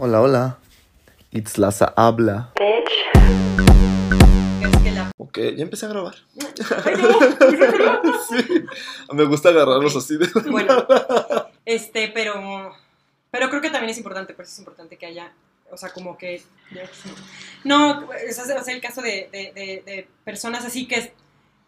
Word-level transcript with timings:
Hola, 0.00 0.20
hola. 0.20 0.58
Itzlaza 1.32 1.92
habla. 1.96 2.52
Ok, 5.16 5.38
ya 5.56 5.64
empecé 5.64 5.86
a 5.86 5.88
grabar. 5.88 6.14
sí. 8.28 8.64
Me 9.12 9.24
gusta 9.24 9.48
agarrarlos 9.48 9.96
así 9.96 10.16
de. 10.16 10.28
Bueno, 10.48 10.86
este, 11.64 12.12
pero. 12.14 12.76
Pero 13.32 13.50
creo 13.50 13.60
que 13.60 13.70
también 13.70 13.90
es 13.90 13.98
importante, 13.98 14.34
por 14.34 14.44
eso 14.44 14.52
es 14.52 14.60
importante 14.60 14.96
que 14.96 15.06
haya. 15.06 15.32
O 15.72 15.76
sea, 15.76 15.90
como 15.90 16.16
que. 16.16 16.44
No, 17.64 18.12
ese 18.12 18.42
es 18.42 18.68
el 18.68 18.80
caso 18.80 19.02
de, 19.02 19.28
de, 19.32 19.52
de, 19.84 20.08
personas 20.22 20.64
así 20.64 20.86
que 20.86 21.12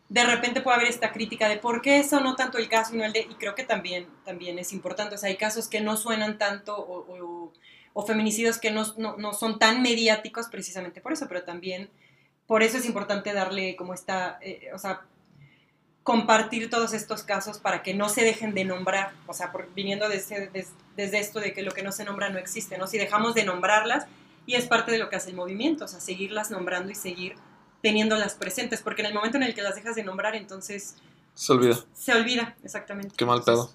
de 0.08 0.24
repente 0.24 0.60
puede 0.60 0.76
haber 0.76 0.88
esta 0.88 1.12
crítica 1.12 1.48
de 1.48 1.56
por 1.56 1.82
qué 1.82 1.98
eso 1.98 2.20
no 2.20 2.36
tanto 2.36 2.58
el 2.58 2.68
caso 2.68 2.94
y 2.94 2.98
no 2.98 3.04
el 3.04 3.12
de. 3.12 3.22
Y 3.28 3.34
creo 3.34 3.56
que 3.56 3.64
también, 3.64 4.06
también 4.24 4.60
es 4.60 4.72
importante. 4.72 5.16
O 5.16 5.18
sea, 5.18 5.30
hay 5.30 5.36
casos 5.36 5.66
que 5.66 5.80
no 5.80 5.96
suenan 5.96 6.38
tanto 6.38 6.76
o, 6.76 7.06
o, 7.08 7.52
feminicidios 8.06 8.58
que 8.58 8.70
no, 8.70 8.84
no, 8.96 9.16
no 9.16 9.32
son 9.32 9.58
tan 9.58 9.82
mediáticos 9.82 10.46
precisamente 10.48 11.00
por 11.00 11.12
eso, 11.12 11.26
pero 11.28 11.42
también 11.42 11.90
por 12.46 12.64
eso 12.64 12.78
es 12.78 12.84
importante 12.84 13.32
darle 13.32 13.76
como 13.76 13.94
esta, 13.94 14.38
eh, 14.42 14.70
o 14.74 14.78
sea, 14.78 15.02
compartir 16.02 16.68
todos 16.68 16.92
estos 16.94 17.22
casos 17.22 17.58
para 17.58 17.84
que 17.84 17.94
no 17.94 18.08
se 18.08 18.24
dejen 18.24 18.54
de 18.54 18.64
nombrar, 18.64 19.12
o 19.28 19.34
sea, 19.34 19.52
viniendo 19.76 20.08
desde, 20.08 20.50
desde, 20.96 21.18
esto 21.20 21.38
de 21.38 21.52
que 21.52 21.62
lo 21.62 21.70
que 21.70 21.84
no 21.84 21.92
se 21.92 22.04
nombra 22.04 22.30
no 22.30 22.38
existe, 22.38 22.78
¿no? 22.78 22.88
Si 22.88 22.98
dejamos 22.98 23.34
de 23.34 23.44
nombrarlas, 23.44 24.06
y 24.46 24.54
es 24.54 24.66
parte 24.66 24.90
de 24.90 24.98
lo 24.98 25.08
que 25.10 25.14
hace 25.14 25.30
el 25.30 25.36
movimiento, 25.36 25.84
o 25.84 25.88
sea, 25.88 26.00
seguirlas 26.00 26.50
nombrando 26.50 26.90
y 26.90 26.96
seguir 26.96 27.36
teniéndolas 27.82 28.34
presentes, 28.34 28.82
porque 28.82 29.02
en 29.02 29.06
el 29.06 29.14
momento 29.14 29.36
en 29.36 29.44
el 29.44 29.54
que 29.54 29.62
las 29.62 29.76
dejas 29.76 29.94
de 29.94 30.02
nombrar, 30.02 30.34
entonces... 30.34 30.96
Se 31.34 31.52
olvida. 31.52 31.78
Se 31.94 32.12
olvida, 32.12 32.56
exactamente. 32.64 33.14
Qué 33.16 33.24
mal 33.24 33.44
pedo. 33.44 33.72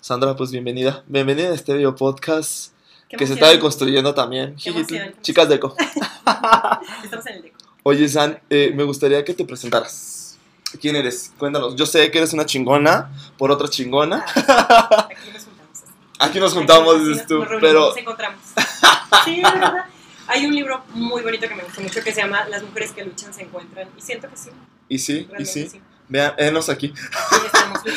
Sandra, 0.00 0.36
pues 0.36 0.50
bienvenida. 0.50 1.02
Bienvenida 1.06 1.48
a 1.48 1.54
este 1.54 1.72
video 1.72 1.94
podcast 1.94 2.71
que 3.16 3.26
se 3.26 3.34
está 3.34 3.48
deconstruyendo 3.48 4.14
también. 4.14 4.56
Chicas 4.56 5.48
deco. 5.48 5.74
Estamos 7.04 7.26
en 7.26 7.34
el 7.34 7.42
deco. 7.42 7.58
Oye, 7.84 8.08
San, 8.08 8.40
eh, 8.48 8.72
me 8.74 8.84
gustaría 8.84 9.24
que 9.24 9.34
te 9.34 9.44
presentaras. 9.44 10.38
¿Quién 10.80 10.96
eres? 10.96 11.32
Cuéntanos. 11.36 11.76
Yo 11.76 11.84
sé 11.84 12.10
que 12.10 12.18
eres 12.18 12.32
una 12.32 12.46
chingona 12.46 13.10
por 13.36 13.50
otra 13.50 13.68
chingona. 13.68 14.24
Ah, 14.36 15.08
aquí 15.10 15.30
nos 15.32 15.44
juntamos. 15.44 15.82
Aquí 16.18 16.40
nos 16.40 16.54
juntamos, 16.54 17.06
dices 17.06 17.26
tú. 17.26 17.44
pero... 17.60 17.88
Nos 17.88 17.96
encontramos. 17.96 18.40
Sí, 19.26 19.40
verdad. 19.40 19.84
Hay 20.26 20.46
un 20.46 20.54
libro 20.54 20.82
muy 20.94 21.22
bonito 21.22 21.46
que 21.46 21.54
me 21.54 21.62
gusta 21.62 21.80
mucho 21.80 22.02
que 22.02 22.12
se 22.12 22.22
llama 22.22 22.48
Las 22.48 22.62
mujeres 22.62 22.90
que 22.92 23.04
luchan 23.04 23.32
se 23.32 23.42
encuentran. 23.42 23.88
Y 23.96 24.00
siento 24.00 24.28
que 24.28 24.36
sí. 24.36 24.50
Y 24.88 24.98
sí, 24.98 25.28
y 25.38 25.44
sí. 25.44 25.70
Vean, 26.08 26.34
venos 26.36 26.68
aquí. 26.68 26.92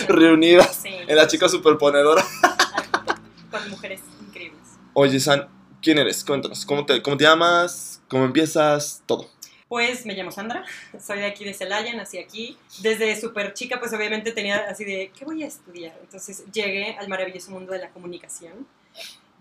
Reunidas 0.07 0.83
en 0.85 1.15
la 1.15 1.25
chica 1.25 1.47
superponedora. 1.47 2.23
Con 3.49 3.69
mujeres. 3.69 4.01
Oye, 4.97 5.19
San, 5.19 5.49
¿quién 5.81 5.97
eres? 5.97 6.23
Cuéntanos. 6.23 6.65
¿Cómo 6.65 6.85
te, 6.85 7.01
cómo 7.01 7.17
te 7.17 7.25
llamas? 7.25 8.01
¿Cómo 8.07 8.23
empiezas? 8.23 9.03
Todo. 9.05 9.29
Pues 9.67 10.05
me 10.05 10.13
llamo 10.13 10.31
Sandra, 10.31 10.63
soy 11.05 11.19
de 11.19 11.25
aquí 11.25 11.43
de 11.43 11.53
Celaya, 11.53 11.93
nací 11.93 12.17
aquí. 12.17 12.57
Desde 12.81 13.19
súper 13.19 13.53
chica, 13.53 13.77
pues 13.77 13.91
obviamente 13.91 14.31
tenía 14.31 14.69
así 14.69 14.85
de, 14.85 15.11
¿qué 15.13 15.25
voy 15.25 15.43
a 15.43 15.47
estudiar? 15.47 15.97
Entonces 16.01 16.45
llegué 16.49 16.95
al 16.97 17.09
maravilloso 17.09 17.51
mundo 17.51 17.73
de 17.73 17.79
la 17.79 17.89
comunicación. 17.89 18.65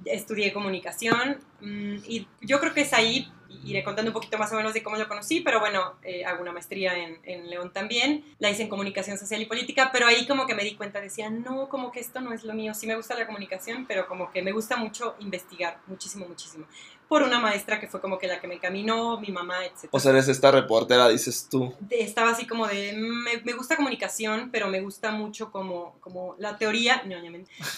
Estudié 0.05 0.52
comunicación 0.52 1.38
mm, 1.61 1.98
y 2.05 2.27
yo 2.41 2.58
creo 2.58 2.74
que 2.74 2.80
es 2.80 2.92
ahí 2.92 3.30
iré 3.64 3.84
contando 3.84 4.10
un 4.10 4.14
poquito 4.14 4.38
más 4.38 4.52
o 4.52 4.56
menos 4.56 4.74
de 4.74 4.83
cómo 4.83 4.97
lo 4.97 5.08
conocí, 5.08 5.41
pero 5.41 5.60
bueno, 5.60 5.94
eh, 6.02 6.24
hago 6.24 6.42
una 6.42 6.52
maestría 6.52 6.97
en, 6.97 7.19
en, 7.24 7.50
León 7.50 7.72
también, 7.72 8.24
la 8.38 8.50
hice 8.50 8.62
en 8.62 8.69
comunicación 8.69 9.19
social 9.19 9.41
y 9.41 9.46
política, 9.46 9.91
pero 9.92 10.06
ahí 10.06 10.27
como 10.27 10.46
que 10.46 10.55
me 10.55 10.64
di 10.64 10.74
cuenta, 10.74 11.00
decía, 11.00 11.30
no, 11.30 11.69
como 11.69 11.92
que 11.92 12.00
esto 12.00 12.20
no 12.20 12.33
es 12.33 12.44
lo 12.44 12.55
mío, 12.55 12.74
sí 12.74 12.86
me 12.86 12.96
gusta 12.96 13.14
la 13.14 13.27
comunicación, 13.27 13.86
pero 13.86 14.06
como 14.08 14.30
que 14.30 14.42
me 14.42 14.52
gusta 14.52 14.77
mucho 14.77 15.14
investigar, 15.20 15.78
muchísimo, 15.86 16.27
muchísimo 16.27 16.66
por 17.08 17.22
una 17.22 17.38
maestra 17.38 17.80
que 17.80 17.86
fue 17.86 18.00
como 18.00 18.19
que 18.19 18.27
la 18.27 18.41
que 18.41 18.48
me 18.48 18.58
caminó, 18.58 19.20
mi 19.20 19.28
mamá, 19.28 19.64
etc. 19.64 19.89
O 19.91 20.00
sea, 20.00 20.12
eres 20.12 20.28
esta 20.28 20.50
reportera, 20.50 21.08
dices 21.08 21.48
tú. 21.50 21.74
estaba 21.91 22.30
así 22.30 22.46
como 22.46 22.66
de, 22.66 22.92
me, 22.92 23.52
gusta 23.52 23.77
comunicación, 23.77 24.51
pero 24.51 24.68
me 24.68 24.80
gusta 24.80 25.11
mucho 25.11 25.51
como, 25.51 25.96
como 26.01 26.34
la 26.39 26.57
teoría, 26.58 27.02
no, 27.05 27.17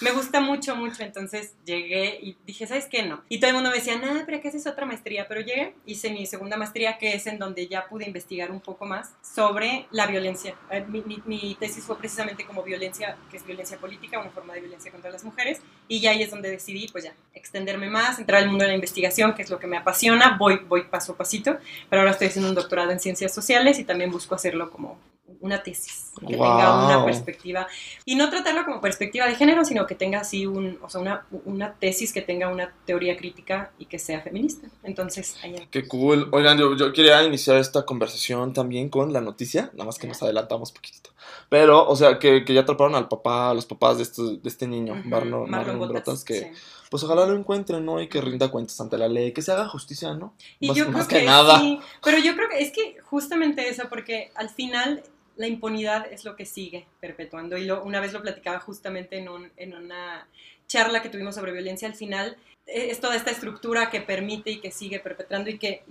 me 0.01 0.13
gusta 0.13 0.41
mucho, 0.41 0.77
mucho, 0.77 1.03
entonces 1.03 1.55
llegué 1.65 2.19
y 2.23 2.37
dije, 2.47 2.67
¿sabes 2.67 2.87
qué? 2.87 3.03
No. 3.03 3.23
Y 3.29 3.39
todo 3.39 3.49
el 3.49 3.55
mundo 3.55 3.71
me 3.71 3.77
decía, 3.77 3.99
nada, 3.99 4.23
pero 4.27 4.41
¿qué 4.41 4.49
haces 4.49 4.67
otra 4.67 4.87
maestría? 4.87 5.27
Pero 5.29 5.41
llegué, 5.41 5.66
hice 5.85 6.11
mi 6.11 6.27
segunda 6.27 6.57
maestría, 6.57 6.99
que 6.99 7.15
es 7.15 7.27
en 7.27 7.39
donde 7.39 7.69
ya 7.69 7.87
pude 7.89 8.07
investigar 8.07 8.51
un 8.51 8.61
poco 8.61 8.87
más 8.87 9.15
sobre 9.23 9.87
la 9.91 10.07
violencia. 10.07 10.55
Eh, 10.71 10.85
mi, 10.89 11.03
mi 11.25 11.57
tesis 11.59 11.85
fue 11.85 11.99
precisamente 11.99 12.45
como 12.45 12.63
violencia, 12.63 13.17
que 13.31 13.37
es 13.37 13.47
violencia 13.47 13.79
política, 13.79 14.19
una 14.19 14.31
forma 14.31 14.55
de 14.55 14.61
violencia 14.61 14.91
contra 14.91 15.11
las 15.11 15.25
mujeres, 15.25 15.61
y 15.89 16.01
ya 16.01 16.11
ahí 16.11 16.23
es 16.23 16.31
donde 16.31 16.51
decidí, 16.51 16.89
pues 16.89 17.05
ya, 17.05 17.15
extenderme 17.35 17.89
más, 17.89 18.19
entrar 18.19 18.43
al 18.43 18.49
mundo 18.49 18.65
de 18.65 18.69
la 18.69 18.75
investigación 18.75 19.35
que 19.35 19.43
es 19.43 19.51
lo 19.51 19.59
que 19.59 19.67
me 19.67 19.77
apasiona, 19.77 20.37
voy, 20.39 20.61
voy 20.69 20.83
paso 20.83 21.13
a 21.13 21.17
pasito, 21.17 21.59
pero 21.89 22.01
ahora 22.03 22.13
estoy 22.13 22.29
haciendo 22.29 22.49
un 22.49 22.55
doctorado 22.55 22.91
en 22.91 23.01
ciencias 23.01 23.33
sociales 23.35 23.79
y 23.79 23.85
también 23.85 24.11
busco 24.11 24.35
hacerlo 24.35 24.71
como 24.71 24.99
una 25.41 25.63
tesis, 25.63 26.11
que 26.21 26.27
tenga 26.27 26.87
una 26.87 27.05
perspectiva, 27.05 27.67
y 28.05 28.15
no 28.15 28.31
tratarlo 28.31 28.65
como 28.65 28.81
perspectiva 28.81 29.27
de 29.27 29.35
género, 29.35 29.65
sino 29.65 29.87
que 29.87 29.95
tenga 29.95 30.21
así 30.21 30.47
un, 30.47 30.79
o 30.83 30.89
sea, 30.89 31.01
una, 31.01 31.27
una 31.45 31.75
tesis 31.75 32.13
que 32.13 32.23
tenga 32.23 32.49
una 32.49 32.73
teoría 32.85 33.17
crítica 33.17 33.71
y 33.79 33.87
que 33.87 33.99
sea 33.99 34.21
feminista. 34.21 34.69
Entonces, 34.83 35.37
allá. 35.43 35.67
Qué 35.71 35.87
cool. 35.87 36.29
Oigan, 36.33 36.59
yo, 36.59 36.77
yo, 36.77 36.93
quería 36.93 37.23
iniciar 37.23 37.59
esta 37.59 37.85
conversación 37.85 38.53
también 38.53 38.89
con 38.89 39.13
la 39.13 39.21
noticia, 39.21 39.71
nada 39.73 39.85
más 39.85 39.99
que 39.99 40.07
nos 40.07 40.23
adelantamos 40.23 40.73
poquitito. 40.73 41.11
Pero, 41.49 41.89
o 41.89 41.97
sea, 41.97 42.19
que, 42.19 42.45
que 42.45 42.55
ya 42.55 42.63
atraparon 42.63 42.95
al 42.95 43.09
papá, 43.09 43.51
a 43.51 43.55
los 43.55 43.67
papás 43.67 43.99
de, 43.99 44.03
estos, 44.03 44.43
de 44.43 44.49
este 44.49 44.67
niño, 44.67 45.01
Marlon, 45.05 45.49
Marlon, 45.49 46.03
que 46.25 46.53
pues 46.91 47.03
ojalá 47.03 47.27
lo 47.27 47.37
encuentren, 47.37 47.85
¿no? 47.85 48.01
Y 48.01 48.09
que 48.09 48.21
rinda 48.21 48.51
cuentas 48.51 48.81
ante 48.81 48.99
la 48.99 49.09
ley, 49.09 49.33
que 49.33 49.43
se 49.43 49.53
haga 49.53 49.69
justicia, 49.69 50.15
¿no? 50.15 50.35
Y 50.61 50.73
yo 50.73 50.87
creo 50.87 51.07
que, 51.07 51.25
nada. 51.25 51.59
Sí, 51.59 51.81
pero 52.03 52.19
yo 52.19 52.35
creo 52.35 52.49
que 52.49 52.61
es 52.61 52.73
que 52.73 52.99
justamente 53.03 53.69
eso, 53.69 53.85
porque 53.89 54.31
al 54.35 54.51
final 54.51 55.03
la 55.37 55.47
impunidad 55.47 56.11
es 56.11 56.25
lo 56.25 56.37
que 56.37 56.47
sigue 56.47 56.87
perpetuando. 57.01 57.57
Y 57.57 57.65
lo, 57.65 57.83
una 57.83 58.01
vez 58.01 58.13
lo 58.13 58.23
platicaba 58.23 58.61
justamente 58.61 59.19
en, 59.19 59.29
un, 59.29 59.51
en 59.57 59.75
una 59.75 60.27
charla 60.67 61.03
que 61.03 61.09
tuvimos 61.09 61.35
sobre 61.35 61.53
violencia, 61.53 61.89
al 61.89 61.95
final 61.95 62.37
eh, 62.67 62.89
es 62.91 63.01
toda 63.01 63.17
esta 63.17 63.31
estructura 63.31 63.91
que 63.91 64.01
permite 64.01 64.51
y 64.51 64.61
que 64.61 64.71
sigue 64.71 65.01
perpetrando 65.01 65.51
y 65.51 65.59
que, 65.59 65.83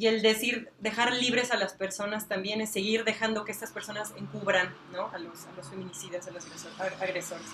el 0.00 0.22
decir, 0.22 0.70
dejar 0.80 1.12
libres 1.12 1.50
a 1.50 1.56
las 1.56 1.74
personas 1.74 2.26
también 2.26 2.62
es 2.62 2.72
seguir 2.72 3.04
dejando 3.04 3.44
que 3.44 3.52
estas 3.52 3.72
personas 3.72 4.12
encubran 4.16 4.74
¿no? 4.90 5.08
a, 5.12 5.18
los, 5.18 5.44
a 5.44 5.56
los 5.56 5.68
feminicidios, 5.68 6.26
a 6.26 6.30
los 6.30 6.44
agresores. 6.98 7.46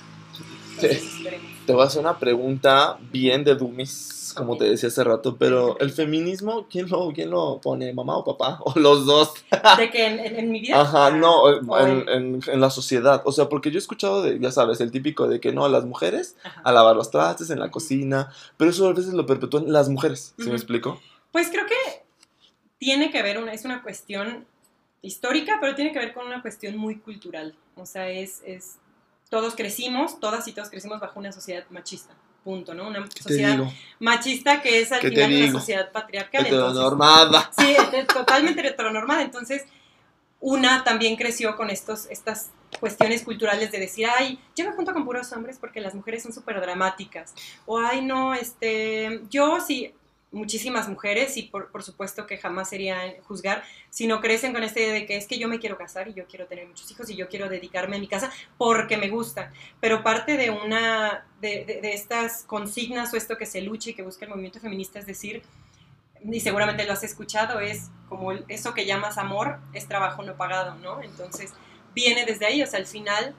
te 1.66 1.72
voy 1.72 1.82
a 1.82 1.86
hacer 1.86 2.00
una 2.00 2.18
pregunta 2.18 2.96
bien 3.10 3.42
de 3.42 3.56
Dumis, 3.56 4.32
como 4.36 4.56
te 4.56 4.66
decía 4.66 4.88
hace 4.88 5.02
rato, 5.02 5.36
pero 5.36 5.76
el 5.80 5.90
feminismo, 5.90 6.68
¿quién 6.70 6.88
lo, 6.88 7.12
quién 7.12 7.30
lo 7.30 7.60
pone? 7.60 7.92
¿Mamá 7.92 8.18
o 8.18 8.24
papá? 8.24 8.60
¿O 8.64 8.78
los 8.78 9.04
dos? 9.04 9.32
¿De 9.76 9.90
que 9.90 10.06
en, 10.06 10.52
mi 10.52 10.60
vida? 10.60 10.80
Ajá, 10.80 11.10
no, 11.10 11.42
en, 11.80 12.40
en, 12.46 12.60
la 12.60 12.70
sociedad. 12.70 13.20
O 13.24 13.32
sea, 13.32 13.48
porque 13.48 13.72
yo 13.72 13.78
he 13.78 13.82
escuchado, 13.82 14.22
de, 14.22 14.38
ya 14.38 14.52
sabes, 14.52 14.80
el 14.80 14.92
típico 14.92 15.26
de 15.26 15.40
que 15.40 15.52
no, 15.52 15.64
a 15.64 15.68
las 15.68 15.84
mujeres, 15.84 16.36
a 16.62 16.70
lavar 16.70 16.94
los 16.94 17.10
trastes 17.10 17.50
en 17.50 17.58
la 17.58 17.72
cocina, 17.72 18.30
pero 18.56 18.70
eso 18.70 18.86
a 18.86 18.92
veces 18.92 19.12
lo 19.12 19.26
perpetúan 19.26 19.72
las 19.72 19.88
mujeres, 19.88 20.34
¿sí 20.38 20.48
me 20.48 20.54
explico? 20.54 21.00
Pues 21.32 21.48
creo 21.50 21.66
que 21.66 22.07
tiene 22.78 23.10
que 23.10 23.22
ver, 23.22 23.38
una, 23.38 23.52
es 23.52 23.64
una 23.64 23.82
cuestión 23.82 24.46
histórica, 25.02 25.58
pero 25.60 25.74
tiene 25.74 25.92
que 25.92 25.98
ver 25.98 26.12
con 26.12 26.26
una 26.26 26.42
cuestión 26.42 26.76
muy 26.76 26.96
cultural. 26.96 27.54
O 27.76 27.86
sea, 27.86 28.08
es, 28.08 28.42
es 28.44 28.78
todos 29.28 29.54
crecimos, 29.54 30.20
todas 30.20 30.46
y 30.48 30.52
todos 30.52 30.70
crecimos 30.70 31.00
bajo 31.00 31.18
una 31.18 31.32
sociedad 31.32 31.64
machista. 31.70 32.14
Punto, 32.44 32.72
¿no? 32.72 32.88
Una 32.88 33.06
sociedad 33.10 33.58
machista 33.98 34.62
que 34.62 34.80
es 34.80 34.90
al 34.92 35.00
final 35.00 35.32
una 35.32 35.52
sociedad 35.52 35.92
patriarcal. 35.92 36.46
Heteronormada. 36.46 37.50
sí, 37.58 37.76
totalmente 38.12 38.66
heteronormada. 38.66 39.22
Entonces, 39.22 39.64
una 40.40 40.84
también 40.84 41.16
creció 41.16 41.56
con 41.56 41.68
estos, 41.68 42.06
estas 42.06 42.50
cuestiones 42.80 43.22
culturales 43.22 43.72
de 43.72 43.78
decir, 43.78 44.06
ay, 44.06 44.38
yo 44.56 44.64
me 44.64 44.72
junto 44.72 44.92
con 44.92 45.04
puros 45.04 45.32
hombres 45.32 45.58
porque 45.58 45.80
las 45.80 45.94
mujeres 45.94 46.22
son 46.22 46.32
súper 46.32 46.60
dramáticas. 46.60 47.34
O, 47.66 47.78
ay, 47.78 48.02
no, 48.02 48.34
este, 48.34 49.20
yo 49.30 49.60
sí, 49.60 49.92
muchísimas 50.30 50.88
mujeres 50.88 51.36
y 51.36 51.44
por, 51.44 51.70
por, 51.70 51.82
supuesto 51.82 52.26
que 52.26 52.36
jamás 52.36 52.68
sería 52.68 53.14
juzgar, 53.26 53.62
sino 53.90 54.20
crecen 54.20 54.52
con 54.52 54.62
esta 54.62 54.80
idea 54.80 54.92
de 54.92 55.06
que 55.06 55.16
es 55.16 55.26
que 55.26 55.38
yo 55.38 55.48
me 55.48 55.58
quiero 55.58 55.78
casar 55.78 56.08
y 56.08 56.14
yo 56.14 56.26
quiero 56.26 56.46
tener 56.46 56.66
muchos 56.66 56.90
hijos 56.90 57.08
y 57.08 57.16
yo 57.16 57.28
quiero 57.28 57.48
dedicarme 57.48 57.96
a 57.96 57.98
mi 57.98 58.08
casa 58.08 58.30
porque 58.58 58.96
me 58.96 59.08
gusta. 59.08 59.52
Pero 59.80 60.02
parte 60.02 60.36
de 60.36 60.50
una 60.50 61.26
de, 61.40 61.80
de, 61.82 61.92
estas 61.92 62.42
consignas 62.44 63.12
o 63.14 63.16
esto 63.16 63.38
que 63.38 63.46
se 63.46 63.62
lucha 63.62 63.90
y 63.90 63.94
que 63.94 64.02
busca 64.02 64.24
el 64.24 64.30
movimiento 64.30 64.60
feminista 64.60 64.98
es 64.98 65.06
decir, 65.06 65.42
y 66.22 66.40
seguramente 66.40 66.84
lo 66.84 66.92
has 66.92 67.04
escuchado, 67.04 67.60
es 67.60 67.90
como 68.08 68.32
eso 68.32 68.74
que 68.74 68.84
llamas 68.84 69.18
amor, 69.18 69.60
es 69.72 69.86
trabajo 69.86 70.22
no 70.22 70.36
pagado, 70.36 70.74
¿no? 70.76 71.02
Entonces 71.02 71.54
viene 71.94 72.26
desde 72.26 72.46
ahí, 72.46 72.62
o 72.62 72.66
sea, 72.66 72.80
al 72.80 72.86
final 72.86 73.34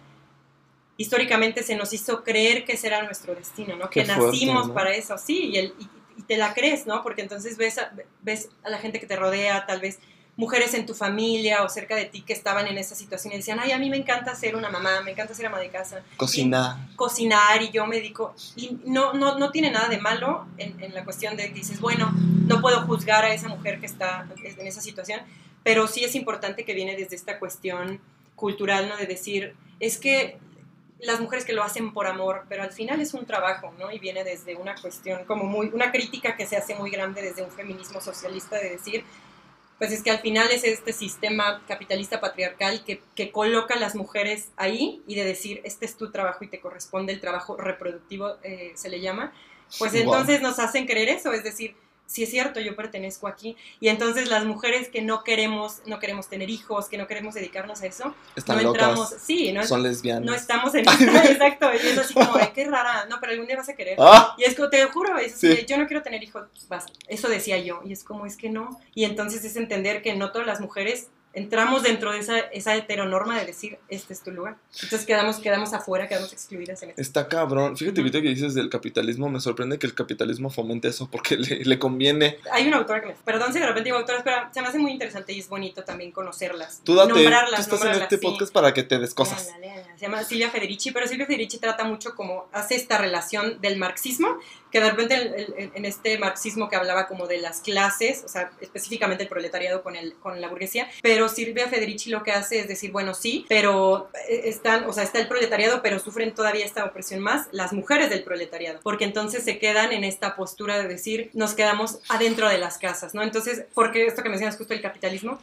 históricamente 0.97 1.63
se 1.63 1.75
nos 1.75 1.93
hizo 1.93 2.23
creer 2.25 2.65
que 2.65 2.73
ese 2.73 2.87
era 2.87 3.03
nuestro 3.03 3.33
destino, 3.33 3.77
¿no? 3.77 3.89
que 3.89 4.03
nacimos 4.03 4.69
para 4.71 4.93
eso, 4.93 5.17
sí, 5.17 5.45
y, 5.45 5.57
el, 5.57 5.73
y 5.79 5.87
te 6.23 6.37
la 6.37 6.53
crees, 6.53 6.85
¿no? 6.85 7.03
Porque 7.03 7.21
entonces 7.21 7.57
ves 7.57 7.77
a, 7.77 7.91
ves 8.21 8.49
a 8.63 8.69
la 8.69 8.77
gente 8.77 8.99
que 8.99 9.07
te 9.07 9.15
rodea, 9.15 9.65
tal 9.65 9.81
vez 9.81 9.99
mujeres 10.39 10.73
en 10.73 10.85
tu 10.85 10.93
familia 10.93 11.63
o 11.63 11.69
cerca 11.69 11.97
de 11.97 12.05
ti 12.05 12.21
que 12.21 12.31
estaban 12.31 12.65
en 12.65 12.77
esa 12.77 12.95
situación 12.95 13.33
y 13.33 13.37
decían, 13.37 13.59
ay, 13.59 13.73
a 13.73 13.77
mí 13.77 13.89
me 13.89 13.97
encanta 13.97 14.33
ser 14.35 14.55
una 14.55 14.69
mamá, 14.69 15.01
me 15.01 15.11
encanta 15.11 15.33
ser 15.33 15.47
ama 15.47 15.59
de 15.59 15.67
casa. 15.67 16.01
Cocinar. 16.15 16.77
cocinar 16.95 17.61
y 17.61 17.71
yo 17.71 17.85
me 17.85 17.97
dedico. 17.97 18.33
Y 18.55 18.77
no, 18.85 19.11
no, 19.11 19.37
no 19.37 19.51
tiene 19.51 19.69
nada 19.69 19.89
de 19.89 19.97
malo 19.97 20.47
en, 20.57 20.81
en, 20.81 20.93
la 20.93 21.03
cuestión 21.03 21.35
de 21.35 21.47
que 21.47 21.55
dices, 21.55 21.81
bueno, 21.81 22.13
no 22.47 22.61
puedo 22.61 22.81
juzgar 22.87 23.25
a 23.25 23.33
esa 23.33 23.49
mujer 23.49 23.81
que 23.81 23.85
está 23.85 24.25
en 24.41 24.65
esa 24.65 24.79
situación, 24.79 25.19
pero 25.61 25.87
sí 25.87 26.05
es 26.05 26.15
importante 26.15 26.63
que 26.63 26.73
viene 26.73 26.95
desde 26.95 27.17
esta 27.17 27.37
cuestión 27.37 27.99
cultural, 28.37 28.87
¿no? 28.87 28.95
De 28.95 29.07
decir, 29.07 29.55
es 29.81 29.97
que 29.97 30.37
las 30.99 31.19
mujeres 31.19 31.45
que 31.45 31.53
lo 31.53 31.63
hacen 31.63 31.93
por 31.93 32.07
amor, 32.07 32.45
pero 32.49 32.63
al 32.63 32.71
final 32.71 32.99
es 33.01 33.13
un 33.13 33.25
trabajo, 33.25 33.73
¿no? 33.79 33.91
Y 33.91 33.99
viene 33.99 34.23
desde 34.23 34.55
una 34.55 34.75
cuestión 34.75 35.25
como 35.25 35.45
muy, 35.45 35.67
una 35.67 35.91
crítica 35.91 36.35
que 36.35 36.45
se 36.45 36.57
hace 36.57 36.75
muy 36.75 36.91
grande 36.91 37.21
desde 37.21 37.41
un 37.41 37.51
feminismo 37.51 38.01
socialista 38.01 38.57
de 38.57 38.69
decir, 38.71 39.05
pues 39.77 39.93
es 39.93 40.03
que 40.03 40.11
al 40.11 40.19
final 40.19 40.51
es 40.51 40.65
este 40.65 40.91
sistema 40.91 41.63
capitalista 41.65 42.19
patriarcal 42.19 42.83
que, 42.83 43.01
que, 43.15 43.31
coloca 43.31 43.75
a 43.75 43.79
las 43.79 43.95
mujeres 43.95 44.49
ahí 44.57 45.01
y 45.07 45.15
de 45.15 45.23
decir, 45.23 45.61
este 45.63 45.85
es 45.85 45.95
tu 45.95 46.11
trabajo 46.11 46.43
y 46.43 46.49
te 46.49 46.59
corresponde 46.59 47.13
el 47.13 47.21
trabajo 47.21 47.55
reproductivo, 47.55 48.35
eh, 48.43 48.73
se 48.75 48.89
le 48.89 48.99
llama, 48.99 49.31
pues 49.77 49.93
entonces 49.93 50.41
nos 50.41 50.59
hacen 50.59 50.85
creer 50.85 51.07
eso, 51.07 51.31
es 51.31 51.45
decir, 51.45 51.75
si 52.09 52.23
es 52.23 52.31
cierto, 52.31 52.59
yo 52.59 52.75
pertenezco 52.75 53.27
aquí. 53.27 53.55
Y 53.79 53.89
entonces 53.89 54.29
las 54.29 54.43
mujeres 54.43 54.89
que 54.89 55.03
no 55.03 55.23
queremos, 55.23 55.81
no 55.85 55.99
queremos 55.99 56.27
tener 56.27 56.49
hijos, 56.49 56.89
que 56.89 56.97
no 56.97 57.05
queremos 57.05 57.35
dedicarnos 57.35 57.83
a 57.83 57.85
eso, 57.85 58.15
Están 58.35 58.57
no 58.57 58.63
locas, 58.63 58.81
entramos, 58.81 59.15
sí, 59.21 59.51
no, 59.51 59.63
son 59.63 59.83
lesbianas. 59.83 60.25
no 60.25 60.33
estamos 60.33 60.73
en 60.73 60.85
exacto, 60.89 61.69
y 61.71 61.87
es 61.87 61.97
así 61.99 62.15
como, 62.15 62.33
qué 62.55 62.65
rara, 62.65 63.05
no, 63.05 63.19
pero 63.19 63.33
algún 63.33 63.45
día 63.45 63.57
vas 63.57 63.69
a 63.69 63.75
querer. 63.75 63.95
¡Ah! 63.99 64.33
Y 64.39 64.43
es 64.43 64.55
como, 64.55 64.69
te 64.69 64.83
juro, 64.85 65.19
es 65.19 65.33
Sí. 65.33 65.55
que 65.55 65.65
yo 65.67 65.77
no 65.77 65.85
quiero 65.85 66.01
tener 66.01 66.23
hijos, 66.23 66.45
vas, 66.67 66.87
eso 67.07 67.29
decía 67.29 67.59
yo, 67.59 67.81
y 67.85 67.93
es 67.93 68.03
como, 68.03 68.25
es 68.25 68.35
que 68.37 68.49
no. 68.49 68.81
Y 68.95 69.03
entonces 69.05 69.45
es 69.45 69.55
entender 69.55 70.01
que 70.01 70.15
no 70.15 70.31
todas 70.31 70.47
las 70.47 70.61
mujeres 70.61 71.09
entramos 71.39 71.83
dentro 71.83 72.11
de 72.11 72.19
esa, 72.19 72.39
esa 72.39 72.75
heteronorma 72.75 73.39
de 73.39 73.45
decir, 73.45 73.79
este 73.87 74.13
es 74.13 74.21
tu 74.21 74.31
lugar. 74.31 74.57
Entonces 74.75 75.05
quedamos, 75.05 75.37
quedamos 75.37 75.73
afuera, 75.73 76.07
quedamos 76.07 76.31
excluidas 76.33 76.81
en 76.83 76.91
eso. 76.91 77.01
Está 77.01 77.27
cabrón. 77.27 77.77
Fíjate, 77.77 78.01
ahorita 78.01 78.21
que 78.21 78.29
dices 78.29 78.53
del 78.53 78.69
capitalismo, 78.69 79.29
me 79.29 79.39
sorprende 79.39 79.79
que 79.79 79.87
el 79.87 79.93
capitalismo 79.95 80.49
fomente 80.49 80.87
eso 80.87 81.09
porque 81.09 81.37
le, 81.37 81.63
le 81.65 81.79
conviene. 81.79 82.37
Hay 82.51 82.67
una 82.67 82.77
autora 82.77 83.01
que 83.01 83.07
me... 83.07 83.13
Perdón 83.13 83.53
si 83.53 83.59
de 83.59 83.65
repente 83.65 83.85
digo 83.87 83.97
autoras, 83.97 84.21
pero 84.23 84.37
se 84.53 84.61
me 84.61 84.67
hace 84.67 84.79
muy 84.79 84.91
interesante 84.91 85.33
y 85.33 85.39
es 85.39 85.47
bonito 85.49 85.83
también 85.83 86.11
conocerlas. 86.11 86.81
Tú 86.83 86.95
date, 86.95 87.13
nombrarlas, 87.13 87.67
tú 87.67 87.75
estás 87.75 87.81
en 87.81 87.87
nombrarlas, 87.87 88.03
este 88.11 88.17
sí. 88.17 88.21
podcast 88.25 88.53
para 88.53 88.73
que 88.73 88.83
te 88.83 88.99
des 88.99 89.13
cosas. 89.13 89.49
Se 89.95 90.05
llama 90.05 90.23
Silvia 90.23 90.49
Federici, 90.49 90.91
pero 90.91 91.07
Silvia 91.07 91.25
Federici 91.25 91.57
trata 91.57 91.83
mucho 91.83 92.15
como 92.15 92.47
hace 92.51 92.75
esta 92.75 92.97
relación 92.97 93.59
del 93.61 93.77
marxismo, 93.77 94.37
que 94.71 94.79
de 94.81 94.89
repente 94.91 95.15
el- 95.15 95.53
el- 95.57 95.71
en 95.73 95.85
este 95.85 96.17
marxismo 96.17 96.69
que 96.69 96.75
hablaba 96.75 97.07
como 97.07 97.27
de 97.27 97.37
las 97.39 97.61
clases, 97.61 98.23
o 98.25 98.27
sea, 98.27 98.51
específicamente 98.61 99.23
el 99.23 99.29
proletariado 99.29 99.83
con, 99.83 99.95
el, 99.95 100.15
con 100.15 100.41
la 100.41 100.47
burguesía, 100.47 100.89
pero 101.01 101.28
Silvia 101.29 101.67
Federici 101.67 102.09
lo 102.09 102.23
que 102.23 102.31
hace 102.31 102.59
es 102.59 102.67
decir, 102.67 102.91
bueno, 102.91 103.13
sí, 103.13 103.45
pero 103.47 104.09
eh, 104.27 104.41
están, 104.45 104.83
o 104.85 104.93
sea, 104.93 105.03
está 105.03 105.19
el 105.19 105.27
proletariado, 105.27 105.81
pero 105.81 105.99
sufren 105.99 106.33
todavía 106.33 106.65
esta 106.65 106.85
opresión 106.85 107.21
más 107.21 107.47
las 107.51 107.73
mujeres 107.73 108.09
del 108.09 108.23
proletariado, 108.23 108.79
porque 108.83 109.05
entonces 109.05 109.43
se 109.43 109.59
quedan 109.59 109.91
en 109.91 110.03
esta 110.03 110.35
postura 110.35 110.77
de 110.77 110.87
decir, 110.87 111.29
nos 111.33 111.53
quedamos 111.53 111.99
adentro 112.09 112.49
de 112.49 112.57
las 112.57 112.77
casas, 112.77 113.13
¿no? 113.13 113.23
Entonces, 113.23 113.63
porque 113.73 114.05
esto 114.05 114.23
que 114.23 114.29
mencionas 114.29 114.57
justo 114.57 114.73
el 114.73 114.81
capitalismo, 114.81 115.39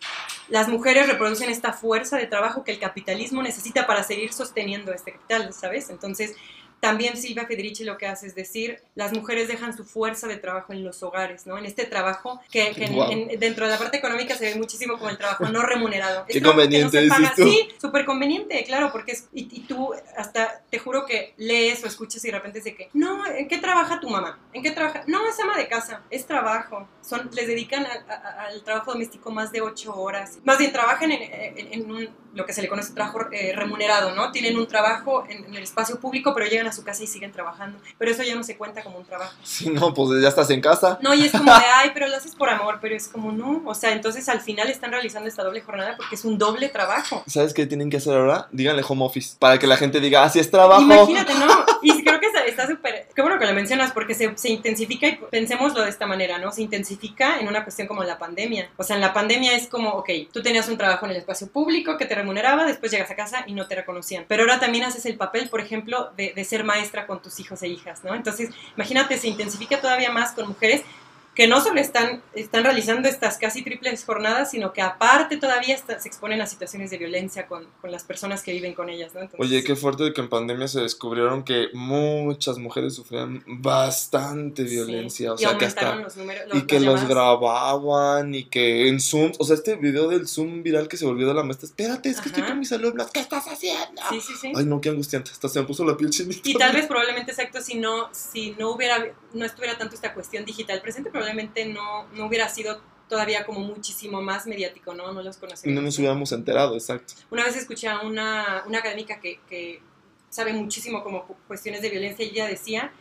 las 0.49 0.69
mujeres 0.69 1.09
reproducen 1.09 1.51
esta 1.51 1.73
fuerza 1.73 2.19
de 2.19 2.27
trabajo 2.27 2.65
que 2.65 2.73
el 2.73 2.79
capitalismo 2.79 3.43
necesita 3.43 3.87
para 3.87 4.03
seguir 4.03 4.33
sosteniendo 4.33 4.93
este 4.93 5.13
capital, 5.13 5.53
¿sabes? 5.53 5.91
Entonces, 5.91 6.35
también 6.81 7.17
Silvia 7.17 7.47
Federici 7.47 7.85
lo 7.85 7.97
que 7.99 8.07
hace 8.07 8.27
es 8.27 8.35
decir, 8.35 8.81
las 8.95 9.13
mujeres 9.13 9.49
dejan 9.49 9.77
su 9.77 9.85
fuerza 9.85 10.27
de 10.29 10.37
trabajo 10.37 10.73
en 10.73 10.85
los 10.85 11.03
hogares, 11.03 11.47
¿no? 11.47 11.59
En 11.59 11.65
este 11.67 11.85
trabajo 11.87 12.41
que, 12.51 12.73
que 12.73 12.85
en- 12.85 12.95
Guau. 12.95 13.11
en- 13.11 13.41
dentro 13.41 13.65
de 13.67 13.73
la 13.73 13.79
parte 13.79 13.97
económica 13.97 14.35
se 14.37 14.47
ve 14.47 14.55
muchísimo 14.57 14.99
como 14.99 15.09
el 15.11 15.17
trabajo 15.19 15.47
no 15.47 15.63
remunerado. 15.63 16.25
Qué 16.29 16.41
trabajo 16.41 16.61
que 16.61 16.65
conveniente, 16.67 17.03
se 17.03 17.09
paga. 17.09 17.33
tú. 17.37 17.45
Sí, 17.45 17.69
súper 17.81 18.05
conveniente, 18.05 18.63
claro, 18.65 18.91
porque 18.93 19.13
es, 19.13 19.27
y, 19.33 19.49
y 19.51 19.61
tú 19.61 19.93
hasta, 20.17 20.61
te 20.71 20.79
juro 20.79 21.07
que 21.07 21.35
lees 21.39 21.83
o 21.83 21.87
escuchas 21.87 22.25
y 22.25 22.29
de 22.31 22.37
repente 22.37 22.61
de 22.61 22.75
que, 22.77 22.91
no, 22.93 23.27
¿en 23.27 23.49
qué 23.49 23.59
trabaja 23.59 23.99
tu 24.01 24.09
mamá? 24.09 24.39
¿En 24.53 24.63
qué 24.63 24.71
trabaja? 24.71 25.03
No, 25.07 25.27
es 25.29 25.39
ama 25.41 25.57
de 25.57 25.69
casa, 25.69 26.03
es 26.11 26.27
trabajo. 26.27 26.89
Son, 27.03 27.31
les 27.33 27.47
dedican 27.47 27.87
a- 27.87 28.05
a- 28.13 28.47
al 28.47 28.63
trabajo 28.65 28.93
doméstico 28.93 29.31
más 29.31 29.51
de 29.53 29.61
ocho 29.61 29.95
horas. 29.95 30.39
Más 30.45 30.59
bien, 30.59 30.73
trabajan 30.73 31.11
en, 31.11 31.23
en- 31.23 31.73
en 31.73 31.91
un, 31.91 32.09
lo 32.35 32.45
que 32.45 32.53
se 32.53 32.61
le 32.63 32.69
conoce 32.69 32.93
trabajo 32.93 33.21
eh, 33.33 33.53
remunerado, 33.55 34.15
¿no? 34.15 34.31
Tienen 34.31 34.59
un 34.59 34.67
trabajo 34.67 35.25
en, 35.29 35.45
en 35.47 35.55
el 35.55 35.63
espacio 35.63 35.99
público, 36.01 36.35
pero 36.35 36.47
llegan 36.47 36.66
a 36.67 36.73
su 36.73 36.85
casa 36.85 37.03
y 37.03 37.07
siguen 37.07 37.33
trabajando. 37.33 37.79
Pero 37.99 38.11
eso 38.11 38.23
ya 38.23 38.35
no 38.35 38.43
se 38.43 38.57
cuenta 38.57 38.83
como 38.83 38.99
un 38.99 39.05
trabajo. 39.05 39.35
Si 39.43 39.71
no, 39.71 39.95
pues 39.95 40.21
ya 40.23 40.29
estás 40.29 40.51
en 40.51 40.61
casa. 40.61 40.99
No, 41.03 41.15
y 41.15 41.25
es 41.25 41.33
como 41.33 41.53
de, 41.53 41.65
ay, 41.77 41.91
pero 41.95 42.09
lo 42.09 42.17
haces 42.17 42.35
por 42.35 42.49
amor, 42.49 42.79
pero 42.81 42.95
es 42.95 43.09
como, 43.09 43.33
no. 43.33 43.63
O 43.67 43.75
sea, 43.75 43.93
entonces 43.93 44.29
al 44.29 44.41
final 44.41 44.69
están 44.69 44.91
realizando 44.91 45.29
esta 45.29 45.43
doble 45.43 45.61
jornada 45.61 45.95
porque 45.97 46.15
es 46.15 46.25
un 46.25 46.39
doble 46.39 46.69
trabajo. 46.69 47.23
¿Sabes 47.27 47.55
qué 47.55 47.67
tienen 47.67 47.91
que 47.91 47.99
hacer 47.99 48.17
ahora? 48.17 48.49
Díganle 48.53 48.85
home 48.87 49.05
office. 49.05 49.37
Para 49.39 49.59
que 49.59 49.67
la 49.67 49.77
gente 49.77 50.01
diga, 50.01 50.25
así 50.25 50.39
es 50.39 50.51
trabajo. 50.51 50.83
Imagínate, 50.83 51.35
¿no? 51.35 51.47
Y 51.83 52.03
creo 52.03 52.16
está- 52.51 52.67
súper... 52.67 53.09
Qué 53.15 53.23
bueno 53.23 53.39
que 53.39 53.47
lo 53.47 53.53
mencionas 53.53 53.93
porque 53.93 54.15
se, 54.15 54.37
se 54.37 54.49
intensifica 54.49 55.07
y 55.09 55.19
pensémoslo 55.31 55.83
de 55.83 55.91
esta 55.91 56.07
manera, 56.07 56.39
¿no? 56.39 56.53
Se 56.53 56.63
intensifica 56.63 57.39
en 57.39 57.49
una 57.49 57.65
cuestión 57.65 57.87
como 57.89 58.05
la 58.05 58.19
pandemia. 58.19 58.71
O 58.77 58.83
sea, 58.83 58.97
en 58.97 59.03
la 59.03 59.13
pandemia 59.13 59.55
es 59.57 59.67
como, 59.69 59.91
ok, 59.91 60.11
tú 60.33 60.43
tenías 60.43 60.69
un 60.69 60.77
trabajo 60.77 61.05
en 61.07 61.13
el 61.13 61.19
espacio 61.19 61.49
público 61.49 61.97
que 61.97 62.07
te 62.07 62.15
remuneraba, 62.15 62.65
después 62.65 62.93
llegas 62.93 63.11
a 63.11 63.17
casa 63.17 63.45
y 63.47 63.53
no 63.55 63.67
te 63.67 63.75
reconocían. 63.75 64.25
Pero 64.29 64.43
ahora 64.43 64.61
también 64.61 64.85
haces 64.85 65.07
el 65.07 65.17
papel, 65.17 65.49
por 65.49 65.61
ejemplo, 65.61 66.11
de, 66.17 66.33
de 66.35 66.45
ser 66.45 66.65
maestra 66.65 67.07
con 67.07 67.23
tus 67.23 67.39
hijos 67.41 67.63
e 67.63 67.69
hijas, 67.69 68.05
¿no? 68.05 68.15
Entonces, 68.15 68.51
imagínate, 68.77 69.17
se 69.19 69.29
intensifica 69.29 69.81
todavía 69.81 70.11
más 70.11 70.33
con 70.33 70.49
mujeres 70.49 70.83
que 71.37 71.47
no 71.47 71.61
solo 71.61 71.79
están, 71.81 72.23
están 72.35 72.65
realizando 72.65 73.09
estas 73.09 73.37
casi 73.39 73.63
triples 73.63 74.03
jornadas, 74.05 74.51
sino 74.51 74.73
que 74.73 74.81
aparte 74.83 75.37
todavía 75.37 75.75
está- 75.75 76.01
se 76.01 76.09
exponen 76.09 76.41
a 76.41 76.47
situaciones 76.47 76.91
de 76.91 76.97
violencia 76.99 77.47
con, 77.47 77.67
con 77.81 77.93
las 77.93 78.03
personas 78.05 78.43
que 78.43 78.53
viven 78.53 78.73
con 78.75 78.89
ellas, 78.89 79.15
¿no? 79.15 79.21
Entonces, 79.21 79.39
Oye, 79.47 79.63
qué 79.63 79.77
fuerte 79.77 80.03
de 80.05 80.13
que 80.15 80.23
en 80.23 80.29
pandemia 80.31 80.67
se 80.67 80.81
descubrieron 80.81 81.45
que 81.45 81.69
muchas 81.75 82.59
mujeres 82.59 82.95
sufrían 82.95 83.45
bastante 83.47 84.65
Sí, 84.67 84.75
violencia. 84.77 85.33
O 85.33 85.35
y 85.35 85.39
sea, 85.39 85.49
que 85.59 85.65
aumentaron 85.67 85.93
hasta. 85.99 86.03
los 86.05 86.17
números. 86.17 86.45
Y 86.55 86.63
que 86.67 86.81
los 86.81 87.07
grababan 87.07 88.35
y 88.35 88.45
que 88.45 88.89
en 88.89 88.99
Zoom, 89.01 89.33
o 89.39 89.45
sea, 89.45 89.55
este 89.57 89.77
video 89.77 90.09
del 90.09 90.27
Zoom 90.27 90.63
viral 90.63 90.89
que 90.89 90.97
se 90.97 91.05
volvió 91.05 91.29
de 91.29 91.35
la 91.35 91.43
maestra, 91.43 91.67
espérate, 91.67 92.09
es 92.09 92.21
que 92.21 92.29
estoy 92.31 92.45
con 92.45 92.59
mis 92.59 92.73
alumnos, 92.73 93.11
¿qué 93.13 93.21
estás 93.21 93.45
haciendo? 93.47 94.01
Sí, 94.09 94.21
sí, 94.21 94.33
sí. 94.41 94.53
Ay, 94.55 94.65
no, 94.65 94.81
qué 94.81 94.89
angustiante, 94.89 95.31
hasta 95.33 95.49
se 95.49 95.61
me 95.61 95.67
puso 95.67 95.85
la 95.85 95.97
piel 95.97 96.11
chinita. 96.11 96.41
Y 96.49 96.55
tal 96.55 96.73
vez 96.75 96.87
probablemente 96.87 97.33
exacto 97.33 97.61
si 97.61 97.75
no 97.77 98.09
si 98.13 98.53
no 98.53 98.71
hubiera 98.71 99.05
no 99.35 99.45
estuviera 99.45 99.77
tanto 99.77 99.95
esta 99.95 100.15
cuestión 100.15 100.45
digital 100.47 100.81
presente 100.81 101.11
probablemente 101.27 101.67
no, 101.67 102.07
no 102.13 102.27
hubiera 102.27 102.49
sido 102.49 102.81
todavía 103.09 103.45
como 103.47 103.61
muchísimo 103.61 104.21
más 104.21 104.47
mediático 104.47 104.93
no 104.95 105.13
no 105.13 105.23
los 105.23 105.37
Y 105.37 105.41
conoceríamos 105.41 105.75
no 105.83 105.87
nos 105.87 105.99
hubiéramos 105.99 106.33
enterado, 106.33 106.75
exacto. 106.75 107.15
una 107.31 107.45
vez 107.45 107.57
escuché 107.57 107.89
a 107.89 108.01
una, 108.01 108.65
una 108.67 108.79
académica 108.79 109.21
que, 109.21 109.39
que 109.49 109.81
sabe 110.31 110.53
muchísimo 110.53 111.03
como 111.05 111.27
cu- 111.27 111.37
cuestiones 111.47 111.83
de 111.83 111.91
violencia 111.91 112.25
y 112.25 112.31
ella 112.31 112.47
decía 112.47 112.93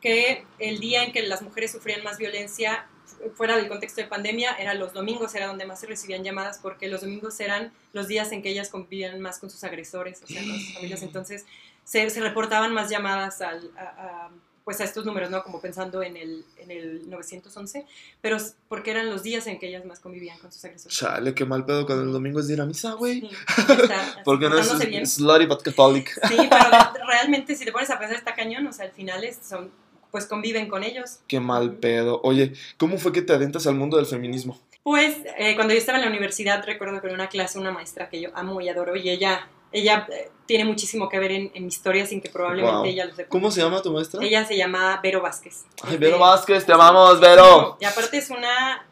que 0.00 0.44
el 0.58 0.78
día 0.78 1.04
en 1.04 1.12
que 1.12 1.22
las 1.22 1.42
mujeres 1.42 1.72
sufrían 1.72 2.02
más 2.04 2.16
violencia 2.16 2.86
fu- 3.06 3.30
fuera 3.34 3.56
del 3.56 3.68
contexto 3.68 4.00
de 4.00 4.06
pandemia 4.06 4.52
era 4.56 4.74
los 4.74 4.92
domingos 4.92 5.34
era 5.34 5.46
donde 5.48 5.66
más 5.66 5.80
se 5.80 5.86
recibían 5.88 6.22
llamadas 6.22 6.58
porque 6.62 6.86
los 6.88 7.00
domingos 7.02 7.38
eran 7.40 7.72
los 7.92 8.06
días 8.08 8.30
en 8.32 8.42
que 8.42 8.50
ellas 8.50 8.68
convivían 8.68 9.20
más 9.20 9.38
con 9.40 9.50
sus 9.50 9.64
agresores 9.64 10.22
o 10.22 10.26
sea 10.28 10.42
con 10.42 10.58
sus 10.58 10.74
familias. 10.74 11.02
Entonces 11.10 11.44
se, 11.84 12.08
se 12.08 12.20
reportaban 12.20 12.72
más 12.72 12.88
llamadas 12.88 13.40
al, 13.42 13.70
a, 13.76 13.82
a, 13.82 14.30
pues 14.64 14.80
a 14.80 14.84
estos 14.84 15.04
números, 15.04 15.30
¿no? 15.30 15.42
Como 15.42 15.60
pensando 15.60 16.02
en 16.02 16.16
el, 16.16 16.44
en 16.58 16.70
el 16.70 17.08
911, 17.10 17.86
pero 18.20 18.36
porque 18.68 18.90
eran 18.90 19.10
los 19.10 19.22
días 19.22 19.46
en 19.46 19.58
que 19.58 19.68
ellas 19.68 19.84
más 19.84 20.00
convivían 20.00 20.38
con 20.38 20.52
sus 20.52 20.64
agresores. 20.64 20.96
Chale, 20.96 21.34
qué 21.34 21.44
mal 21.44 21.64
pedo 21.64 21.86
cuando 21.86 22.04
el 22.04 22.12
domingo 22.12 22.40
es 22.40 22.46
de 22.46 22.54
ir 22.54 22.60
a 22.60 22.66
misa, 22.66 22.92
güey. 22.92 23.20
Sí, 23.22 23.30
Porque 24.24 24.44
no 24.48 24.56
portándose 24.56 24.86
bien. 24.86 25.02
es 25.02 25.14
slutty 25.14 25.46
but 25.46 25.62
catholic. 25.62 26.10
Sí, 26.28 26.36
pero 26.48 27.06
realmente 27.06 27.54
si 27.56 27.64
te 27.64 27.72
pones 27.72 27.90
a 27.90 27.98
pensar 27.98 28.16
está 28.16 28.34
cañón, 28.34 28.66
o 28.66 28.72
sea, 28.72 28.84
al 28.86 28.92
final 28.92 29.24
es- 29.24 29.38
son, 29.42 29.70
pues 30.10 30.26
conviven 30.26 30.68
con 30.68 30.84
ellos. 30.84 31.18
Qué 31.26 31.40
mal 31.40 31.74
pedo. 31.76 32.20
Oye, 32.22 32.52
¿cómo 32.76 32.98
fue 32.98 33.12
que 33.12 33.22
te 33.22 33.32
adentras 33.32 33.66
al 33.66 33.74
mundo 33.74 33.96
del 33.96 34.06
feminismo? 34.06 34.60
Pues 34.82 35.16
eh, 35.38 35.54
cuando 35.56 35.74
yo 35.74 35.78
estaba 35.78 35.98
en 35.98 36.04
la 36.04 36.10
universidad 36.10 36.64
recuerdo 36.64 37.00
que 37.00 37.08
en 37.08 37.14
una 37.14 37.28
clase 37.28 37.58
una 37.58 37.70
maestra 37.70 38.08
que 38.08 38.20
yo 38.20 38.30
amo 38.34 38.60
y 38.60 38.68
adoro 38.68 38.96
y 38.96 39.10
ella, 39.10 39.46
ella 39.72 40.06
eh, 40.12 40.30
tiene 40.46 40.64
muchísimo 40.64 41.08
que 41.08 41.18
ver 41.18 41.30
en, 41.32 41.50
en 41.54 41.66
historia 41.66 42.04
sin 42.06 42.20
que 42.20 42.28
probablemente 42.28 42.76
Wow. 42.76 42.84
ella 42.86 43.04
lo 43.04 43.14
sepa. 43.14 43.28
¿Cómo 43.28 43.50
se 43.50 43.60
llama 43.60 43.80
tu 43.82 43.92
maestra? 43.92 44.22
Ella 44.24 44.44
se 44.44 44.56
llama 44.56 44.98
Vero 45.02 45.20
Vázquez. 45.20 45.64
Ay, 45.82 45.94
Es 45.94 46.00
Vero 46.00 46.14
de- 46.16 46.20
Vázquez, 46.20 46.66
te 46.66 46.72
amamos, 46.72 47.20
Vero. 47.20 47.76
Y 47.80 47.84
aparte 47.84 48.18
es 48.18 48.30
una... 48.30 48.84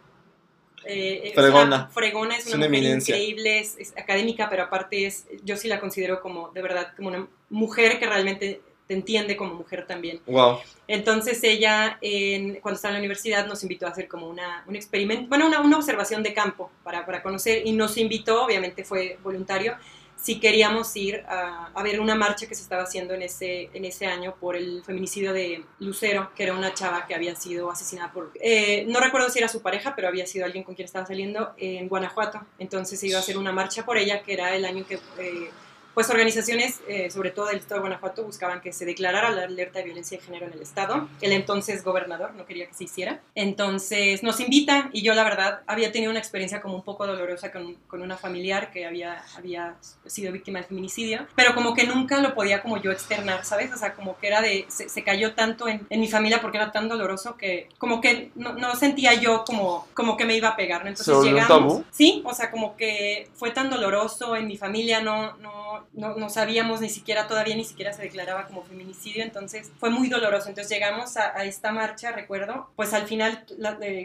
eh, 0.84 1.22
es 1.24 1.34
Fregona. 1.34 1.64
una 1.64 1.88
fregona, 1.88 2.36
es 2.36 2.46
Es 2.46 2.54
una, 2.54 2.56
una 2.58 2.66
mujer 2.68 2.78
eminencia. 2.84 3.16
increíble, 3.16 3.58
es, 3.58 3.76
es 3.78 3.92
académica, 3.96 4.48
pero 4.48 4.62
aparte 4.64 5.06
es, 5.06 5.26
yo 5.44 5.56
sí 5.56 5.68
la 5.68 5.80
considero 5.80 6.20
como, 6.20 6.50
de 6.50 6.62
verdad, 6.62 6.92
como 6.96 7.08
una 7.08 7.26
mujer 7.50 7.98
que 7.98 8.06
realmente 8.06 8.62
te 8.86 8.94
entiende 8.94 9.36
como 9.36 9.52
mujer 9.54 9.86
también. 9.86 10.20
Wow. 10.26 10.60
Entonces 10.86 11.42
ella, 11.44 11.98
en- 12.00 12.54
cuando 12.60 12.76
estaba 12.76 12.92
en 12.92 12.94
la 12.94 13.00
universidad, 13.00 13.46
nos 13.46 13.62
invitó 13.62 13.86
a 13.86 13.90
hacer 13.90 14.08
como 14.08 14.28
una, 14.28 14.64
un 14.66 14.76
experimento, 14.76 15.28
bueno, 15.28 15.46
una, 15.46 15.60
una 15.60 15.76
observación 15.76 16.22
de 16.22 16.32
campo 16.32 16.70
para, 16.84 17.04
para 17.04 17.22
conocer 17.22 17.66
y 17.66 17.72
nos 17.72 17.98
invitó, 17.98 18.44
obviamente 18.44 18.84
fue 18.84 19.18
voluntario, 19.22 19.76
si 20.20 20.40
queríamos 20.40 20.94
ir 20.96 21.24
a, 21.28 21.70
ver 21.82 22.00
una 22.00 22.14
marcha 22.14 22.46
que 22.46 22.54
se 22.54 22.62
estaba 22.62 22.82
haciendo 22.82 23.14
en 23.14 23.22
ese, 23.22 23.70
en 23.72 23.84
ese 23.84 24.06
año 24.06 24.34
por 24.38 24.56
el 24.56 24.82
feminicidio 24.84 25.32
de 25.32 25.64
Lucero, 25.78 26.32
que 26.34 26.42
era 26.42 26.54
una 26.54 26.74
chava 26.74 27.06
que 27.06 27.14
había 27.14 27.34
sido 27.36 27.70
asesinada 27.70 28.12
por... 28.12 28.32
Eh, 28.40 28.84
no 28.88 29.00
recuerdo 29.00 29.30
si 29.30 29.38
era 29.38 29.48
su 29.48 29.62
pareja, 29.62 29.94
pero 29.94 30.08
había 30.08 30.26
sido 30.26 30.44
alguien 30.44 30.64
con 30.64 30.74
quien 30.74 30.86
estaba 30.86 31.06
saliendo 31.06 31.54
en 31.56 31.88
Guanajuato. 31.88 32.40
Entonces 32.58 32.98
se 32.98 33.06
iba 33.06 33.18
a 33.18 33.20
hacer 33.20 33.38
una 33.38 33.52
marcha 33.52 33.86
por 33.86 33.96
ella, 33.96 34.22
que 34.22 34.32
era 34.34 34.54
el 34.54 34.64
año 34.64 34.84
que... 34.86 34.96
Eh, 35.18 35.50
pues 35.94 36.10
organizaciones, 36.10 36.80
eh, 36.88 37.10
sobre 37.10 37.30
todo 37.30 37.46
del 37.46 37.58
Estado 37.58 37.80
de 37.80 37.88
Guanajuato, 37.88 38.24
buscaban 38.24 38.60
que 38.60 38.72
se 38.72 38.84
declarara 38.84 39.30
la 39.30 39.44
alerta 39.44 39.80
de 39.80 39.86
violencia 39.86 40.18
de 40.18 40.24
género 40.24 40.46
en 40.46 40.52
el 40.52 40.62
Estado. 40.62 41.08
El 41.20 41.32
entonces 41.32 41.82
gobernador 41.82 42.34
no 42.34 42.46
quería 42.46 42.66
que 42.66 42.74
se 42.74 42.84
hiciera. 42.84 43.20
Entonces 43.34 44.22
nos 44.22 44.40
invita 44.40 44.90
y 44.92 45.02
yo 45.02 45.14
la 45.14 45.24
verdad 45.24 45.60
había 45.66 45.92
tenido 45.92 46.10
una 46.10 46.20
experiencia 46.20 46.60
como 46.60 46.76
un 46.76 46.82
poco 46.82 47.06
dolorosa 47.06 47.50
con, 47.52 47.74
con 47.86 48.02
una 48.02 48.16
familiar 48.16 48.70
que 48.70 48.86
había, 48.86 49.22
había 49.36 49.76
sido 50.06 50.32
víctima 50.32 50.60
de 50.60 50.66
feminicidio, 50.66 51.26
pero 51.34 51.54
como 51.54 51.74
que 51.74 51.84
nunca 51.84 52.18
lo 52.20 52.34
podía 52.34 52.62
como 52.62 52.80
yo 52.80 52.92
externar, 52.92 53.44
¿sabes? 53.44 53.72
O 53.72 53.76
sea, 53.76 53.94
como 53.94 54.18
que 54.18 54.28
era 54.28 54.40
de, 54.40 54.66
se, 54.68 55.02
cayó 55.02 55.34
tanto 55.34 55.68
en, 55.68 55.86
en, 55.90 56.00
mi 56.00 56.08
familia 56.08 56.40
porque 56.40 56.58
era 56.58 56.72
tan 56.72 56.88
doloroso 56.88 57.36
que 57.36 57.68
como 57.78 58.00
que 58.00 58.30
no, 58.34 58.52
no, 58.54 58.74
sentía 58.74 59.14
yo 59.14 59.44
como, 59.44 59.86
como 59.94 60.16
que 60.16 60.24
me 60.24 60.36
iba 60.36 60.48
a 60.48 60.56
pegar, 60.56 60.82
¿no? 60.82 60.88
Entonces 60.88 61.22
llegamos. 61.22 61.82
Sí, 61.90 62.22
o 62.24 62.34
sea, 62.34 62.50
como 62.50 62.76
que 62.76 63.28
fue 63.34 63.50
tan 63.50 63.70
doloroso 63.70 64.36
en 64.36 64.46
mi 64.46 64.56
familia, 64.56 65.00
no, 65.00 65.36
no, 65.38 65.77
no, 65.92 66.16
no, 66.16 66.30
sabíamos 66.30 66.80
ni 66.80 66.88
siquiera, 66.88 67.26
todavía 67.26 67.56
ni 67.56 67.64
siquiera 67.64 67.92
se 67.92 68.02
declaraba 68.02 68.46
como 68.46 68.62
feminicidio, 68.62 69.22
entonces 69.22 69.70
fue 69.78 69.90
muy 69.90 70.08
doloroso. 70.08 70.48
Entonces 70.48 70.70
llegamos 70.70 71.16
a, 71.16 71.44
esta 71.44 71.72
marcha, 71.72 72.12
recuerdo, 72.12 72.70
pues 72.76 72.92
al 72.94 73.06
final 73.06 73.44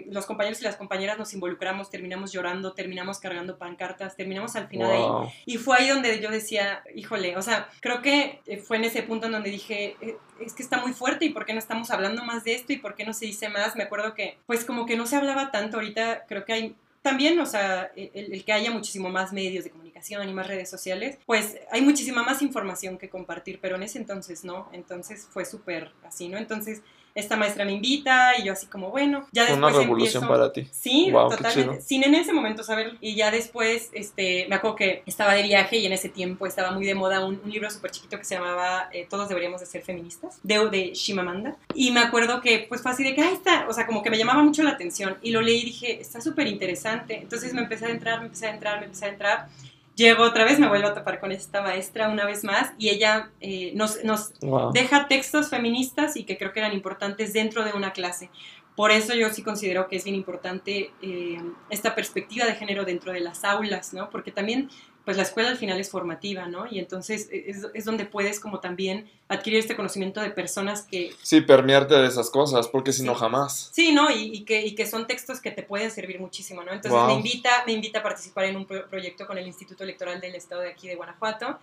los 0.09 0.25
compañeros 0.25 0.61
y 0.61 0.63
las 0.63 0.75
compañeras 0.75 1.17
nos 1.17 1.33
involucramos, 1.33 1.89
terminamos 1.89 2.31
llorando, 2.31 2.73
terminamos 2.73 3.19
cargando 3.19 3.57
pancartas, 3.57 4.15
terminamos 4.15 4.55
al 4.55 4.67
final 4.67 4.91
ahí. 4.91 5.33
Y 5.45 5.57
fue 5.57 5.77
ahí 5.77 5.89
donde 5.89 6.19
yo 6.19 6.29
decía, 6.29 6.83
híjole, 6.95 7.37
o 7.37 7.41
sea, 7.41 7.69
creo 7.79 8.01
que 8.01 8.41
eh, 8.45 8.57
fue 8.57 8.77
en 8.77 8.85
ese 8.85 9.03
punto 9.03 9.27
en 9.27 9.33
donde 9.33 9.49
dije, 9.49 9.95
eh, 10.01 10.17
es 10.39 10.53
que 10.53 10.63
está 10.63 10.77
muy 10.77 10.93
fuerte 10.93 11.25
y 11.25 11.29
por 11.29 11.45
qué 11.45 11.53
no 11.53 11.59
estamos 11.59 11.91
hablando 11.91 12.23
más 12.23 12.43
de 12.43 12.55
esto 12.55 12.73
y 12.73 12.77
por 12.77 12.95
qué 12.95 13.05
no 13.05 13.13
se 13.13 13.25
dice 13.25 13.49
más. 13.49 13.75
Me 13.75 13.83
acuerdo 13.83 14.13
que, 14.13 14.37
pues 14.45 14.65
como 14.65 14.85
que 14.85 14.97
no 14.97 15.05
se 15.05 15.15
hablaba 15.15 15.51
tanto, 15.51 15.77
ahorita 15.77 16.25
creo 16.27 16.45
que 16.45 16.53
hay 16.53 16.75
también, 17.03 17.37
o 17.39 17.45
sea, 17.45 17.91
el, 17.95 18.43
que 18.45 18.53
haya 18.53 18.71
muchísimo 18.71 19.09
más 19.09 19.33
medios 19.33 19.65
de 19.65 19.69
comunicación 19.69 19.82
y 20.09 20.33
más 20.33 20.47
redes 20.47 20.69
sociales, 20.69 21.17
pues 21.25 21.57
hay 21.71 21.81
muchísima 21.81 22.23
más 22.23 22.41
información 22.41 22.97
que 22.97 23.09
compartir, 23.09 23.59
pero 23.61 23.75
en 23.75 23.83
ese 23.83 23.97
entonces 23.97 24.43
no, 24.43 24.69
entonces 24.73 25.27
fue 25.31 25.45
súper 25.45 25.91
así, 26.03 26.27
¿no? 26.27 26.37
Entonces 26.37 26.81
esta 27.15 27.37
maestra 27.37 27.63
me 27.63 27.73
invita 27.73 28.39
y 28.39 28.45
yo 28.45 28.53
así 28.53 28.65
como, 28.65 28.89
bueno, 28.89 29.27
ya 29.31 29.43
después 29.43 29.57
Una 29.59 29.69
revolución 29.69 30.27
para 30.27 30.51
ti. 30.51 30.67
Sí, 30.71 31.11
totalmente. 31.11 31.81
Sin 31.81 32.03
en 32.03 32.15
ese 32.15 32.33
momento 32.33 32.63
saber. 32.63 32.97
Y 33.01 33.15
ya 33.15 33.29
después, 33.29 33.89
este, 33.93 34.47
me 34.49 34.55
acuerdo 34.55 34.77
que 34.77 35.03
estaba 35.05 35.33
de 35.33 35.43
viaje 35.43 35.77
y 35.77 35.85
en 35.85 35.93
ese 35.93 36.09
tiempo 36.09 36.47
estaba 36.47 36.71
muy 36.71 36.85
de 36.85 36.95
moda 36.95 37.23
un, 37.23 37.39
libro 37.45 37.69
súper 37.69 37.91
chiquito 37.91 38.17
que 38.17 38.23
se 38.23 38.35
llamaba 38.35 38.89
eh, 38.91 39.05
Todos 39.07 39.29
deberíamos 39.29 39.59
de 39.59 39.67
ser 39.67 39.83
feministas, 39.83 40.39
de, 40.41 40.69
de 40.69 40.93
Shimamanda. 40.93 41.55
Y 41.75 41.91
me 41.91 41.99
acuerdo 41.99 42.41
que 42.41 42.65
pues 42.67 42.81
fue 42.81 42.91
así 42.91 43.03
de 43.03 43.13
que, 43.13 43.21
ahí 43.21 43.33
está, 43.33 43.67
o 43.69 43.73
sea, 43.73 43.85
como 43.85 44.01
que 44.01 44.09
me 44.09 44.17
llamaba 44.17 44.41
mucho 44.41 44.63
la 44.63 44.71
atención. 44.71 45.17
Y 45.21 45.31
lo 45.31 45.41
leí 45.41 45.61
y 45.61 45.65
dije, 45.65 46.01
está 46.01 46.19
súper 46.19 46.47
interesante. 46.47 47.17
Entonces 47.17 47.53
me 47.53 47.61
empecé 47.61 47.85
a 47.85 47.89
entrar, 47.89 48.19
me 48.19 48.25
empecé 48.25 48.47
a 48.47 48.53
entrar, 48.53 48.79
me 48.79 48.85
empecé 48.85 49.05
a 49.05 49.09
entrar. 49.09 49.49
Llego 49.95 50.23
otra 50.23 50.43
vez, 50.43 50.59
me 50.59 50.67
vuelvo 50.67 50.87
a 50.87 50.93
topar 50.95 51.19
con 51.19 51.31
esta 51.31 51.61
maestra 51.61 52.09
una 52.09 52.25
vez 52.25 52.43
más 52.43 52.73
y 52.79 52.89
ella 52.89 53.29
eh, 53.41 53.73
nos, 53.75 54.03
nos 54.03 54.33
deja 54.73 55.07
textos 55.07 55.49
feministas 55.49 56.17
y 56.17 56.23
que 56.23 56.37
creo 56.37 56.51
que 56.51 56.61
eran 56.61 56.73
importantes 56.73 57.31
dentro 57.33 57.63
de 57.63 57.73
una 57.73 57.93
clase. 57.93 58.31
Por 58.75 58.89
eso 58.89 59.13
yo 59.13 59.29
sí 59.29 59.43
considero 59.43 59.87
que 59.87 59.97
es 59.97 60.03
bien 60.03 60.15
importante 60.15 60.91
eh, 61.01 61.39
esta 61.69 61.93
perspectiva 61.93 62.45
de 62.45 62.55
género 62.55 62.85
dentro 62.85 63.13
de 63.13 63.19
las 63.19 63.43
aulas, 63.43 63.93
¿no? 63.93 64.09
Porque 64.09 64.31
también 64.31 64.69
pues 65.05 65.17
la 65.17 65.23
escuela 65.23 65.49
al 65.49 65.57
final 65.57 65.79
es 65.79 65.89
formativa, 65.89 66.47
¿no? 66.47 66.65
Y 66.69 66.79
entonces 66.79 67.27
e, 67.31 67.49
es, 67.49 67.67
es, 67.73 67.85
donde 67.85 68.05
puedes 68.05 68.39
como 68.39 68.59
también 68.59 69.09
adquirir 69.27 69.59
este 69.59 69.75
conocimiento 69.75 70.21
de 70.21 70.29
personas 70.29 70.83
que... 70.83 71.13
Sí, 71.21 71.41
permearte 71.41 71.95
de 71.95 72.07
esas 72.07 72.29
cosas, 72.29 72.67
porque 72.67 72.93
si 72.93 73.03
no 73.03 73.13
jamás. 73.13 73.69
Sí, 73.73 73.91
¿no? 73.91 74.09
Y, 74.09 74.33
y, 74.33 74.45
que, 74.45 74.65
y, 74.65 74.75
que, 74.75 74.85
son 74.85 75.05
textos 75.05 75.41
que 75.41 75.51
te 75.51 75.63
pueden 75.63 75.91
servir 75.91 76.19
muchísimo, 76.19 76.63
¿no? 76.63 76.71
Entonces 76.71 77.01
me, 77.07 77.13
invita, 77.13 77.49
me 77.65 77.73
invita 77.73 77.99
a 77.99 78.03
participar 78.03 78.45
en 78.45 78.55
un 78.55 78.65
proyecto 78.65 79.27
con 79.27 79.37
el 79.37 79.45
Instituto 79.45 79.83
Electoral 79.83 80.21
del 80.21 80.35
Estado 80.35 80.61
de 80.61 80.69
aquí 80.69 80.87
de 80.87 80.95
Guanajuato, 80.95 81.59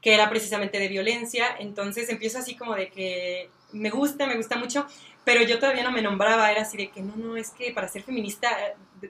que 0.00 0.14
era 0.14 0.28
precisamente 0.28 0.80
de 0.80 0.88
violencia, 0.88 1.46
entonces 1.60 2.08
empiezo 2.08 2.38
así 2.38 2.56
como 2.56 2.74
de 2.74 2.88
que 2.88 3.48
me 3.70 3.90
gusta, 3.90 4.26
me 4.26 4.36
gusta 4.36 4.56
mucho, 4.56 4.84
pero 5.24 5.44
yo 5.44 5.60
todavía 5.60 5.84
no 5.84 5.92
me 5.92 6.02
nombraba, 6.02 6.50
era 6.50 6.62
así 6.62 6.76
de 6.76 6.90
que 6.90 7.00
no, 7.00 7.14
no, 7.16 7.36
es 7.36 7.50
que 7.50 7.70
para 7.70 7.86
ser 7.86 8.02
feminista, 8.02 8.48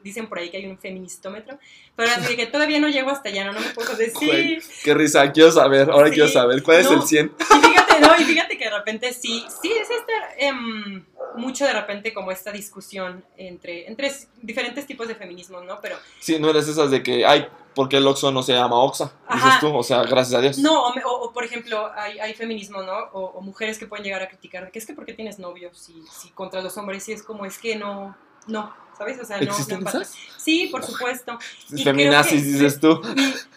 dicen 0.03 0.27
por 0.27 0.39
ahí 0.39 0.51
que 0.51 0.57
hay 0.57 0.67
un 0.67 0.79
feministómetro, 0.79 1.59
pero 1.97 2.11
así 2.11 2.37
que 2.37 2.47
todavía 2.47 2.81
no 2.81 2.89
llego 2.89 3.11
hasta 3.11 3.29
allá, 3.29 3.45
no, 3.45 3.53
no 3.53 3.61
me 3.61 3.71
puedo 3.71 3.95
decir. 3.97 4.63
qué 4.85 4.95
risa, 4.95 5.31
quiero 5.33 5.53
saber, 5.53 5.91
ahora 5.91 6.11
quiero 6.11 6.29
saber, 6.29 6.63
¿cuál 6.63 6.79
es 6.79 6.91
el 6.91 7.03
100? 7.03 7.33
Y 7.39 7.67
fíjate, 7.67 8.01
no, 8.01 8.17
y 8.19 8.25
fíjate 8.25 8.59
que 8.59 8.65
de 8.65 8.71
repente 8.71 9.13
sí, 9.13 9.45
sí, 9.61 9.73
es 9.73 9.89
este, 9.91 10.47
em, 10.47 11.05
mucho 11.37 11.65
de 11.65 11.73
repente 11.73 12.13
como 12.13 12.31
esta 12.31 12.53
discusión 12.53 13.25
entre, 13.37 13.89
entre 13.89 14.13
diferentes 14.41 14.87
tipos 14.87 15.09
de 15.09 15.15
feminismos, 15.15 15.65
¿no? 15.65 15.79
Pero... 15.81 15.97
Sí, 16.21 16.39
no 16.39 16.51
eres 16.51 16.69
esas 16.69 16.91
de 16.91 17.03
que, 17.03 17.25
ay, 17.25 17.47
¿por 17.75 17.89
qué 17.89 17.99
el 17.99 18.07
Oxxo 18.07 18.31
no 18.31 18.43
se 18.43 18.53
llama 18.53 18.83
Oxa? 18.83 19.13
Dices 19.33 19.61
tú, 19.61 19.75
o 19.75 19.83
sea, 19.83 20.03
gracias 20.03 20.35
a 20.35 20.41
Dios. 20.41 20.59
No, 20.59 20.89
o, 20.89 21.33
por 21.33 21.45
ejemplo, 21.45 21.91
hay, 21.95 22.19
hay, 22.19 22.35
feminismo, 22.35 22.83
¿no? 22.83 22.97
O, 23.13 23.41
mujeres 23.41 23.79
que 23.79 23.87
pueden 23.87 24.05
llegar 24.05 24.23
a 24.23 24.29
criticar, 24.29 24.71
que 24.71 24.79
es 24.79 24.87
que 24.87 24.95
¿por 24.95 25.05
qué 25.05 25.15
tienes 25.15 25.39
novio 25.39 25.71
si, 25.75 26.03
si 26.13 26.31
contra 26.31 26.63
los 26.63 26.77
hombres? 26.77 27.05
Si 27.05 27.13
es 27.13 27.23
como, 27.23 27.45
es 27.45 27.59
que 27.59 27.77
no, 27.77 28.17
no, 28.47 28.75
¿sabes? 28.97 29.21
O 29.21 29.25
sea, 29.25 29.41
no, 29.41 29.53
no 29.81 30.03
Sí, 30.37 30.69
por 30.71 30.85
supuesto. 30.85 31.39
Feminazis, 31.83 32.45
dices 32.45 32.81
tú. 32.81 33.01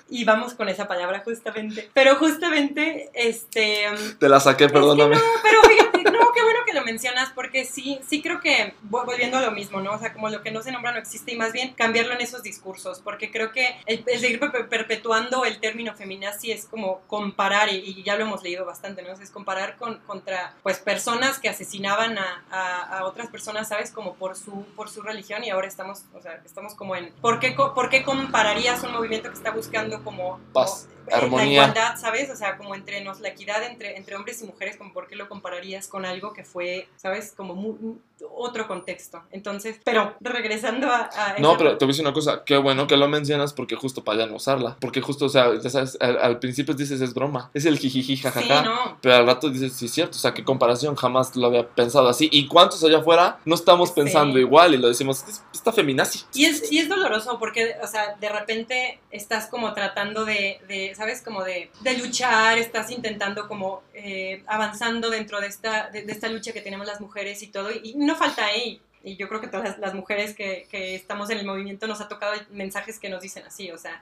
Y, 0.09 0.23
vamos 0.23 0.53
con 0.53 0.69
esa 0.69 0.87
palabra 0.87 1.21
justamente. 1.25 1.89
Pero 1.93 2.15
justamente, 2.15 3.09
este... 3.13 3.85
Te 4.19 4.29
la 4.29 4.39
saqué, 4.39 4.69
perdóname. 4.69 5.15
no, 5.15 5.21
pero 5.41 5.61
fíjate, 5.63 5.73
no, 5.73 5.74
qué 6.35 6.43
bueno 6.43 6.59
que 6.65 6.73
lo 6.73 6.83
mencionas, 6.83 7.31
porque 7.33 7.65
sí, 7.65 7.99
sí 8.07 8.21
creo 8.21 8.39
que, 8.39 8.75
volviendo 8.83 9.37
a 9.37 9.41
lo 9.41 9.51
mismo, 9.51 9.79
¿no? 9.79 9.93
O 9.93 9.97
sea, 9.97 10.13
como 10.13 10.29
lo 10.29 10.43
que 10.43 10.51
no 10.51 10.61
se 10.61 10.71
nombra 10.71 10.91
no 10.91 10.99
existe, 10.99 11.33
y 11.33 11.37
más 11.37 11.53
bien 11.53 11.73
cambiarlo 11.73 12.13
en 12.13 12.21
esos 12.21 12.43
discursos, 12.43 12.99
porque 12.99 13.31
creo 13.31 13.51
que 13.51 13.75
el, 13.85 14.03
seguir 14.19 14.39
perpetuando 14.69 15.45
el 15.45 15.59
término 15.59 15.95
feminazi 15.95 16.51
es 16.51 16.65
como 16.65 17.01
comparar, 17.07 17.69
y, 17.69 18.03
ya 18.03 18.15
lo 18.15 18.25
hemos 18.25 18.43
leído 18.43 18.65
bastante, 18.65 19.01
¿no? 19.01 19.13
Es 19.13 19.31
comparar 19.31 19.77
con, 19.77 19.99
contra, 20.01 20.53
pues, 20.61 20.79
personas 20.79 21.39
que 21.39 21.49
asesinaban 21.49 22.17
a, 22.17 22.43
a, 22.51 22.99
a 22.99 23.05
otras 23.05 23.29
personas, 23.29 23.69
¿sabes? 23.69 23.91
Como 23.91 24.15
por 24.15 24.35
su, 24.35 24.65
por 24.75 24.89
su 24.89 25.01
religión 25.01 25.43
y 25.43 25.49
ahora 25.49 25.67
estamos, 25.67 26.03
o 26.13 26.21
sea, 26.21 26.41
estamos 26.45 26.75
como 26.75 26.95
en, 26.95 27.11
¿por 27.21 27.39
qué, 27.39 27.51
¿por 27.51 27.89
qué 27.89 28.03
compararías 28.03 28.83
un 28.83 28.91
movimiento 28.91 29.29
que 29.29 29.35
está 29.35 29.51
buscando 29.51 30.03
como... 30.03 30.39
Paz, 30.53 30.87
armonía. 31.11 31.45
La 31.45 31.51
igualdad, 31.51 31.97
¿sabes? 31.97 32.29
O 32.29 32.35
sea, 32.35 32.57
como 32.57 32.75
entre 32.75 33.03
nos, 33.03 33.19
la 33.19 33.29
equidad 33.29 33.63
entre, 33.63 33.97
entre 33.97 34.15
hombres 34.15 34.41
y 34.41 34.45
mujeres, 34.45 34.77
como 34.77 34.93
por 34.93 35.07
qué 35.07 35.15
lo 35.15 35.29
compararías 35.29 35.87
con 35.87 36.05
algo 36.05 36.24
que 36.33 36.43
fue, 36.43 36.87
¿sabes? 36.95 37.33
Como 37.35 37.55
otro 38.31 38.67
contexto. 38.67 39.23
Entonces, 39.31 39.79
pero 39.83 40.15
regresando 40.21 40.87
a... 40.87 41.09
no, 41.39 41.57
pero 41.57 41.77
te 41.77 41.85
voy 41.85 41.91
a 41.91 41.93
decir 41.93 42.05
una 42.05 42.13
cosa, 42.13 42.43
qué 42.45 42.57
bueno 42.57 42.87
que 42.87 42.97
lo 42.97 43.07
mencionas 43.07 43.53
porque 43.53 43.75
justo 43.75 44.03
para 44.03 44.19
ya 44.19 44.25
no 44.27 44.35
usarla. 44.35 44.77
Porque 44.79 45.01
justo, 45.01 45.25
o 45.25 45.29
sea, 45.29 45.53
ya 45.61 45.69
sabes, 45.69 45.97
al, 45.99 46.39
principio 46.39 46.73
dices 46.73 47.01
es 47.01 47.13
broma, 47.13 47.49
es 47.53 47.65
el 47.65 47.77
jijiji, 47.77 48.17
jajaja. 48.17 48.59
Sí, 48.59 48.65
no. 48.65 48.97
Pero 49.01 49.15
al 49.15 49.25
rato 49.25 49.49
dices, 49.49 49.73
sí, 49.73 49.85
es 49.85 49.91
cierto, 49.91 50.17
o 50.17 50.19
sea, 50.19 50.33
qué 50.33 50.43
comparación, 50.43 50.95
jamás 50.95 51.35
lo 51.35 51.47
había 51.47 51.67
pensado 51.67 52.07
así. 52.07 52.29
¿Y 52.31 52.47
cuántos 52.47 52.83
allá 52.83 52.99
afuera 52.99 53.39
no 53.45 53.55
estamos 53.55 53.91
pensando 53.91 54.39
igual 54.39 54.73
y 54.73 54.77
lo 54.77 54.87
decimos, 54.87 55.23
esta 55.53 55.71
feminazi? 55.71 56.23
Y 56.33 56.45
es, 56.45 56.71
y 56.71 56.79
es 56.79 56.89
doloroso 56.89 57.37
porque, 57.39 57.75
o 57.81 57.87
sea, 57.87 58.15
de 58.19 58.29
repente 58.29 58.99
estás 59.11 59.47
como 59.47 59.73
tratando 59.73 60.25
de, 60.25 60.59
de 60.67 60.93
¿sabes? 60.95 61.21
Como 61.21 61.43
de, 61.43 61.71
de, 61.81 61.97
luchar, 61.97 62.57
estás 62.57 62.91
intentando 62.91 63.47
como 63.47 63.81
eh, 63.93 64.43
avanzando 64.47 65.09
dentro 65.09 65.39
de 65.39 65.47
esta, 65.47 65.89
de, 65.89 66.05
esta 66.07 66.29
lucha 66.29 66.51
que 66.51 66.61
tenemos 66.61 66.85
las 66.87 67.01
mujeres 67.01 67.41
y 67.43 67.47
todo. 67.47 67.69
Y 67.71 67.95
no 68.05 68.15
falta 68.15 68.45
ahí. 68.45 68.81
Y 69.03 69.17
yo 69.17 69.27
creo 69.27 69.39
que 69.39 69.47
todas 69.47 69.77
las, 69.77 69.93
mujeres 69.93 70.33
que, 70.35 70.67
que, 70.71 70.95
estamos 70.95 71.29
en 71.29 71.37
el 71.37 71.45
movimiento 71.45 71.85
nos 71.85 72.01
ha 72.01 72.07
tocado 72.07 72.33
mensajes 72.51 72.97
que 72.97 73.09
nos 73.09 73.21
dicen 73.21 73.43
así, 73.45 73.69
o 73.69 73.77
sea, 73.77 74.01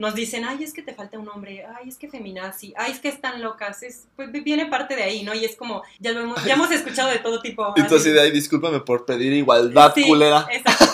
nos 0.00 0.14
dicen, 0.14 0.46
ay, 0.46 0.64
es 0.64 0.72
que 0.72 0.80
te 0.80 0.94
falta 0.94 1.18
un 1.18 1.28
hombre, 1.28 1.62
ay, 1.76 1.86
es 1.86 1.98
que 1.98 2.08
feminazi, 2.08 2.72
ay, 2.76 2.90
es 2.90 3.00
que 3.00 3.08
están 3.08 3.42
locas, 3.42 3.82
es, 3.82 4.06
pues 4.16 4.32
viene 4.32 4.64
parte 4.64 4.96
de 4.96 5.02
ahí, 5.02 5.22
¿no? 5.22 5.34
Y 5.34 5.44
es 5.44 5.54
como, 5.56 5.82
ya 5.98 6.12
lo 6.12 6.20
hemos, 6.20 6.42
ya 6.42 6.54
hemos 6.54 6.70
escuchado 6.70 7.10
de 7.10 7.18
todo 7.18 7.42
tipo. 7.42 7.74
Entonces, 7.76 8.14
de 8.14 8.20
ahí, 8.22 8.30
discúlpame 8.30 8.80
por 8.80 9.04
pedir 9.04 9.30
igualdad, 9.34 9.92
sí, 9.94 10.06
culera. 10.06 10.46
Exacto, 10.50 10.86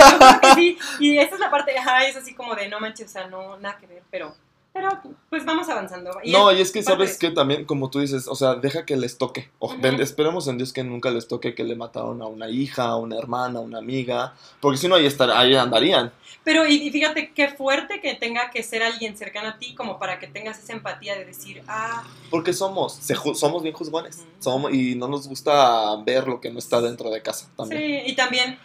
sí, 0.56 0.76
y 0.98 1.18
esa 1.18 1.34
es 1.34 1.40
la 1.40 1.52
parte, 1.52 1.78
ajá, 1.78 2.04
es 2.04 2.16
así 2.16 2.34
como 2.34 2.56
de, 2.56 2.68
no 2.68 2.80
manches, 2.80 3.06
o 3.06 3.12
sea, 3.12 3.28
no, 3.28 3.56
nada 3.58 3.78
que 3.78 3.86
ver, 3.86 4.02
pero 4.10 4.34
pero 4.76 4.90
pues 5.30 5.46
vamos 5.46 5.66
avanzando. 5.70 6.10
no, 6.26 6.52
y 6.52 6.60
es 6.60 6.70
que 6.70 6.82
sabes 6.82 7.16
que 7.16 7.30
también, 7.30 7.64
como 7.64 7.88
tú 7.88 8.00
dices, 8.00 8.28
o 8.28 8.34
sea, 8.34 8.56
deja 8.56 8.84
que 8.84 8.94
les 8.98 9.16
toque. 9.16 9.48
O, 9.58 9.74
esperemos 9.74 10.48
en 10.48 10.58
Dios 10.58 10.74
que 10.74 10.84
nunca 10.84 11.10
les 11.10 11.28
toque 11.28 11.54
que 11.54 11.64
le 11.64 11.76
mataron 11.76 12.20
a 12.20 12.26
una 12.26 12.50
hija, 12.50 12.84
a 12.84 12.96
una 12.96 13.16
hermana, 13.16 13.60
a 13.60 13.62
una 13.62 13.78
amiga, 13.78 14.34
porque 14.60 14.76
si 14.76 14.86
no 14.86 14.94
ahí, 14.94 15.06
estar, 15.06 15.30
ahí 15.30 15.54
andarían. 15.54 16.12
Pero 16.44 16.66
y, 16.66 16.90
fíjate 16.90 17.32
qué 17.32 17.48
fuerte 17.48 18.02
que 18.02 18.16
tenga 18.16 18.50
que 18.50 18.62
ser 18.62 18.82
alguien 18.82 19.16
cercano 19.16 19.48
a 19.48 19.58
ti 19.58 19.74
como 19.74 19.98
para 19.98 20.18
que 20.18 20.26
tengas 20.26 20.58
esa 20.58 20.74
empatía 20.74 21.16
de 21.16 21.24
decir, 21.24 21.62
ah... 21.68 22.04
Porque 22.30 22.52
somos, 22.52 23.00
somos 23.34 23.62
bien 23.62 23.74
juzgones, 23.74 24.26
somos, 24.40 24.74
y 24.74 24.94
no 24.94 25.08
nos 25.08 25.26
gusta 25.26 25.96
ver 26.04 26.28
lo 26.28 26.38
que 26.38 26.50
no 26.50 26.58
está 26.58 26.82
dentro 26.82 27.08
de 27.08 27.22
casa 27.22 27.48
también. 27.56 27.80
Sí, 27.80 28.10
y 28.10 28.14
también, 28.14 28.58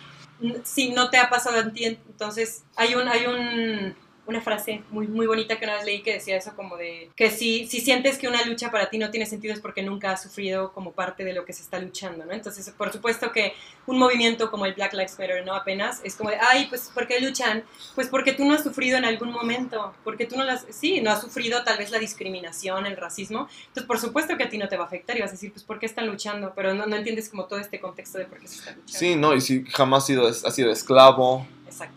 si 0.66 0.90
no 0.90 1.10
te 1.10 1.18
ha 1.18 1.30
pasado 1.30 1.58
a 1.58 1.72
ti, 1.72 1.86
entonces 1.86 2.66
hay 2.76 2.96
un... 2.96 3.08
Hay 3.08 3.26
un 3.28 4.11
una 4.32 4.42
frase 4.42 4.84
muy, 4.90 5.08
muy 5.08 5.28
bonita 5.28 5.60
que 5.60 5.66
una 5.66 5.76
vez 5.76 5.86
leí 5.86 6.02
que 6.02 6.14
decía 6.14 6.38
eso 6.38 6.56
como 6.56 6.78
de 6.78 7.10
que 7.16 7.30
si, 7.30 7.68
si 7.68 7.82
sientes 7.82 8.18
que 8.18 8.28
una 8.28 8.44
lucha 8.46 8.72
para 8.72 8.90
ti 8.90 8.98
no 8.98 9.12
tiene 9.12 9.26
sentido 9.26 9.54
es 9.54 9.60
porque 9.60 9.84
nunca 9.84 10.12
has 10.12 10.24
sufrido 10.24 10.72
como 10.74 10.94
parte 10.94 11.24
de 11.24 11.34
lo 11.34 11.46
que 11.46 11.54
se 11.54 11.62
está 11.62 11.80
luchando, 11.80 12.26
¿no? 12.26 12.32
Entonces, 12.32 12.70
por 12.72 12.92
supuesto 12.92 13.32
que 13.32 13.54
un 13.86 14.00
movimiento 14.00 14.50
como 14.50 14.66
el 14.66 14.74
Black 14.74 14.94
Lives 14.94 15.18
Matter, 15.20 15.46
¿no? 15.46 15.54
Apenas 15.54 16.02
es 16.04 16.16
como 16.16 16.30
de, 16.30 16.38
ay, 16.38 16.68
pues, 16.70 16.90
¿por 16.94 17.08
qué 17.08 17.20
luchan? 17.20 17.64
Pues 17.96 18.08
porque 18.08 18.34
tú 18.34 18.46
no 18.46 18.54
has 18.54 18.64
sufrido 18.64 18.98
en 18.98 19.06
algún 19.06 19.32
momento, 19.32 19.94
porque 20.04 20.26
tú 20.26 20.38
no 20.38 20.44
las, 20.44 20.66
sí, 20.70 21.02
no 21.02 21.12
has 21.12 21.22
sufrido 21.22 21.64
tal 21.64 21.78
vez 21.78 21.92
la 21.92 22.00
discriminación, 22.00 22.86
el 22.86 22.98
racismo, 22.98 23.48
entonces 23.68 23.84
por 23.84 24.00
supuesto 24.00 24.38
que 24.38 24.44
a 24.44 24.50
ti 24.50 24.58
no 24.58 24.68
te 24.68 24.78
va 24.78 24.84
a 24.84 24.88
afectar 24.88 25.18
y 25.18 25.22
vas 25.22 25.30
a 25.30 25.34
decir, 25.34 25.52
pues, 25.52 25.64
¿por 25.64 25.80
qué 25.80 25.86
están 25.86 26.08
luchando? 26.08 26.54
Pero 26.56 26.74
no, 26.74 26.86
no 26.86 26.96
entiendes 26.96 27.30
como 27.30 27.46
todo 27.46 27.60
este 27.60 27.80
contexto 27.80 28.18
de 28.18 28.26
por 28.26 28.40
qué 28.40 28.48
se 28.48 28.60
está 28.60 28.72
luchando. 28.72 29.00
Sí, 29.00 29.16
no, 29.16 29.34
y 29.34 29.42
si 29.42 29.66
jamás 29.66 30.04
has 30.04 30.08
sido, 30.08 30.28
has 30.28 30.56
sido 30.56 30.72
esclavo, 30.72 31.46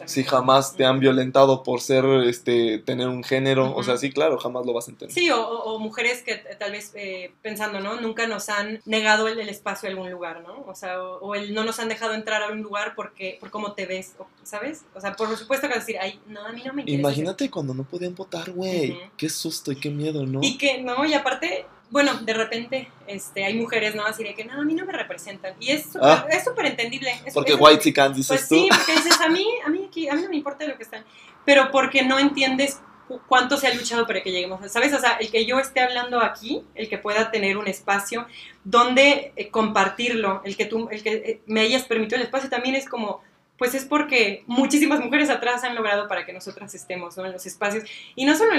si 0.07 0.25
jamás 0.25 0.77
te 0.77 0.85
han 0.85 1.01
violentado 1.01 1.63
por 1.63 1.81
ser, 1.81 2.05
este, 2.27 2.79
tener 2.79 3.09
un 3.09 3.25
género, 3.25 3.75
o 3.75 3.83
sea, 3.83 3.97
sí, 3.97 4.13
claro, 4.13 4.39
jamás 4.39 4.67
lo 4.67 4.73
vas 4.73 4.89
a 4.89 4.93
entender. 4.93 5.15
Sí, 5.15 5.31
o, 5.31 5.79
mujeres 5.79 6.23
que 6.23 6.37
tal 6.59 6.73
vez 6.73 6.93
eh, 6.95 7.33
pensando, 7.43 7.81
¿no? 7.81 8.01
Nunca 8.01 8.27
nos 8.27 8.49
han 8.49 8.81
negado 8.85 9.29
el, 9.29 9.41
espacio 9.49 9.89
a 9.89 9.91
algún 9.91 10.11
lugar, 10.11 10.43
¿no? 10.43 10.65
O 10.67 10.75
sea, 10.75 11.03
o, 11.03 11.35
el 11.35 11.55
no 11.55 11.65
nos 11.65 11.79
han 11.79 11.89
dejado 11.89 12.15
entrar 12.15 12.43
a 12.43 12.53
un 12.53 12.63
lugar 12.63 12.95
porque, 12.95 13.37
por 13.41 13.51
cómo 13.51 13.73
te 13.73 13.87
ves, 13.87 14.15
¿sabes? 14.43 14.85
O 14.95 15.01
sea, 15.01 15.15
por 15.15 15.37
supuesto 15.37 15.69
que 15.69 15.75
decir, 15.75 15.97
ay, 16.01 16.21
no, 16.27 16.45
a 16.45 16.53
mí 16.53 16.63
no 16.65 16.73
me 16.73 16.83
interesa. 16.83 17.01
Imagínate 17.01 17.51
cuando 17.51 17.75
no 17.75 17.85
podían 17.85 18.15
votar, 18.15 18.51
güey. 18.51 18.99
Qué 19.17 19.29
susto 19.29 19.73
y 19.73 19.77
qué 19.77 19.91
miedo, 19.91 20.27
¿no? 20.27 20.41
Y 20.43 20.57
que, 20.57 20.83
no, 20.83 21.05
y 21.05 21.15
aparte, 21.15 21.67
bueno, 21.95 22.13
de 22.15 22.35
repente 22.35 22.89
este, 23.07 23.45
hay 23.45 23.55
mujeres, 23.55 23.95
¿no? 23.95 24.05
Así 24.05 24.25
de 24.25 24.35
que, 24.35 24.45
no, 24.45 24.61
a 24.61 24.65
mí 24.65 24.75
no 24.75 24.85
me 24.85 24.93
representan. 24.93 25.55
Y 25.61 25.71
es 25.71 25.85
súper 25.85 26.03
ah. 26.03 26.27
entendible. 26.65 27.13
porque 27.33 27.55
white 27.55 27.85
chican, 27.85 28.13
dices 28.13 28.37
pues 28.37 28.49
Sí, 28.49 28.69
porque 28.69 29.01
dices, 29.01 29.21
a 29.21 29.29
mí, 29.29 29.47
a 29.65 29.69
mí, 29.69 29.85
aquí, 29.87 30.09
a 30.09 30.15
mí 30.15 30.23
no 30.23 30.29
me 30.29 30.35
importa 30.35 30.67
lo 30.67 30.77
que 30.77 30.83
están. 30.83 31.05
Pero 31.45 31.71
porque 31.71 32.03
no 32.03 32.19
entiendes 32.19 32.81
cuánto 33.29 33.57
se 33.59 33.69
ha 33.69 33.75
luchado 33.75 34.09
para 34.09 34.25
que 34.25 34.33
lleguemos, 34.33 34.69
¿sabes? 34.73 34.93
O 34.93 34.99
sea, 34.99 35.19
el 35.21 35.31
que 35.31 35.47
yo 35.47 35.61
esté 35.61 35.83
hablando 35.83 36.21
aquí, 36.21 36.65
el 36.75 36.89
que 36.89 36.99
pueda 36.99 37.31
tener 37.31 37.59
un 37.59 37.69
espacio 37.69 38.27
donde 38.65 39.33
eh, 39.37 39.51
compartirlo, 39.51 40.43
el 40.45 40.57
que 40.57 40.65
tú, 40.65 40.89
el 40.91 41.01
que 41.01 41.13
eh, 41.13 41.41
me 41.47 41.61
hayas 41.61 41.85
permitido 41.85 42.17
el 42.17 42.25
espacio 42.25 42.51
también 42.51 42.75
es 42.75 42.89
como 42.89 43.23
pues 43.59 43.75
es 43.75 43.85
porque 43.85 44.43
muchísimas 44.47 45.01
mujeres 45.01 45.31
atrás 45.31 45.63
han 45.65 45.75
logrado 45.75 46.09
para 46.09 46.27
que 46.27 46.33
nosotras 46.33 46.75
estemos 46.75 47.17
en 47.19 47.33
los 47.33 47.47
espacios, 47.47 47.85
y 48.15 48.25
no 48.25 48.37
solo 48.37 48.53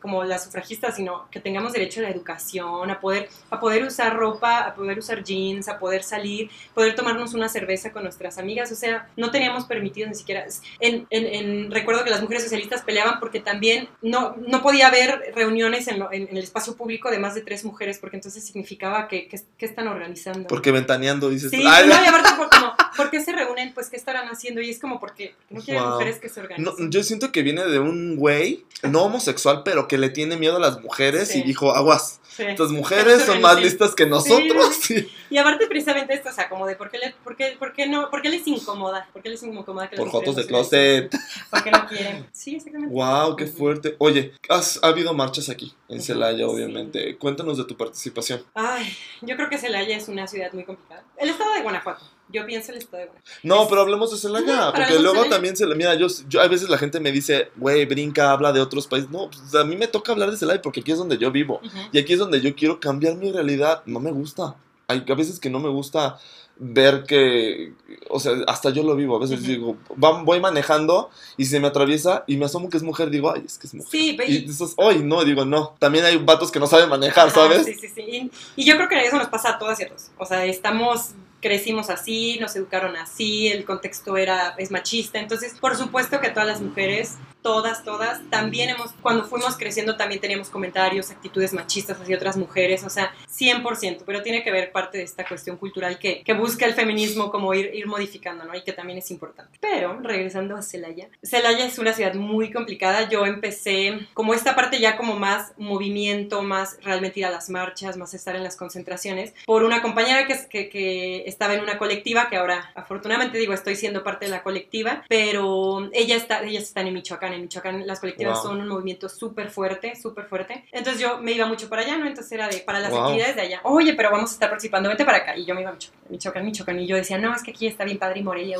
como 0.00 0.24
las 0.24 0.44
sufragistas, 0.44 0.96
sino 0.96 1.28
que 1.30 1.40
tengamos 1.40 1.72
derecho 1.72 2.00
a 2.00 2.04
la 2.04 2.10
educación, 2.10 2.90
a 2.90 3.00
poder, 3.00 3.28
a 3.50 3.58
poder 3.58 3.84
usar 3.84 4.14
ropa, 4.16 4.60
a 4.60 4.74
poder 4.74 4.98
usar 4.98 5.24
jeans, 5.24 5.68
a 5.68 5.78
poder 5.78 6.02
salir, 6.02 6.50
poder 6.74 6.94
tomarnos 6.94 7.34
una 7.34 7.48
cerveza 7.48 7.92
con 7.92 8.02
nuestras 8.02 8.38
amigas, 8.38 8.70
o 8.70 8.74
sea, 8.74 9.08
no 9.16 9.30
teníamos 9.30 9.64
permitido 9.64 10.08
ni 10.08 10.14
siquiera, 10.14 10.44
en, 10.80 11.06
en, 11.10 11.70
recuerdo 11.70 12.04
que 12.04 12.10
las 12.10 12.20
mujeres 12.20 12.42
socialistas 12.42 12.82
peleaban 12.82 13.20
porque 13.20 13.40
también 13.40 13.88
no, 14.02 14.36
no 14.46 14.62
podía 14.62 14.88
haber 14.88 15.32
reuniones 15.34 15.88
en, 15.88 16.04
el 16.12 16.38
espacio 16.38 16.76
público 16.76 17.10
de 17.10 17.18
más 17.18 17.34
de 17.34 17.40
tres 17.40 17.64
mujeres, 17.64 17.98
porque 17.98 18.16
entonces 18.16 18.44
significaba 18.44 19.08
que, 19.08 19.28
que, 19.28 19.64
están 19.64 19.88
organizando. 19.88 20.46
Porque 20.48 20.70
ventaneando, 20.70 21.30
dices. 21.30 21.50
Sí, 21.50 21.64
no, 21.64 21.86
y 21.86 21.92
aparte 21.92 22.28
como, 22.36 22.74
¿por 22.96 23.10
qué 23.10 23.20
se 23.20 23.32
reúnen? 23.32 23.72
Pues, 23.74 23.88
¿qué 23.88 23.96
estarán 23.96 24.28
haciendo? 24.28 24.60
Y 24.60 24.70
es 24.70 24.78
como 24.78 25.00
porque, 25.00 25.34
no 25.50 25.60
quieren 25.60 25.84
mujeres 25.84 26.18
que 26.18 26.28
se 26.28 26.40
organicen. 26.40 26.90
yo 26.90 27.02
siento 27.02 27.32
que 27.32 27.42
viene 27.42 27.64
de 27.64 27.78
un 27.78 28.16
güey, 28.16 28.64
no 28.82 29.04
homosexual, 29.04 29.62
pero 29.64 29.88
que 29.88 29.98
le 29.98 30.10
tiene 30.10 30.36
miedo 30.36 30.56
a 30.56 30.60
las 30.60 30.80
mujeres 30.80 31.34
y 31.34 31.42
dijo, 31.42 31.74
aguas. 31.74 32.20
Estas 32.38 32.70
mujeres 32.70 33.22
son 33.22 33.40
más 33.40 33.60
listas 33.60 33.94
que 33.94 34.06
nosotros. 34.06 34.78
Y 35.30 35.38
aparte 35.38 35.66
precisamente 35.66 36.14
esto, 36.14 36.28
o 36.28 36.32
sea, 36.32 36.48
como 36.48 36.64
de 36.64 36.76
por 36.76 36.90
qué, 36.90 36.98
le, 36.98 37.14
por 37.24 37.34
qué, 37.36 37.56
por 37.58 37.72
qué 37.72 37.88
no, 37.88 38.08
por 38.08 38.22
qué 38.22 38.28
les 38.28 38.46
incomoda, 38.46 39.08
por 39.12 39.20
qué 39.20 39.30
les 39.30 39.42
incomoda 39.42 39.90
que 39.90 39.96
Por 39.96 40.08
fotos 40.08 40.36
de 40.36 40.46
closet. 40.46 41.12
Porque 41.50 41.72
no 41.72 41.86
quieren. 41.88 42.26
Sí, 42.32 42.54
exactamente. 42.54 42.94
Wow, 42.94 43.34
qué 43.34 43.46
fuerte. 43.46 43.96
Oye, 43.98 44.32
has, 44.48 44.78
ha 44.82 44.88
habido 44.88 45.12
marchas 45.12 45.48
aquí, 45.48 45.74
en 45.88 46.00
Celaya, 46.00 46.46
obviamente. 46.46 47.16
Cuéntanos 47.16 47.58
de 47.58 47.64
tu 47.64 47.76
participación. 47.76 48.44
Ay, 48.54 48.96
yo 49.22 49.34
creo 49.34 49.48
que 49.48 49.58
Celaya 49.58 49.96
es 49.96 50.06
una 50.08 50.28
ciudad 50.28 50.52
muy 50.52 50.62
complicada. 50.62 51.02
El 51.16 51.30
estado 51.30 51.52
de 51.54 51.62
Guanajuato. 51.62 52.04
Yo 52.28 52.46
pienso 52.46 52.72
el 52.72 52.78
estado 52.78 53.02
de 53.02 53.06
Guanajuato. 53.06 53.38
No, 53.42 53.68
pero 53.68 53.80
hablemos 53.82 54.10
de 54.10 54.16
Celaya, 54.16 54.72
porque 54.72 54.98
luego 54.98 55.26
también 55.26 55.56
se 55.56 55.66
mira, 55.66 55.94
yo, 55.94 56.06
yo 56.28 56.40
a 56.40 56.48
veces 56.48 56.68
la 56.68 56.78
gente 56.78 57.00
me 57.00 57.12
dice, 57.12 57.50
güey, 57.56 57.84
brinca, 57.84 58.32
habla 58.32 58.52
de 58.52 58.60
otros 58.60 58.86
países. 58.86 59.10
No, 59.10 59.30
pues 59.30 59.54
a 59.54 59.64
mí 59.64 59.76
me 59.76 59.86
toca 59.86 60.12
hablar 60.12 60.30
de 60.30 60.36
Celaya 60.36 60.62
porque 60.62 60.80
aquí 60.80 60.92
es 60.92 60.98
donde 60.98 61.18
yo 61.18 61.30
vivo. 61.30 61.60
Y 61.92 61.98
aquí 61.98 62.14
es 62.14 62.18
donde 62.18 62.40
yo 62.40 62.54
quiero 62.54 62.80
cambiar 62.80 63.16
mi 63.16 63.30
realidad. 63.30 63.82
No 63.86 64.00
me 64.00 64.10
gusta 64.10 64.56
hay 64.86 65.04
a 65.08 65.14
veces 65.14 65.40
que 65.40 65.50
no 65.50 65.60
me 65.60 65.68
gusta 65.68 66.18
ver 66.56 67.02
que, 67.02 67.72
o 68.08 68.20
sea, 68.20 68.32
hasta 68.46 68.70
yo 68.70 68.84
lo 68.84 68.94
vivo, 68.94 69.16
a 69.16 69.18
veces 69.18 69.42
digo, 69.42 69.76
voy 69.96 70.38
manejando 70.38 71.10
y 71.36 71.46
se 71.46 71.58
me 71.58 71.66
atraviesa 71.66 72.22
y 72.28 72.36
me 72.36 72.44
asomo 72.44 72.70
que 72.70 72.76
es 72.76 72.82
mujer, 72.84 73.10
digo, 73.10 73.32
ay, 73.34 73.42
es 73.44 73.58
que 73.58 73.66
es 73.66 73.74
mujer. 73.74 73.90
Sí, 73.90 74.16
y 74.28 74.38
dices, 74.46 74.74
hoy 74.76 75.00
no, 75.02 75.24
digo, 75.24 75.44
no, 75.44 75.74
también 75.80 76.04
hay 76.04 76.16
vatos 76.16 76.52
que 76.52 76.60
no 76.60 76.68
saben 76.68 76.88
manejar, 76.88 77.30
¿sabes? 77.32 77.64
Sí, 77.64 77.74
sí, 77.74 77.88
sí, 77.88 78.30
y, 78.54 78.64
yo 78.64 78.76
creo 78.76 78.88
que 78.88 79.04
eso 79.04 79.16
nos 79.16 79.28
pasa 79.28 79.50
a 79.50 79.58
todas 79.58 79.80
y 79.80 79.84
a 79.84 79.88
todos, 79.88 80.10
o 80.16 80.24
sea, 80.24 80.44
estamos 80.44 81.10
crecimos 81.44 81.90
así, 81.90 82.38
nos 82.40 82.56
educaron 82.56 82.96
así, 82.96 83.48
el 83.48 83.66
contexto 83.66 84.16
era 84.16 84.54
es 84.56 84.70
machista, 84.70 85.18
entonces 85.18 85.52
por 85.60 85.76
supuesto 85.76 86.18
que 86.18 86.30
todas 86.30 86.48
las 86.48 86.62
mujeres 86.62 87.18
todas, 87.44 87.84
todas, 87.84 88.22
también 88.30 88.70
hemos, 88.70 88.92
cuando 89.02 89.26
fuimos 89.26 89.58
creciendo 89.58 89.98
también 89.98 90.18
teníamos 90.18 90.48
comentarios, 90.48 91.10
actitudes 91.10 91.52
machistas 91.52 92.00
hacia 92.00 92.16
otras 92.16 92.38
mujeres, 92.38 92.82
o 92.84 92.88
sea, 92.88 93.14
100%, 93.28 94.04
pero 94.06 94.22
tiene 94.22 94.42
que 94.42 94.50
ver 94.50 94.72
parte 94.72 94.96
de 94.96 95.04
esta 95.04 95.26
cuestión 95.26 95.58
cultural 95.58 95.98
que, 95.98 96.22
que 96.22 96.32
busca 96.32 96.64
el 96.64 96.72
feminismo 96.72 97.30
como 97.30 97.52
ir, 97.52 97.70
ir 97.74 97.86
modificando, 97.86 98.44
¿no? 98.44 98.54
Y 98.54 98.62
que 98.62 98.72
también 98.72 98.98
es 98.98 99.10
importante. 99.10 99.58
Pero, 99.60 100.00
regresando 100.00 100.56
a 100.56 100.62
Celaya, 100.62 101.10
Celaya 101.22 101.66
es 101.66 101.78
una 101.78 101.92
ciudad 101.92 102.14
muy 102.14 102.50
complicada, 102.50 103.10
yo 103.10 103.26
empecé 103.26 104.08
como 104.14 104.32
esta 104.32 104.56
parte 104.56 104.80
ya 104.80 104.96
como 104.96 105.14
más 105.16 105.52
movimiento, 105.58 106.42
más 106.42 106.78
realmente 106.82 107.20
ir 107.20 107.26
a 107.26 107.30
las 107.30 107.50
marchas, 107.50 107.98
más 107.98 108.14
estar 108.14 108.34
en 108.36 108.42
las 108.42 108.56
concentraciones, 108.56 109.34
por 109.44 109.64
una 109.64 109.82
compañera 109.82 110.26
que, 110.26 110.48
que, 110.48 110.70
que 110.70 111.24
estaba 111.26 111.52
en 111.52 111.60
una 111.60 111.76
colectiva, 111.76 112.30
que 112.30 112.36
ahora 112.36 112.72
afortunadamente 112.74 113.36
digo, 113.36 113.52
estoy 113.52 113.76
siendo 113.76 114.02
parte 114.02 114.24
de 114.24 114.30
la 114.30 114.42
colectiva, 114.42 115.04
pero 115.10 115.90
ella 115.92 116.16
está, 116.16 116.42
ellas 116.42 116.62
están 116.62 116.86
en 116.86 116.94
Michoacán, 116.94 117.33
en 117.34 117.42
Michoacán 117.42 117.86
las 117.86 118.00
colectivas 118.00 118.42
son 118.42 118.60
un 118.60 118.68
movimiento 118.68 119.08
súper 119.08 119.50
fuerte, 119.50 119.94
súper 119.96 120.26
fuerte. 120.26 120.64
Entonces 120.72 121.00
yo 121.00 121.18
me 121.18 121.32
iba 121.32 121.46
mucho 121.46 121.68
para 121.68 121.82
allá, 121.82 121.96
¿no? 121.96 122.06
Entonces 122.06 122.32
era 122.32 122.48
de, 122.48 122.58
para 122.58 122.80
las 122.80 122.92
actividades 122.92 123.36
de 123.36 123.42
allá, 123.42 123.60
oye, 123.64 123.94
pero 123.94 124.10
vamos 124.10 124.30
a 124.30 124.34
estar 124.34 124.48
participando, 124.48 124.88
vente 124.88 125.04
para 125.04 125.18
acá. 125.18 125.36
Y 125.36 125.44
yo 125.44 125.54
me 125.54 125.62
iba 125.62 125.70
a 125.70 125.76
Michoacán, 126.08 126.44
Michoacán, 126.44 126.80
Y 126.80 126.86
yo 126.86 126.96
decía, 126.96 127.18
no, 127.18 127.34
es 127.34 127.42
que 127.42 127.50
aquí 127.50 127.66
está 127.66 127.84
bien 127.84 127.98
padre 127.98 128.20
y 128.20 128.22
Morelia. 128.22 128.58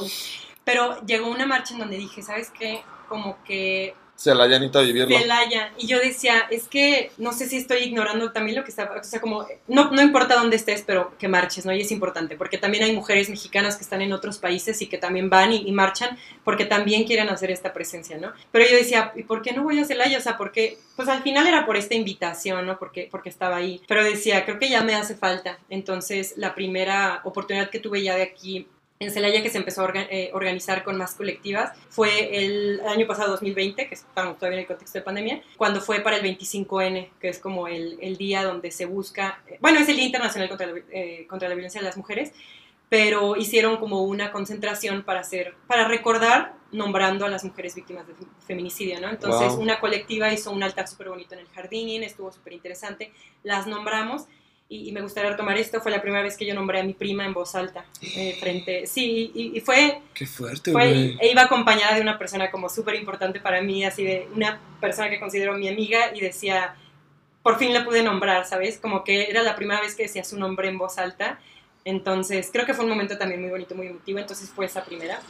Pero 0.64 1.00
llegó 1.04 1.28
una 1.28 1.46
marcha 1.46 1.74
en 1.74 1.80
donde 1.80 1.96
dije, 1.96 2.22
¿sabes 2.22 2.50
qué? 2.50 2.82
Como 3.08 3.42
que 3.44 3.94
Celaya 4.16 4.59
necesita 4.59 4.81
vivirlo. 4.81 5.18
Celaya. 5.18 5.72
Y 5.77 5.87
yo 5.87 5.98
decía, 5.98 6.46
es 6.50 6.68
que 6.68 7.11
no 7.18 7.33
sé 7.33 7.48
si 7.48 7.57
estoy 7.57 7.79
ignorando 7.79 8.33
también 8.33 8.57
lo 8.57 8.64
que 8.64 8.70
está, 8.70 8.90
o 8.98 9.05
sea, 9.05 9.20
como, 9.20 9.46
no, 9.66 9.90
no 9.90 10.03
importa 10.03 10.37
dónde 10.37 10.57
estés, 10.57 10.83
pero 10.87 11.16
que 11.18 11.29
marches, 11.29 11.66
¿no? 11.66 11.72
Y 11.72 11.81
es 11.81 11.90
importante, 11.90 12.37
porque 12.37 12.59
también 12.59 12.85
hay 12.85 12.92
mujeres 12.92 13.29
mexicanas 13.29 13.77
que 13.77 13.83
están 13.83 14.03
en 14.03 14.12
otros 14.12 14.38
países 14.38 14.81
y 14.83 14.87
que 14.87 14.98
también 14.98 15.31
van 15.31 15.53
y, 15.53 15.72
marchan 15.72 16.16
porque 16.44 16.64
también 16.64 17.05
quieren 17.05 17.29
hacer 17.29 17.50
esta 17.50 17.72
presencia, 17.72 18.16
¿no? 18.16 18.33
Pero 18.53 18.64
yo 18.68 18.77
decía, 18.77 19.12
¿y 19.16 19.24
por 19.24 19.42
qué 19.42 19.53
no 19.53 19.64
voy 19.64 19.81
a 19.81 19.85
Celaya? 19.85 20.18
O 20.18 20.20
sea, 20.20 20.37
porque, 20.37 20.79
pues 20.94 21.09
al 21.09 21.22
final 21.22 21.46
era 21.46 21.66
por 21.66 21.77
esta 21.77 21.94
invitación, 21.94 22.66
¿no? 22.66 22.79
Porque, 22.79 23.09
porque 23.11 23.29
estaba 23.29 23.57
ahí. 23.57 23.83
Pero 23.88 24.05
decía, 24.05 24.44
creo 24.44 24.59
que 24.59 24.68
ya 24.68 24.83
me 24.83 24.94
hace 24.94 25.16
falta. 25.16 25.59
Entonces, 25.68 26.35
la 26.37 26.55
primera 26.55 27.20
oportunidad 27.24 27.70
que 27.70 27.81
tuve 27.81 28.03
ya 28.03 28.14
de 28.14 28.22
aquí 28.22 28.68
en 29.05 29.12
Celaya 29.12 29.43
que 29.43 29.51
se 29.51 29.59
empezó 29.59 29.85
a 29.85 29.93
eh, 29.95 30.31
organizar 30.33 30.85
con 30.85 30.97
más 30.97 31.14
colectivas 31.14 31.73
fue 31.88 32.38
el 32.38 32.81
año 32.87 33.07
pasado 33.07 33.31
2020, 33.33 33.88
que 33.88 33.95
estamos 33.95 34.37
todavía 34.37 34.59
en 34.59 34.62
el 34.62 34.67
contexto 34.67 34.99
de 34.99 35.05
pandemia, 35.05 35.43
cuando 35.57 35.81
fue 35.81 36.01
para 36.01 36.17
el 36.17 36.23
25N, 36.23 37.11
que 37.21 37.29
es 37.29 37.38
como 37.38 37.69
el, 37.69 37.99
el 38.01 38.17
día 38.17 38.45
donde 38.45 38.71
se 38.71 38.87
busca, 38.87 39.43
eh, 39.47 39.59
bueno, 39.61 39.81
es 39.81 39.88
el 39.88 39.97
Día 39.97 40.07
Internacional 40.07 40.49
contra 40.49 40.67
la, 40.67 40.81
eh, 40.90 41.27
contra 41.29 41.49
la 41.49 41.55
Violencia 41.55 41.81
de 41.81 41.87
las 41.87 41.97
Mujeres, 41.97 42.33
pero 42.88 43.37
hicieron 43.37 43.79
como 43.79 44.03
una 44.03 44.31
concentración 44.31 45.03
para 45.03 45.21
hacer, 45.21 45.55
para 45.67 45.88
recordar 45.88 46.55
nombrando 46.71 47.25
a 47.25 47.29
las 47.29 47.45
mujeres 47.45 47.75
víctimas 47.75 48.07
de 48.07 48.14
feminicidio, 48.47 49.01
¿no? 49.01 49.09
Entonces 49.09 49.55
una 49.55 49.81
colectiva 49.81 50.33
hizo 50.33 50.51
un 50.51 50.62
altar 50.62 50.88
súper 50.88 51.09
bonito 51.09 51.35
en 51.35 51.40
el 51.40 51.49
jardín, 51.49 52.03
estuvo 52.03 52.31
súper 52.33 52.53
interesante, 52.53 53.12
las 53.43 53.67
nombramos 53.67 54.27
y, 54.68 54.92
me 54.92 55.03
gustaría 55.03 55.31
retomar 55.31 55.57
esto, 55.57 55.81
fue 55.81 55.90
la 55.92 56.00
primera 56.00 56.22
vez 56.22 56.37
que 56.37 56.46
yo 56.46 56.55
nombré 56.55 56.81
a 56.81 56.83
mi 56.83 56.94
prima 56.94 57.24
en 57.24 57.33
voz 57.33 57.55
alta, 57.55 57.85
eh, 58.03 58.37
frente, 58.40 58.87
sí, 58.87 59.31
y, 59.35 59.61
fue... 59.61 60.00
Qué 60.14 60.27
fuerte, 60.27 60.72
fue, 60.72 61.16
E 61.20 61.31
iba 61.31 61.42
acompañada 61.42 61.94
de 61.94 62.00
una 62.00 62.18
persona 62.18 62.50
como 62.50 62.68
súper 62.68 62.94
importante 62.94 63.40
para 63.40 63.61
mí, 63.62 63.85
así 63.85 64.05
de 64.05 64.29
una 64.35 64.61
persona 64.81 65.11
que 65.11 65.20
considero 65.20 65.57
mi 65.57 65.68
amiga 65.68 66.14
y 66.14 66.20
decía, 66.20 66.74
por 67.42 67.59
fin 67.59 67.74
la 67.74 67.85
pude 67.85 68.03
nombrar, 68.03 68.46
¿sabes? 68.46 68.79
Como 68.79 69.05
que 69.05 69.31
era 69.31 69.42
la 69.42 69.55
primera 69.55 69.81
vez 69.81 69.94
que 69.94 70.05
decía 70.05 70.24
su 70.24 70.38
nombre 70.38 70.68
en 70.68 70.79
voz 70.79 70.98
alta, 70.98 71.38
entonces 71.85 72.48
creo 72.50 72.64
que 72.64 72.72
fue 72.72 72.85
un 72.85 72.90
momento 72.90 73.18
también 73.18 73.42
muy 73.42 73.50
bonito, 73.50 73.74
muy 73.74 73.88
emotivo, 73.88 74.18
entonces 74.18 74.50
fue 74.50 74.66
esa 74.66 74.85
primera. 74.85 75.20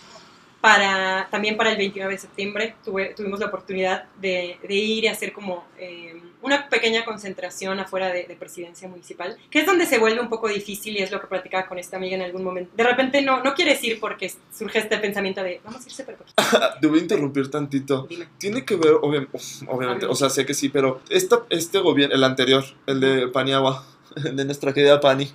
Para, 0.64 1.28
también 1.30 1.58
para 1.58 1.72
el 1.72 1.76
29 1.76 2.14
de 2.14 2.18
septiembre 2.18 2.74
tuvimos 3.14 3.38
la 3.38 3.48
oportunidad 3.48 4.04
de, 4.18 4.56
ir 4.66 5.04
y 5.04 5.08
hacer 5.08 5.34
como 5.34 5.66
eh, 5.78 6.18
una 6.40 6.70
pequeña 6.70 7.04
concentración 7.04 7.80
afuera 7.80 8.08
de, 8.08 8.34
presidencia 8.40 8.88
municipal, 8.88 9.36
que 9.50 9.58
es 9.58 9.66
donde 9.66 9.84
se 9.84 9.98
vuelve 9.98 10.22
un 10.22 10.30
poco 10.30 10.48
difícil 10.48 10.96
y 10.96 11.02
es 11.02 11.10
lo 11.10 11.20
que 11.20 11.26
platicaba 11.26 11.66
con 11.66 11.78
esta 11.78 11.98
amiga 11.98 12.16
en 12.16 12.22
algún 12.22 12.42
momento. 12.42 12.70
De 12.74 12.82
repente 12.82 13.20
no, 13.20 13.42
no 13.42 13.52
quieres 13.52 13.84
ir 13.84 14.00
porque 14.00 14.32
surge 14.56 14.78
este 14.78 14.96
pensamiento 14.96 15.42
de, 15.42 15.60
vamos 15.62 15.84
a 15.84 15.86
irse 15.86 16.02
pero 16.02 16.16
poquito. 16.16 16.42
Debo 16.80 16.96
interrumpir 16.96 17.50
tantito. 17.50 18.08
Tiene 18.38 18.64
que 18.64 18.76
ver, 18.76 18.94
obviamente, 19.02 20.06
o 20.06 20.14
sea, 20.14 20.30
sé 20.30 20.46
que 20.46 20.54
sí, 20.54 20.70
pero 20.70 21.02
esta, 21.10 21.42
este 21.50 21.78
gobierno, 21.80 22.14
el 22.14 22.24
anterior, 22.24 22.64
el 22.86 23.00
de 23.00 23.28
Paniagua, 23.28 23.84
de 24.34 24.44
nuestra 24.44 24.72
querida 24.72 25.00
Pani. 25.00 25.30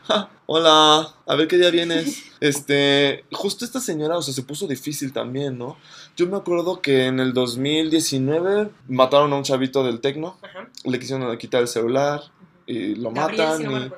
Hola, 0.46 1.14
a 1.26 1.36
ver 1.36 1.48
qué 1.48 1.58
día 1.58 1.72
vienes. 1.72 2.24
Este, 2.40 3.26
justo 3.34 3.66
esta 3.66 3.82
señora, 3.82 4.16
o 4.18 4.22
sea, 4.22 4.34
se 4.34 4.44
puso 4.44 4.66
difícil 4.66 5.12
también, 5.12 5.58
¿no? 5.58 5.76
Yo 6.16 6.26
me 6.26 6.38
acuerdo 6.38 6.82
que 6.82 7.08
en 7.08 7.20
el 7.20 7.34
2019 7.34 8.70
mataron 8.88 9.34
a 9.34 9.36
un 9.36 9.44
chavito 9.44 9.84
del 9.84 10.00
Tecno, 10.00 10.38
le 10.86 11.00
quisieron 11.00 11.38
quitar 11.38 11.62
el 11.62 11.68
celular 11.68 12.22
y 12.66 12.96
lo 12.96 13.12
matan. 13.12 13.62
y, 13.62 13.92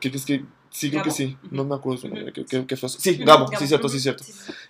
¿Qué 0.00 0.10
que 0.10 0.18
Sí, 0.76 0.90
creo 0.90 1.02
que 1.04 1.10
sí. 1.12 1.38
No 1.50 1.64
me 1.64 1.74
acuerdo 1.74 2.02
su 2.02 2.08
nombre. 2.08 2.32
¿Qué, 2.32 2.76
fue? 2.76 2.88
Sí, 2.88 3.16
Gabo, 3.18 3.48
sí, 3.56 3.66
cierto, 3.66 3.88
sí, 3.88 3.98
cierto. 3.98 4.24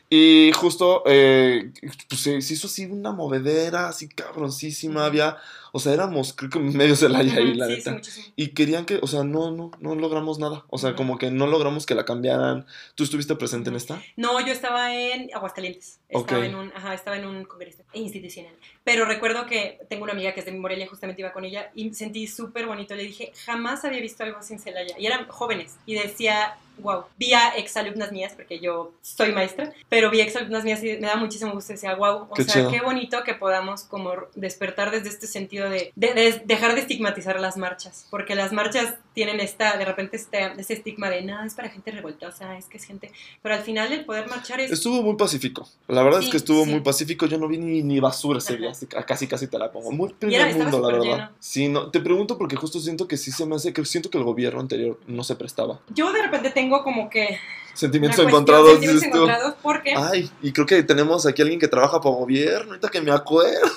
Y 0.08 0.52
justo, 0.54 1.02
eh, 1.06 1.72
pues 2.08 2.20
se 2.20 2.36
hizo 2.36 2.66
así 2.66 2.86
una 2.86 3.12
movedera, 3.12 3.88
así 3.88 4.08
cabroncísima. 4.08 5.04
Había 5.04 5.38
o 5.76 5.78
sea, 5.78 5.92
éramos, 5.92 6.32
creo 6.32 6.48
que 6.48 6.58
medio 6.58 6.96
Celaya 6.96 7.36
ahí, 7.36 7.52
la 7.52 7.66
neta. 7.66 8.00
y 8.34 8.54
querían 8.54 8.86
que, 8.86 8.98
o 9.02 9.06
sea, 9.06 9.24
no, 9.24 9.50
no, 9.50 9.70
no 9.78 9.94
logramos 9.94 10.38
nada. 10.38 10.64
O 10.70 10.78
sea, 10.78 10.96
como 10.96 11.18
que 11.18 11.30
no 11.30 11.46
logramos 11.46 11.84
que 11.84 11.94
la 11.94 12.06
cambiaran. 12.06 12.64
¿Tú 12.94 13.04
estuviste 13.04 13.36
presente 13.36 13.68
en 13.68 13.76
esta? 13.76 14.02
No, 14.16 14.40
yo 14.40 14.54
estaba 14.54 14.94
en 14.96 15.28
Aguascalientes. 15.34 16.00
Estaba 16.08 16.46
en 16.46 16.54
un, 16.54 16.72
ajá, 16.74 16.94
estaba 16.94 17.18
en 17.18 17.26
un 17.26 17.44
congreso 17.44 17.82
institucional. 17.92 18.54
Pero 18.84 19.04
recuerdo 19.04 19.44
que 19.44 19.78
tengo 19.90 20.04
una 20.04 20.14
amiga 20.14 20.32
que 20.32 20.40
es 20.40 20.46
de 20.46 20.52
Morelia, 20.52 20.88
justamente 20.88 21.20
iba 21.20 21.34
con 21.34 21.44
ella, 21.44 21.70
y 21.74 21.92
sentí 21.92 22.26
súper 22.26 22.64
bonito. 22.64 22.94
Le 22.94 23.02
dije, 23.02 23.32
jamás 23.44 23.84
había 23.84 24.00
visto 24.00 24.24
algo 24.24 24.38
así 24.38 24.54
en 24.54 24.60
Celaya. 24.60 24.98
Y 24.98 25.04
eran 25.04 25.28
jóvenes. 25.28 25.76
Y 25.84 25.92
decía, 25.92 26.56
wow, 26.78 27.04
vi 27.18 27.32
a 27.32 27.50
exalumnas 27.56 28.12
mías, 28.12 28.32
porque 28.34 28.58
yo 28.58 28.92
soy 29.02 29.32
maestra, 29.32 29.72
pero 29.88 30.10
vi 30.10 30.20
a 30.20 30.24
exalumnas 30.24 30.64
mías 30.64 30.82
y 30.82 30.96
me 30.98 31.06
da 31.06 31.16
muchísimo 31.16 31.52
gusto, 31.52 31.72
decía, 31.72 31.94
wow, 31.94 32.28
o 32.30 32.36
sea, 32.36 32.68
qué 32.68 32.80
bonito 32.80 33.22
que 33.24 33.34
podamos 33.34 33.84
como 33.84 34.12
despertar 34.34 34.90
desde 34.90 35.08
este 35.08 35.26
sentido 35.26 35.68
de, 35.68 35.92
dejar 35.94 36.74
de 36.74 36.80
estigmatizar 36.80 37.40
las 37.40 37.56
marchas, 37.56 38.06
porque 38.10 38.34
las 38.34 38.52
marchas 38.52 38.94
tienen 39.14 39.40
esta, 39.40 39.76
de 39.76 39.84
repente 39.84 40.16
este, 40.16 40.52
este 40.58 40.74
estigma 40.74 41.08
de, 41.10 41.22
no, 41.22 41.42
es 41.44 41.54
para 41.54 41.68
gente 41.68 41.90
revoltosa, 41.90 42.56
es 42.56 42.66
que 42.66 42.76
es 42.76 42.84
gente, 42.84 43.10
pero 43.42 43.54
al 43.54 43.62
final 43.62 43.92
el 43.92 44.04
poder 44.04 44.28
marchar 44.28 44.60
es... 44.60 44.70
Estuvo 44.70 45.02
muy 45.02 45.16
pacífico, 45.16 45.68
la 45.88 46.02
verdad 46.02 46.22
es 46.22 46.28
que 46.28 46.36
estuvo 46.36 46.66
muy 46.66 46.80
pacífico, 46.80 47.26
yo 47.26 47.38
no 47.38 47.48
vi 47.48 47.58
ni, 47.58 47.82
ni 47.82 48.00
basura 48.00 48.38
ese 48.38 48.56
día, 48.56 48.72
casi 49.06 49.26
casi 49.26 49.46
te 49.46 49.58
la 49.58 49.70
pongo, 49.70 49.90
muy 49.92 50.12
primer 50.12 50.54
mundo, 50.54 50.80
la 50.80 50.98
verdad. 50.98 51.30
Sí, 51.38 51.68
no, 51.68 51.90
te 51.90 52.00
pregunto 52.00 52.38
porque 52.38 52.56
justo 52.56 52.80
siento 52.80 53.08
que 53.08 53.16
sí 53.16 53.30
se 53.30 53.46
me 53.46 53.56
hace, 53.56 53.72
que 53.72 53.84
siento 53.84 54.10
que 54.10 54.18
el 54.18 54.24
gobierno 54.24 54.60
anterior 54.60 54.98
no 55.06 55.24
se 55.24 55.36
prestaba. 55.36 55.80
Yo 55.90 56.12
de 56.12 56.22
repente 56.22 56.50
tengo 56.50 56.65
tengo 56.66 56.82
como 56.82 57.08
que... 57.08 57.38
Sentimientos 57.74 58.18
encontrados. 58.26 58.70
Sentimientos 58.70 59.04
encontrados 59.04 59.54
porque... 59.62 59.94
Ay, 59.96 60.30
y 60.42 60.52
creo 60.52 60.66
que 60.66 60.82
tenemos 60.82 61.26
aquí 61.26 61.42
alguien 61.42 61.60
que 61.60 61.68
trabaja 61.68 62.00
para 62.00 62.14
gobierno, 62.14 62.70
ahorita 62.70 62.88
que 62.88 63.00
me 63.00 63.12
acuerdo. 63.12 63.70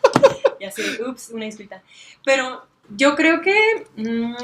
ya 0.60 0.70
sé, 0.70 0.82
ups, 1.02 1.30
una 1.30 1.46
disculpa. 1.46 1.82
Pero 2.24 2.66
yo 2.90 3.14
creo 3.14 3.40
que... 3.40 3.86
Mm, 3.96 4.34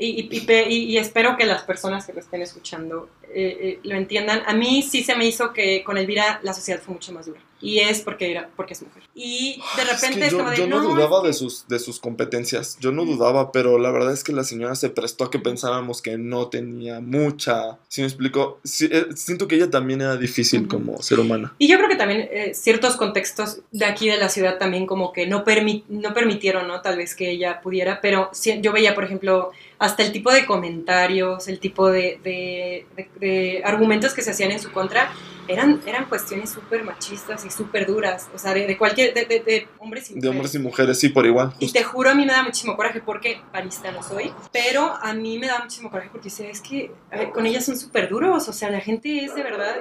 y, 0.00 0.28
y, 0.68 0.96
espero 0.96 1.36
que 1.36 1.44
las 1.44 1.62
personas 1.62 2.06
que 2.06 2.14
lo 2.14 2.20
estén 2.20 2.40
escuchando 2.40 3.10
eh, 3.32 3.58
eh, 3.60 3.80
lo 3.84 3.96
entiendan. 3.96 4.42
A 4.46 4.54
mí 4.54 4.82
sí 4.82 5.04
se 5.04 5.14
me 5.14 5.26
hizo 5.26 5.52
que 5.52 5.84
con 5.84 5.98
Elvira 5.98 6.40
la 6.42 6.52
sociedad 6.52 6.80
fue 6.80 6.94
mucho 6.94 7.12
más 7.12 7.26
dura. 7.26 7.40
Y 7.62 7.80
es 7.80 8.00
porque, 8.00 8.30
era, 8.30 8.48
porque 8.56 8.72
es 8.72 8.82
mujer. 8.82 9.02
Y 9.14 9.60
de 9.76 9.84
repente 9.84 10.26
es, 10.26 10.32
yo, 10.32 10.66
no, 10.66 10.80
dudaba 10.80 11.20
de, 11.22 11.34
sus, 11.34 11.68
de 11.68 11.78
sus 11.78 12.00
competencias. 12.00 12.78
Yo 12.80 12.90
no 12.90 13.04
dudaba, 13.04 13.52
pero 13.52 13.78
la 13.78 13.90
verdad 13.90 14.14
es 14.14 14.24
que 14.24 14.32
la 14.32 14.44
señora 14.44 14.74
se 14.74 14.88
prestó 14.88 15.24
a 15.24 15.30
que 15.30 15.38
pensáramos 15.38 16.00
que 16.00 16.16
no 16.16 16.48
tenía 16.48 17.00
mucha. 17.00 17.78
¿Sí 17.88 18.00
me 18.00 18.06
explico? 18.06 18.60
Eh, 18.80 19.08
siento 19.14 19.46
que 19.46 19.56
ella 19.56 19.68
también 19.68 20.00
era 20.00 20.16
difícil 20.16 20.66
como 20.66 21.02
ser 21.02 21.20
humana. 21.20 21.54
Y 21.58 21.68
yo 21.68 21.76
creo 21.76 21.90
que 21.90 21.96
también 21.96 22.30
ciertos 22.54 22.96
contextos 22.96 23.60
de 23.72 23.84
aquí 23.84 24.08
de 24.08 24.16
la 24.16 24.30
ciudad 24.30 24.56
también 24.56 24.86
como 24.86 25.12
que 25.12 25.26
no, 25.26 25.44
no 25.90 26.14
permitieron, 26.14 26.66
¿no? 26.66 26.80
Tal 26.80 26.96
vez 26.96 27.14
que 27.14 27.30
ella 27.30 27.60
pudiera. 27.60 28.00
Pero 28.00 28.30
yo 28.62 28.72
veía, 28.72 28.94
por 28.94 29.04
ejemplo 29.04 29.50
hasta 29.80 30.02
el 30.02 30.12
tipo 30.12 30.30
de 30.30 30.44
comentarios, 30.44 31.48
el 31.48 31.58
tipo 31.58 31.90
de, 31.90 32.20
de, 32.22 33.62
argumentos 33.64 34.12
que 34.12 34.20
se 34.20 34.30
hacían 34.30 34.50
en 34.50 34.60
su 34.60 34.70
contra, 34.72 35.10
eran, 35.50 35.80
eran 35.86 36.06
cuestiones 36.06 36.50
súper 36.50 36.84
machistas 36.84 37.44
y 37.44 37.50
súper 37.50 37.86
duras, 37.86 38.28
o 38.34 38.38
sea, 38.38 38.54
de, 38.54 38.78
cualquier, 38.78 39.12
de, 39.12 39.68
hombres 39.78 40.10
y 40.10 40.14
mujeres. 40.14 40.22
De 40.22 40.28
hombres 40.28 40.54
y 40.54 40.58
mujeres, 40.58 40.98
sí, 41.00 41.08
por 41.08 41.26
igual. 41.26 41.52
Y 41.58 41.72
te 41.72 41.82
juro, 41.82 42.10
a 42.10 42.14
mí 42.14 42.24
me 42.24 42.32
da 42.32 42.42
muchísimo 42.42 42.76
coraje 42.76 43.00
porque 43.00 43.40
parista 43.52 43.90
no 43.90 44.02
soy, 44.02 44.32
pero 44.52 44.94
a 44.94 45.12
mí 45.12 45.38
me 45.38 45.48
da 45.48 45.58
muchísimo 45.60 45.90
coraje 45.90 46.10
porque 46.12 46.30
sé, 46.30 46.50
es 46.50 46.60
que 46.60 46.92
con 47.34 47.46
ellas 47.46 47.64
son 47.64 47.76
súper 47.76 48.08
duros, 48.08 48.48
o 48.48 48.52
sea, 48.52 48.70
la 48.70 48.80
gente 48.80 49.24
es 49.24 49.34
de 49.34 49.42
verdad, 49.42 49.76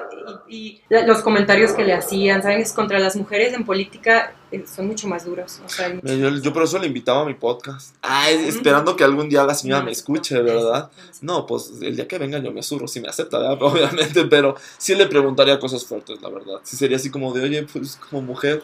y, 0.47 0.82
los 0.89 1.21
comentarios 1.21 1.71
que 1.73 1.84
le 1.84 1.93
hacían, 1.93 2.41
¿saben? 2.41 2.62
Es 2.62 2.73
contra 2.73 2.99
las 2.99 3.15
mujeres 3.15 3.53
en 3.53 3.63
política 3.63 4.34
eh, 4.51 4.65
son 4.65 4.88
mucho 4.88 5.08
más 5.08 5.25
duros. 5.25 5.62
O 5.63 5.69
sea, 5.69 5.93
yo, 6.01 6.53
por 6.53 6.63
eso 6.63 6.79
le 6.79 6.88
invitaba 6.88 7.21
a 7.21 7.25
mi 7.25 7.36
podcast. 7.36 7.95
Ah, 8.01 8.32
esperando 8.32 8.95
que 8.95 9.03
algún 9.03 9.29
día 9.29 9.43
la 9.43 9.53
señora 9.53 9.84
me 9.84 9.91
escuche, 9.91 10.41
¿verdad? 10.41 10.89
No, 11.21 11.45
pues 11.45 11.73
el 11.82 11.95
día 11.95 12.08
que 12.08 12.17
venga 12.17 12.39
yo 12.39 12.51
me 12.51 12.63
surro, 12.63 12.88
si 12.88 12.99
me 12.99 13.10
acepta, 13.10 13.38
obviamente, 13.60 14.25
pero 14.25 14.55
sí 14.77 14.95
le 14.95 15.05
preguntaría 15.05 15.59
cosas 15.60 15.86
fuertes, 15.86 16.22
la 16.22 16.30
verdad. 16.30 16.60
Sí 16.63 16.78
sería 16.78 16.98
así 16.98 17.10
como 17.10 17.34
de, 17.34 17.43
oye, 17.43 17.63
pues 17.63 17.95
como 17.95 18.22
mujer, 18.22 18.63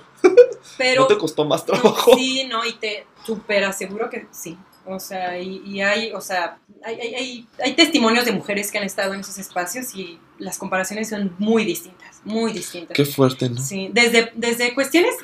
pero, 0.77 1.01
¿no 1.01 1.07
te 1.07 1.17
costó 1.17 1.45
más 1.45 1.65
trabajo? 1.65 2.15
sí, 2.15 2.45
no, 2.49 2.65
y 2.65 2.73
te 2.73 3.05
súper 3.25 3.63
aseguro 3.63 4.09
que 4.09 4.27
sí. 4.31 4.57
O 4.87 4.99
sea, 4.99 5.39
y, 5.39 5.81
hay, 5.81 6.11
o 6.11 6.21
sea, 6.21 6.59
hay, 6.83 6.99
hay, 6.99 7.47
hay, 7.63 7.73
testimonios 7.73 8.23
de 8.25 8.31
mujeres 8.31 8.71
que 8.71 8.77
han 8.77 8.83
estado 8.83 9.15
en 9.15 9.21
esos 9.21 9.39
espacios 9.39 9.95
y 9.95 10.19
las 10.37 10.59
comparaciones 10.59 11.09
son 11.09 11.33
muy 11.39 11.65
distintas, 11.65 12.21
muy 12.23 12.53
distintas. 12.53 12.95
Qué 12.95 13.03
fuerte, 13.03 13.49
¿no? 13.49 13.59
Sí, 13.59 13.89
desde, 13.91 14.31
desde 14.35 14.75
cuestiones 14.75 15.15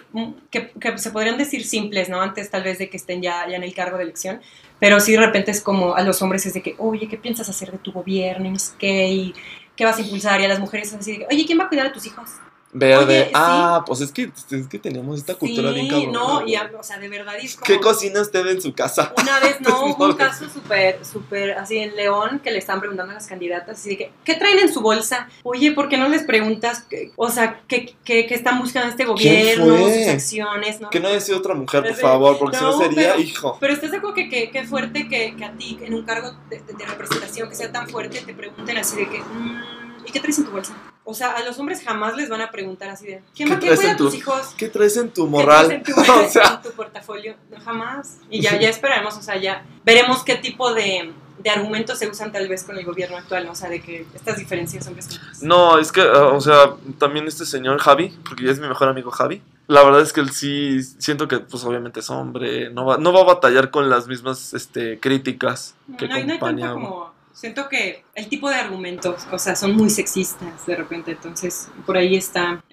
que, 0.49 0.71
que, 0.71 0.97
se 0.97 1.11
podrían 1.11 1.37
decir 1.37 1.63
simples, 1.63 2.09
¿no? 2.09 2.21
Antes 2.21 2.49
tal 2.49 2.63
vez 2.63 2.79
de 2.79 2.89
que 2.89 2.97
estén 2.97 3.21
ya, 3.21 3.47
ya 3.47 3.55
en 3.55 3.63
el 3.63 3.75
cargo 3.75 3.97
de 3.97 4.03
elección, 4.03 4.41
pero 4.79 4.99
sí 4.99 5.11
de 5.11 5.19
repente 5.19 5.51
es 5.51 5.61
como 5.61 5.93
a 5.93 6.01
los 6.01 6.23
hombres 6.23 6.43
es 6.47 6.55
de 6.55 6.63
que, 6.63 6.73
oye, 6.79 7.07
¿qué 7.07 7.17
piensas 7.17 7.47
hacer 7.47 7.71
de 7.71 7.77
tu 7.77 7.91
gobierno? 7.91 8.47
Y 8.47 8.51
no 8.51 8.59
sé 8.59 8.73
qué, 8.79 9.09
y 9.09 9.33
qué 9.75 9.85
vas 9.85 9.97
a 9.97 10.01
impulsar, 10.01 10.41
y 10.41 10.45
a 10.45 10.47
las 10.47 10.59
mujeres 10.59 10.89
es 10.89 10.95
así 10.95 11.17
de, 11.17 11.27
oye, 11.29 11.45
¿quién 11.45 11.59
va 11.59 11.65
a 11.65 11.69
cuidar 11.69 11.87
a 11.87 11.93
tus 11.93 12.05
hijos? 12.05 12.29
Verde. 12.73 13.31
ah, 13.33 13.83
pues 13.85 13.99
es 14.01 14.11
que, 14.11 14.31
es 14.51 14.67
que 14.67 14.79
tenemos 14.79 15.19
esta 15.19 15.35
cultura 15.35 15.71
bien 15.71 15.89
cabrón. 15.89 16.13
no, 16.13 16.47
y, 16.47 16.55
o 16.55 16.83
sea, 16.83 16.97
de 16.99 17.09
verdad 17.09 17.35
es 17.41 17.55
como, 17.55 17.65
¿Qué 17.65 17.79
cocina 17.79 18.21
usted 18.21 18.47
en 18.47 18.61
su 18.61 18.73
casa? 18.73 19.13
Una 19.17 19.39
vez, 19.39 19.59
no, 19.59 19.85
hubo 19.87 20.05
un 20.05 20.13
caso 20.13 20.49
súper, 20.49 21.03
súper, 21.05 21.51
así 21.57 21.79
en 21.79 21.95
León, 21.95 22.39
que 22.41 22.51
le 22.51 22.59
estaban 22.59 22.79
preguntando 22.79 23.11
a 23.11 23.15
las 23.15 23.27
candidatas, 23.27 23.79
así 23.79 23.89
de 23.89 23.97
que, 23.97 24.11
¿qué 24.23 24.35
traen 24.35 24.59
en 24.59 24.73
su 24.73 24.81
bolsa? 24.81 25.27
Oye, 25.43 25.73
¿por 25.73 25.89
qué 25.89 25.97
no 25.97 26.07
les 26.07 26.23
preguntas, 26.23 26.87
o 27.17 27.29
sea, 27.29 27.61
qué, 27.67 27.93
qué, 28.05 28.25
qué 28.25 28.35
están 28.35 28.59
buscando 28.59 28.89
este 28.89 29.03
gobierno, 29.03 29.77
sus 29.77 30.07
acciones, 30.07 30.79
¿no? 30.79 30.89
Que 30.89 30.99
no 31.01 31.09
haya 31.09 31.19
sido 31.19 31.39
otra 31.39 31.53
mujer, 31.53 31.83
por 31.83 31.95
favor, 31.95 32.39
porque 32.39 32.57
si 32.57 32.63
no 32.63 32.77
sería 32.77 33.17
hijo. 33.17 33.57
Pero 33.59 33.73
estás 33.73 33.91
de 33.91 33.97
acuerdo 33.97 34.15
que, 34.15 34.29
que, 34.29 34.49
que 34.49 34.63
fuerte 34.63 35.09
que, 35.09 35.35
que, 35.35 35.43
a 35.43 35.51
ti, 35.51 35.77
en 35.81 35.93
un 35.93 36.03
cargo 36.03 36.31
de, 36.49 36.61
representación 36.85 37.20
que 37.49 37.55
sea 37.55 37.71
tan 37.71 37.87
fuerte, 37.87 38.21
te 38.21 38.33
pregunten 38.33 38.77
así 38.77 38.97
de 38.97 39.09
que, 39.09 39.19
mm, 39.19 39.63
¿y 40.05 40.11
qué 40.11 40.19
traes 40.19 40.37
en 40.39 40.45
tu 40.45 40.51
bolsa? 40.51 40.75
O 41.03 41.13
sea, 41.13 41.31
a 41.31 41.43
los 41.43 41.57
hombres 41.59 41.83
jamás 41.83 42.15
les 42.15 42.29
van 42.29 42.41
a 42.41 42.51
preguntar 42.51 42.89
así 42.89 43.07
de, 43.07 43.21
¿quién 43.35 43.49
va 43.49 43.55
a 43.55 43.59
cuidar 43.59 43.85
a 43.87 43.97
tus 43.97 44.13
hijos? 44.13 44.53
¿Qué 44.57 44.67
traes 44.67 44.97
en 44.97 45.09
tu 45.09 45.27
moral? 45.27 45.81
¿Qué 45.83 45.93
traes 45.93 46.09
en 46.09 46.15
tu, 46.15 46.21
o 46.25 46.29
sea, 46.29 46.53
en 46.55 46.61
tu 46.61 46.71
portafolio? 46.75 47.35
No, 47.49 47.59
jamás. 47.59 48.17
Y 48.29 48.41
ya, 48.41 48.59
ya 48.59 48.69
esperaremos, 48.69 49.17
o 49.17 49.21
sea, 49.21 49.37
ya 49.37 49.65
veremos 49.83 50.23
qué 50.23 50.35
tipo 50.35 50.73
de, 50.73 51.11
de 51.41 51.49
argumentos 51.49 51.97
se 51.97 52.07
usan 52.07 52.31
tal 52.31 52.47
vez 52.47 52.63
con 52.63 52.77
el 52.77 52.85
gobierno 52.85 53.17
actual, 53.17 53.45
¿no? 53.45 53.51
o 53.51 53.55
sea, 53.55 53.69
de 53.69 53.81
que 53.81 54.05
estas 54.13 54.37
diferencias 54.37 54.85
son. 54.85 54.95
No, 55.41 55.79
es 55.79 55.91
que, 55.91 56.01
o 56.01 56.39
sea, 56.39 56.75
también 56.97 57.27
este 57.27 57.45
señor 57.45 57.79
Javi, 57.79 58.15
porque 58.23 58.45
ya 58.45 58.51
es 58.51 58.59
mi 58.59 58.67
mejor 58.67 58.87
amigo 58.87 59.11
Javi, 59.11 59.41
la 59.67 59.83
verdad 59.83 60.01
es 60.01 60.13
que 60.13 60.21
él 60.21 60.31
sí, 60.31 60.83
siento 60.83 61.27
que 61.27 61.39
pues 61.39 61.63
obviamente 61.63 62.01
es 62.01 62.09
hombre, 62.09 62.69
no 62.71 62.85
va, 62.85 62.97
no 62.97 63.13
va 63.13 63.21
a 63.21 63.25
batallar 63.25 63.71
con 63.71 63.89
las 63.89 64.07
mismas 64.07 64.53
este, 64.53 64.99
críticas 64.99 65.75
que 65.97 66.07
no, 66.07 66.15
acompañan. 66.15 66.69
No 66.69 66.73
como 66.73 67.10
siento 67.33 67.69
que 67.69 68.03
el 68.15 68.27
tipo 68.27 68.49
de 68.49 68.55
argumentos, 68.55 69.27
o 69.31 69.39
sea, 69.39 69.55
son 69.55 69.75
muy 69.75 69.89
sexistas 69.89 70.65
de 70.65 70.75
repente, 70.75 71.11
entonces 71.11 71.69
por 71.85 71.97
ahí 71.97 72.15
está. 72.15 72.63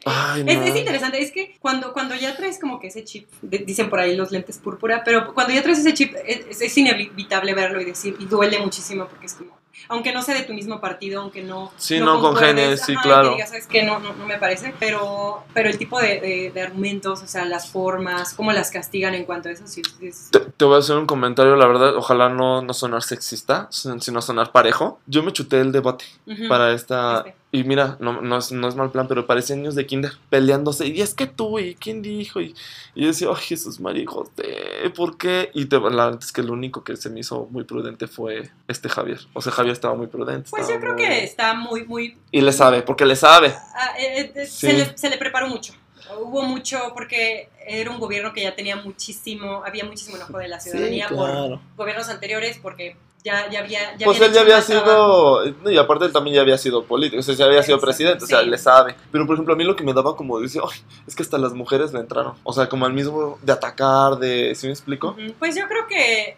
es, 0.46 0.76
interesante, 0.76 1.22
es 1.22 1.32
que 1.32 1.56
cuando, 1.60 1.92
cuando 1.92 2.14
ya 2.14 2.36
traes 2.36 2.58
como 2.60 2.80
que 2.80 2.88
ese 2.88 3.04
chip, 3.04 3.28
dicen 3.42 3.90
por 3.90 4.00
ahí 4.00 4.16
los 4.16 4.30
lentes 4.30 4.58
púrpura, 4.58 5.02
pero 5.04 5.34
cuando 5.34 5.52
ya 5.52 5.62
traes 5.62 5.78
ese 5.78 5.94
chip 5.94 6.14
es, 6.26 6.60
es 6.60 6.78
inevitable 6.78 7.54
verlo 7.54 7.80
y 7.80 7.84
decir, 7.84 8.16
y 8.18 8.26
duele 8.26 8.58
muchísimo 8.58 9.06
porque 9.06 9.26
es 9.26 9.34
como, 9.34 9.57
aunque 9.88 10.12
no 10.12 10.22
sea 10.22 10.34
de 10.34 10.42
tu 10.42 10.52
mismo 10.52 10.80
partido, 10.80 11.22
aunque 11.22 11.42
no... 11.42 11.72
Sí, 11.76 12.00
no, 12.00 12.20
con 12.20 12.36
genes, 12.36 12.82
sí, 12.82 12.94
claro. 12.96 13.36
Que 13.36 13.46
¿sabes 13.46 13.66
que 13.66 13.82
no, 13.82 13.98
no, 13.98 14.12
no, 14.14 14.26
me 14.26 14.38
parece, 14.38 14.74
pero, 14.78 15.44
pero 15.54 15.68
el 15.68 15.78
tipo 15.78 16.00
de, 16.00 16.50
de, 16.52 16.62
argumentos, 16.62 17.22
o 17.22 17.26
sea, 17.26 17.44
las 17.44 17.70
formas, 17.70 18.34
cómo 18.34 18.52
las 18.52 18.70
castigan 18.70 19.14
en 19.14 19.24
cuanto 19.24 19.48
a 19.48 19.52
eso, 19.52 19.66
sí. 19.66 19.82
Te, 20.30 20.64
voy 20.64 20.76
a 20.76 20.78
hacer 20.78 20.96
un 20.96 21.06
comentario, 21.06 21.56
la 21.56 21.66
verdad, 21.66 21.96
ojalá 21.96 22.28
no, 22.28 22.62
no 22.62 22.74
sonar 22.74 23.02
sexista, 23.02 23.68
sino 23.70 24.22
sonar 24.22 24.52
parejo. 24.52 25.00
Yo 25.06 25.22
me 25.22 25.32
chuté 25.32 25.60
el 25.60 25.72
debate 25.72 26.04
para 26.48 26.72
esta... 26.72 27.24
Este 27.26 27.37
Y 27.50 27.64
mira, 27.64 27.96
no, 27.98 28.20
no, 28.20 28.36
es, 28.36 28.52
no 28.52 28.68
es 28.68 28.74
mal 28.74 28.90
plan, 28.90 29.08
pero 29.08 29.26
parecen 29.26 29.60
niños 29.60 29.74
de 29.74 29.86
kinder 29.86 30.12
peleándose. 30.28 30.86
Y 30.86 31.00
es 31.00 31.14
que 31.14 31.26
tú, 31.26 31.58
¿y 31.58 31.74
quién 31.76 32.02
dijo? 32.02 32.42
Y, 32.42 32.54
y 32.94 33.02
yo 33.02 33.06
decía, 33.06 33.28
ay, 33.30 33.42
Jesús 33.42 33.80
María, 33.80 34.04
de 34.36 34.90
¿por 34.90 35.16
qué? 35.16 35.50
Y 35.54 35.64
te, 35.64 35.80
la 35.80 35.88
verdad 35.88 36.18
es 36.20 36.30
que 36.30 36.42
lo 36.42 36.52
único 36.52 36.84
que 36.84 36.96
se 36.96 37.08
me 37.08 37.20
hizo 37.20 37.48
muy 37.50 37.64
prudente 37.64 38.06
fue 38.06 38.50
este 38.68 38.90
Javier. 38.90 39.20
O 39.32 39.40
sea, 39.40 39.50
Javier 39.50 39.72
estaba 39.72 39.94
muy 39.94 40.08
prudente. 40.08 40.50
Pues 40.50 40.68
yo 40.68 40.78
creo 40.78 40.94
que 40.94 41.24
está 41.24 41.54
muy, 41.54 41.86
muy... 41.86 42.18
Y 42.30 42.42
le 42.42 42.52
sabe, 42.52 42.82
porque 42.82 43.06
le 43.06 43.16
sabe. 43.16 43.54
Ah, 43.74 43.94
eh, 43.98 44.30
eh, 44.34 44.46
se, 44.46 44.74
le, 44.74 44.98
se 44.98 45.08
le 45.08 45.16
preparó 45.16 45.48
mucho 45.48 45.72
hubo 46.20 46.42
mucho, 46.42 46.92
porque 46.94 47.48
era 47.66 47.90
un 47.90 47.98
gobierno 47.98 48.32
que 48.32 48.42
ya 48.42 48.54
tenía 48.54 48.76
muchísimo, 48.76 49.62
había 49.64 49.84
muchísimo 49.84 50.16
enojo 50.16 50.38
de 50.38 50.48
la 50.48 50.60
ciudadanía 50.60 51.08
por 51.08 51.60
gobiernos 51.76 52.08
anteriores, 52.08 52.58
porque 52.58 52.96
ya, 53.24 53.50
ya 53.50 53.60
había... 53.60 53.96
Ya 53.96 54.04
pues 54.04 54.20
él 54.20 54.32
ya 54.32 54.40
había 54.42 54.62
sido, 54.62 55.44
y 55.70 55.76
aparte 55.76 56.06
él 56.06 56.12
también 56.12 56.36
ya 56.36 56.42
había 56.42 56.58
sido 56.58 56.84
político, 56.84 57.20
o 57.20 57.22
sea, 57.22 57.34
ya 57.34 57.44
había 57.44 57.62
sido 57.62 57.80
presidente, 57.80 58.24
o 58.24 58.26
sea, 58.26 58.42
le 58.42 58.58
sabe. 58.58 58.94
Pero 59.10 59.26
por 59.26 59.34
ejemplo, 59.34 59.54
a 59.54 59.56
mí 59.56 59.64
lo 59.64 59.76
que 59.76 59.84
me 59.84 59.92
daba 59.92 60.16
como, 60.16 60.38
dice, 60.40 60.60
es 61.06 61.14
que 61.14 61.22
hasta 61.22 61.38
las 61.38 61.52
mujeres 61.52 61.92
le 61.92 62.00
entraron, 62.00 62.34
o 62.44 62.52
sea, 62.52 62.68
como 62.68 62.86
al 62.86 62.92
mismo 62.92 63.38
de 63.42 63.52
atacar, 63.52 64.16
de, 64.18 64.54
¿sí 64.54 64.66
me 64.66 64.72
explico? 64.72 65.16
Pues 65.38 65.56
yo 65.56 65.66
creo 65.68 65.86
que... 65.86 66.36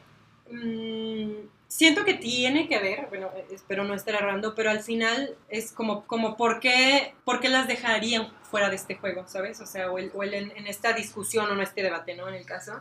Mm, 0.50 1.48
siento 1.70 2.04
que 2.04 2.14
tiene 2.14 2.68
que 2.68 2.80
ver, 2.80 3.06
bueno, 3.08 3.30
espero 3.50 3.84
no 3.84 3.94
estar 3.94 4.14
errando, 4.14 4.56
pero 4.56 4.70
al 4.70 4.80
final 4.80 5.36
es 5.48 5.70
como, 5.70 6.04
como 6.04 6.36
¿por, 6.36 6.58
qué, 6.58 7.14
¿por 7.24 7.38
qué 7.38 7.48
las 7.48 7.68
dejarían 7.68 8.28
fuera 8.50 8.68
de 8.68 8.76
este 8.76 8.96
juego, 8.96 9.26
¿sabes? 9.28 9.60
O 9.60 9.66
sea, 9.66 9.90
o, 9.90 9.98
el, 9.98 10.10
o 10.12 10.24
el 10.24 10.34
en, 10.34 10.52
en, 10.56 10.66
esta 10.66 10.92
discusión 10.92 11.48
o 11.48 11.52
en 11.52 11.60
este 11.60 11.84
debate, 11.84 12.16
¿no? 12.16 12.28
En 12.28 12.34
el 12.34 12.44
caso, 12.44 12.72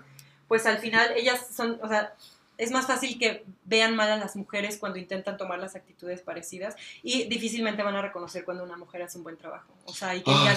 pues 0.48 0.66
al 0.66 0.80
final 0.80 1.12
ellas 1.16 1.48
son, 1.56 1.80
o 1.84 1.88
sea, 1.88 2.14
es 2.60 2.72
más 2.72 2.86
fácil 2.86 3.18
que 3.18 3.46
vean 3.64 3.96
mal 3.96 4.12
a 4.12 4.18
las 4.18 4.36
mujeres 4.36 4.78
cuando 4.78 5.00
intentan 5.00 5.38
tomar 5.38 5.60
las 5.60 5.78
actitudes 5.78 6.22
parecidas 6.22 6.76
y 7.02 7.24
difícilmente 7.24 7.82
van 7.84 7.96
a 7.96 8.02
reconocer 8.02 8.44
cuando 8.44 8.66
una 8.66 8.76
mujer 8.76 9.02
hace 9.02 9.18
un 9.18 9.24
buen 9.24 9.38
trabajo. 9.38 9.74
O 9.86 9.94
sea, 9.94 10.14
y 10.14 10.22
que 10.22 10.32
ah, 10.32 10.56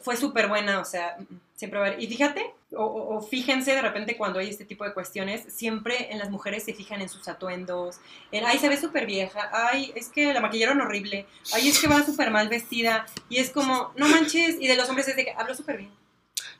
fue 0.00 0.16
súper 0.16 0.48
buena, 0.48 0.80
o 0.80 0.86
sea, 0.86 1.16
mm, 1.18 1.34
siempre 1.54 1.78
va 1.78 1.84
a 1.84 1.88
haber. 1.90 2.02
Y 2.02 2.06
fíjate, 2.06 2.50
o, 2.74 3.20
fíjense 3.20 3.72
de 3.72 3.82
repente 3.82 4.16
cuando 4.16 4.38
hay 4.38 4.48
este 4.48 4.64
tipo 4.64 4.84
de 4.84 4.94
cuestiones, 4.94 5.44
siempre 5.52 6.10
en 6.10 6.18
las 6.18 6.30
mujeres 6.30 6.64
se 6.64 6.72
fijan 6.72 7.02
en 7.02 7.10
sus 7.10 7.28
atuendos, 7.28 7.98
en, 8.32 8.46
ay, 8.46 8.58
se 8.58 8.70
ve 8.70 8.80
súper 8.80 9.04
vieja, 9.04 9.50
ay, 9.52 9.92
es 9.94 10.08
que 10.08 10.32
la 10.32 10.40
maquillaron 10.40 10.80
horrible, 10.80 11.26
ay, 11.52 11.68
es 11.68 11.78
que 11.78 11.88
va 11.88 12.02
súper 12.02 12.30
mal 12.30 12.48
vestida, 12.48 13.04
y 13.28 13.36
es 13.36 13.50
como, 13.50 13.92
no 13.96 14.08
manches, 14.08 14.56
y 14.58 14.66
de 14.66 14.76
los 14.76 14.88
hombres 14.88 15.08
es 15.08 15.16
de 15.16 15.26
que 15.26 15.32
hablo 15.32 15.54
súper 15.54 15.76
bien 15.76 16.03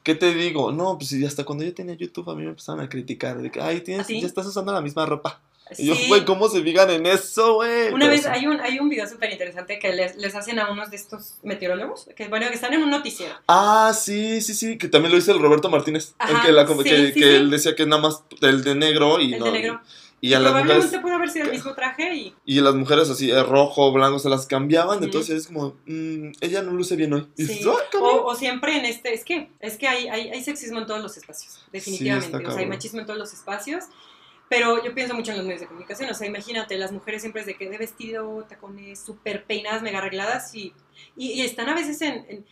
¿Qué 0.05 0.15
te 0.15 0.35
digo? 0.35 0.71
No, 0.71 0.99
pues 0.99 1.15
hasta 1.25 1.45
cuando 1.45 1.65
yo 1.65 1.73
tenía 1.73 1.95
YouTube 1.95 2.31
a 2.31 2.35
mí 2.35 2.43
me 2.43 2.51
empezaron 2.51 2.83
a 2.83 2.89
criticar 2.91 3.41
de 3.41 3.51
que, 3.51 3.61
ay, 3.61 3.81
tienes, 3.81 4.07
¿Ah, 4.09 4.13
ya 4.13 4.27
estás 4.27 4.47
usando 4.47 4.71
la 4.71 4.83
misma 4.83 5.07
ropa. 5.07 5.41
Y 5.79 5.87
yo, 5.87 5.95
güey, 6.09 6.27
¿cómo 6.27 6.47
se 6.51 6.63
fijan 6.63 6.91
en 6.91 7.07
eso, 7.07 7.55
güey? 7.55 7.91
Una 7.91 8.07
vez 8.09 8.27
hay 8.27 8.47
un, 8.47 8.61
hay 8.61 8.79
un 8.79 8.91
video 8.91 9.09
súper 9.09 9.33
interesante 9.33 9.79
que 9.79 9.95
les, 9.95 10.15
les, 10.17 10.35
hacen 10.35 10.59
a 10.59 10.71
unos 10.71 10.91
de 10.91 10.97
estos 10.97 11.37
meteorólogos, 11.43 12.11
que 12.15 12.29
bueno, 12.29 12.47
que 12.49 12.55
están 12.55 12.75
en 12.75 12.83
un 12.83 12.91
noticiero. 12.91 13.35
Ah, 13.49 13.95
sí, 13.99 14.43
sí, 14.43 14.53
sí, 14.53 14.77
que 14.77 14.89
también 14.89 15.11
lo 15.11 15.17
dice 15.17 15.33
el 15.33 15.41
Roberto 15.41 15.71
Martínez. 15.71 16.15
que, 16.45 16.53
la, 16.53 16.67
que, 16.67 17.15
que 17.15 17.37
él 17.37 17.51
decía 17.51 17.75
que 17.75 17.87
nada 17.87 18.03
más 18.03 18.23
el 18.43 18.63
de 18.63 18.75
negro 18.75 19.19
y 19.21 19.33
el 19.33 19.41
no. 19.41 19.47
De 19.47 19.53
negro. 19.53 19.81
Y 19.81 20.04
a 20.33 20.41
las 20.41 20.55
mujeres, 20.55 20.87
pudo 21.03 21.15
haber 21.15 21.29
sido 21.29 21.47
el 21.47 21.51
mismo 21.51 21.75
traje 21.75 22.15
y... 22.15 22.35
Y 22.47 22.61
las 22.61 22.75
mujeres 22.75 23.11
así, 23.11 23.31
eh, 23.31 23.43
rojo, 23.43 23.93
blanco, 23.93 24.19
se 24.19 24.31
las 24.31 24.47
cambiaban, 24.47 25.03
entonces 25.05 25.43
es 25.43 25.47
como, 25.49 25.77
mmm, 25.87 26.31
ella 26.41 26.63
no 26.63 26.73
luce 26.73 26.97
bien 26.97 27.13
hoy. 27.13 27.27
Sí. 27.37 27.61
o, 27.67 28.25
o, 28.25 28.35
siempre 28.35 28.79
en 28.79 28.87
este, 28.87 29.13
es 29.13 29.25
que, 29.25 29.51
es 29.61 29.77
que 29.77 29.87
hay, 29.87 30.09
hay, 30.09 30.31
hay 30.31 30.43
sexismo 30.43 30.79
en 30.79 30.87
todos 30.87 31.03
los 31.03 31.17
espacios, 31.17 31.67
definitivamente. 31.73 32.37
o 32.37 32.51
sea, 32.51 32.61
hay 32.61 32.67
machismo 32.67 33.01
en 33.01 33.07
todos 33.07 33.19
los 33.19 33.33
espacios. 33.33 33.85
Pero 34.47 34.85
yo 34.85 34.95
pienso 34.95 35.15
mucho 35.15 35.31
en 35.33 35.39
los 35.39 35.47
medios 35.47 35.63
de 35.63 35.67
comunicación, 35.67 36.11
o 36.11 36.15
sea, 36.15 36.27
imagínate, 36.27 36.77
las 36.77 36.93
mujeres 36.93 37.23
siempre 37.23 37.41
es 37.41 37.47
de 37.47 37.57
que 37.57 37.71
de 37.71 37.79
vestido, 37.79 38.45
tacones, 38.47 39.01
súper 39.01 39.45
peinadas, 39.45 39.83
mega 39.83 39.99
arregladas 39.99 40.55
y, 40.55 40.75
y, 41.17 41.33
y, 41.33 41.41
están 41.41 41.71
a 41.71 41.75
veces 41.75 42.03
en 42.03 42.27
en 42.29 42.45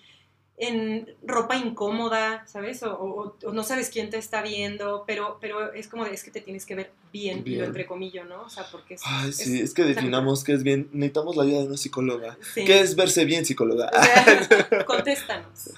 ropa 1.24 1.56
incómoda, 1.56 2.46
¿sabes? 2.46 2.82
O, 2.82 3.36
no 3.52 3.64
sabes 3.64 3.90
quién 3.90 4.10
te 4.10 4.18
está 4.18 4.42
viendo, 4.42 5.04
pero, 5.06 5.38
pero 5.40 5.72
es 5.72 5.88
como, 5.88 6.04
de, 6.04 6.12
es 6.12 6.22
que 6.22 6.30
te 6.30 6.40
tienes 6.40 6.66
que 6.66 6.74
ver 6.74 6.92
bien, 7.12 7.42
bien. 7.42 7.64
entre 7.64 7.86
comillas, 7.86 8.26
¿no? 8.28 8.42
O 8.42 8.50
sea, 8.50 8.66
porque 8.70 8.94
es... 8.94 9.02
Ay, 9.04 9.32
sí, 9.32 9.60
es, 9.60 9.74
que 9.74 9.82
definamos 9.82 10.44
qué 10.44 10.52
es 10.52 10.62
bien, 10.62 10.88
necesitamos 10.92 11.36
la 11.36 11.42
ayuda 11.44 11.60
de 11.60 11.66
una 11.66 11.76
psicóloga. 11.76 12.38
¿Qué 12.54 12.80
es 12.80 12.94
verse 12.94 13.24
bien, 13.24 13.44
psicóloga? 13.44 13.90
contéstanos. 14.86 15.70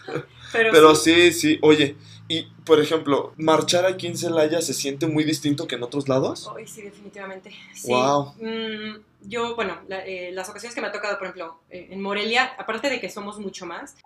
Pero, 0.52 0.94
sí. 0.94 1.32
sí, 1.32 1.58
oye, 1.62 1.96
y 2.28 2.42
por 2.64 2.80
ejemplo, 2.80 3.32
marchar 3.36 3.86
aquí 3.86 4.06
en 4.06 4.16
Celaya 4.16 4.60
se 4.62 4.74
siente 4.74 5.06
muy 5.06 5.24
distinto 5.24 5.66
que 5.66 5.76
en 5.76 5.82
otros 5.82 6.08
lados. 6.08 6.50
Ay, 6.56 6.66
sí, 6.66 6.82
definitivamente. 6.82 7.50
Sí. 7.74 7.90
Wow. 7.90 8.34
Mm, 8.40 9.00
yo, 9.26 9.54
bueno, 9.54 9.80
eh, 9.88 10.30
las 10.32 10.48
ocasiones 10.48 10.74
que 10.74 10.80
me 10.80 10.88
ha 10.88 10.92
tocado, 10.92 11.16
por 11.18 11.26
ejemplo, 11.26 11.60
eh, 11.70 11.88
en 11.90 12.00
Morelia, 12.00 12.54
aparte 12.58 12.90
de 12.90 13.00
que 13.00 13.08
somos 13.08 13.38
mucho 13.38 13.66
más, 13.66 13.96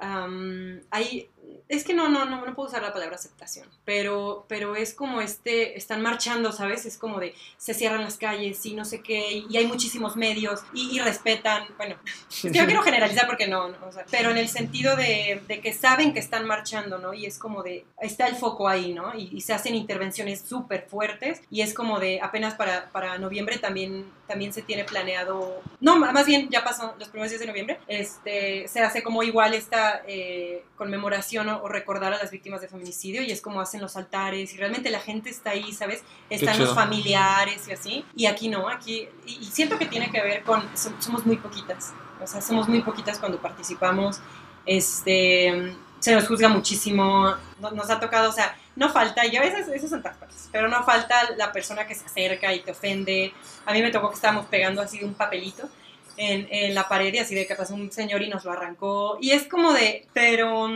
hay, 0.90 1.31
es 1.68 1.84
que 1.84 1.94
no, 1.94 2.08
no, 2.08 2.24
no, 2.24 2.44
no 2.44 2.54
puedo 2.54 2.68
usar 2.68 2.82
la 2.82 2.92
palabra 2.92 3.16
aceptación, 3.16 3.68
pero, 3.84 4.46
pero 4.48 4.76
es 4.76 4.94
como 4.94 5.20
este, 5.20 5.76
están 5.76 6.02
marchando, 6.02 6.52
¿sabes? 6.52 6.87
Es 6.87 6.96
como 6.96 7.20
de, 7.20 7.34
se 7.56 7.74
cierran 7.74 8.02
las 8.02 8.16
calles 8.16 8.64
y 8.64 8.74
no 8.74 8.84
sé 8.84 9.02
qué, 9.02 9.44
y 9.48 9.56
hay 9.56 9.66
muchísimos 9.66 10.16
medios 10.16 10.61
y, 10.72 10.98
respetan, 10.98 11.64
bueno, 11.76 11.96
yo 12.42 12.66
quiero 12.66 12.82
generalizar 12.82 13.26
porque 13.26 13.46
no, 13.46 13.68
no 13.68 13.87
o 13.87 13.92
sea, 13.92 14.04
pero 14.11 14.30
en 14.30 14.37
el 14.37 14.48
sentido 14.48 14.96
de, 14.96 15.40
de, 15.46 15.61
que 15.61 15.72
saben 15.72 16.12
que 16.12 16.18
están 16.18 16.46
marchando, 16.46 16.98
¿no? 16.98 17.14
Y 17.14 17.26
es 17.26 17.38
como 17.38 17.62
de, 17.62 17.84
está 18.00 18.26
el 18.26 18.37
foco 18.37 18.68
ahí, 18.68 18.92
¿no? 18.92 19.14
Y, 19.14 19.30
y 19.32 19.40
se 19.42 19.54
hacen 19.54 19.74
intervenciones 19.74 20.40
súper 20.40 20.87
fuertes 20.88 21.40
y 21.50 21.61
es 21.61 21.74
como 21.74 22.00
de, 22.00 22.20
apenas 22.20 22.54
para, 22.54 22.90
para 22.90 23.18
noviembre 23.18 23.58
también, 23.58 24.11
también 24.26 24.52
se 24.52 24.62
tiene 24.62 24.84
planeado 24.84 25.62
no, 25.80 25.96
más 25.96 26.26
bien 26.26 26.48
ya 26.50 26.64
pasó 26.64 26.94
los 26.98 27.08
primeros 27.08 27.30
días 27.30 27.40
de 27.40 27.46
noviembre, 27.46 27.78
este, 27.87 28.66
se 28.68 28.80
hace 28.80 29.02
como 29.02 29.22
igual 29.22 29.54
esta 29.54 30.02
eh, 30.06 30.64
conmemoración 30.76 31.38
o, 31.40 31.68
recordar 31.68 32.12
a 32.12 32.18
las 32.18 32.31
víctimas 32.31 32.61
de 32.61 32.68
feminicidio 32.68 33.22
y 33.22 33.31
es 33.31 33.40
como 33.40 33.61
hacen 33.61 33.81
los 33.81 33.96
altares 33.96 34.53
y 34.53 34.57
realmente 34.57 34.90
la 34.90 35.01
gente 35.01 35.31
está 35.31 35.51
ahí, 35.51 35.72
¿sabes? 35.72 36.03
Están 36.31 36.59
los 36.59 36.74
familiares 36.74 37.68
y 37.68 37.72
así. 37.72 38.05
Y 38.16 38.27
aquí 38.27 38.48
no, 38.48 38.68
aquí, 38.68 39.09
y, 39.27 39.44
siento 39.46 39.79
que 39.79 39.87
tiene 39.87 40.11
que 40.11 40.22
ver 40.22 40.42
con, 40.42 40.62
somos 40.74 41.24
muy 41.27 41.37
poquitas, 41.37 41.92
o 42.20 42.27
sea, 42.27 42.40
somos 42.40 42.68
muy 42.68 42.83
poquitas 42.83 43.18
cuando 43.18 43.40
participamos, 43.40 44.20
este, 44.66 45.74
se 46.01 46.14
nos 46.14 46.27
juzga 46.27 46.48
muchísimo, 46.48 47.35
nos 47.61 47.90
ha 47.90 48.01
tocado, 48.01 48.31
o 48.31 48.33
sea, 48.33 48.57
no 48.77 48.90
falta, 48.90 49.27
y 49.27 49.37
a 49.37 49.40
veces 49.40 49.68
eso 49.68 49.88
son 49.88 50.03
partes, 50.03 50.48
pero 50.53 50.68
no 50.68 50.85
falta 50.85 51.31
la 51.37 51.53
persona 51.53 51.87
que 51.87 51.94
se 51.94 52.05
acerca 52.05 52.53
y 52.55 52.61
te 52.61 52.70
ofende. 52.70 53.33
A 53.66 53.72
mí 53.72 53.83
me 53.83 53.90
tocó 53.90 54.09
que 54.09 54.14
estábamos 54.14 54.46
pegando 54.46 54.81
así 54.81 55.03
un 55.03 55.14
papelito 55.14 55.68
en, 56.16 56.46
en 56.51 56.74
la 56.74 56.88
pared 56.88 57.12
y 57.12 57.18
así 57.18 57.35
de 57.35 57.46
que 57.46 57.55
pasó 57.57 57.74
un 57.74 57.90
señor 57.90 58.22
y 58.22 58.29
nos 58.29 58.44
lo 58.44 58.53
arrancó. 58.53 59.18
Y 59.20 59.33
es 59.33 59.46
como 59.48 59.72
de, 59.72 60.07
pero... 60.12 60.68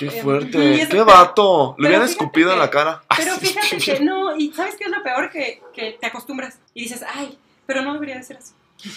¡Qué 0.00 0.06
em, 0.06 0.22
fuerte! 0.22 0.88
¡Qué 0.90 1.02
vato! 1.02 1.74
Le 1.78 1.88
habían 1.88 2.04
escupido 2.04 2.50
en 2.54 2.58
la 2.58 2.70
cara. 2.70 3.02
Pero 3.18 3.34
fíjate 3.34 3.76
que 3.76 4.00
no, 4.00 4.34
y 4.34 4.50
¿sabes 4.50 4.76
qué 4.76 4.84
es 4.84 4.90
lo 4.90 5.02
peor? 5.02 5.28
Que, 5.28 5.62
que 5.74 5.98
te 6.00 6.06
acostumbras 6.06 6.58
y 6.72 6.84
dices, 6.84 7.04
ay, 7.14 7.38
pero 7.66 7.82
no 7.82 7.92
debería 7.92 8.16
de 8.16 8.22
ser 8.22 8.38
así. 8.38 8.54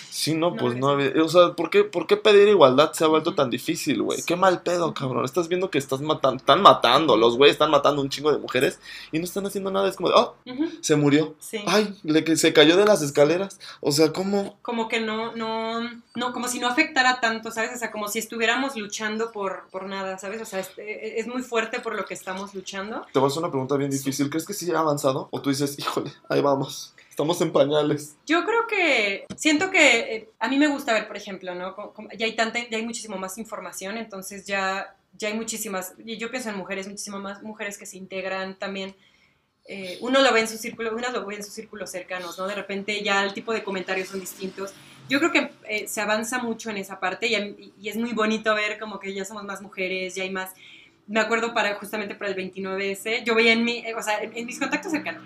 Sí, 0.09 0.33
no, 0.33 0.55
pues 0.55 0.75
no 0.75 0.89
había. 0.89 1.11
O 1.23 1.29
sea, 1.29 1.53
¿por 1.53 1.69
qué, 1.69 1.83
¿por 1.83 2.07
qué 2.07 2.17
pedir 2.17 2.47
igualdad 2.47 2.93
se 2.93 3.03
ha 3.03 3.07
vuelto 3.07 3.35
tan 3.35 3.49
difícil, 3.49 4.01
güey? 4.01 4.21
Qué 4.23 4.35
mal 4.35 4.61
pedo, 4.61 4.93
cabrón. 4.93 5.25
Estás 5.25 5.47
viendo 5.47 5.69
que 5.69 5.77
estás 5.77 6.01
matando, 6.01 6.37
están 6.37 6.61
matando, 6.61 7.17
los 7.17 7.37
güeyes 7.37 7.55
están 7.55 7.71
matando 7.71 8.01
un 8.01 8.09
chingo 8.09 8.31
de 8.31 8.37
mujeres 8.37 8.79
y 9.11 9.19
no 9.19 9.25
están 9.25 9.45
haciendo 9.45 9.71
nada. 9.71 9.89
Es 9.89 9.95
como 9.95 10.09
de, 10.09 10.15
oh, 10.15 10.35
se 10.81 10.95
murió. 10.95 11.35
Ay, 11.65 11.93
le, 12.03 12.35
se 12.37 12.53
cayó 12.53 12.77
de 12.77 12.85
las 12.85 13.01
escaleras. 13.01 13.59
O 13.81 13.91
sea, 13.91 14.11
¿cómo? 14.11 14.57
Como 14.61 14.87
que 14.87 14.99
no, 14.99 15.35
no, 15.35 15.81
no, 16.15 16.33
como 16.33 16.47
si 16.47 16.59
no 16.59 16.67
afectara 16.67 17.19
tanto, 17.19 17.51
¿sabes? 17.51 17.71
O 17.75 17.77
sea, 17.77 17.91
como 17.91 18.07
si 18.07 18.19
estuviéramos 18.19 18.75
luchando 18.75 19.31
por, 19.31 19.67
por 19.69 19.85
nada, 19.85 20.17
¿sabes? 20.17 20.41
O 20.41 20.45
sea, 20.45 20.59
es, 20.59 20.71
es 20.77 21.27
muy 21.27 21.41
fuerte 21.41 21.79
por 21.79 21.95
lo 21.95 22.05
que 22.05 22.13
estamos 22.13 22.53
luchando. 22.53 23.05
Te 23.11 23.19
voy 23.19 23.27
a 23.27 23.31
hacer 23.31 23.39
una 23.39 23.51
pregunta 23.51 23.77
bien 23.77 23.91
difícil. 23.91 24.29
¿Crees 24.29 24.45
que 24.45 24.53
sí 24.53 24.71
ha 24.71 24.79
avanzado? 24.79 25.27
O 25.31 25.41
tú 25.41 25.49
dices, 25.49 25.77
híjole, 25.77 26.11
ahí 26.29 26.41
vamos. 26.41 26.93
Estamos 27.13 27.39
en 27.41 27.51
pañales. 27.51 28.17
Yo 28.25 28.43
creo 28.43 28.65
que 28.65 29.27
siento 29.37 29.69
que 29.69 29.99
eh, 29.99 30.29
a 30.39 30.47
mí 30.47 30.57
me 30.57 30.65
gusta 30.65 30.93
ver, 30.93 31.05
por 31.05 31.15
ejemplo, 31.15 31.53
¿no? 31.53 31.75
ya 32.17 32.25
hay 32.25 32.35
tanta, 32.35 32.67
ya 32.67 32.77
hay 32.77 32.83
muchísimo 32.83 33.17
más 33.17 33.37
información, 33.37 33.97
entonces 33.97 34.47
ya, 34.47 34.95
ya 35.15 35.27
hay 35.27 35.35
muchísimas, 35.35 35.93
y 36.03 36.17
yo 36.17 36.31
pienso 36.31 36.49
en 36.49 36.57
mujeres, 36.57 36.87
muchísimas 36.87 37.21
más 37.21 37.43
mujeres 37.43 37.77
que 37.77 37.85
se 37.85 37.97
integran 37.97 38.57
también. 38.57 38.95
Eh, 39.65 39.99
uno 40.01 40.23
lo 40.23 40.33
ve 40.33 40.39
en 40.39 40.47
su 40.47 40.57
círculo, 40.57 40.89
uno 40.91 41.07
lo 41.11 41.23
ve 41.27 41.35
en 41.35 41.43
sus 41.43 41.53
círculos 41.53 41.91
cercanos, 41.91 42.39
¿no? 42.39 42.47
De 42.47 42.55
repente 42.55 43.03
ya 43.03 43.23
el 43.23 43.35
tipo 43.35 43.53
de 43.53 43.63
comentarios 43.63 44.07
son 44.07 44.19
distintos. 44.19 44.73
Yo 45.07 45.19
creo 45.19 45.31
que 45.31 45.51
eh, 45.69 45.87
se 45.87 46.01
avanza 46.01 46.39
mucho 46.39 46.71
en 46.71 46.77
esa 46.77 46.99
parte 46.99 47.27
y, 47.27 47.73
y, 47.79 47.89
es 47.89 47.95
muy 47.95 48.13
bonito 48.13 48.55
ver 48.55 48.79
como 48.79 48.99
que 48.99 49.13
ya 49.13 49.23
somos 49.23 49.43
más 49.43 49.61
mujeres, 49.61 50.15
ya 50.15 50.23
hay 50.23 50.31
más. 50.31 50.49
Me 51.05 51.19
acuerdo 51.19 51.53
para 51.53 51.75
justamente 51.75 52.15
para 52.15 52.31
el 52.31 52.37
29S, 52.37 53.23
yo 53.23 53.35
veía 53.35 53.53
en 53.53 53.63
mi, 53.63 53.83
o 53.93 54.01
sea, 54.01 54.19
en 54.19 54.47
mis 54.47 54.57
contactos 54.57 54.91
cercanos 54.91 55.21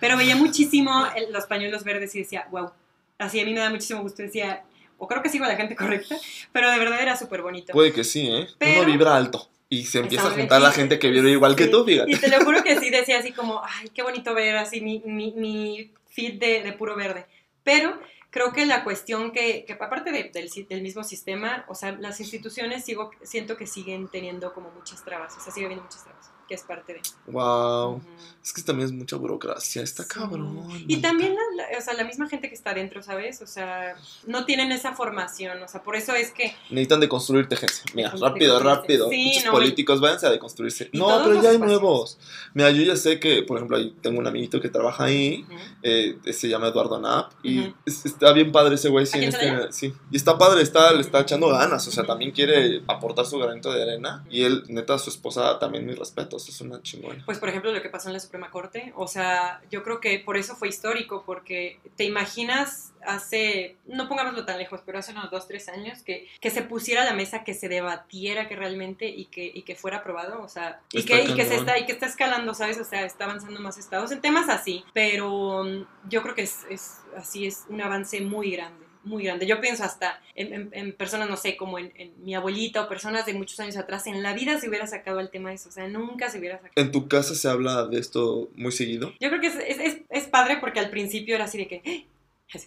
pero 0.00 0.16
veía 0.16 0.36
muchísimo 0.36 1.06
los 1.30 1.46
pañuelos 1.46 1.84
verdes 1.84 2.14
y 2.14 2.20
decía, 2.20 2.46
wow. 2.50 2.70
Así 3.18 3.38
a 3.38 3.44
mí 3.44 3.52
me 3.52 3.60
da 3.60 3.68
muchísimo 3.68 4.00
gusto. 4.00 4.22
Decía, 4.22 4.64
o 4.98 5.06
creo 5.06 5.22
que 5.22 5.28
sigo 5.28 5.44
a 5.44 5.48
la 5.48 5.56
gente 5.56 5.76
correcta, 5.76 6.16
pero 6.52 6.70
de 6.70 6.78
verdad 6.78 7.00
era 7.00 7.16
súper 7.16 7.42
bonito. 7.42 7.72
Puede 7.72 7.92
que 7.92 8.04
sí, 8.04 8.28
¿eh? 8.28 8.48
Uno 8.78 8.86
vibra 8.86 9.16
alto. 9.16 9.48
Y 9.68 9.84
se 9.84 10.00
empieza 10.00 10.26
a 10.26 10.30
juntar 10.30 10.60
la 10.60 10.72
gente 10.72 10.98
que 10.98 11.10
vibra 11.10 11.30
igual 11.30 11.54
que 11.54 11.68
tú, 11.68 11.84
fíjate. 11.84 12.10
Y 12.10 12.16
te 12.16 12.28
lo 12.28 12.44
juro 12.44 12.62
que 12.64 12.80
sí 12.80 12.90
decía 12.90 13.18
así 13.18 13.32
como, 13.32 13.62
ay, 13.62 13.88
qué 13.90 14.02
bonito 14.02 14.34
ver 14.34 14.56
así 14.56 14.80
mi, 14.80 15.00
mi, 15.06 15.32
mi 15.32 15.92
feed 16.08 16.40
de, 16.40 16.62
de 16.62 16.72
puro 16.72 16.96
verde. 16.96 17.26
Pero 17.62 18.00
creo 18.30 18.52
que 18.52 18.66
la 18.66 18.82
cuestión 18.82 19.30
que, 19.30 19.64
que 19.64 19.74
aparte 19.74 20.10
del, 20.10 20.32
del, 20.32 20.82
mismo 20.82 21.04
sistema, 21.04 21.64
o 21.68 21.74
sea, 21.74 21.92
las 21.92 22.20
instituciones 22.20 22.84
sigo, 22.84 23.10
siento 23.22 23.56
que 23.56 23.66
siguen 23.66 24.08
teniendo 24.08 24.52
como 24.52 24.70
muchas 24.70 25.04
trabas, 25.04 25.36
o 25.36 25.40
sea, 25.40 25.52
sigue 25.52 25.66
habiendo 25.66 25.84
muchas 25.84 26.02
trabas 26.02 26.30
que 26.48 26.54
es 26.56 26.62
parte 26.62 26.94
de. 26.94 27.00
Wow. 27.28 28.02
Es 28.42 28.54
que 28.54 28.62
también 28.62 28.86
es 28.86 28.92
mucha 28.92 29.16
burocracia, 29.16 29.82
está 29.82 30.06
cabrón. 30.06 30.66
Y 30.88 30.96
también 31.02 31.34
la, 31.56 31.78
o 31.78 31.80
sea, 31.82 31.92
la 31.94 32.04
misma 32.04 32.26
gente 32.28 32.48
que 32.48 32.54
está 32.54 32.70
adentro, 32.70 33.02
¿sabes? 33.02 33.42
O 33.42 33.46
sea, 33.46 33.96
no 34.26 34.46
tienen 34.46 34.72
esa 34.72 34.94
formación, 34.94 35.62
o 35.62 35.68
sea, 35.68 35.82
por 35.82 35.94
eso 35.94 36.14
es 36.14 36.30
que... 36.30 36.54
Necesitan 36.70 37.00
deconstruir 37.00 37.48
tegencia. 37.48 37.84
Mira, 37.94 38.14
rápido, 38.18 38.58
rápido. 38.60 39.10
Sí, 39.10 39.32
Muchos 39.34 39.50
políticos, 39.50 40.00
váyanse 40.00 40.26
a 40.26 40.30
deconstruirse. 40.30 40.88
No, 40.94 41.22
pero 41.22 41.42
ya 41.42 41.50
hay 41.50 41.58
nuevos. 41.58 42.18
Mira, 42.54 42.70
yo 42.70 42.82
ya 42.82 42.96
sé 42.96 43.20
que, 43.20 43.42
por 43.42 43.58
ejemplo, 43.58 43.76
ahí 43.76 43.94
tengo 44.00 44.18
un 44.18 44.26
amiguito 44.26 44.60
que 44.60 44.70
trabaja 44.70 45.04
ahí, 45.04 45.44
eh, 45.82 46.18
se 46.32 46.48
llama 46.48 46.68
Eduardo 46.68 46.98
Knapp, 46.98 47.32
y 47.42 47.74
está 47.86 48.32
bien 48.32 48.52
padre 48.52 48.76
ese 48.76 48.88
güey. 48.88 49.04
Sí, 49.04 49.18
este, 49.22 49.72
sí, 49.72 49.92
y 50.10 50.16
está 50.16 50.38
padre, 50.38 50.62
está, 50.62 50.92
le 50.92 51.02
está 51.02 51.20
echando 51.20 51.48
ganas, 51.48 51.86
o 51.86 51.90
sea, 51.90 52.04
también 52.04 52.30
quiere 52.30 52.82
aportar 52.86 53.26
su 53.26 53.38
granito 53.38 53.70
de 53.70 53.82
arena, 53.82 54.24
y 54.30 54.44
él, 54.44 54.64
neta, 54.68 54.98
su 54.98 55.10
esposa, 55.10 55.58
también 55.58 55.84
mis 55.84 55.98
respetos 55.98 56.48
es 56.48 56.60
una 56.60 56.80
chingona. 56.82 57.22
Pues 57.26 57.38
por 57.38 57.48
ejemplo 57.48 57.72
lo 57.72 57.82
que 57.82 57.90
pasó 57.90 58.08
en 58.08 58.14
la 58.14 58.18
Suprema 58.30 58.52
Corte, 58.52 58.92
o 58.94 59.08
sea, 59.08 59.60
yo 59.72 59.82
creo 59.82 60.00
que 60.00 60.20
por 60.20 60.36
eso 60.36 60.54
fue 60.54 60.68
histórico, 60.68 61.24
porque 61.26 61.80
te 61.96 62.04
imaginas 62.04 62.92
hace, 63.04 63.76
no 63.86 64.08
pongámoslo 64.08 64.44
tan 64.44 64.56
lejos, 64.56 64.82
pero 64.86 65.00
hace 65.00 65.10
unos 65.10 65.32
dos, 65.32 65.48
tres 65.48 65.68
años, 65.68 66.02
que, 66.02 66.28
que 66.40 66.50
se 66.50 66.62
pusiera 66.62 67.02
a 67.02 67.04
la 67.04 67.12
mesa, 67.12 67.42
que 67.42 67.54
se 67.54 67.68
debatiera 67.68 68.46
que 68.46 68.54
realmente 68.54 69.08
y 69.08 69.24
que, 69.24 69.50
y 69.52 69.62
que 69.62 69.74
fuera 69.74 69.96
aprobado, 69.96 70.40
o 70.42 70.48
sea, 70.48 70.80
y 70.92 71.04
que, 71.04 71.24
y 71.24 71.34
que, 71.34 71.44
se 71.44 71.56
está, 71.56 71.76
y 71.76 71.86
que 71.86 71.92
está 71.92 72.06
escalando, 72.06 72.54
¿sabes? 72.54 72.78
O 72.78 72.84
sea, 72.84 73.04
está 73.04 73.24
avanzando 73.24 73.58
más 73.58 73.78
estados 73.78 74.12
en 74.12 74.20
temas 74.20 74.48
así, 74.48 74.84
pero 74.92 75.64
yo 76.08 76.22
creo 76.22 76.36
que 76.36 76.42
es, 76.42 76.64
es 76.70 76.98
así, 77.16 77.46
es 77.46 77.64
un 77.68 77.80
avance 77.82 78.20
muy 78.20 78.52
grande 78.52 78.79
muy 79.04 79.24
grande. 79.24 79.46
Yo 79.46 79.60
pienso 79.60 79.84
hasta 79.84 80.20
en, 80.34 80.92
personas, 80.92 81.28
no 81.28 81.36
sé, 81.36 81.56
como 81.56 81.78
en, 81.78 81.92
mi 82.18 82.34
abuelita 82.34 82.82
o 82.82 82.88
personas 82.88 83.26
de 83.26 83.34
muchos 83.34 83.58
años 83.60 83.76
atrás, 83.76 84.06
en 84.06 84.22
la 84.22 84.34
vida 84.34 84.58
se 84.60 84.68
hubiera 84.68 84.86
sacado 84.86 85.20
el 85.20 85.30
tema 85.30 85.50
de 85.50 85.56
eso, 85.56 85.68
o 85.68 85.72
sea, 85.72 85.88
nunca 85.88 86.30
se 86.30 86.38
hubiera 86.38 86.56
sacado. 86.56 86.72
¿En 86.76 86.92
tu 86.92 87.08
casa 87.08 87.34
se 87.34 87.48
habla 87.48 87.86
de 87.86 87.98
esto 87.98 88.48
muy 88.54 88.72
seguido? 88.72 89.12
Yo 89.20 89.28
creo 89.28 89.40
que 89.40 89.48
es, 89.48 89.56
es, 89.56 89.98
es, 90.08 90.28
padre 90.28 90.58
porque 90.60 90.80
al 90.80 90.90
principio 90.90 91.34
era 91.34 91.44
así 91.44 91.58
de 91.58 91.66
que, 91.66 91.82
¡Ah! 91.84 92.58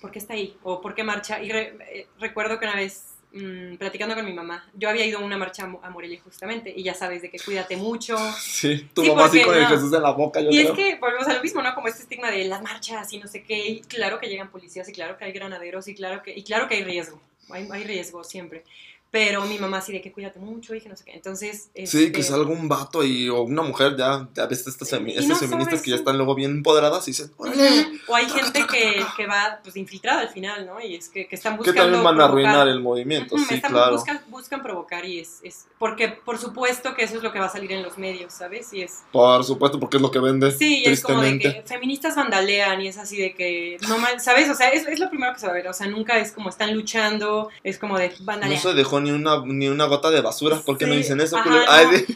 ¿por 0.00 0.10
qué 0.10 0.18
está 0.18 0.34
ahí? 0.34 0.56
¿O 0.62 0.80
por 0.80 0.94
qué 0.94 1.04
marcha? 1.04 1.42
Y 1.42 1.50
eh, 1.50 2.06
recuerdo 2.18 2.58
que 2.58 2.66
una 2.66 2.76
vez 2.76 3.11
Mm, 3.34 3.76
platicando 3.76 4.14
con 4.14 4.26
mi 4.26 4.32
mamá. 4.34 4.66
Yo 4.74 4.90
había 4.90 5.06
ido 5.06 5.18
a 5.18 5.22
una 5.22 5.38
marcha 5.38 5.64
a 5.82 5.90
Morelia 5.90 6.20
justamente 6.22 6.72
y 6.74 6.82
ya 6.82 6.92
sabes 6.92 7.22
de 7.22 7.30
que 7.30 7.38
cuídate 7.38 7.78
mucho. 7.78 8.16
Sí, 8.38 8.90
tu 8.92 9.04
mamá 9.04 9.24
así 9.24 9.42
con 9.42 9.56
el 9.56 9.66
Jesús 9.66 9.92
en 9.92 10.02
la 10.02 10.10
boca. 10.10 10.40
y 10.40 10.58
es 10.58 10.70
que 10.72 10.96
volvemos 10.96 11.26
a 11.28 11.34
lo 11.34 11.42
mismo, 11.42 11.62
¿no? 11.62 11.74
Como 11.74 11.88
este 11.88 12.02
estigma 12.02 12.30
de 12.30 12.44
las 12.44 12.60
marchas 12.60 13.10
y 13.12 13.18
no 13.18 13.26
sé 13.26 13.42
qué. 13.42 13.66
Y 13.66 13.80
claro 13.80 14.18
que 14.20 14.28
llegan 14.28 14.50
policías 14.50 14.86
y 14.88 14.92
claro 14.92 15.16
que 15.16 15.24
hay 15.24 15.32
granaderos 15.32 15.88
y 15.88 15.94
claro 15.94 16.22
que, 16.22 16.36
y 16.36 16.42
claro 16.42 16.68
que 16.68 16.74
hay 16.74 16.84
riesgo. 16.84 17.20
Hay, 17.48 17.66
hay 17.70 17.84
riesgo 17.84 18.22
siempre. 18.22 18.64
Pero 19.12 19.44
mi 19.44 19.58
mamá 19.58 19.82
sí 19.82 19.92
de 19.92 20.00
que 20.00 20.10
cuídate 20.10 20.38
mucho, 20.38 20.72
dije 20.72 20.88
no 20.88 20.96
sé 20.96 21.04
qué. 21.04 21.12
Entonces. 21.12 21.68
sí, 21.84 22.10
que 22.10 22.20
este, 22.20 22.32
salga 22.32 22.50
un 22.50 22.66
vato 22.66 23.04
y, 23.04 23.28
o 23.28 23.42
una 23.42 23.60
mujer, 23.60 23.94
ya, 23.94 24.26
ya 24.34 24.46
ves 24.46 24.66
estas, 24.66 24.88
feministas 24.88 25.82
que 25.82 25.90
ya 25.90 25.96
están 25.96 26.16
luego 26.16 26.34
bien 26.34 26.50
empoderadas 26.52 27.06
y 27.08 27.10
dicen, 27.10 27.30
O 27.36 28.14
hay 28.14 28.26
gente 28.30 28.66
que, 28.66 29.04
que, 29.14 29.26
va 29.26 29.60
pues 29.62 29.76
infiltrada 29.76 30.20
al 30.20 30.30
final, 30.30 30.64
¿no? 30.64 30.80
Y 30.80 30.94
es 30.94 31.10
que, 31.10 31.28
que 31.28 31.36
están 31.36 31.58
buscando. 31.58 31.74
Que 31.74 31.80
también 31.82 32.02
van 32.02 32.22
a 32.22 32.24
arruinar 32.24 32.68
el 32.68 32.80
movimiento, 32.80 33.36
sí, 33.36 33.60
claro. 33.60 33.92
Buscan, 33.92 34.22
buscan, 34.28 34.62
provocar 34.62 35.04
y 35.04 35.20
es, 35.20 35.40
es. 35.42 35.66
Porque 35.78 36.08
por 36.08 36.38
supuesto 36.38 36.94
que 36.94 37.04
eso 37.04 37.18
es 37.18 37.22
lo 37.22 37.32
que 37.32 37.38
va 37.38 37.46
a 37.46 37.50
salir 37.50 37.70
en 37.72 37.82
los 37.82 37.98
medios, 37.98 38.32
¿sabes? 38.32 38.72
Y 38.72 38.80
es. 38.80 39.02
Por 39.12 39.44
supuesto, 39.44 39.78
porque 39.78 39.98
es 39.98 40.02
lo 40.02 40.10
que 40.10 40.20
vende. 40.20 40.52
Sí, 40.52 40.84
es 40.86 41.02
como 41.02 41.20
de 41.20 41.38
que 41.38 41.62
feministas 41.66 42.16
vandalean 42.16 42.80
y 42.80 42.88
es 42.88 42.96
así 42.96 43.18
de 43.18 43.34
que. 43.34 43.76
No 43.86 43.96
¿Sabes? 44.20 44.48
O 44.48 44.54
sea, 44.54 44.70
es, 44.70 44.86
es 44.86 44.98
lo 44.98 45.10
primero 45.10 45.34
que 45.34 45.40
se 45.40 45.46
va 45.46 45.52
a 45.52 45.56
ver. 45.56 45.68
O 45.68 45.74
sea, 45.74 45.86
nunca 45.86 46.18
es 46.18 46.32
como 46.32 46.48
están 46.48 46.72
luchando, 46.72 47.50
es 47.62 47.78
como 47.78 47.98
de 47.98 48.10
vandalean. 48.20 48.54
No 48.54 48.70
se 48.70 48.74
dejó 48.74 49.01
ni 49.02 49.10
una, 49.10 49.44
ni 49.44 49.68
una 49.68 49.86
gota 49.86 50.10
de 50.10 50.20
basura. 50.20 50.60
¿Por 50.64 50.78
qué 50.78 50.86
no 50.86 50.94
dicen 50.94 51.20
eso? 51.20 51.36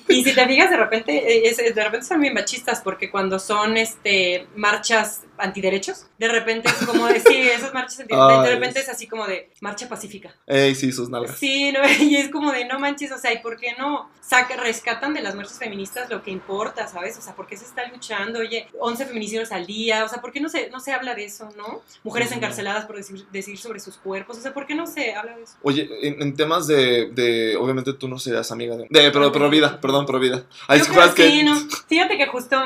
Y 0.09 0.25
si 0.25 0.35
te 0.35 0.47
fijas, 0.47 0.71
de 0.71 0.77
repente, 0.77 1.49
es, 1.49 1.57
de 1.57 1.85
repente 1.85 2.07
son 2.07 2.21
bien 2.21 2.35
machistas, 2.35 2.81
porque 2.81 3.11
cuando 3.11 3.39
son 3.39 3.77
este 3.77 4.47
marchas 4.57 5.23
antiderechos, 5.39 6.07
de 6.19 6.29
repente 6.29 6.69
es 6.69 6.87
como 6.87 7.07
de, 7.07 7.21
sí, 7.21 7.37
esas 7.49 7.73
marchas 7.75 8.01
antiderechos, 8.01 8.43
de 8.43 8.51
repente 8.51 8.81
es 8.81 8.89
así 8.89 9.07
como 9.07 9.27
de 9.27 9.51
marcha 9.61 9.89
pacífica. 9.89 10.35
Ey, 10.47 10.75
sí, 10.75 10.93
sus 10.93 11.09
nalgas. 11.09 11.39
Sí, 11.39 11.73
no, 11.73 11.81
y 12.01 12.17
es 12.17 12.31
como 12.31 12.53
de, 12.53 12.65
no 12.65 12.79
manches, 12.79 13.13
o 13.13 13.19
sea, 13.19 13.33
¿y 13.33 13.39
por 13.39 13.57
qué 13.59 13.75
no 13.79 14.09
saca, 14.21 14.57
rescatan 14.57 15.15
de 15.15 15.23
las 15.23 15.35
marchas 15.35 15.59
feministas 15.59 16.11
lo 16.11 16.23
que 16.23 16.31
importa, 16.31 16.89
¿sabes? 16.89 17.17
O 17.19 17.23
sea, 17.23 17.35
¿por 17.35 17.47
qué 17.47 17.57
se 17.57 17.65
está 17.65 17.87
luchando? 17.89 18.41
Oye, 18.41 18.69
11 18.79 19.07
feminicidios 19.07 19.53
al 19.53 19.67
día, 19.67 20.05
o 20.05 20.09
sea, 20.09 20.21
¿por 20.21 20.33
qué 20.33 20.41
no 20.41 20.49
se, 20.49 20.69
no 20.71 20.81
se 20.81 20.93
habla 20.93 21.15
de 21.15 21.25
eso, 21.25 21.49
no? 21.57 21.83
Mujeres 22.03 22.33
encarceladas 22.33 22.87
por 22.87 22.97
decir, 22.97 23.27
decir 23.31 23.57
sobre 23.59 23.81
sus 23.81 23.97
cuerpos, 23.97 24.39
o 24.39 24.41
sea, 24.41 24.53
¿por 24.53 24.67
qué 24.67 24.75
no 24.75 24.87
se 24.87 25.15
habla 25.15 25.37
de 25.37 25.45
eso? 25.45 25.55
Oye, 25.63 25.89
en, 26.03 26.35
temas 26.35 26.67
de, 26.67 27.11
de, 27.11 27.57
obviamente 27.57 27.93
tú 27.93 28.09
no 28.09 28.19
serías 28.19 28.51
amiga 28.51 28.77
de, 28.77 28.87
de 28.91 29.11
pero, 29.11 29.31
pero 29.33 29.49
vida, 29.49 29.81
perdón, 29.81 30.07
pero 30.07 30.19
vida. 30.19 30.45
Hay 30.67 30.81
cosas 30.81 31.15
que... 31.15 31.31
Sí, 31.31 31.43
no, 31.43 31.57
fíjate 31.89 32.17
que 32.17 32.27
justo 32.27 32.57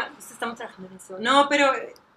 estamos 0.41 0.57
trabajando 0.57 0.89
en 0.91 0.97
eso. 0.97 1.17
No, 1.19 1.47
pero 1.49 1.71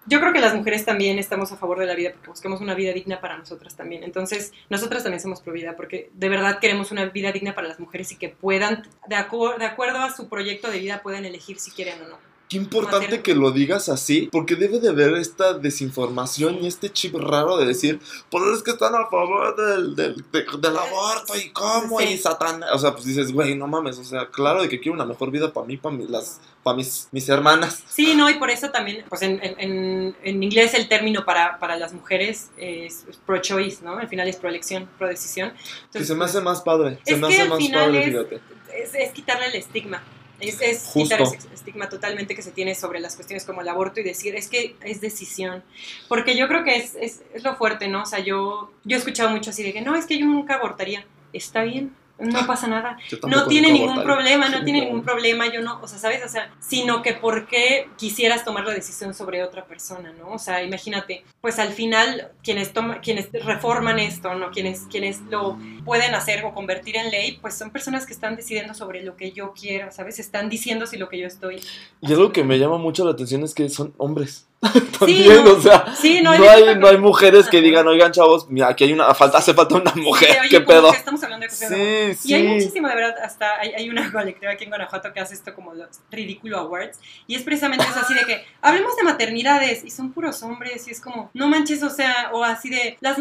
yo 0.05 0.19
creo 0.19 0.33
que 0.33 0.39
las 0.39 0.53
mujeres 0.53 0.85
también 0.85 1.19
estamos 1.19 1.51
a 1.51 1.57
favor 1.57 1.79
de 1.79 1.85
la 1.85 1.95
vida 1.95 2.11
porque 2.11 2.29
buscamos 2.29 2.61
una 2.61 2.75
vida 2.75 2.93
digna 2.93 3.21
para 3.21 3.37
nosotras 3.37 3.75
también. 3.75 4.03
Entonces, 4.03 4.51
nosotras 4.69 5.03
también 5.03 5.21
somos 5.21 5.41
pro 5.41 5.53
vida 5.53 5.75
porque 5.75 6.09
de 6.13 6.29
verdad 6.29 6.59
queremos 6.59 6.91
una 6.91 7.05
vida 7.05 7.31
digna 7.31 7.55
para 7.55 7.67
las 7.67 7.79
mujeres 7.79 8.11
y 8.11 8.17
que 8.17 8.29
puedan, 8.29 8.83
de, 9.07 9.15
de 9.15 9.65
acuerdo 9.65 9.99
a 9.99 10.11
su 10.11 10.27
proyecto 10.29 10.69
de 10.69 10.79
vida, 10.79 11.01
puedan 11.01 11.25
elegir 11.25 11.59
si 11.59 11.71
quieren 11.71 12.01
o 12.01 12.07
no. 12.07 12.32
Qué 12.53 12.59
importante 12.59 13.23
que 13.23 13.33
lo 13.33 13.49
digas 13.49 13.89
así, 13.89 14.29
porque 14.31 14.55
debe 14.55 14.79
de 14.79 14.89
haber 14.89 15.15
esta 15.15 15.53
desinformación 15.53 16.63
y 16.63 16.67
este 16.67 16.91
chip 16.91 17.15
raro 17.15 17.57
de 17.57 17.65
decir, 17.65 17.99
pues 18.29 18.43
es 18.55 18.61
que 18.61 18.69
están 18.69 18.93
a 18.93 19.07
favor 19.07 19.55
del, 19.55 19.95
del, 19.95 20.23
del 20.31 20.77
aborto 20.77 21.35
y 21.35 21.49
cómo 21.49 21.99
y 21.99 22.15
satán. 22.15 22.61
O 22.71 22.77
sea, 22.77 22.93
pues 22.93 23.05
dices, 23.05 23.31
güey, 23.31 23.55
no 23.55 23.65
mames, 23.65 23.97
o 23.97 24.03
sea, 24.03 24.27
claro 24.27 24.61
de 24.61 24.69
que 24.69 24.79
quiero 24.79 24.93
una 24.93 25.03
mejor 25.03 25.31
vida 25.31 25.51
para 25.51 25.65
mí, 25.65 25.77
para 25.77 25.95
las 26.07 26.41
para 26.61 26.77
mis, 26.77 27.07
mis 27.11 27.27
hermanas. 27.27 27.83
Sí, 27.89 28.13
no, 28.13 28.29
y 28.29 28.35
por 28.35 28.51
eso 28.51 28.69
también, 28.69 29.03
pues 29.09 29.23
en, 29.23 29.39
en, 29.43 30.15
en 30.23 30.43
inglés 30.43 30.75
el 30.75 30.87
término 30.87 31.25
para, 31.25 31.57
para 31.57 31.75
las 31.75 31.91
mujeres 31.91 32.51
es, 32.57 33.03
pro-choice, 33.25 33.83
¿no? 33.83 33.97
Al 33.97 34.07
final 34.07 34.27
es 34.27 34.35
pro-elección, 34.35 34.87
pro-decisión. 34.99 35.53
Que 35.91 36.05
se 36.05 36.13
me 36.13 36.25
hace 36.25 36.39
más 36.39 36.61
padre, 36.61 36.99
se 37.03 37.17
me 37.17 37.29
hace 37.29 37.45
más 37.45 37.67
padre, 37.67 38.03
fíjate. 38.03 38.41
Es, 38.77 38.93
es 38.93 39.11
quitarle 39.11 39.47
el 39.47 39.55
estigma. 39.55 40.03
Es, 40.49 40.61
es 40.61 40.91
quitar 40.93 41.21
ese 41.21 41.37
estigma 41.53 41.89
totalmente 41.89 42.35
que 42.35 42.41
se 42.41 42.51
tiene 42.51 42.75
sobre 42.75 42.99
las 42.99 43.15
cuestiones 43.15 43.45
como 43.45 43.61
el 43.61 43.69
aborto 43.69 43.99
y 43.99 44.03
decir, 44.03 44.35
es 44.35 44.47
que 44.47 44.75
es 44.83 45.01
decisión. 45.01 45.63
Porque 46.07 46.35
yo 46.35 46.47
creo 46.47 46.63
que 46.63 46.75
es, 46.75 46.95
es, 46.95 47.21
es 47.33 47.43
lo 47.43 47.55
fuerte, 47.55 47.87
¿no? 47.87 48.03
O 48.03 48.05
sea, 48.05 48.19
yo, 48.19 48.71
yo 48.83 48.95
he 48.95 48.99
escuchado 48.99 49.29
mucho 49.29 49.51
así 49.51 49.63
de 49.63 49.73
que, 49.73 49.81
no, 49.81 49.95
es 49.95 50.05
que 50.05 50.17
yo 50.17 50.25
nunca 50.25 50.55
abortaría. 50.55 51.05
Está 51.31 51.63
bien, 51.63 51.95
no 52.19 52.45
pasa 52.45 52.67
nada. 52.67 52.97
No 53.27 53.47
tiene 53.47 53.71
ningún 53.71 54.03
problema, 54.03 54.49
no 54.49 54.63
tiene 54.63 54.81
ningún 54.81 55.03
problema, 55.03 55.51
yo 55.51 55.61
no, 55.61 55.79
o 55.81 55.87
sea, 55.87 55.97
¿sabes? 55.97 56.23
O 56.25 56.29
sea, 56.29 56.51
sino 56.59 57.01
que 57.01 57.13
por 57.13 57.47
qué 57.47 57.87
quisieras 57.97 58.43
tomar 58.43 58.65
la 58.65 58.73
decisión 58.73 59.13
sobre 59.13 59.43
otra 59.43 59.65
persona, 59.65 60.13
¿no? 60.13 60.31
O 60.31 60.39
sea, 60.39 60.63
imagínate, 60.63 61.23
pues 61.41 61.57
al 61.59 61.69
final 61.69 62.31
quienes 62.43 62.73
toman, 62.73 62.99
quienes 62.99 63.31
reforman 63.31 63.99
esto, 63.99 64.33
¿no? 64.35 64.51
Quienes, 64.51 64.81
quienes 64.81 65.21
lo 65.29 65.57
pueden 65.85 66.15
hacer 66.15 66.43
o 66.45 66.53
convertir 66.53 66.97
en 66.97 67.11
ley, 67.11 67.37
pues 67.41 67.57
son 67.57 67.71
personas 67.71 68.05
que 68.05 68.13
están 68.13 68.35
decidiendo 68.35 68.73
sobre 68.73 69.03
lo 69.03 69.15
que 69.15 69.31
yo 69.31 69.53
quiero, 69.53 69.91
¿sabes? 69.91 70.19
Están 70.19 70.49
diciendo 70.49 70.85
si 70.85 70.97
lo 70.97 71.09
que 71.09 71.19
yo 71.19 71.27
estoy. 71.27 71.61
Y 72.01 72.11
algo 72.11 72.31
que 72.31 72.43
me 72.43 72.59
llama 72.59 72.77
mucho 72.77 73.05
la 73.05 73.11
atención 73.11 73.43
es 73.43 73.53
que 73.53 73.69
son 73.69 73.93
hombres. 73.97 74.47
También, 74.99 75.45
o 75.45 75.59
sea, 75.61 75.85
no, 76.21 76.31
hay, 76.31 76.75
no, 76.77 76.87
hay, 76.87 76.97
mujeres 76.97 77.49
que 77.49 77.59
digan, 77.59 77.85
oigan, 77.85 78.13
chavos, 78.13 78.49
mira, 78.49 78.69
aquí 78.69 78.85
hay 78.85 78.93
una, 78.93 79.13
falta, 79.13 79.39
hace 79.39 79.53
falta 79.53 79.75
una 79.75 79.93
mujer, 79.95 80.37
¿qué 80.49 80.61
pedo? 80.61 80.93
estamos 80.93 81.21
hablando 81.21 81.45
de 81.45 81.51
sí, 81.51 82.17
sí. 82.17 82.31
Y 82.31 82.33
hay 82.33 82.43
muchísimo, 82.47 82.87
de 82.87 82.95
verdad, 82.95 83.15
hasta 83.21 83.59
hay, 83.59 83.73
hay, 83.73 83.89
una 83.89 84.09
colectiva 84.11 84.53
aquí 84.53 84.63
en 84.63 84.69
Guanajuato 84.69 85.11
que 85.11 85.19
hace 85.19 85.33
esto 85.33 85.53
como 85.53 85.73
los 85.73 85.99
ridículo 86.11 86.59
awards, 86.59 86.99
y 87.27 87.35
es 87.35 87.43
precisamente 87.43 87.83
eso, 87.83 87.99
así 87.99 88.13
de 88.13 88.25
que, 88.25 88.45
hablemos 88.61 88.95
de 88.95 89.03
maternidades, 89.03 89.83
y 89.83 89.91
son 89.91 90.13
puros 90.13 90.41
hombres, 90.43 90.87
y 90.87 90.91
es 90.91 91.01
como, 91.01 91.29
no 91.33 91.49
manches, 91.49 91.83
o 91.83 91.89
sea, 91.89 92.29
o 92.31 92.43
así 92.43 92.69
de, 92.69 92.97
las, 93.01 93.17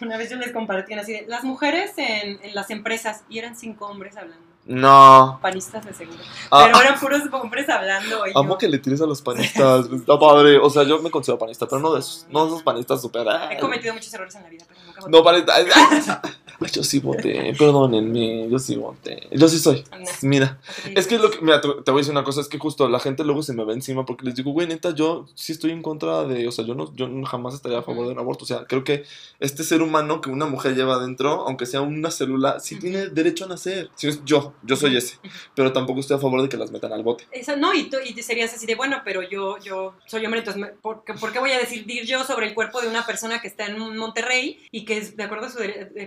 una 0.00 0.18
vez 0.18 0.30
yo 0.30 0.36
les 0.36 0.52
compartí 0.52 0.92
así 0.92 1.12
de, 1.12 1.24
las 1.26 1.44
mujeres 1.44 1.92
en, 1.96 2.38
en 2.42 2.54
las 2.54 2.70
empresas, 2.70 3.24
y 3.30 3.38
eran 3.38 3.56
cinco 3.56 3.86
hombres 3.86 4.16
hablando. 4.18 4.51
No. 4.64 5.38
Panistas 5.42 5.84
de 5.84 5.92
seguro. 5.92 6.18
Ah, 6.50 6.64
pero 6.66 6.80
eran 6.80 7.00
puros 7.00 7.22
hombres 7.32 7.68
hablando. 7.68 8.22
amo 8.34 8.56
que 8.58 8.68
le 8.68 8.78
tires 8.78 9.00
a 9.00 9.06
los 9.06 9.20
panistas. 9.20 9.86
Está 9.92 10.18
padre. 10.18 10.58
O 10.58 10.70
sea, 10.70 10.84
yo 10.84 11.02
me 11.02 11.10
considero 11.10 11.38
panista, 11.38 11.66
pero 11.66 11.80
no 11.80 11.92
de 11.92 12.00
esos, 12.00 12.26
no 12.30 12.44
de 12.44 12.50
esos 12.52 12.62
panistas 12.62 13.02
super. 13.02 13.26
He 13.50 13.58
cometido 13.58 13.92
muchos 13.92 14.12
errores 14.14 14.34
en 14.36 14.42
la 14.44 14.48
vida, 14.48 14.64
pero 14.68 14.80
nunca. 14.86 15.00
No, 15.08 15.22
yo 16.70 16.82
sí 16.82 17.00
voté, 17.00 17.54
perdónenme, 17.58 18.48
yo 18.48 18.58
sí 18.58 18.76
voté. 18.76 19.28
Yo 19.30 19.48
sí 19.48 19.58
soy. 19.58 19.84
Mira, 20.22 20.58
es 20.94 21.06
que 21.06 21.18
lo 21.18 21.30
que, 21.30 21.40
mira, 21.40 21.60
te, 21.60 21.68
voy 21.68 21.82
a 21.86 21.96
decir 21.96 22.12
una 22.12 22.24
cosa, 22.24 22.40
es 22.40 22.48
que 22.48 22.58
justo 22.58 22.88
la 22.88 23.00
gente 23.00 23.24
luego 23.24 23.42
se 23.42 23.52
me 23.52 23.64
va 23.64 23.72
encima 23.72 24.04
porque 24.04 24.24
les 24.24 24.34
digo, 24.34 24.52
güey, 24.52 24.66
neta, 24.66 24.94
yo 24.94 25.26
sí 25.34 25.52
estoy 25.52 25.70
en 25.70 25.82
contra 25.82 26.24
de, 26.24 26.48
o 26.48 26.52
sea, 26.52 26.64
yo 26.64 26.74
no, 26.74 26.94
yo 26.94 27.08
jamás 27.24 27.54
estaría 27.54 27.78
a 27.78 27.82
favor 27.82 28.06
de 28.06 28.12
un 28.12 28.18
aborto. 28.18 28.44
O 28.44 28.46
sea, 28.46 28.64
creo 28.66 28.84
que 28.84 29.04
este 29.40 29.64
ser 29.64 29.82
humano 29.82 30.20
que 30.20 30.30
una 30.30 30.46
mujer 30.46 30.74
lleva 30.74 30.94
adentro, 30.94 31.46
aunque 31.46 31.66
sea 31.66 31.80
una 31.80 32.10
célula, 32.10 32.60
sí 32.60 32.78
tiene 32.78 33.08
derecho 33.08 33.44
a 33.44 33.48
nacer. 33.48 33.90
Si 33.94 34.08
es 34.08 34.24
yo, 34.24 34.54
yo 34.62 34.76
soy 34.76 34.96
ese. 34.96 35.16
Pero 35.54 35.72
tampoco 35.72 36.00
estoy 36.00 36.16
a 36.16 36.20
favor 36.20 36.42
de 36.42 36.48
que 36.48 36.56
las 36.56 36.70
metan 36.70 36.92
al 36.92 37.02
bote. 37.02 37.26
Eso, 37.32 37.56
no, 37.56 37.74
y, 37.74 37.90
tú, 37.90 37.96
y 38.04 38.20
serías 38.22 38.52
así 38.54 38.66
de, 38.66 38.74
bueno, 38.74 39.02
pero 39.04 39.22
yo, 39.22 39.58
yo 39.58 39.94
soy 40.06 40.24
hombre, 40.24 40.40
entonces, 40.40 40.72
¿por 40.80 41.04
qué, 41.04 41.14
¿por 41.14 41.32
qué 41.32 41.38
voy 41.38 41.52
a 41.52 41.58
decidir 41.58 42.04
yo 42.04 42.24
sobre 42.24 42.46
el 42.46 42.54
cuerpo 42.54 42.80
de 42.80 42.88
una 42.88 43.06
persona 43.06 43.40
que 43.40 43.48
está 43.48 43.66
en 43.66 43.78
Monterrey 43.96 44.58
y 44.70 44.84
que, 44.84 45.00
de 45.00 45.22
acuerdo 45.22 45.46
a 45.46 45.50
su 45.50 45.58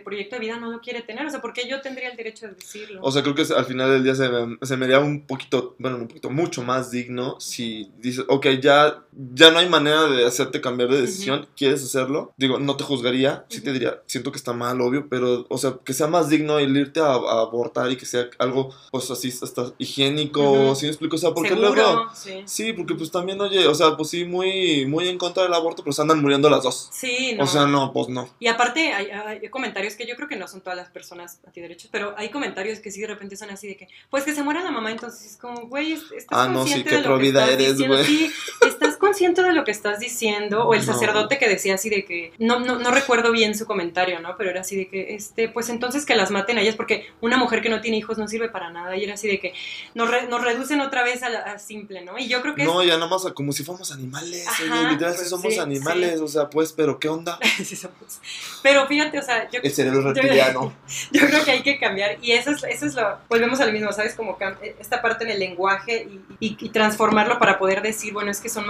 proyecto 0.03 0.35
de 0.35 0.39
vida, 0.45 0.57
no 0.57 0.71
lo 0.71 0.79
quiere 0.81 1.01
tener? 1.01 1.25
O 1.25 1.29
sea, 1.29 1.41
¿por 1.41 1.53
qué 1.53 1.67
yo 1.67 1.81
tendría 1.81 2.09
el 2.09 2.17
derecho 2.17 2.47
de 2.47 2.53
decirlo? 2.53 2.99
O 3.03 3.11
sea, 3.11 3.21
creo 3.21 3.35
que 3.35 3.41
al 3.41 3.65
final 3.65 3.89
del 3.91 4.03
día 4.03 4.15
se, 4.15 4.29
se 4.61 4.77
me 4.77 4.85
haría 4.85 4.99
un 4.99 5.25
poquito, 5.25 5.75
bueno, 5.79 5.97
un 5.97 6.07
poquito 6.07 6.29
mucho 6.29 6.63
más 6.63 6.91
digno 6.91 7.39
si 7.39 7.91
dices, 7.97 8.25
ok, 8.27 8.47
ya, 8.61 9.03
ya 9.33 9.51
no 9.51 9.59
hay 9.59 9.69
manera 9.69 10.07
de 10.07 10.25
hacerte 10.25 10.61
cambiar 10.61 10.89
de 10.89 11.01
decisión, 11.01 11.47
¿quieres 11.55 11.83
hacerlo? 11.83 12.33
Digo, 12.37 12.59
no 12.59 12.75
te 12.77 12.83
juzgaría, 12.83 13.45
sí 13.49 13.61
te 13.61 13.71
diría, 13.71 14.01
siento 14.05 14.31
que 14.31 14.37
está 14.37 14.53
mal, 14.53 14.79
obvio, 14.81 15.07
pero, 15.09 15.45
o 15.49 15.57
sea, 15.57 15.77
que 15.83 15.93
sea 15.93 16.07
más 16.07 16.29
digno 16.29 16.59
el 16.59 16.75
irte 16.75 16.99
a, 16.99 17.13
abortar 17.13 17.91
y 17.91 17.97
que 17.97 18.05
sea 18.05 18.29
algo, 18.39 18.73
pues 18.91 19.09
así, 19.11 19.33
hasta 19.41 19.73
higiénico, 19.77 20.75
¿sí 20.75 20.85
me 20.85 20.91
explico? 20.91 21.15
O 21.15 21.19
sea, 21.19 21.31
porque 21.31 21.55
luego... 21.55 22.09
Sí. 22.13 22.43
sí. 22.45 22.73
porque 22.73 22.95
pues 22.95 23.11
también, 23.11 23.39
oye, 23.41 23.67
o 23.67 23.75
sea, 23.75 23.95
pues 23.95 24.09
sí, 24.09 24.25
muy, 24.25 24.85
muy 24.85 25.07
en 25.07 25.17
contra 25.17 25.43
del 25.43 25.53
aborto, 25.53 25.83
pero 25.83 25.93
se 25.93 26.01
andan 26.01 26.21
muriendo 26.21 26.49
las 26.49 26.63
dos. 26.63 26.89
Sí, 26.91 27.33
no. 27.37 27.43
O 27.43 27.47
sea, 27.47 27.65
no, 27.65 27.91
pues 27.93 28.09
no. 28.09 28.29
Y 28.39 28.47
aparte 28.47 28.93
hay, 28.93 29.07
hay 29.09 29.49
comentarios 29.49 29.95
que 29.95 30.05
yo 30.05 30.15
creo 30.15 30.27
que 30.27 30.34
no 30.37 30.47
son 30.47 30.61
todas 30.61 30.77
las 30.77 30.89
personas 30.89 31.39
antiderechos, 31.45 31.89
pero 31.91 32.15
hay 32.17 32.29
comentarios 32.29 32.79
que 32.79 32.91
sí 32.91 33.01
de 33.01 33.07
repente 33.07 33.35
son 33.35 33.49
así 33.49 33.67
de 33.67 33.77
que, 33.77 33.87
pues 34.09 34.23
que 34.23 34.33
se 34.33 34.43
muera 34.43 34.63
la 34.63 34.71
mamá, 34.71 34.91
entonces 34.91 35.31
es 35.31 35.37
como, 35.37 35.67
güey, 35.67 35.93
estás 35.93 36.25
ah, 36.31 36.47
no, 36.47 36.65
sí, 36.65 36.83
qué 36.83 36.99
provida 36.99 37.49
eres, 37.49 37.77
güey. 37.81 38.03
Sí, 38.03 38.31
estás 38.53 38.74
consciente 39.05 39.43
de 39.43 39.53
lo 39.53 39.63
que 39.63 39.69
estás 39.69 39.99
diciendo, 39.99 40.65
o 40.65 40.73
el 40.73 40.81
sacerdote 40.81 41.37
que 41.37 41.47
decía 41.47 41.75
así 41.75 41.89
de 41.89 42.05
que, 42.05 42.33
no, 42.39 42.59
no, 42.59 42.79
no 42.79 42.89
recuerdo 42.89 43.31
bien 43.31 43.53
su 43.55 43.67
comentario, 43.67 44.19
¿no? 44.19 44.35
Pero 44.35 44.49
era 44.49 44.61
así 44.61 44.75
de 44.75 44.87
que, 44.87 45.13
este, 45.13 45.47
pues 45.47 45.69
entonces 45.69 46.05
que 46.07 46.15
las 46.15 46.31
maten 46.31 46.57
a 46.57 46.61
ellas, 46.61 46.75
porque 46.75 47.05
una 47.21 47.37
mujer 47.37 47.61
que 47.61 47.69
no 47.69 47.81
tiene 47.81 47.97
hijos 47.97 48.17
no 48.17 48.27
sirve 48.27 48.49
para 48.49 48.71
nada, 48.71 48.97
y 48.97 49.03
era 49.03 49.13
así 49.13 49.27
de 49.27 49.39
que 49.39 49.53
nos, 49.93 50.09
nos 50.27 50.43
reducen 50.43 50.81
otra 50.81 51.03
vez 51.03 51.21
a, 51.21 51.59
simple, 51.59 52.03
¿no? 52.03 52.17
Y 52.17 52.27
yo 52.27 52.41
creo 52.41 52.55
que... 52.55 52.63
No, 52.63 52.83
ya 52.83 52.95
nada 52.95 53.07
más 53.07 53.21
como 53.33 53.51
si 53.51 53.63
fuéramos 53.63 53.91
animales, 53.91 54.47
oye, 54.59 54.89
literal, 54.89 55.13
pues, 55.15 55.29
somos 55.29 55.57
animales, 55.59 56.19
o 56.19 56.27
sea, 56.27 56.49
pues, 56.49 56.73
pero 56.73 56.99
¿qué 56.99 57.07
onda? 57.07 57.37
sí 57.63 57.75
somos. 57.75 58.19
Pero 58.63 58.87
fíjate, 58.87 59.19
o 59.19 59.23
sea, 59.23 59.47
yo... 59.51 59.59
El 59.61 59.71
cerebro 59.71 60.01
reptiliano. 60.01 60.73
Yo, 61.11 61.21
yo 61.21 61.27
creo 61.27 61.45
que 61.45 61.51
hay 61.51 61.61
que 61.61 61.79
cambiar, 61.79 62.17
y 62.23 62.31
eso 62.31 62.49
es, 62.49 62.63
eso 62.63 62.87
es 62.87 62.95
lo, 62.95 63.19
volvemos 63.29 63.59
a 63.59 63.67
lo 63.67 63.71
mismo, 63.71 63.91
¿sabes? 63.91 64.15
Como 64.15 64.35
esta 64.79 65.03
parte 65.03 65.25
en 65.25 65.29
el 65.29 65.39
lenguaje 65.39 66.07
y, 66.39 66.57
y 66.59 66.69
transformarlo 66.69 67.37
para 67.37 67.59
poder 67.59 67.83
decir, 67.83 68.11
bueno, 68.11 68.31
es 68.31 68.41
que 68.41 68.49
son 68.49 68.65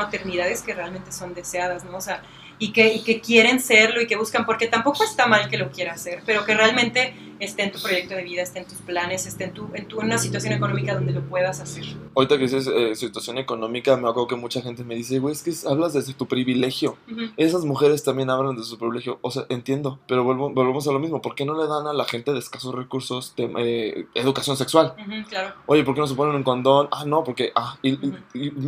que 0.63 0.73
realmente 0.73 1.11
son 1.11 1.33
deseadas, 1.33 1.83
¿no? 1.83 1.97
O 1.97 2.01
sea, 2.01 2.21
y 2.57 2.71
que, 2.71 2.93
y 2.93 3.03
que 3.03 3.19
quieren 3.19 3.59
serlo 3.59 4.01
y 4.01 4.07
que 4.07 4.15
buscan, 4.15 4.45
porque 4.45 4.67
tampoco 4.67 5.03
está 5.03 5.27
mal 5.27 5.49
que 5.49 5.57
lo 5.57 5.71
quiera 5.71 5.93
hacer, 5.93 6.21
pero 6.25 6.45
que 6.45 6.55
realmente 6.55 7.13
esté 7.39 7.63
en 7.63 7.71
tu 7.71 7.79
proyecto 7.79 8.15
de 8.15 8.23
vida, 8.23 8.41
esté 8.41 8.59
en 8.59 8.65
tus 8.65 8.77
planes, 8.79 9.25
esté 9.25 9.45
en, 9.45 9.53
tu, 9.53 9.69
en, 9.73 9.87
tu, 9.87 9.99
una 9.99 10.17
situación 10.17 10.53
económica 10.53 10.93
donde 10.93 11.13
lo 11.13 11.21
puedas 11.21 11.59
hacer. 11.59 11.83
Ahorita 12.15 12.37
que 12.37 12.43
dices 12.43 12.67
eh, 12.67 12.95
situación 12.95 13.37
económica, 13.37 13.95
me 13.97 14.09
acuerdo 14.09 14.27
que 14.27 14.35
mucha 14.35 14.61
gente 14.61 14.83
me 14.83 14.95
dice, 14.95 15.19
güey, 15.19 15.33
es 15.33 15.43
que 15.43 15.53
hablas 15.67 15.93
de 15.93 16.13
tu 16.13 16.27
privilegio. 16.27 16.97
Esas 17.37 17.65
mujeres 17.65 18.03
también 18.03 18.29
hablan 18.29 18.55
de 18.55 18.63
su 18.63 18.77
privilegio. 18.77 19.19
O 19.21 19.31
sea, 19.31 19.45
entiendo, 19.49 19.99
pero 20.07 20.23
vuelvo, 20.23 20.49
volvemos 20.49 20.87
a 20.87 20.91
lo 20.91 20.99
mismo. 20.99 21.21
¿Por 21.21 21.35
qué 21.35 21.45
no 21.45 21.59
le 21.59 21.67
dan 21.67 21.87
a 21.87 21.93
la 21.93 22.05
gente 22.05 22.31
de 22.33 22.39
escasos 22.39 22.73
recursos 22.73 23.33
de, 23.35 23.51
eh, 23.57 24.07
educación 24.13 24.57
sexual? 24.57 24.93
claro. 25.29 25.55
Oye, 25.65 25.83
¿por 25.83 25.95
qué 25.95 26.01
no 26.01 26.07
se 26.07 26.15
ponen 26.15 26.35
un 26.35 26.43
condón? 26.43 26.87
Ah, 26.91 27.05
no, 27.05 27.23
porque, 27.23 27.51
ah, 27.55 27.77
y, 27.81 27.97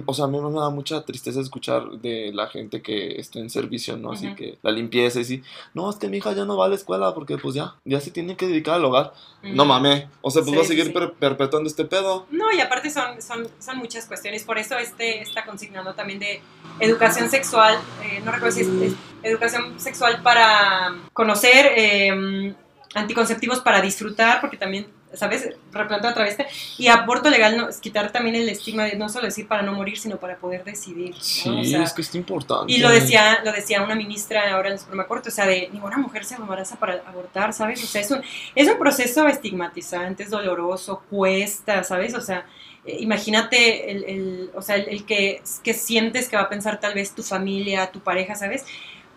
o 0.06 0.14
sea, 0.14 0.26
a 0.26 0.28
mí 0.28 0.40
me 0.40 0.60
da 0.60 0.70
mucha 0.70 1.04
tristeza 1.04 1.40
escuchar 1.42 1.90
de 2.02 2.32
la 2.34 2.48
gente 2.48 2.82
que 2.82 3.20
está 3.20 3.40
en 3.40 3.50
servicio, 3.50 3.98
¿no? 3.98 4.12
Así 4.12 4.34
que 4.36 4.58
la 4.62 4.72
limpieza 4.72 5.20
y 5.20 5.26
sí, 5.26 5.44
no, 5.74 5.90
es 5.90 5.98
que 5.98 6.08
mi 6.08 6.18
hija 6.18 6.34
ya 6.34 6.46
no 6.46 6.58
va 6.58 6.66
a 6.66 6.70
la 6.70 6.76
escuela 6.76 7.14
porque 7.14 7.38
pues 7.38 7.56
ya, 7.56 7.76
ya 7.86 8.00
se 8.00 8.12
tiene 8.12 8.36
que 8.36 8.48
dedicar 8.58 8.76
al 8.76 8.86
hogar. 8.86 9.14
No 9.44 9.66
mames, 9.66 10.06
o 10.22 10.30
sea, 10.30 10.42
pues 10.42 10.58
va 10.58 10.62
a 10.62 10.66
seguir 10.66 10.92
perpetuando 10.92 11.70
este 11.70 11.86
pedo. 11.86 12.26
No, 12.32 12.52
y 12.52 12.60
aparte 12.60 12.90
son, 12.90 13.22
son, 13.22 13.48
son 13.60 13.78
muchas 13.78 14.06
cuestiones, 14.06 14.44
por 14.44 14.58
eso 14.58 14.78
este 14.78 15.22
está 15.22 15.46
consignando 15.46 15.94
también 15.94 16.20
de 16.20 16.42
educación 16.80 17.30
sexual, 17.30 17.78
eh, 18.04 18.22
no 18.26 18.32
recuerdo 18.32 18.56
si 18.56 18.62
es, 18.62 18.94
educación 19.24 19.80
sexual 19.80 20.22
para 20.22 20.96
conocer, 21.14 21.72
eh, 21.78 22.54
anticonceptivos 22.94 23.60
para 23.62 23.82
disfrutar, 23.82 24.42
porque 24.42 24.58
también 24.58 24.88
¿sabes? 25.14 25.50
Replanteo 25.72 26.12
otra 26.12 26.24
vez. 26.24 26.38
Y 26.78 26.88
aborto 26.88 27.30
legal 27.30 27.58
no, 27.58 27.70
es 27.70 27.80
quitar 27.80 28.12
también 28.12 28.36
el 28.36 28.50
estigma 28.50 28.84
de 28.84 28.96
no 28.96 29.10
solo 29.10 29.26
decir 29.26 29.48
para 29.48 29.62
no 29.62 29.74
morir, 29.74 29.98
sino 29.98 30.18
para 30.18 30.38
poder 30.38 30.64
decidir. 30.64 31.16
Sí, 31.20 31.76
es 31.76 31.94
que 31.94 32.02
es 32.02 32.16
importante. 32.16 32.72
Y 32.72 32.80
lo 32.80 32.90
decía, 32.90 33.40
lo 33.44 33.52
decía 33.52 33.82
una 33.82 33.96
ministra 33.96 34.54
ahora 34.54 34.68
en 34.70 34.74
el 34.74 34.80
Suprema 34.80 35.08
Corte, 35.08 35.30
o 35.30 35.32
sea, 35.32 35.46
de 35.46 35.70
ninguna 35.72 35.98
mujer 35.98 36.26
se 36.26 36.36
embaraza 36.36 36.76
para 36.78 37.02
abortar, 37.06 37.54
¿sabes? 37.54 37.84
O 37.84 37.88
sea, 37.88 38.02
es 38.02 38.12
un, 38.12 38.22
es 38.56 38.68
un 38.68 38.78
proceso 38.78 39.28
estigmatizante, 39.28 40.24
es 40.24 40.30
doloroso, 40.30 41.04
cuesta, 41.10 41.84
¿sabes? 41.84 42.14
O 42.14 42.22
sea, 42.22 42.46
eh, 42.86 42.98
imagínate 43.00 43.92
el, 43.92 44.04
el, 44.06 44.52
o 44.56 44.62
sea, 44.62 44.76
el, 44.76 45.06
que, 45.06 45.42
que 45.64 45.74
sientes 45.74 46.30
que 46.30 46.38
va 46.38 46.44
a 46.44 46.50
pensar 46.50 46.80
tal 46.80 46.94
vez 46.94 47.14
tu 47.14 47.24
familia, 47.24 47.92
tu 47.92 48.00
pareja, 48.00 48.36
¿sabes? 48.36 48.66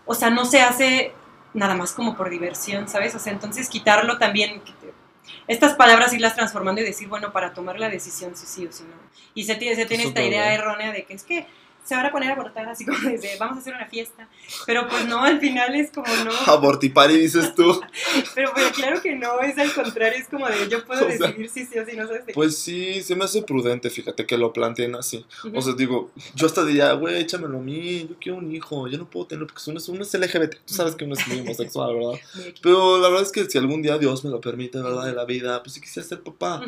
O 0.07 0.15
sea, 0.15 0.31
no 0.31 0.45
se 0.45 0.61
hace 0.61 1.13
nada 1.55 1.75
más 1.75 1.93
como 1.93 2.17
por 2.17 2.31
diversión, 2.31 2.89
¿sabes? 2.89 3.15
O 3.15 3.19
sea, 3.19 3.33
entonces 3.33 3.69
quitarlo 3.69 4.19
también, 4.19 4.61
estas 5.47 5.75
palabras 5.75 6.13
irlas 6.13 6.35
transformando 6.35 6.81
y 6.81 6.85
decir, 6.85 7.09
bueno, 7.09 7.33
para 7.33 7.53
tomar 7.53 7.79
la 7.79 7.89
decisión 7.89 8.37
sí, 8.37 8.47
sí 8.47 8.67
o 8.67 8.73
sí 8.73 8.85
no. 8.85 8.97
Y 9.35 9.45
se 9.45 9.55
tiene, 9.57 9.77
se 9.77 9.87
tiene 9.87 10.05
esta 10.05 10.23
idea 10.23 10.55
errónea 10.55 10.93
de 10.93 11.05
que 11.05 11.15
es 11.15 11.25
que 11.25 11.47
se 11.85 11.95
van 11.95 12.07
a 12.07 12.13
poner 12.13 12.31
a 12.31 12.35
abortar 12.35 12.69
así 12.69 12.85
como 12.85 12.99
dice, 13.09 13.37
vamos 13.39 13.59
a 13.59 13.61
hacer 13.61 13.75
una 13.75 13.87
fiesta. 13.87 14.29
Pero 14.67 14.89
pues 14.89 15.07
no, 15.07 15.23
al 15.25 15.41
final 15.41 15.75
es 15.75 15.91
como 15.91 16.07
no. 16.25 16.31
Abortipari 16.47 17.19
dices 17.19 17.55
tú. 17.55 17.81
pero, 18.35 18.53
pero 18.55 18.71
claro 18.71 19.03
que 19.03 19.17
no, 19.17 19.41
es 19.41 19.59
al 19.59 19.73
contrario, 19.73 20.19
es 20.19 20.29
como 20.29 20.47
de 20.49 20.69
yo 20.69 20.85
puedo 20.85 21.07
decidir 21.07 21.49
si 21.49 21.67
sí 21.67 21.79
o 21.79 21.85
si 21.85 21.97
no 21.97 22.07
sabes. 22.07 22.23
Pues 22.35 22.59
sí, 22.59 23.03
se 23.03 23.17
me 23.17 23.25
hace 23.25 23.43
prudente, 23.43 23.91
fíjate 23.91 24.27
que 24.27 24.37
lo 24.37 24.53
planteen 24.53 24.95
así. 24.95 25.25
O 25.55 25.61
sea, 25.61 25.75
digo, 25.75 26.11
yo 26.35 26.47
hasta 26.47 26.65
diría, 26.65 26.93
güey, 26.93 27.21
échamelo 27.21 27.59
a 27.59 27.63
mí, 27.63 28.07
yo 28.09 28.17
quiero 28.21 28.39
un 28.39 28.55
hijo, 28.55 28.89
yo 28.89 28.99
no 28.99 29.09
puedo 29.09 29.27
tenerlo 29.27 29.47
porque 29.47 29.63
uno 29.69 29.79
es, 29.79 29.89
uno 29.89 30.03
es 30.03 30.15
LGBT. 30.15 30.57
Tú 30.65 30.75
sabes 30.75 30.95
que 30.95 31.05
uno 31.05 31.15
es 31.15 31.27
muy 31.27 31.41
homosexual, 31.41 31.95
¿verdad? 31.95 32.21
Pero 32.63 32.99
la 32.99 33.09
verdad 33.09 33.25
es 33.25 33.33
que 33.33 33.45
si 33.49 33.59
algún 33.59 33.83
día 33.83 33.99
Dios 33.99 34.25
me 34.25 34.31
lo 34.31 34.41
permite, 34.41 34.81
¿verdad? 34.81 35.07
De 35.07 35.13
la 35.13 35.25
vida, 35.25 35.63
pues 35.63 35.75
sí 35.75 35.81
quisiera 35.81 36.07
ser 36.07 36.23
papá. 36.23 36.63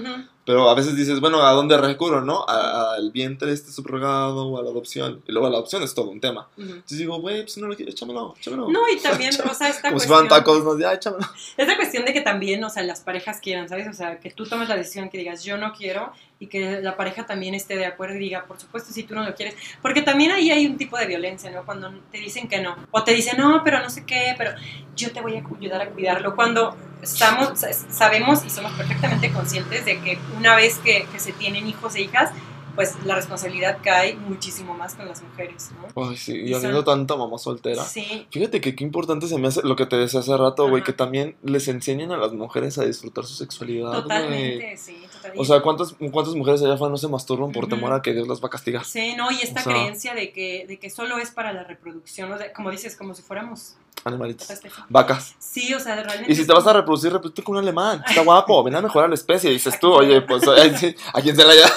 Pero 0.45 0.69
a 0.69 0.75
veces 0.75 0.97
dices, 0.97 1.21
bueno, 1.21 1.43
¿a 1.43 1.53
dónde 1.53 1.77
recurro, 1.79 2.21
no? 2.21 2.45
Al 2.49 3.13
vientre 3.13 3.53
este 3.53 3.71
subrogado 3.71 4.49
o 4.49 4.59
a 4.59 4.63
la 4.63 4.71
adopción. 4.71 5.23
Y 5.27 5.33
luego 5.33 5.49
la 5.49 5.59
adopción 5.59 5.83
es 5.83 5.95
todo 5.95 6.11
un 6.11 6.21
tema. 6.21 6.49
Entonces 6.59 6.99
digo, 6.99 7.21
güey, 7.21 7.43
pues 7.43 7.57
no 7.59 7.69
lo 7.69 7.77
quiero, 7.77 7.93
échamelo, 7.93 8.35
échamelo. 8.39 8.69
No, 8.69 8.81
y 8.89 8.99
también, 9.03 9.31
o 9.49 9.55
sea, 9.55 9.69
esta 9.69 9.83
Como 9.83 9.95
cuestión... 9.95 10.23
si 10.23 10.29
tacos, 10.29 10.65
no, 10.65 10.79
ya, 10.79 10.95
échamelo. 10.95 11.27
Esta 11.57 11.77
cuestión 11.77 12.05
de 12.05 12.13
que 12.13 12.23
también, 12.23 12.63
o 12.65 12.71
sea, 12.71 12.83
las 12.83 13.01
parejas 13.01 13.41
quieran, 13.41 13.69
¿sabes? 13.69 13.89
O 13.89 13.93
sea, 13.93 14.19
que 14.19 14.31
tú 14.31 14.45
tomes 14.45 14.69
la 14.69 14.77
decisión, 14.77 15.11
que 15.11 15.19
digas, 15.19 15.45
yo 15.45 15.57
no 15.59 15.73
quiero, 15.73 16.13
y 16.43 16.49
que 16.49 16.81
la 16.81 16.97
pareja 16.97 17.25
también 17.25 17.55
esté 17.55 17.77
de 17.77 17.87
acuerdo 17.87 18.17
y 18.17 18.19
diga, 18.19 18.47
por 18.47 18.59
supuesto, 18.59 18.93
si 18.93 19.05
tú 19.05 19.15
no 19.15 19.23
lo 19.23 19.33
quieres. 19.33 19.55
Porque 19.81 20.03
también 20.03 20.33
ahí 20.33 20.51
hay 20.51 20.67
un 20.67 20.77
tipo 20.77 20.99
de 20.99 21.07
violencia, 21.07 21.53
¿no? 21.53 21.65
Cuando 21.65 21.93
te 22.11 22.19
dicen 22.19 22.49
que 22.49 22.61
no. 22.61 22.77
O 22.91 23.05
te 23.05 23.15
dicen, 23.15 23.39
no, 23.39 23.63
pero 23.63 23.79
no 23.79 23.89
sé 23.89 24.05
qué, 24.05 24.35
pero 24.37 24.51
yo 24.97 25.13
te 25.13 25.21
voy 25.21 25.37
a 25.37 25.45
ayudar 25.61 25.83
a 25.83 25.87
cuidarlo. 25.91 26.35
Cuando 26.35 26.77
estamos, 27.01 27.61
sabemos 27.91 28.45
y 28.45 28.51
somos 28.51 28.73
perfectamente 28.73 29.31
conscientes 29.31 29.85
de 29.85 30.01
que 30.01 30.19
una 30.37 30.57
vez 30.57 30.79
que, 30.79 31.07
que 31.13 31.21
se 31.21 31.33
tienen 31.33 31.69
hijos 31.69 31.95
e 31.95 32.01
hijas, 32.01 32.33
pues 32.75 32.95
la 33.05 33.15
responsabilidad 33.15 33.79
cae 33.83 34.15
muchísimo 34.15 34.75
más 34.75 34.95
con 34.95 35.07
las 35.07 35.23
mujeres, 35.23 35.71
¿no? 35.73 36.09
Ay, 36.09 36.17
sí, 36.17 36.37
y, 36.37 36.55
habiendo 36.55 36.85
tanta 36.85 37.17
mamá 37.17 37.39
soltera. 37.39 37.85
Sí. 37.85 38.27
Fíjate 38.31 38.61
que 38.61 38.75
qué 38.75 38.85
importante 38.85 39.27
se 39.29 39.39
me 39.39 39.49
hace 39.49 39.63
lo 39.63 39.77
que 39.77 39.87
te 39.87 39.97
decía 39.97 40.21
hace 40.21 40.37
rato, 40.37 40.69
güey, 40.69 40.83
que 40.83 40.93
también 40.93 41.37
les 41.43 41.69
enseñen 41.69 42.13
a 42.13 42.17
las 42.17 42.33
mujeres 42.33 42.79
a 42.79 42.85
disfrutar 42.85 43.25
su 43.25 43.35
sexualidad. 43.35 43.93
Totalmente, 43.93 44.77
sí, 44.77 45.03
totalmente. 45.13 45.41
O 45.41 45.45
sea, 45.45 45.61
¿cuántas, 45.61 45.95
cuántas 46.11 46.35
mujeres 46.35 46.63
allá 46.63 46.75
afuera 46.75 46.91
no 46.91 46.99
se 46.99 47.09
masturban 47.09 47.53
por 47.53 47.69
temor 47.69 47.93
a 47.93 48.03
que 48.03 48.13
Dios 48.13 48.29
las 48.29 48.43
va 48.43 48.49
a 48.49 48.51
castigar? 48.51 48.85
Sí, 48.85 49.15
no, 49.17 49.31
y 49.31 49.41
esta 49.43 49.63
creencia 49.63 50.15
de 50.15 50.33
que, 50.33 50.67
de 50.67 50.79
que 50.79 50.91
solo 50.91 51.19
es 51.19 51.31
para 51.31 51.53
la 51.53 51.65
reproducción, 51.65 52.33
o 52.33 52.39
sea, 52.39 52.53
como 52.53 52.71
dices, 52.71 52.97
como 52.97 53.15
si 53.15 53.23
fuéramos 53.23 53.77
Animalitos. 54.05 54.49
Vacas. 54.89 55.35
Sí, 55.39 55.73
o 55.75 55.79
sea, 55.79 55.95
realmente. 55.95 56.33
Y 56.33 56.35
si 56.35 56.45
te 56.45 56.53
vas 56.53 56.67
a 56.67 56.73
reproducir, 56.73 57.13
reproduce 57.13 57.43
con 57.43 57.57
un 57.57 57.63
alemán. 57.63 58.03
Está 58.07 58.23
guapo, 58.25 58.63
ven 58.65 58.75
a 58.75 58.81
mejorar 58.81 59.09
la 59.09 59.15
especie. 59.15 59.51
Y 59.51 59.55
dices 59.55 59.79
tú, 59.79 59.93
oye, 59.93 60.23
pues, 60.23 60.43
¿a 61.15 61.23
quién 61.23 61.37
se 61.37 61.45
la 61.45 61.53
haya? 61.53 61.73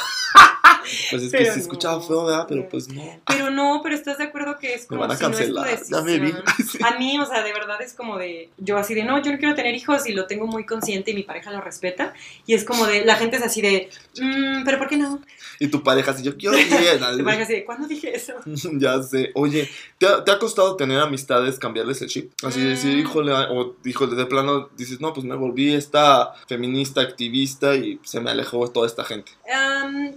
Pues 1.12 1.24
es 1.24 1.32
que 1.32 1.52
se 1.52 1.60
escuchaba 1.60 2.02
feo, 2.02 2.26
¿verdad? 2.26 2.46
Pero 2.48 2.68
pues 2.70 2.88
no. 2.88 3.04
Pero 3.28 3.50
no, 3.50 3.82
pero 3.84 3.96
estás 3.96 4.18
de 4.18 4.26
acuerdo 4.26 4.58
que 4.58 4.74
es 4.74 4.86
como 4.86 5.02
me 5.02 5.08
van 5.08 5.16
a 5.16 5.20
cancelar. 5.20 5.80
ya 5.90 6.02
me 6.02 6.20
vi. 6.20 6.34
A 6.84 6.98
mí, 6.98 7.20
o 7.20 7.26
sea, 7.26 7.44
de 7.44 7.54
verdad 7.54 7.82
es 7.82 7.94
como 7.94 8.18
de, 8.18 8.50
yo 8.58 8.78
así 8.78 8.94
de, 8.94 9.04
no, 9.04 9.22
yo 9.22 9.32
no 9.32 9.38
quiero 9.38 9.56
tener 9.56 9.76
hijos 9.76 10.08
y 10.08 10.14
lo 10.14 10.28
tengo 10.28 10.48
muy 10.48 10.66
consciente 10.66 11.12
y 11.12 11.14
mi 11.14 11.24
pareja 11.24 11.52
lo 11.52 11.62
respeta. 11.62 12.14
Y 12.46 12.54
es 12.54 12.64
como 12.64 12.86
de, 12.86 13.06
la 13.06 13.16
gente 13.16 13.38
es 13.38 13.44
así 13.44 13.62
de, 13.62 13.90
mmm, 14.20 14.64
pero 14.64 14.78
¿por 14.78 14.88
qué 14.88 14.98
no? 14.98 15.22
Y 15.60 15.68
tu 15.68 15.84
pareja 15.84 16.12
así, 16.12 16.24
yo 16.24 16.38
quiero 16.38 16.56
bien. 16.58 17.00
tu 17.18 17.24
pareja 17.24 17.44
así 17.44 17.64
¿cuándo 17.64 17.88
dije 17.88 18.16
eso? 18.16 18.34
ya 18.74 19.02
sé. 19.02 19.32
Oye, 19.36 19.70
¿te 19.98 20.08
ha, 20.08 20.24
¿te 20.24 20.32
ha, 20.32 20.40
costado 20.40 20.76
tener 20.76 21.00
amistades, 21.00 21.60
cambiarles 21.60 22.02
el 22.02 22.10
chip? 22.10 22.32
Así 22.44 22.62
de 22.62 22.70
decir, 22.70 22.96
mm. 22.96 23.00
híjole, 23.00 23.34
o 23.34 23.76
híjole, 23.84 24.16
de 24.16 24.26
plano 24.26 24.70
dices, 24.78 25.02
no, 25.02 25.14
pues 25.14 25.26
me 25.26 25.36
volví 25.36 25.74
esta 25.74 26.34
feminista, 26.48 27.02
activista 27.02 27.76
y 27.76 28.00
se 28.04 28.20
me 28.20 28.32
alejó 28.32 28.68
toda 28.70 28.88
esta 28.88 29.04
gente. 29.04 29.32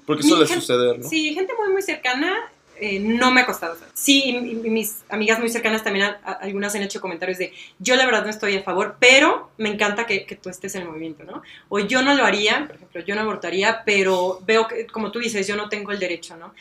Porque 0.07 0.23
suele 0.23 0.47
suceder, 0.47 0.99
¿no? 0.99 1.09
Sí, 1.09 1.35
gente 1.35 1.53
muy, 1.59 1.73
muy 1.73 1.83
cercana 1.83 2.51
eh, 2.81 3.01
no 3.01 3.31
me 3.31 3.43
ha 3.43 3.47
costado. 3.47 3.77
Sí, 3.95 4.25
y, 4.31 4.55
mis 4.69 5.03
amigas 5.09 5.39
muy 5.39 5.49
cercanas 5.49 5.85
también, 5.85 6.07
algunas 6.23 6.75
han 6.75 6.83
hecho 6.83 7.01
comentarios 7.01 7.39
de, 7.39 7.53
yo 7.79 7.97
la 7.97 8.07
verdad 8.07 8.25
no 8.25 8.31
estoy 8.31 8.57
a 8.57 8.63
favor, 8.63 8.97
pero 8.99 9.51
me 9.57 9.69
encanta 9.69 10.07
que, 10.07 10.25
que, 10.27 10.37
tú 10.37 10.49
estés 10.49 10.75
en 10.75 10.83
el 10.83 10.89
movimiento, 10.89 11.25
¿no? 11.25 11.43
O 11.69 11.79
yo 11.79 12.03
no 12.03 12.15
lo 12.15 12.25
haría, 12.25 12.65
por 12.67 12.77
ejemplo, 12.77 13.01
yo 13.03 13.15
no 13.15 13.23
abortaría, 13.23 13.83
pero 13.85 14.41
veo 14.47 14.69
que, 14.69 14.87
como 14.87 15.11
tú 15.11 15.19
dices, 15.19 15.47
yo 15.47 15.57
no 15.57 15.69
tengo 15.69 15.93
el 15.93 15.99
derecho, 15.99 16.37
¿no? 16.37 16.55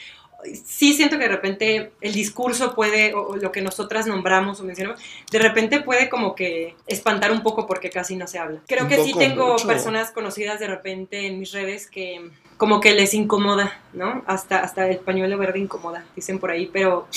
sí 0.54 0.94
siento 0.94 1.18
que 1.18 1.24
de 1.24 1.30
repente 1.30 1.92
el 2.02 2.14
discurso 2.14 2.76
puede, 2.76 3.14
o 3.14 3.36
lo 3.36 3.52
que 3.52 3.62
nosotras 3.62 4.08
nombramos 4.08 4.60
o 4.60 4.64
mencionamos, 4.64 5.02
de 5.32 5.40
repente 5.40 5.82
puede 5.82 6.10
como 6.10 6.36
que 6.36 6.76
espantar 6.86 7.32
un 7.32 7.42
poco 7.42 7.66
porque 7.66 7.90
casi 7.90 8.16
no 8.16 8.28
se 8.28 8.40
habla. 8.40 8.62
Creo 8.68 8.88
que 8.88 9.04
sí 9.04 9.14
tengo 9.18 9.56
personas 9.66 10.12
conocidas 10.12 10.60
de 10.60 10.68
repente 10.68 11.28
en 11.28 11.40
mis 11.40 11.52
redes 11.52 11.90
que 11.90 12.30
como 12.58 12.80
que 12.82 12.94
les 12.96 13.14
incomoda, 13.14 13.80
¿no? 13.94 14.24
Hasta, 14.26 14.60
hasta 14.60 14.90
el 14.90 14.98
pañuelo 14.98 15.38
verde 15.38 15.60
incomoda, 15.60 16.06
dicen 16.16 16.40
por 16.40 16.52
ahí, 16.52 16.70
pero... 16.72 17.08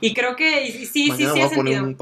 Y 0.00 0.12
creo 0.12 0.36
que 0.36 0.70
sí, 0.70 0.86
sí, 0.86 1.10
sí, 1.16 1.26
sí, 1.32 1.40
a, 1.40 1.48
poner 1.48 1.82
un 1.82 1.96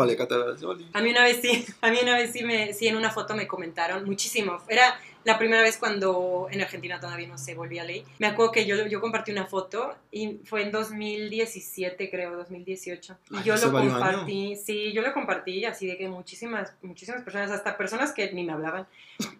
a 0.92 1.00
mí 1.00 1.10
una 1.10 1.22
vez 1.22 1.38
sí, 1.40 1.64
a 1.80 1.90
mí 1.90 1.98
una 2.02 2.16
vez 2.16 2.32
sí, 2.32 2.42
me, 2.42 2.72
sí 2.72 2.88
en 2.88 2.96
una 2.96 3.10
foto 3.10 3.34
me 3.34 3.46
comentaron 3.46 4.04
muchísimo. 4.04 4.58
Era 4.68 4.98
la 5.24 5.38
primera 5.38 5.62
vez 5.62 5.76
cuando 5.76 6.48
en 6.50 6.60
Argentina 6.60 6.98
todavía 6.98 7.28
no 7.28 7.36
se 7.36 7.54
volvía 7.54 7.84
ley. 7.84 8.04
Me 8.18 8.26
acuerdo 8.26 8.52
que 8.52 8.66
yo, 8.66 8.86
yo 8.86 9.00
compartí 9.00 9.32
una 9.32 9.46
foto 9.46 9.94
y 10.10 10.38
fue 10.44 10.62
en 10.62 10.72
2017, 10.72 12.10
creo, 12.10 12.36
2018. 12.36 13.16
Y 13.30 13.42
yo 13.42 13.56
lo 13.56 13.72
compartí, 13.72 14.56
sí, 14.56 14.92
yo 14.92 15.02
lo 15.02 15.12
compartí 15.12 15.64
así 15.64 15.86
de 15.86 15.98
que 15.98 16.08
muchísimas, 16.08 16.72
muchísimas 16.82 17.22
personas, 17.22 17.50
hasta 17.50 17.76
personas 17.76 18.12
que 18.12 18.32
ni 18.32 18.44
me 18.44 18.52
hablaban, 18.52 18.86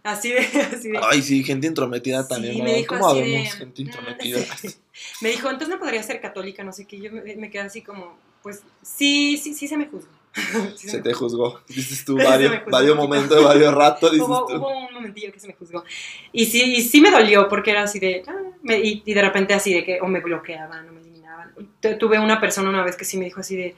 así 0.03 0.33
de... 0.33 0.41
Así 0.71 0.91
de 0.91 1.01
Ay, 1.03 1.23
sí, 1.23 1.43
gente 1.43 1.67
intrometida 1.67 2.27
también. 2.27 2.55
Sí, 2.55 2.63
me 2.63 2.75
dijo 2.75 2.95
¿Cómo 2.95 3.11
así 3.11 3.21
de, 3.21 3.45
gente 3.47 3.83
intrometida? 3.83 4.41
me 5.23 5.31
dijo, 5.31 5.49
entonces 5.49 5.69
no 5.69 5.79
podría 5.79 6.03
ser 6.03 6.21
católica, 6.21 6.63
no 6.63 6.73
sé 6.73 6.87
qué. 6.87 7.01
Yo 7.01 7.11
me, 7.11 7.37
me 7.37 7.51
quedé 7.51 7.63
así 7.63 7.83
como, 7.83 8.17
pues 8.43 8.63
sí, 8.83 9.37
sí, 9.37 9.55
sí 9.55 9.69
se 9.69 9.77
me 9.77 9.87
se 10.77 11.01
te 11.01 11.13
juzgó. 11.13 11.61
Dices 11.69 12.05
tú 12.05 12.17
varios, 12.25 12.53
varios 12.71 12.97
momentos, 12.97 13.43
varios 13.43 13.75
ratos. 13.75 14.13
hubo, 14.13 14.47
un 14.47 14.95
momentillo 14.95 15.33
que 15.33 15.41
se 15.41 15.49
me 15.49 15.55
juzgó. 15.55 15.85
Y 16.33 16.47
sí, 16.47 16.63
y 16.77 16.83
sí 16.83 17.01
me 17.01 17.11
dolió 17.11 17.49
porque 17.49 17.71
era 17.71 17.83
así 17.83 17.99
de. 17.99 18.23
Ah, 18.27 18.75
y, 18.75 19.13
de 19.13 19.23
repente 19.23 19.55
así 19.55 19.75
de 19.75 19.85
que 19.85 20.01
o 20.01 20.07
me 20.07 20.21
bloqueaban 20.21 20.89
o 20.89 20.93
me 20.93 21.01
eliminaban. 21.01 21.55
Tuve 21.99 22.19
una 22.19 22.41
persona 22.41 22.69
una 22.69 22.85
vez 22.85 22.97
que 22.97 23.05
sí 23.05 23.17
me 23.17 23.25
dijo 23.25 23.41
así 23.41 23.57
de. 23.57 23.77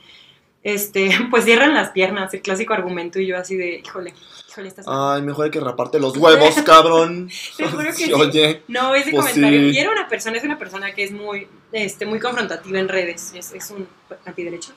Este, 0.63 1.11
pues 1.31 1.45
cierran 1.45 1.75
las 1.75 1.91
piernas, 1.91 2.33
el 2.35 2.43
clásico 2.43 2.75
argumento. 2.75 3.19
Y 3.19 3.27
yo 3.27 3.39
así 3.39 3.57
de, 3.57 3.81
híjole, 3.85 4.13
híjole, 4.51 4.69
estás. 4.69 4.85
Ay, 4.89 5.23
mejor 5.23 5.47
hay 5.47 5.51
que 5.51 5.61
raparte 5.61 5.99
los 5.99 6.17
huevos, 6.17 6.55
cabrón. 6.67 7.31
Te 7.57 7.67
juro 7.67 7.85
que 7.85 7.93
sí. 7.95 8.13
Oye. 8.13 8.63
No, 8.69 8.95
ese 8.95 9.11
pues 9.11 9.25
comentario. 9.25 9.69
Y 9.71 9.79
era 9.79 9.91
una 9.91 10.07
persona, 10.07 10.37
es 10.37 10.45
una 10.45 10.59
persona 10.59 10.95
que 10.95 11.03
es 11.05 11.13
muy, 11.13 11.49
este, 11.73 12.05
muy 12.05 12.21
confrontativa 12.21 12.79
en 12.79 12.89
redes. 12.89 13.33
Es, 13.35 13.53
es 13.53 13.71
un 13.71 13.89
antiderecho 14.27 14.73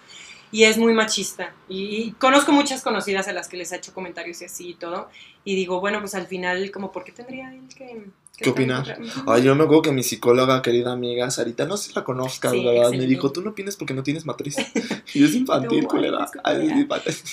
y 0.55 0.63
es 0.63 0.77
muy 0.77 0.93
machista. 0.93 1.53
Y, 1.67 2.11
conozco 2.11 2.53
muchas 2.53 2.81
conocidas 2.81 3.27
a 3.27 3.33
las 3.33 3.49
que 3.49 3.57
les 3.57 3.73
ha 3.73 3.75
hecho 3.75 3.93
comentarios 3.93 4.41
y 4.41 4.45
así 4.45 4.69
y 4.69 4.73
todo. 4.75 5.09
Y 5.43 5.53
digo, 5.53 5.81
bueno, 5.81 5.99
pues 5.99 6.15
al 6.15 6.27
final, 6.27 6.71
como, 6.71 6.93
¿por 6.93 7.03
qué 7.03 7.11
tendría 7.11 7.53
él 7.53 7.63
que... 7.75 8.05
¿Qué 8.37 8.51
opinar? 8.51 8.97
Ay, 9.27 9.43
yo 9.43 9.53
me 9.55 9.65
acuerdo 9.65 9.81
que 9.81 9.91
mi 9.91 10.01
psicóloga, 10.01 10.61
querida 10.61 10.93
amiga 10.93 11.29
Sarita, 11.29 11.65
no 11.65 11.75
sé 11.75 11.89
si 11.89 11.93
la 11.93 12.05
conozcas, 12.05 12.53
¿verdad? 12.53 12.91
Me 12.91 13.05
dijo, 13.05 13.33
tú 13.33 13.41
no 13.41 13.49
opinas 13.49 13.75
porque 13.75 13.93
no 13.93 14.01
tienes 14.01 14.25
matriz. 14.25 14.55
y 15.13 15.25
es 15.25 15.35
infantil, 15.35 15.87
culera. 15.87 16.25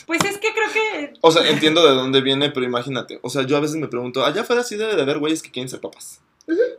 pues 0.07 0.25
es 0.25 0.39
que 0.39 0.49
creo 0.53 0.73
que... 0.73 1.14
O 1.20 1.31
sea, 1.31 1.49
entiendo 1.49 1.87
de 1.87 1.95
dónde 1.95 2.23
viene, 2.23 2.51
pero 2.51 2.66
imagínate. 2.66 3.20
O 3.23 3.31
sea, 3.31 3.43
yo 3.43 3.57
a 3.57 3.61
veces 3.61 3.77
me 3.77 3.87
pregunto, 3.87 4.25
allá 4.25 4.41
afuera 4.41 4.64
sí 4.64 4.75
debe 4.75 4.97
de 4.97 5.03
haber 5.03 5.20
güeyes 5.20 5.43
que 5.43 5.53
quieren 5.53 5.68
ser 5.68 5.81
papás 5.81 6.20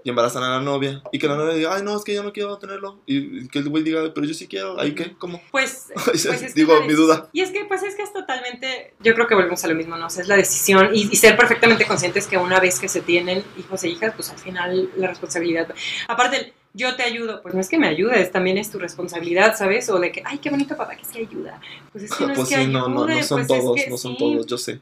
y 0.03 0.09
embarazan 0.09 0.43
a 0.43 0.49
la 0.49 0.61
novia 0.61 1.01
y 1.11 1.19
que 1.19 1.27
la 1.27 1.35
novia 1.35 1.53
diga, 1.53 1.75
ay, 1.75 1.83
no, 1.83 1.95
es 1.95 2.03
que 2.03 2.13
yo 2.13 2.23
no 2.23 2.33
quiero 2.33 2.57
tenerlo. 2.57 2.99
Y 3.05 3.47
que 3.47 3.59
el 3.59 3.69
güey 3.69 3.83
diga, 3.83 4.01
pero 4.13 4.25
yo 4.25 4.33
sí 4.33 4.47
quiero, 4.47 4.79
¿ahí 4.79 4.93
qué? 4.93 5.13
¿Cómo? 5.17 5.41
Pues, 5.51 5.91
pues 6.05 6.55
digo, 6.55 6.79
mi 6.81 6.93
duda. 6.93 7.29
Y 7.31 7.41
es 7.41 7.51
que, 7.51 7.65
pues 7.65 7.83
es 7.83 7.95
que 7.95 8.03
es 8.03 8.13
totalmente, 8.13 8.93
yo 8.99 9.13
creo 9.13 9.27
que 9.27 9.35
volvemos 9.35 9.63
a 9.63 9.67
lo 9.67 9.75
mismo, 9.75 9.97
¿no? 9.97 10.07
O 10.07 10.09
sea, 10.09 10.21
es 10.21 10.27
la 10.27 10.35
decisión 10.35 10.89
y, 10.93 11.15
ser 11.15 11.37
perfectamente 11.37 11.85
conscientes 11.85 12.27
que 12.27 12.37
una 12.37 12.59
vez 12.59 12.79
que 12.79 12.89
se 12.89 13.01
tienen 13.01 13.43
hijos 13.57 13.83
e 13.83 13.89
hijas, 13.89 14.13
pues 14.15 14.29
al 14.29 14.39
final 14.39 14.89
la 14.97 15.07
responsabilidad. 15.07 15.73
Aparte, 16.07 16.53
yo 16.73 16.95
te 16.95 17.03
ayudo, 17.03 17.41
pues 17.41 17.53
no 17.53 17.61
es 17.61 17.69
que 17.69 17.77
me 17.77 17.87
ayudes, 17.87 18.31
también 18.31 18.57
es 18.57 18.71
tu 18.71 18.79
responsabilidad, 18.79 19.55
¿sabes? 19.55 19.89
O 19.89 19.99
de 19.99 20.11
que, 20.11 20.23
ay, 20.25 20.39
qué 20.39 20.49
bonito 20.49 20.75
papá 20.75 20.95
que 20.95 21.05
se 21.05 21.19
ayuda. 21.19 21.61
Pues 21.91 22.05
es 22.05 22.13
que 22.13 22.25
no 22.25 22.31
es 22.33 22.37
pues 22.37 22.49
que 22.49 22.55
ayude, 22.55 22.73
no, 22.73 22.89
no, 22.89 23.07
no 23.07 23.23
son 23.23 23.45
pues 23.45 23.47
todos, 23.47 23.81
no 23.89 23.97
son 23.97 24.17
todos, 24.17 24.47
yo 24.47 24.57
sé. 24.57 24.81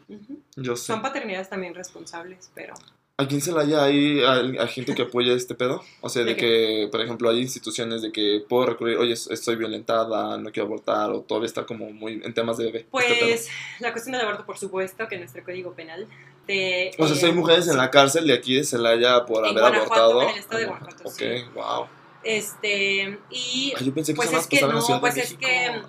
Yo 0.55 0.75
sé. 0.75 0.85
Son 0.85 1.01
paternidades 1.01 1.49
también 1.49 1.75
responsables, 1.75 2.49
pero... 2.55 2.73
Aquí 3.21 3.35
en 3.35 3.41
Celaya 3.41 3.83
hay, 3.83 4.21
hay, 4.21 4.67
gente 4.67 4.95
que 4.95 5.03
apoya 5.03 5.33
este 5.33 5.53
pedo. 5.53 5.83
O 6.01 6.09
sea, 6.09 6.23
de, 6.23 6.35
que, 6.35 6.87
por 6.91 7.01
ejemplo, 7.01 7.29
hay 7.29 7.39
instituciones 7.39 8.01
de 8.01 8.11
que 8.11 8.43
puedo 8.47 8.65
recurrir, 8.65 8.97
oye, 8.97 9.13
estoy 9.13 9.55
violentada, 9.55 10.37
no 10.39 10.51
quiero 10.51 10.65
abortar, 10.65 11.11
o 11.11 11.21
todavía 11.21 11.45
está 11.45 11.65
como 11.65 11.91
muy 11.91 12.21
en 12.23 12.33
temas 12.33 12.57
de 12.57 12.65
bebé. 12.65 12.79
Este 12.79 12.91
pues 12.91 13.49
la 13.79 13.91
cuestión 13.91 14.13
del 14.13 14.21
aborto, 14.21 14.45
por 14.45 14.57
supuesto, 14.57 15.07
que 15.07 15.15
en 15.15 15.21
nuestro 15.21 15.43
código 15.43 15.73
penal. 15.73 16.07
De, 16.47 16.91
o 16.97 17.07
sea, 17.07 17.29
hay 17.29 17.35
mujeres 17.35 17.67
en 17.67 17.77
la 17.77 17.91
cárcel 17.91 18.25
de 18.25 18.33
aquí 18.33 18.55
de 18.55 18.63
Celaya 18.63 19.25
por 19.25 19.45
haber 19.45 19.63
abortado. 19.63 20.23
En 20.23 20.29
el 20.29 20.37
estado 20.37 20.59
de 20.59 20.65
Guanajuato. 20.65 21.09
Ok, 21.09 21.21
wow. 21.53 21.87
Este, 22.23 23.19
y. 23.29 23.73
yo 23.79 23.93
pensé 23.93 24.13
que 24.13 24.17
pues 24.17 24.33
es 24.33 24.47
que, 24.47 24.61
no, 24.61 24.99
pues 24.99 25.17
es 25.17 25.33
que 25.35 25.81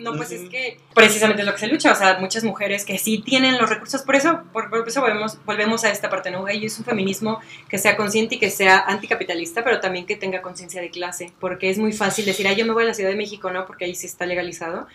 no, 0.00 0.14
pues 0.14 0.30
es 0.32 0.48
que 0.48 0.78
precisamente 0.94 1.42
es 1.42 1.46
lo 1.46 1.52
que 1.52 1.60
se 1.60 1.66
lucha, 1.68 1.92
o 1.92 1.94
sea, 1.94 2.18
muchas 2.18 2.44
mujeres 2.44 2.84
que 2.84 2.98
sí 2.98 3.22
tienen 3.24 3.58
los 3.58 3.68
recursos, 3.68 4.02
por 4.02 4.16
eso, 4.16 4.42
por, 4.52 4.68
eso 4.86 5.00
volvemos, 5.00 5.38
volvemos 5.44 5.84
a 5.84 5.90
esta 5.90 6.08
parte, 6.10 6.30
¿no? 6.30 6.48
Y 6.50 6.66
es 6.66 6.78
un 6.78 6.84
feminismo 6.84 7.40
que 7.68 7.78
sea 7.78 7.96
consciente 7.96 8.36
y 8.36 8.38
que 8.38 8.50
sea 8.50 8.80
anticapitalista, 8.80 9.64
pero 9.64 9.80
también 9.80 10.06
que 10.06 10.16
tenga 10.16 10.42
conciencia 10.42 10.80
de 10.80 10.90
clase, 10.90 11.32
porque 11.40 11.70
es 11.70 11.78
muy 11.78 11.92
fácil 11.92 12.24
decir, 12.24 12.46
ay, 12.48 12.56
yo 12.56 12.66
me 12.66 12.72
voy 12.72 12.84
a 12.84 12.86
la 12.86 12.94
Ciudad 12.94 13.10
de 13.10 13.16
México, 13.16 13.50
¿no? 13.50 13.66
Porque 13.66 13.84
ahí 13.84 13.94
sí 13.94 14.06
está 14.06 14.26
legalizado 14.26 14.86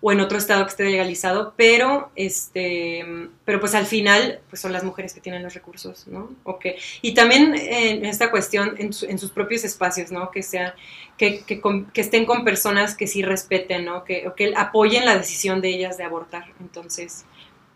o 0.00 0.12
en 0.12 0.20
otro 0.20 0.38
estado 0.38 0.64
que 0.64 0.70
esté 0.70 0.84
legalizado, 0.84 1.54
pero 1.56 2.10
este, 2.14 3.04
pero 3.44 3.58
pues 3.58 3.74
al 3.74 3.86
final 3.86 4.40
pues 4.48 4.60
son 4.60 4.72
las 4.72 4.84
mujeres 4.84 5.12
que 5.12 5.20
tienen 5.20 5.42
los 5.42 5.54
recursos, 5.54 6.06
¿no? 6.06 6.30
Okay. 6.44 6.76
Y 7.02 7.14
también 7.14 7.54
en 7.54 8.04
esta 8.04 8.30
cuestión 8.30 8.76
en, 8.78 8.92
sus 8.92 9.30
propios 9.30 9.64
espacios, 9.64 10.12
¿no? 10.12 10.30
Que 10.30 10.42
sea 10.42 10.74
que, 11.16 11.40
que, 11.40 11.60
que, 11.92 12.00
estén 12.00 12.26
con 12.26 12.44
personas 12.44 12.94
que 12.94 13.06
sí 13.06 13.22
respeten, 13.22 13.84
¿no? 13.84 14.04
Que, 14.04 14.30
que 14.36 14.52
apoyen 14.56 15.04
la 15.04 15.16
decisión 15.16 15.60
de 15.60 15.70
ellas 15.70 15.98
de 15.98 16.04
abortar. 16.04 16.44
Entonces, 16.60 17.24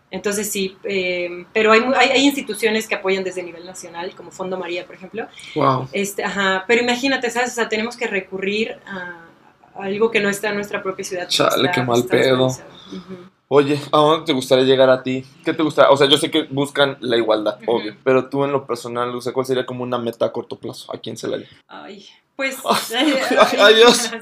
entonces 0.09 0.49
sí, 0.49 0.77
eh, 0.83 1.45
pero 1.51 1.71
hay, 1.71 1.81
hay, 1.97 2.09
hay, 2.11 2.23
instituciones 2.23 2.87
que 2.87 2.95
apoyan 2.95 3.23
desde 3.23 3.43
nivel 3.43 3.65
nacional, 3.65 4.15
como 4.15 4.31
Fondo 4.31 4.57
María, 4.57 4.85
por 4.85 4.95
ejemplo. 4.95 5.27
Wow. 5.55 5.89
Este, 5.91 6.23
ajá, 6.23 6.63
pero 6.67 6.81
imagínate, 6.81 7.29
¿sabes? 7.31 7.51
O 7.51 7.55
sea, 7.55 7.67
tenemos 7.67 7.97
que 7.97 8.07
recurrir 8.07 8.77
a 8.85 9.25
algo 9.75 10.11
que 10.11 10.19
no 10.19 10.29
está 10.29 10.49
en 10.49 10.55
nuestra 10.55 10.81
propia 10.81 11.05
ciudad. 11.05 11.27
Chale, 11.27 11.69
qué 11.73 11.81
mal 11.83 12.03
pedo. 12.05 12.49
Oye, 13.47 13.79
¿a 13.91 13.97
dónde 13.97 14.25
te 14.25 14.33
gustaría 14.33 14.65
llegar 14.65 14.89
a 14.89 15.03
ti? 15.03 15.23
¿Qué 15.45 15.53
te 15.53 15.61
gusta? 15.61 15.91
O 15.91 15.97
sea, 15.97 16.07
yo 16.07 16.17
sé 16.17 16.31
que 16.31 16.43
buscan 16.43 16.97
la 17.01 17.17
igualdad, 17.17 17.59
obvio, 17.67 17.95
pero 18.03 18.27
tú 18.27 18.43
en 18.43 18.51
lo 18.51 18.65
personal, 18.65 19.15
o 19.15 19.21
sea, 19.21 19.31
¿cuál 19.31 19.45
sería 19.45 19.65
como 19.65 19.83
una 19.83 19.99
meta 19.99 20.25
a 20.25 20.31
corto 20.31 20.57
plazo 20.57 20.91
aquí 20.91 21.11
en 21.11 21.17
Celaya? 21.17 21.47
Ay, 21.67 22.05
pues... 22.35 22.57
Adiós. 23.59 24.11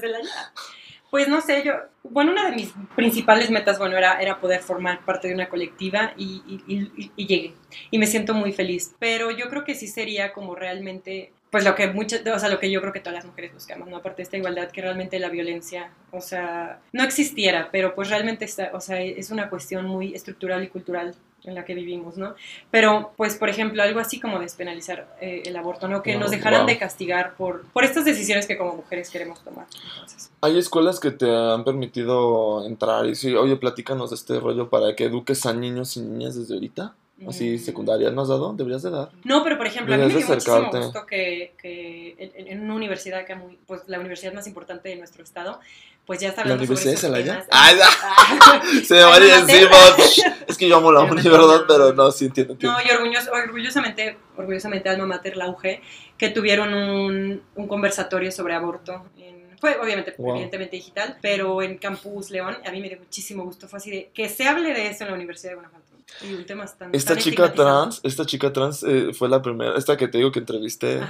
Pues 1.12 1.28
no 1.28 1.42
sé, 1.42 1.62
yo, 1.62 1.74
bueno, 2.04 2.32
una 2.32 2.48
de 2.48 2.56
mis 2.56 2.72
principales 2.96 3.50
metas, 3.50 3.78
bueno, 3.78 3.98
era, 3.98 4.18
era 4.22 4.40
poder 4.40 4.62
formar 4.62 5.04
parte 5.04 5.28
de 5.28 5.34
una 5.34 5.50
colectiva 5.50 6.14
y, 6.16 6.42
y, 6.66 7.12
y, 7.14 7.26
llegué. 7.26 7.54
Y 7.90 7.98
me 7.98 8.06
siento 8.06 8.32
muy 8.32 8.50
feliz. 8.54 8.94
Pero 8.98 9.30
yo 9.30 9.50
creo 9.50 9.62
que 9.62 9.74
sí 9.74 9.88
sería 9.88 10.32
como 10.32 10.54
realmente 10.54 11.34
pues 11.52 11.66
lo 11.66 11.74
que 11.74 11.86
muchas, 11.88 12.26
o 12.26 12.38
sea, 12.38 12.48
lo 12.48 12.58
que 12.58 12.70
yo 12.70 12.80
creo 12.80 12.94
que 12.94 13.00
todas 13.00 13.16
las 13.16 13.26
mujeres 13.26 13.52
buscamos, 13.52 13.86
¿no? 13.86 13.98
Aparte 13.98 14.16
de 14.16 14.22
esta 14.22 14.38
igualdad, 14.38 14.70
que 14.70 14.80
realmente 14.80 15.18
la 15.18 15.28
violencia, 15.28 15.92
o 16.10 16.22
sea, 16.22 16.80
no 16.94 17.04
existiera, 17.04 17.68
pero 17.70 17.94
pues 17.94 18.08
realmente 18.08 18.46
está, 18.46 18.70
o 18.72 18.80
sea, 18.80 19.02
es 19.02 19.30
una 19.30 19.50
cuestión 19.50 19.84
muy 19.84 20.14
estructural 20.14 20.64
y 20.64 20.68
cultural 20.68 21.14
en 21.44 21.54
la 21.54 21.66
que 21.66 21.74
vivimos, 21.74 22.16
¿no? 22.16 22.34
Pero, 22.70 23.12
pues, 23.18 23.36
por 23.36 23.50
ejemplo, 23.50 23.82
algo 23.82 24.00
así 24.00 24.18
como 24.18 24.38
despenalizar 24.38 25.14
eh, 25.20 25.42
el 25.44 25.54
aborto, 25.56 25.88
¿no? 25.88 26.02
Que 26.02 26.16
nos 26.16 26.30
dejaran 26.30 26.64
de 26.64 26.78
castigar 26.78 27.34
por, 27.34 27.66
por 27.72 27.84
estas 27.84 28.06
decisiones 28.06 28.46
que 28.46 28.56
como 28.56 28.74
mujeres 28.76 29.10
queremos 29.10 29.44
tomar. 29.44 29.66
Hay 30.40 30.56
escuelas 30.56 31.00
que 31.00 31.10
te 31.10 31.30
han 31.30 31.64
permitido 31.64 32.64
entrar 32.66 33.04
y 33.04 33.10
decir, 33.10 33.36
oye, 33.36 33.56
platícanos 33.56 34.08
de 34.08 34.16
este 34.16 34.40
rollo 34.40 34.70
para 34.70 34.96
que 34.96 35.04
eduques 35.04 35.44
a 35.44 35.52
niños 35.52 35.98
y 35.98 36.00
niñas 36.00 36.34
desde 36.34 36.54
ahorita. 36.54 36.94
Así 37.28 37.52
mm. 37.52 37.58
secundaria, 37.58 38.10
¿no 38.10 38.22
has 38.22 38.28
dado? 38.28 38.52
Deberías 38.52 38.82
de 38.82 38.90
dar. 38.90 39.10
No, 39.24 39.42
pero 39.42 39.56
por 39.56 39.66
ejemplo, 39.66 39.94
a 39.94 39.98
mí 39.98 40.06
me 40.06 40.14
dio 40.14 40.26
muchísimo 40.26 40.70
gusto 40.70 41.06
que, 41.06 41.54
que 41.60 42.16
en, 42.18 42.62
una 42.62 42.74
universidad 42.74 43.24
que 43.24 43.34
muy, 43.34 43.58
pues 43.66 43.82
la 43.86 43.98
universidad 43.98 44.32
más 44.32 44.46
importante 44.46 44.88
de 44.88 44.96
nuestro 44.96 45.22
estado, 45.22 45.60
pues 46.06 46.20
ya 46.20 46.30
está 46.30 46.42
hablando 46.42 46.62
¿La 46.62 46.66
Universidad 46.66 46.92
de 46.92 46.98
Celaya? 46.98 47.46
¡Ay, 47.50 47.76
Se 48.84 48.94
me 48.94 49.02
va 49.02 49.16
encima. 49.16 49.78
es 50.46 50.56
que 50.56 50.68
yo 50.68 50.76
amo 50.76 50.92
la 50.92 51.00
uni, 51.00 51.22
¿verdad? 51.22 51.64
Pero 51.66 51.92
no, 51.92 52.10
sí 52.10 52.26
entiendo. 52.26 52.56
No, 52.60 52.76
y 52.80 52.90
orgullosamente, 52.90 54.18
orgullosamente 54.36 54.88
Alma 54.88 55.06
Mater, 55.06 55.36
la 55.36 55.48
UG, 55.48 55.62
que 56.18 56.28
tuvieron 56.30 56.74
un, 56.74 57.42
un 57.54 57.68
conversatorio 57.68 58.32
sobre 58.32 58.54
aborto 58.54 59.04
en 59.18 59.42
fue 59.62 59.78
obviamente, 59.78 60.16
evidentemente 60.18 60.74
digital, 60.74 61.18
pero 61.22 61.62
en 61.62 61.78
Campus 61.78 62.30
León, 62.30 62.56
a 62.66 62.72
mí 62.72 62.80
me 62.80 62.88
dio 62.88 62.98
muchísimo 62.98 63.44
gusto. 63.44 63.68
Fue 63.68 63.76
así 63.76 63.92
de 63.92 64.10
que 64.12 64.28
se 64.28 64.48
hable 64.48 64.74
de 64.74 64.88
eso 64.88 65.04
en 65.04 65.10
la 65.10 65.14
Universidad 65.14 65.52
de 65.52 65.54
Guanajuato. 65.54 65.81
Y 66.22 66.34
un 66.34 66.46
tema 66.46 66.66
tan, 66.66 66.94
esta 66.94 67.16
chica 67.16 67.52
trans, 67.52 68.00
esta 68.02 68.26
chica 68.26 68.52
trans 68.52 68.82
eh, 68.82 69.12
fue 69.12 69.28
la 69.28 69.40
primera, 69.42 69.76
esta 69.76 69.96
que 69.96 70.08
te 70.08 70.18
digo 70.18 70.32
que 70.32 70.38
entrevisté, 70.38 71.00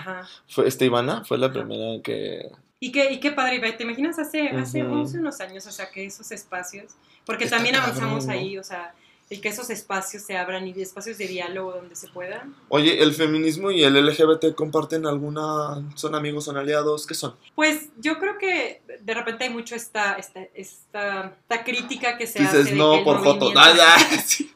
fue 0.48 0.68
esta 0.68 0.84
Ivana, 0.84 1.24
fue 1.24 1.38
la 1.38 1.52
primera 1.52 2.02
que... 2.02 2.50
Y 2.80 2.90
qué, 2.90 3.12
y 3.12 3.20
qué 3.20 3.30
padre, 3.30 3.60
¿te 3.72 3.84
imaginas 3.84 4.18
hace, 4.18 4.48
hace 4.48 4.82
unos 4.82 5.40
años, 5.40 5.66
o 5.66 5.70
sea, 5.70 5.90
que 5.90 6.04
esos 6.04 6.32
espacios, 6.32 6.92
porque 7.24 7.46
también 7.46 7.76
avanzamos 7.76 8.28
ahí, 8.28 8.58
o 8.58 8.64
sea, 8.64 8.92
y 9.30 9.38
que 9.38 9.48
esos 9.48 9.70
espacios 9.70 10.22
se 10.22 10.36
abran 10.36 10.66
y 10.68 10.72
espacios 10.80 11.16
de 11.16 11.26
diálogo 11.26 11.72
donde 11.72 11.96
se 11.96 12.08
puedan. 12.08 12.54
Oye, 12.68 13.02
¿el 13.02 13.14
feminismo 13.14 13.70
y 13.70 13.82
el 13.82 13.94
LGBT 13.94 14.54
comparten 14.54 15.06
alguna, 15.06 15.82
son 15.94 16.14
amigos, 16.14 16.44
son 16.44 16.58
aliados? 16.58 17.06
¿Qué 17.06 17.14
son? 17.14 17.34
Pues 17.54 17.88
yo 17.98 18.18
creo 18.18 18.36
que 18.36 18.82
de 19.00 19.14
repente 19.14 19.44
hay 19.44 19.50
mucho 19.50 19.74
esta, 19.74 20.14
esta, 20.14 20.40
esta, 20.54 21.64
crítica 21.64 22.18
que 22.18 22.26
se 22.26 22.40
hace. 22.40 22.74
no, 22.74 23.02
por 23.04 23.22
foto. 23.22 23.52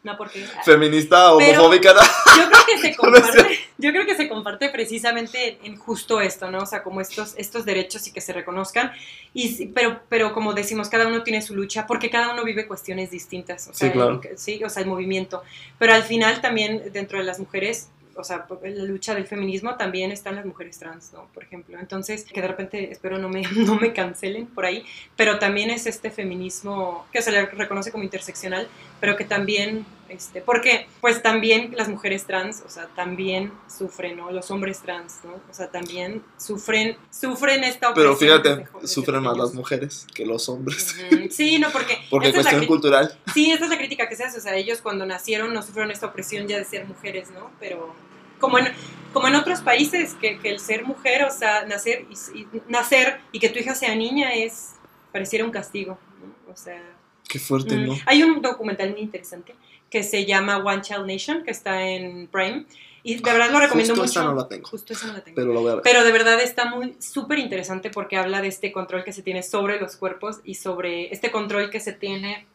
No, 0.03 0.17
porque... 0.17 0.47
Feminista, 0.65 1.35
homofóbica. 1.35 1.93
Yo 2.37 2.49
creo 2.49 2.65
que 2.65 2.79
se 2.79 2.97
comparte, 2.97 3.59
yo 3.77 3.91
creo 3.91 4.07
que 4.07 4.15
se 4.15 4.29
comparte 4.29 4.69
precisamente 4.69 5.59
en 5.65 5.77
justo 5.77 6.21
esto, 6.21 6.49
¿no? 6.49 6.59
O 6.59 6.67
sea, 6.67 6.85
como 6.85 7.01
estos, 7.01 7.35
estos 7.37 7.65
derechos 7.65 8.07
y 8.07 8.13
que 8.13 8.21
se 8.21 8.33
reconozcan. 8.33 8.93
Y, 9.35 9.67
pero, 9.67 10.01
pero 10.09 10.33
como 10.33 10.55
decimos, 10.55 10.89
cada 10.89 11.09
uno 11.09 11.25
tiene 11.25 11.43
su 11.43 11.57
lucha 11.57 11.89
porque 11.89 12.09
cada 12.09 12.33
uno 12.33 12.45
vive 12.45 12.69
cuestiones 12.69 13.11
distintas. 13.11 13.67
O 13.67 13.75
sea, 13.75 13.89
sí, 13.89 13.93
claro. 13.93 14.21
sí, 14.37 14.61
o 14.67 14.71
sea, 14.71 14.83
el 14.83 14.89
movimiento. 14.89 15.43
Pero 15.79 15.95
al 15.95 16.03
final 16.03 16.41
también 16.41 16.83
dentro 16.93 17.19
de 17.19 17.25
las 17.25 17.39
mujeres 17.39 17.91
o 18.17 18.25
sea, 18.25 18.47
la 18.63 18.85
lucha 18.85 19.15
del 19.15 19.27
feminismo 19.27 19.77
también 19.77 20.11
están 20.11 20.37
las 20.37 20.47
mujeres 20.47 20.79
trans, 20.79 21.13
¿no? 21.13 21.27
Por 21.35 21.45
ejemplo. 21.45 21.79
Entonces, 21.79 22.25
que 22.25 22.41
de 22.41 22.49
repente 22.49 22.91
espero 22.91 23.19
no 23.19 23.29
me, 23.29 23.43
no 23.57 23.77
me 23.77 23.93
cancelen 23.93 24.47
por 24.47 24.65
ahí, 24.65 24.85
pero 25.17 25.39
también 25.39 25.71
es 25.71 25.87
este 25.87 26.11
feminismo 26.11 27.07
que 27.13 27.23
se 27.23 27.31
le 27.31 27.47
reconoce 27.47 27.93
como 27.93 28.05
interseccional, 28.05 28.69
pero 29.01 29.17
que 29.17 29.25
también 29.25 29.87
este, 30.09 30.41
porque 30.41 30.87
pues 31.01 31.21
también 31.21 31.73
las 31.77 31.89
mujeres 31.89 32.27
trans, 32.27 32.63
o 32.65 32.71
sea, 32.71 32.87
también 32.95 33.53
sufren, 33.69 34.17
¿no? 34.17 34.31
Los 34.31 34.51
hombres 34.53 34.81
trans, 34.81 35.19
¿no? 35.25 35.33
O 35.51 35.55
sea, 35.55 35.69
también 35.69 36.23
sufren, 36.37 36.97
sufren 37.11 37.65
esta 37.65 37.91
opresión. 37.91 38.17
Pero 38.19 38.43
fíjate, 38.43 38.87
sufren 38.87 39.23
más 39.23 39.37
las 39.37 39.53
mujeres 39.53 40.07
que 40.15 40.25
los 40.25 40.49
hombres. 40.49 40.95
Sí, 41.31 41.59
no, 41.59 41.71
porque... 41.71 41.99
porque 42.11 42.33
cuestión 42.33 42.67
cultural. 42.67 43.19
Sí, 43.35 43.51
esta 43.51 43.65
es 43.65 43.71
la 43.71 43.79
crítica 43.79 44.09
que 44.09 44.15
se 44.15 44.25
hace, 44.25 44.39
o 44.39 44.41
sea, 44.41 44.55
ellos 44.55 44.81
cuando 44.81 45.05
nacieron 45.07 45.53
no 45.53 45.63
sufrieron 45.63 45.91
esta 45.91 46.07
opresión 46.07 46.47
ya 46.47 46.57
de 46.57 46.65
ser 46.65 46.87
mujeres, 46.87 47.31
¿no? 47.31 47.51
Pero 47.59 47.93
como 48.39 48.59
en, 48.59 48.69
como 49.13 49.27
en 49.27 49.35
otros 49.35 49.61
países, 49.61 50.15
que, 50.15 50.39
que 50.39 50.51
el 50.51 50.61
ser 50.61 50.85
mujer, 50.85 51.25
o 51.25 51.31
sea, 51.33 51.65
nacer 51.65 52.07
y, 52.35 52.47
nacer 52.69 53.21
y 53.33 53.41
que 53.41 53.49
tu 53.49 53.59
hija 53.59 53.75
sea 53.75 53.95
niña 53.97 54.35
es, 54.35 54.75
pareciera 55.11 55.45
un 55.45 55.51
castigo, 55.51 55.99
¿no? 56.21 56.53
O 56.53 56.57
sea... 56.57 56.96
Qué 57.29 57.39
fuerte, 57.39 57.77
¿no? 57.77 57.97
Hay 58.07 58.23
un 58.23 58.41
documental 58.41 58.91
muy 58.93 59.01
interesante 59.01 59.55
que 59.91 60.03
se 60.03 60.25
llama 60.27 60.59
One 60.59 60.83
Child 60.83 61.07
Nation, 61.07 61.45
que 61.45 61.51
está 61.51 61.83
en 61.83 62.29
Prime. 62.29 62.67
Y 63.03 63.17
de 63.17 63.33
verdad 63.33 63.51
lo 63.51 63.61
recomiendo 63.61 63.95
Justo 63.95 64.03
mucho. 64.07 64.21
Esa 64.21 64.29
no 64.29 64.35
la 64.35 64.49
tengo. 64.49 64.69
Justo 64.69 64.93
esa 64.93 65.07
no 65.07 65.13
la 65.13 65.21
tengo. 65.21 65.37
Pero 65.37 65.53
lo 65.53 65.61
voy 65.61 65.71
a 65.71 65.75
ver. 65.77 65.83
Pero 65.85 66.05
de 66.05 66.13
verdad 66.13 66.41
está 66.41 66.65
muy 66.65 66.97
súper 66.99 67.39
interesante 67.39 67.91
porque 67.91 68.17
habla 68.17 68.43
de 68.43 68.49
este 68.49 68.73
control 68.73 69.05
que 69.05 69.13
se 69.13 69.23
tiene 69.23 69.43
sobre 69.43 69.81
los 69.81 69.97
cuerpos 69.97 70.41
y 70.45 70.55
sobre 70.55 71.13
este 71.13 71.31
control 71.31 71.71
que 71.71 71.79
se 71.79 71.93
tiene, 71.93 72.47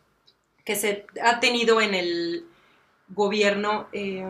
que 0.66 0.76
se 0.76 1.06
ha 1.24 1.40
tenido 1.40 1.80
en 1.80 1.94
el 1.94 2.46
gobierno, 3.14 3.88
eh, 3.92 4.24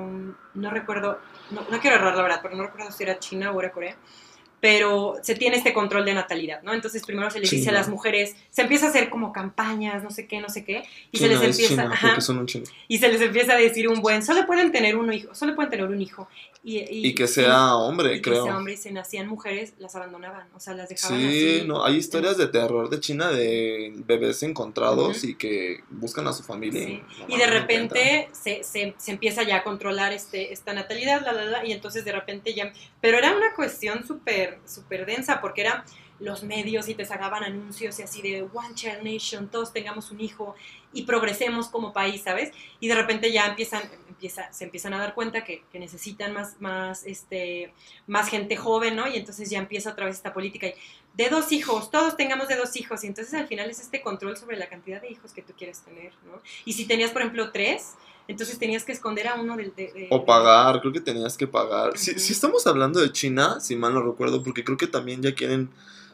no 0.54 0.70
recuerdo, 0.72 1.20
no, 1.52 1.66
no, 1.70 1.80
quiero 1.80 1.98
errar 1.98 2.16
la 2.16 2.24
verdad, 2.24 2.40
pero 2.42 2.56
no 2.56 2.64
recuerdo 2.64 2.92
si 2.92 3.04
era 3.04 3.20
China 3.20 3.52
o 3.52 3.60
era 3.60 3.72
Corea, 3.72 3.96
pero 4.62 5.16
se 5.24 5.34
tiene 5.34 5.58
este 5.58 5.74
control 5.74 6.06
de 6.06 6.14
natalidad, 6.14 6.62
¿no? 6.62 6.74
Entonces 6.74 7.04
primero 7.04 7.30
se 7.32 7.40
les 7.40 7.50
dice 7.50 7.72
a 7.72 7.74
las 7.74 7.90
mujeres, 7.90 8.36
se 8.52 8.62
empieza 8.62 8.86
a 8.86 8.90
hacer 8.90 9.10
como 9.10 9.34
campañas, 9.34 10.04
no 10.04 10.12
sé 10.12 10.28
qué, 10.28 10.40
no 10.40 10.50
sé 10.50 10.64
qué, 10.64 10.84
y 11.12 11.18
se 11.18 11.28
les 11.28 11.42
empieza, 11.42 11.90
y 12.88 12.98
se 13.00 13.10
les 13.10 13.22
empieza 13.22 13.54
a 13.54 13.58
decir 13.58 13.90
un 13.90 14.02
buen, 14.02 14.24
solo 14.24 14.46
pueden 14.46 14.72
tener 14.72 14.96
un 14.96 15.12
hijo, 15.12 15.34
solo 15.34 15.56
pueden 15.56 15.72
tener 15.72 15.88
un 15.88 16.00
hijo, 16.00 16.30
y, 16.64 17.16
que 17.16 17.28
sea 17.28 17.76
hombre, 17.76 18.16
y 18.16 18.22
creo. 18.22 18.44
Que 18.44 18.50
sea 18.50 18.58
hombre 18.58 18.74
y 18.74 18.78
se 18.78 18.92
nacían 18.92 19.28
mujeres, 19.28 19.74
las 19.80 19.96
abandonaban, 19.96 20.48
o 20.54 20.60
sea, 20.60 20.76
las 20.76 20.90
dejaban 20.90 21.20
Sí, 21.20 21.64
no, 21.66 21.84
hay 21.84 21.96
historias 21.96 22.38
de 22.38 22.48
terror 22.48 22.90
de 22.90 23.00
China 23.00 23.30
de 23.30 23.92
bebés 24.06 24.44
encontrados 24.44 25.24
y 25.24 25.36
que 25.36 25.80
buscan 25.90 26.28
a 26.28 26.34
su 26.34 26.44
familia. 26.44 27.02
Y, 27.28 27.38
de 27.38 27.48
repente 27.48 28.30
se, 28.32 28.64
se, 28.64 28.94
se, 28.98 29.12
empieza 29.12 29.42
ya 29.42 29.58
a 29.58 29.64
controlar 29.64 30.14
este, 30.14 30.54
esta 30.54 30.74
natalidad, 30.74 31.22
la, 31.26 31.34
la, 31.34 31.46
la, 31.46 31.66
y 31.66 31.72
entonces 31.72 32.06
de 32.06 32.12
repente 32.12 32.54
ya... 32.54 32.72
Pero 33.00 33.18
era 33.18 33.36
una 33.36 33.56
cuestión 33.56 34.06
súper, 34.06 34.60
súper 34.66 35.08
densa, 35.08 35.42
porque 35.42 35.62
era 35.62 35.84
los 36.22 36.44
medios 36.44 36.88
y 36.88 36.94
te 36.94 37.04
sacaban 37.06 37.44
anuncios 37.44 38.00
y 38.00 38.04
así 38.04 38.22
de 38.22 38.44
One 38.44 38.76
Child 38.76 39.02
Nation, 39.04 39.50
todos 39.50 39.74
tengamos 39.74 40.12
un 40.12 40.22
hijo 40.22 40.56
y 40.94 41.04
progresemos 41.04 41.68
como 41.68 41.94
país, 41.94 42.22
¿sabes? 42.24 42.52
Y 42.80 42.88
de 42.88 42.96
repente 42.96 43.32
ya 43.32 43.48
empiezan, 43.48 43.82
empieza, 44.10 44.52
se 44.52 44.66
empiezan 44.66 44.94
a 44.94 45.00
dar 45.00 45.14
cuenta 45.14 45.44
que, 45.44 45.64
necesitan 45.74 46.34
más, 46.34 46.60
más, 46.60 47.06
este, 47.06 47.74
más 48.08 48.30
gente 48.30 48.56
joven, 48.58 48.96
¿no? 48.96 49.08
Y 49.08 49.18
entonces 49.18 49.50
ya 49.50 49.60
empieza 49.60 49.92
otra 49.92 50.06
vez 50.06 50.16
esta 50.16 50.34
política 50.34 50.68
y 50.68 50.74
de 51.14 51.30
dos 51.30 51.52
hijos, 51.52 51.92
todos 51.92 52.16
tengamos 52.16 52.48
de 52.48 52.56
dos 52.56 52.76
hijos, 52.78 53.04
y 53.04 53.08
entonces 53.08 53.34
al 53.34 53.48
final 53.48 53.70
es 53.70 53.80
este 53.80 54.02
control 54.02 54.38
sobre 54.38 54.58
la 54.58 54.70
cantidad 54.70 55.02
de 55.02 55.10
hijos 55.10 55.34
que 55.34 55.42
tú 55.42 55.54
quieres 55.58 55.82
tener, 55.82 56.14
¿no? 56.26 56.42
Y 56.64 56.74
si 56.74 56.86
tenías, 56.86 57.12
por 57.12 57.22
ejemplo, 57.22 57.52
tres, 57.52 57.96
entonces 58.28 58.58
tenías 58.58 58.86
que 58.86 58.94
esconder 58.94 59.28
a 59.28 59.36
uno 59.36 59.58
del... 59.58 59.74
De, 59.76 60.08
o 60.10 60.26
pagar, 60.26 60.80
creo 60.80 60.94
que 60.94 61.02
tenías 61.02 61.36
que 61.36 61.48
pagar. 61.48 61.98
si, 61.98 62.18
si 62.18 62.32
estamos 62.32 62.66
hablando 62.66 63.02
de 63.02 63.12
China, 63.12 63.60
si 63.60 63.76
mal 63.76 63.94
no 63.94 64.02
recuerdo, 64.02 64.42
porque 64.42 64.64
creo 64.64 64.78
que 64.78 64.88
también 64.88 65.22
ya 65.22 65.36
quieren 65.36 65.70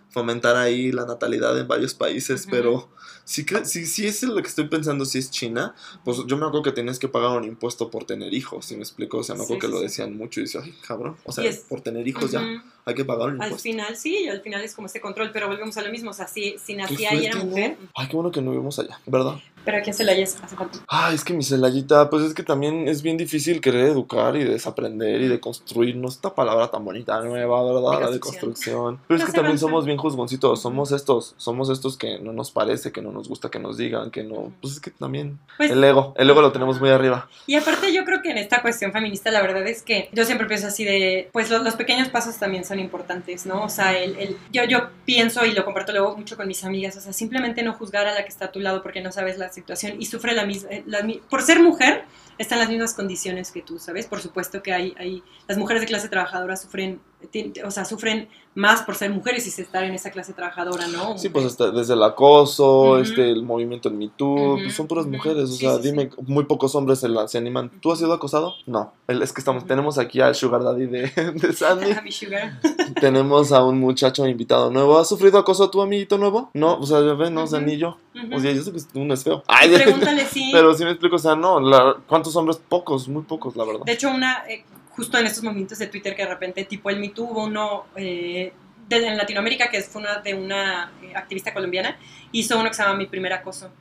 fomentar 0.10 0.55
ahí 0.55 0.91
la 0.91 1.05
natalidad 1.05 1.58
en 1.60 1.68
varios 1.68 1.93
países, 1.93 2.47
pero 2.49 2.89
si, 3.24 3.45
si, 3.66 3.86
si 3.86 4.08
es 4.08 4.24
lo 4.24 4.41
que 4.41 4.47
estoy 4.47 4.68
pensando, 4.68 5.05
si 5.05 5.20
es 5.20 5.30
China, 5.30 5.76
pues 6.03 6.20
yo 6.28 6.38
me 6.38 6.45
acuerdo 6.45 6.64
que 6.64 6.72
tienes 6.72 6.97
que 6.97 7.08
pagar 7.08 7.38
un 7.38 7.43
impuesto 7.43 7.91
por 7.91 8.05
tener 8.05 8.34
hijos, 8.34 8.66
si 8.66 8.76
me 8.76 8.82
explico? 8.82 9.18
O 9.18 9.24
sea, 9.24 9.36
me 9.36 9.43
acuerdo 9.43 9.60
que 9.60 9.68
lo 9.68 9.82
decían 9.82 10.16
mucho 10.16 10.39
y 10.39 10.43
decía, 10.43 10.62
ay, 10.64 10.74
cabrón, 10.86 11.18
o 11.26 11.32
sea, 11.32 11.43
por 11.68 11.82
tener 11.82 12.08
hijos 12.08 12.32
ya 12.32 12.41
hay 12.88 12.96
que 12.96 13.06
pagar 13.06 13.28
un 13.28 13.34
impuesto. 13.34 13.56
Al 13.56 13.62
final 13.62 13.98
sí, 13.98 14.28
al 14.28 14.42
final 14.42 14.64
es 14.64 14.74
como 14.74 14.88
ese 14.88 15.02
control, 15.02 15.32
pero 15.32 15.48
volvemos 15.48 15.76
a 15.78 15.82
lo 15.82 15.92
mismo, 15.92 16.12
o 16.12 16.14
sea, 16.14 16.28
si, 16.28 16.58
si 16.58 16.74
nacía 16.74 17.14
y 17.14 17.26
era 17.26 17.38
mujer. 17.38 17.78
Ay, 17.94 18.08
qué 18.08 18.16
bueno 18.16 18.32
que 18.32 18.42
no 18.42 18.52
vivimos 18.52 18.80
allá, 18.80 19.00
¿verdad? 19.06 19.36
Pero 19.68 19.80
aquí 19.80 19.90
en 19.90 19.96
Celaya 19.96 20.24
hace 20.24 20.56
falta. 20.56 20.80
Ay, 20.88 21.16
es 21.16 21.26
que 21.26 21.34
mi 21.34 21.44
Celayita, 21.44 22.10
pues 22.10 22.24
es 22.24 22.34
que 22.34 22.42
también 22.42 22.88
es 22.88 23.02
bien 23.02 23.18
difícil 23.18 23.60
querer 23.60 23.88
educar 23.88 24.38
y 24.38 24.46
desaprender 24.46 25.20
y 25.20 25.28
de 25.28 25.42
construirnos 25.42 26.16
esta 26.16 26.34
palabra 26.34 26.72
tan 26.72 26.86
bonita 26.86 27.20
nueva, 27.20 27.62
¿verdad? 27.66 28.00
La 28.00 28.10
de 28.10 28.22
construcción. 28.22 28.98
Pero 29.10 29.20
es 29.20 29.26
que 29.26 29.34
también 29.34 29.60
somos 29.60 29.86
bien 29.86 29.98
juzgoncitos, 29.98 30.62
somos 30.62 30.94
estos, 30.94 31.36
somos 31.36 31.70
estos 31.70 31.98
que 31.98 32.18
no 32.18 32.32
nos 32.32 32.50
parece, 32.50 32.94
que 32.94 33.02
no 33.02 33.12
nos 33.12 33.28
gusta 33.28 33.52
que 33.52 33.60
nos 33.60 33.76
digan, 33.76 34.10
que 34.10 34.24
no. 34.24 34.54
Pues 34.62 34.76
es 34.76 34.80
que 34.80 34.92
también. 34.92 35.38
Pues 35.58 35.70
el 35.70 35.84
ego, 35.84 36.14
el 36.16 36.30
ego 36.30 36.42
lo 36.42 36.54
tenemos 36.54 36.80
muy 36.80 36.92
arriba. 36.92 37.28
Y 37.46 37.56
aparte, 37.56 37.94
yo 37.94 38.06
creo 38.06 38.22
que 38.22 38.32
en 38.32 38.38
esta 38.38 38.62
cuestión 38.62 38.94
feminista, 38.94 39.32
la 39.32 39.42
verdad 39.42 39.68
es 39.68 39.82
que 39.82 40.08
yo 40.14 40.24
siempre 40.24 40.48
pienso 40.48 40.68
así 40.68 40.86
de. 40.86 41.30
Pues 41.34 41.50
los, 41.50 41.76
pequeños 41.76 42.08
pasos 42.08 42.38
también 42.38 42.64
son 42.64 42.77
importantes, 42.80 43.46
¿no? 43.46 43.64
O 43.64 43.70
sea, 43.70 43.98
el, 43.98 44.16
el, 44.18 44.38
yo, 44.52 44.64
yo 44.66 44.90
pienso 45.06 45.46
y 45.46 45.54
lo 45.54 45.66
comparto 45.66 45.92
luego 45.92 46.16
mucho 46.18 46.38
con 46.38 46.48
mis 46.48 46.64
amigas, 46.64 46.96
o 46.98 47.02
sea, 47.02 47.14
simplemente 47.14 47.64
no 47.64 47.74
juzgar 47.74 48.08
a 48.08 48.14
la 48.14 48.24
que 48.24 48.30
está 48.30 48.46
a 48.46 48.52
tu 48.52 48.60
lado 48.60 48.82
porque 48.84 49.02
no 49.02 49.12
sabes 49.12 49.38
la 49.38 49.50
situación 49.50 50.02
y 50.02 50.06
sufre 50.06 50.34
la 50.34 50.46
misma. 50.46 50.70
Eh, 50.72 50.84
por 51.30 51.42
ser 51.42 51.62
mujer, 51.62 52.06
está 52.38 52.56
en 52.56 52.62
las 52.62 52.70
mismas 52.70 52.94
condiciones 52.94 53.52
que 53.52 53.62
tú, 53.62 53.80
¿sabes? 53.80 54.06
Por 54.06 54.22
supuesto 54.22 54.62
que 54.62 54.74
hay, 54.74 54.94
hay 54.98 55.24
las 55.48 55.58
mujeres 55.58 55.82
de 55.82 55.88
clase 55.88 56.10
trabajadora 56.10 56.56
sufren, 56.56 57.00
o 57.65 57.72
sea, 57.72 57.86
sufren 57.86 58.30
más 58.53 58.82
por 58.82 58.95
ser 58.95 59.11
mujeres 59.11 59.45
y 59.45 59.61
estar 59.61 59.84
en 59.84 59.93
esa 59.93 60.09
clase 60.09 60.34
trabajadora, 60.34 60.88
¿no? 60.88 61.18
Sí, 61.18 61.30
pues 61.30 61.57
desde 61.57 61.93
el 61.93 62.03
acoso, 62.03 62.97
este, 62.99 63.30
el 63.30 63.43
movimiento 63.43 63.89
en 63.89 63.97
Me 63.97 64.09
Too, 64.09 64.57
pues 64.63 64.76
son 64.76 64.88
puras 64.88 65.05
mujeres, 65.05 65.49
o 65.49 65.53
sea, 65.53 65.78
dime, 65.78 66.09
muy 66.26 66.45
pocos 66.45 66.74
hombres 66.74 66.99
se, 66.99 67.07
se, 67.28 67.38
animan. 67.38 67.70
¿Tú 67.82 67.91
has 67.91 67.99
sido 67.99 68.13
acosado? 68.13 68.55
No, 68.65 68.93
es 69.07 69.32
que 69.32 69.41
estamos, 69.41 69.65
tenemos 69.68 69.99
aquí 69.99 70.22
al 70.22 70.34
Sugar 70.34 70.63
Daddy 70.63 70.88
de, 70.88 71.01
de 71.36 71.53
Sandy. 71.53 71.91
tenemos 72.99 73.51
a 73.51 73.63
un 73.63 73.80
muchacho 73.80 74.28
invitado 74.28 74.72
nuevo. 74.72 74.97
¿Has 74.97 75.09
sufrido 75.09 75.38
acoso 75.38 75.65
a 75.65 75.72
tu 75.72 75.82
amiguito 75.82 76.18
nuevo? 76.18 76.49
No, 76.53 76.80
o 76.80 76.86
sea, 76.86 76.99
ven, 76.99 77.34
no, 77.34 77.43
o 77.43 77.47
sea, 77.47 77.59
ni 77.59 77.78
yo. 77.78 77.97
O 78.34 78.39
sea, 78.39 78.51
yo 78.51 78.63
sé 78.63 78.72
que 78.72 78.99
uno 78.99 79.13
es 79.13 79.24
feo. 79.24 79.43
Ay, 79.47 79.70
Pregúntale, 79.70 80.26
sí. 80.26 80.49
Pero 80.51 80.74
sí 80.74 80.84
me 80.84 80.91
explico, 80.91 81.18
o 81.18 81.20
sea, 81.20 81.36
no, 81.36 81.59
la, 81.59 81.97
¿cuántos 82.07 82.36
hombres? 82.36 82.57
Pocos, 82.57 83.07
muy 83.07 83.22
pocos, 83.24 83.55
la 83.55 83.65
verdad. 83.65 83.86
De 83.86 83.91
hecho, 83.91 84.09
una, 84.09 84.43
eh, 84.49 84.63
justo 84.98 85.18
en 85.20 85.28
estos 85.28 85.43
momentos 85.43 85.78
de 85.78 85.88
Twitter 85.88 86.16
que 86.16 86.24
de 86.24 86.30
repente, 86.30 86.66
tipo 86.66 86.89
el 86.89 87.00
Me 87.00 87.10
Too, 87.10 87.24
hubo 87.24 87.43
uno 87.43 87.86
eh, 87.95 88.52
en 88.89 89.18
Latinoamérica 89.18 89.70
que 89.70 89.82
fue 89.84 90.02
una 90.02 90.20
de 90.20 90.34
una 90.34 90.91
eh, 91.04 91.14
activista 91.16 91.54
colombiana, 91.54 91.98
hizo 92.32 92.60
uno 92.60 92.70
que 92.70 92.76
se 92.76 92.82
llama 92.82 92.95
Mi 92.95 93.06
Primer 93.06 93.32
Acoso. 93.32 93.72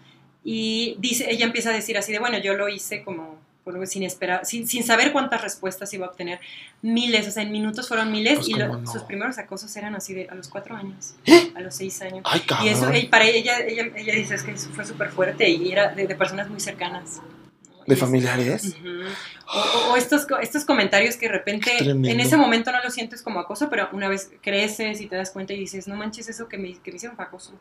Y 0.44 0.94
dice, 1.00 1.28
ella 1.30 1.46
empieza 1.46 1.70
a 1.70 1.72
decir 1.72 1.96
así 1.96 2.12
de, 2.12 2.18
bueno, 2.18 2.38
yo 2.38 2.54
lo 2.54 2.68
hice 2.68 3.02
como 3.02 3.44
sin 3.86 4.04
esperar, 4.04 4.46
sin, 4.46 4.68
sin, 4.68 4.84
saber 4.84 5.10
cuántas 5.10 5.42
respuestas 5.42 5.92
iba 5.92 6.06
a 6.06 6.10
obtener, 6.10 6.38
miles, 6.82 7.26
o 7.26 7.30
sea, 7.32 7.42
en 7.42 7.50
minutos 7.50 7.88
fueron 7.88 8.12
miles 8.12 8.36
pues, 8.36 8.48
y 8.50 8.54
sus 8.86 9.02
primeros 9.02 9.38
acosos 9.38 9.74
eran 9.76 9.96
así 9.96 10.14
de 10.14 10.28
a 10.28 10.36
los 10.36 10.46
cuatro 10.46 10.76
años, 10.76 11.16
¿Eh? 11.24 11.50
a 11.52 11.60
los 11.62 11.74
seis 11.74 12.00
años. 12.00 12.24
y 12.62 12.68
eso, 12.68 12.94
y 12.94 13.06
para 13.06 13.24
ella, 13.24 13.58
ella, 13.58 13.86
ella 13.96 14.14
dice 14.14 14.36
es 14.36 14.44
que 14.44 14.52
eso 14.52 14.70
fue 14.70 14.84
súper 14.84 15.08
fuerte 15.08 15.48
y 15.48 15.72
era 15.72 15.88
de, 15.88 16.06
de 16.06 16.14
personas 16.14 16.48
muy 16.48 16.60
cercanas 16.60 17.20
de 17.86 17.96
familiares. 17.96 18.76
o, 19.90 19.96
estos, 19.96 20.26
estos 20.40 20.64
comentarios 20.64 21.16
que 21.16 21.26
de 21.26 21.32
repente 21.32 21.70
en 21.78 22.20
ese 22.20 22.36
momento 22.36 22.72
no 22.72 22.82
lo 22.82 22.90
sientes 22.90 23.22
como 23.22 23.40
acoso, 23.40 23.68
pero 23.68 23.88
una 23.92 24.08
vez 24.08 24.30
creces 24.40 25.00
y 25.00 25.06
te 25.06 25.16
das 25.16 25.30
cuenta 25.30 25.52
y 25.52 25.58
dices, 25.58 25.88
no 25.88 25.96
manches, 25.96 26.28
eso 26.28 26.48
que 26.48 26.58
me, 26.58 26.74
que 26.78 26.90
me 26.90 26.96
hicieron 26.96 27.16
fue 27.16 27.24
acoso. 27.24 27.52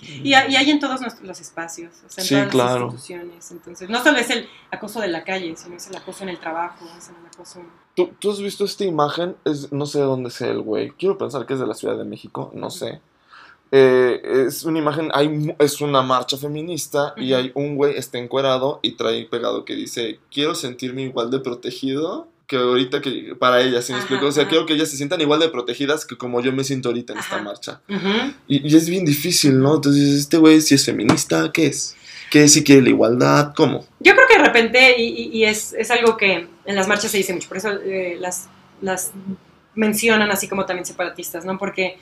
y, 0.00 0.34
hay 0.34 0.70
en 0.70 0.80
todos 0.80 1.00
los 1.22 1.40
espacios, 1.40 1.92
o 2.06 2.08
sea, 2.08 2.42
en 2.42 2.50
todas 2.50 2.72
las 2.72 2.80
instituciones. 2.80 3.50
Entonces, 3.50 3.88
no 3.88 4.02
solo 4.02 4.18
es 4.18 4.30
el 4.30 4.48
acoso 4.70 5.00
de 5.00 5.08
la 5.08 5.24
calle, 5.24 5.54
sino 5.56 5.76
es 5.76 5.86
el 5.88 5.96
acoso 5.96 6.24
en 6.24 6.30
el 6.30 6.38
trabajo, 6.38 6.84
es 6.98 7.08
el 7.08 7.26
acoso... 7.26 7.62
¿Tú, 7.94 8.10
¿Tú 8.18 8.30
has 8.30 8.40
visto 8.40 8.64
esta 8.64 8.84
imagen? 8.84 9.36
Es, 9.44 9.70
no 9.70 9.84
sé 9.84 9.98
de 9.98 10.04
dónde 10.04 10.30
sea 10.30 10.48
el 10.48 10.62
güey. 10.62 10.90
Quiero 10.92 11.18
pensar 11.18 11.44
que 11.44 11.52
es 11.52 11.60
de 11.60 11.66
la 11.66 11.74
Ciudad 11.74 11.96
de 11.98 12.04
México, 12.04 12.50
no 12.54 12.70
sé 12.70 13.00
eh, 13.74 14.44
es 14.46 14.64
una 14.64 14.78
imagen, 14.78 15.08
hay, 15.14 15.54
es 15.58 15.80
una 15.80 16.02
marcha 16.02 16.36
feminista 16.36 17.14
y 17.16 17.32
hay 17.32 17.52
un 17.54 17.74
güey 17.74 17.96
está 17.96 18.18
encuerado 18.18 18.80
y 18.82 18.92
trae 18.92 19.24
pegado 19.24 19.64
que 19.64 19.74
dice, 19.74 20.20
quiero 20.30 20.54
sentirme 20.54 21.02
igual 21.02 21.30
de 21.30 21.40
protegido 21.40 22.28
que 22.46 22.56
ahorita 22.56 23.00
que 23.00 23.34
para 23.38 23.62
ellas, 23.62 23.86
¿sí 23.86 23.94
me 23.94 23.98
explico? 23.98 24.26
O 24.26 24.32
sea, 24.32 24.46
quiero 24.46 24.66
que 24.66 24.74
ellas 24.74 24.90
se 24.90 24.98
sientan 24.98 25.22
igual 25.22 25.40
de 25.40 25.48
protegidas 25.48 26.04
que 26.04 26.18
como 26.18 26.42
yo 26.42 26.52
me 26.52 26.64
siento 26.64 26.90
ahorita 26.90 27.14
en 27.14 27.20
esta 27.20 27.40
marcha. 27.40 27.80
y, 28.46 28.76
es 28.76 28.90
bien 28.90 29.06
difícil, 29.06 29.58
¿no? 29.58 29.76
Entonces, 29.76 30.20
este 30.20 30.36
güey, 30.36 30.60
si 30.60 30.74
es 30.74 30.84
feminista, 30.84 31.50
¿qué 31.50 31.68
es? 31.68 31.96
¿Qué 32.30 32.44
es 32.44 32.52
si 32.52 32.62
quiere 32.62 32.82
la 32.82 32.90
igualdad? 32.90 33.54
¿Cómo? 33.56 33.86
Yo 34.00 34.12
creo 34.14 34.26
que 34.28 34.36
de 34.36 34.44
repente, 34.44 35.00
y, 35.00 35.44
es, 35.44 35.72
es, 35.72 35.90
algo 35.90 36.18
que 36.18 36.46
en 36.66 36.76
las 36.76 36.88
marchas 36.88 37.10
se 37.10 37.16
dice 37.16 37.32
mucho, 37.32 37.48
por 37.48 37.56
eso 37.56 37.70
eh, 37.70 38.18
las, 38.20 38.48
las 38.82 39.12
mencionan 39.74 40.30
así 40.30 40.46
como 40.46 40.66
también 40.66 40.84
separatistas, 40.84 41.46
¿no? 41.46 41.58
Porque 41.58 41.96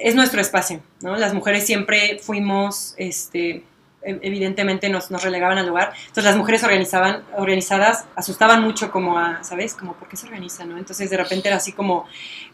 es 0.00 0.14
nuestro 0.14 0.40
espacio, 0.40 0.80
¿no? 1.00 1.16
Las 1.16 1.34
mujeres 1.34 1.66
siempre 1.66 2.18
fuimos, 2.20 2.94
este, 2.96 3.62
evidentemente 4.06 4.88
nos, 4.88 5.10
nos, 5.10 5.22
relegaban 5.22 5.58
al 5.58 5.66
lugar. 5.66 5.92
Entonces 5.98 6.24
las 6.24 6.36
mujeres 6.36 6.62
organizaban, 6.62 7.24
organizadas 7.36 8.04
asustaban 8.14 8.62
mucho 8.62 8.90
como 8.90 9.18
a, 9.18 9.42
¿sabes? 9.42 9.74
Como, 9.74 9.94
¿por 9.94 10.08
qué 10.08 10.16
se 10.16 10.26
organizan, 10.26 10.68
no? 10.68 10.78
Entonces 10.78 11.10
de 11.10 11.16
repente 11.16 11.48
era 11.48 11.56
así 11.56 11.72
como, 11.72 12.06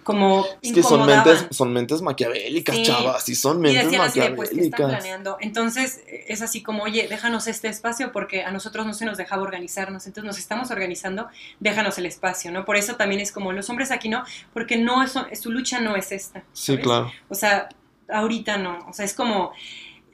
como 0.02 0.44
Es 0.60 0.72
que 0.72 0.82
son 0.82 1.06
mentes, 1.06 1.46
son 1.50 1.72
mentes 1.72 2.02
maquiavélicas, 2.02 2.82
chavas, 2.82 3.28
y 3.28 3.34
son 3.34 3.60
mentes 3.60 3.92
y 3.92 3.98
maquiavélicas. 3.98 4.22
Así 4.22 4.34
pues, 4.36 4.50
¿qué 4.50 4.60
están 4.60 4.88
planeando? 4.88 5.36
Entonces 5.40 6.02
es 6.06 6.42
así 6.42 6.62
como, 6.62 6.84
oye, 6.84 7.06
déjanos 7.08 7.46
este 7.46 7.68
espacio 7.68 8.12
porque 8.12 8.44
a 8.44 8.50
nosotros 8.50 8.86
no 8.86 8.94
se 8.94 9.04
nos 9.04 9.18
dejaba 9.18 9.42
organizarnos, 9.42 10.06
entonces 10.06 10.26
nos 10.26 10.38
estamos 10.38 10.70
organizando, 10.70 11.28
déjanos 11.60 11.98
el 11.98 12.06
espacio, 12.06 12.50
¿no? 12.50 12.64
Por 12.64 12.76
eso 12.76 12.96
también 12.96 13.20
es 13.20 13.32
como, 13.32 13.52
los 13.52 13.68
hombres 13.70 13.90
aquí 13.90 14.08
no, 14.08 14.24
porque 14.52 14.76
no, 14.76 15.02
es, 15.02 15.12
su 15.40 15.50
lucha 15.50 15.80
no 15.80 15.96
es 15.96 16.12
esta. 16.12 16.42
Sí, 16.52 16.78
claro. 16.78 17.12
O 17.28 17.34
sea, 17.34 17.68
ahorita 18.08 18.58
no, 18.58 18.78
o 18.88 18.92
sea, 18.92 19.04
es 19.04 19.14
como 19.14 19.52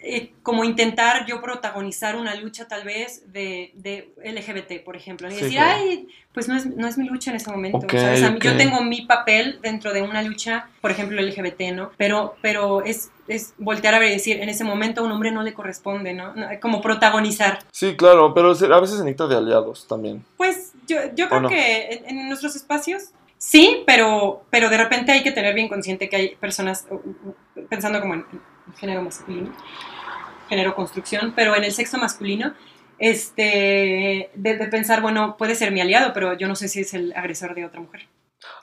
eh, 0.00 0.32
como 0.44 0.62
intentar 0.62 1.26
yo 1.26 1.42
protagonizar 1.42 2.14
una 2.14 2.36
lucha 2.36 2.68
tal 2.68 2.84
vez 2.84 3.32
de, 3.32 3.72
de 3.74 4.12
LGBT, 4.24 4.84
por 4.84 4.94
ejemplo, 4.94 5.28
y 5.28 5.34
decir, 5.34 5.58
ay, 5.58 6.08
pues 6.32 6.46
no 6.46 6.56
es, 6.56 6.66
no 6.66 6.86
es, 6.86 6.96
mi 6.96 7.08
lucha 7.08 7.30
en 7.30 7.36
ese 7.36 7.50
momento. 7.50 7.84
Yo 8.40 8.56
tengo 8.56 8.80
mi 8.82 9.02
papel 9.06 9.58
dentro 9.60 9.92
de 9.92 10.02
una 10.02 10.22
lucha, 10.22 10.68
por 10.80 10.92
ejemplo, 10.92 11.20
LGBT, 11.20 11.72
¿no? 11.74 11.90
Pero, 11.96 12.36
pero 12.40 12.84
es, 12.84 13.10
es 13.26 13.54
voltear 13.58 13.94
a 13.94 13.98
ver 13.98 14.10
y 14.10 14.14
decir, 14.14 14.40
en 14.40 14.48
ese 14.48 14.62
momento 14.62 15.00
a 15.00 15.04
un 15.04 15.10
hombre 15.10 15.32
no 15.32 15.42
le 15.42 15.52
corresponde, 15.52 16.14
¿no? 16.14 16.32
Como 16.62 16.80
protagonizar. 16.80 17.58
Sí, 17.72 17.96
claro, 17.96 18.32
pero 18.34 18.50
a 18.50 18.80
veces 18.80 18.98
se 18.98 19.04
necesita 19.04 19.26
de 19.26 19.36
aliados 19.36 19.88
también. 19.88 20.24
Pues 20.36 20.74
yo, 20.86 20.96
yo 21.16 21.28
creo 21.28 21.48
que 21.48 22.04
en, 22.06 22.28
nuestros 22.28 22.54
espacios 22.54 23.10
Sí, 23.40 23.84
pero, 23.86 24.42
pero 24.50 24.68
de 24.68 24.76
repente 24.76 25.12
hay 25.12 25.22
que 25.22 25.30
tener 25.30 25.54
bien 25.54 25.68
consciente 25.68 26.08
que 26.08 26.16
hay 26.16 26.34
personas, 26.34 26.86
pensando 27.68 28.00
como 28.00 28.14
en, 28.14 28.24
género 28.76 29.02
masculino, 29.02 29.52
género 30.48 30.74
construcción, 30.74 31.32
pero 31.34 31.54
en 31.56 31.64
el 31.64 31.72
sexo 31.72 31.98
masculino, 31.98 32.54
este, 32.98 34.30
de, 34.34 34.54
pensar, 34.70 35.00
bueno, 35.00 35.36
puede 35.36 35.54
ser 35.54 35.70
mi 35.70 35.80
aliado, 35.80 36.12
pero 36.12 36.36
yo 36.36 36.48
no 36.48 36.56
sé 36.56 36.68
si 36.68 36.80
es 36.80 36.94
el 36.94 37.12
agresor 37.14 37.54
de 37.54 37.64
otra 37.64 37.80
mujer. 37.80 38.08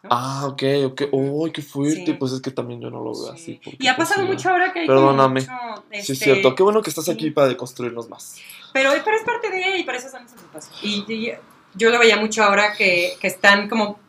Ah, 0.10 0.46
ok, 0.48 0.64
ok. 0.86 1.02
¡Uy, 1.12 1.52
qué 1.52 1.62
fuerte! 1.62 2.14
Pues 2.14 2.34
es 2.34 2.42
que 2.42 2.52
también 2.52 2.82
yo 2.82 2.90
no 2.90 3.04
lo 3.04 3.12
veo 3.14 3.32
así. 3.32 3.60
Y 3.80 3.88
ha 3.88 3.96
pasado 3.96 4.26
mucho 4.26 4.50
ahora 4.50 4.72
que 4.72 4.82
hay 4.82 4.88
Perdóname. 4.88 5.42
sí, 5.42 5.48
es 5.92 6.10
este, 6.10 6.26
cierto. 6.26 6.56
Qué 6.56 6.64
bueno 6.64 6.82
que 6.82 6.90
estás 6.90 7.10
aquí 7.10 7.32
para 7.32 7.48
deconstruirnos 7.48 8.10
más. 8.10 8.38
Pero, 8.74 8.92
pero 9.04 9.18
es 9.18 9.24
parte 9.24 9.50
de, 9.50 9.78
y 9.78 9.84
para 9.84 9.98
eso 9.98 10.10
son 10.10 10.22
nuestros 10.22 10.44
espacios. 10.44 10.80
Y, 10.84 11.32
yo 11.78 11.90
lo 11.90 12.00
veía 12.00 12.16
mucho 12.16 12.42
ahora 12.42 12.72
que, 12.72 13.18
que 13.20 13.28
están 13.28 13.68
como 13.68 14.00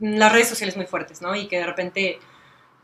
las 0.00 0.30
redes 0.30 0.48
sociales 0.48 0.76
muy 0.76 0.84
fuertes, 0.84 1.22
¿no? 1.22 1.34
Y 1.34 1.48
que 1.48 1.56
de 1.56 1.64
repente 1.64 2.18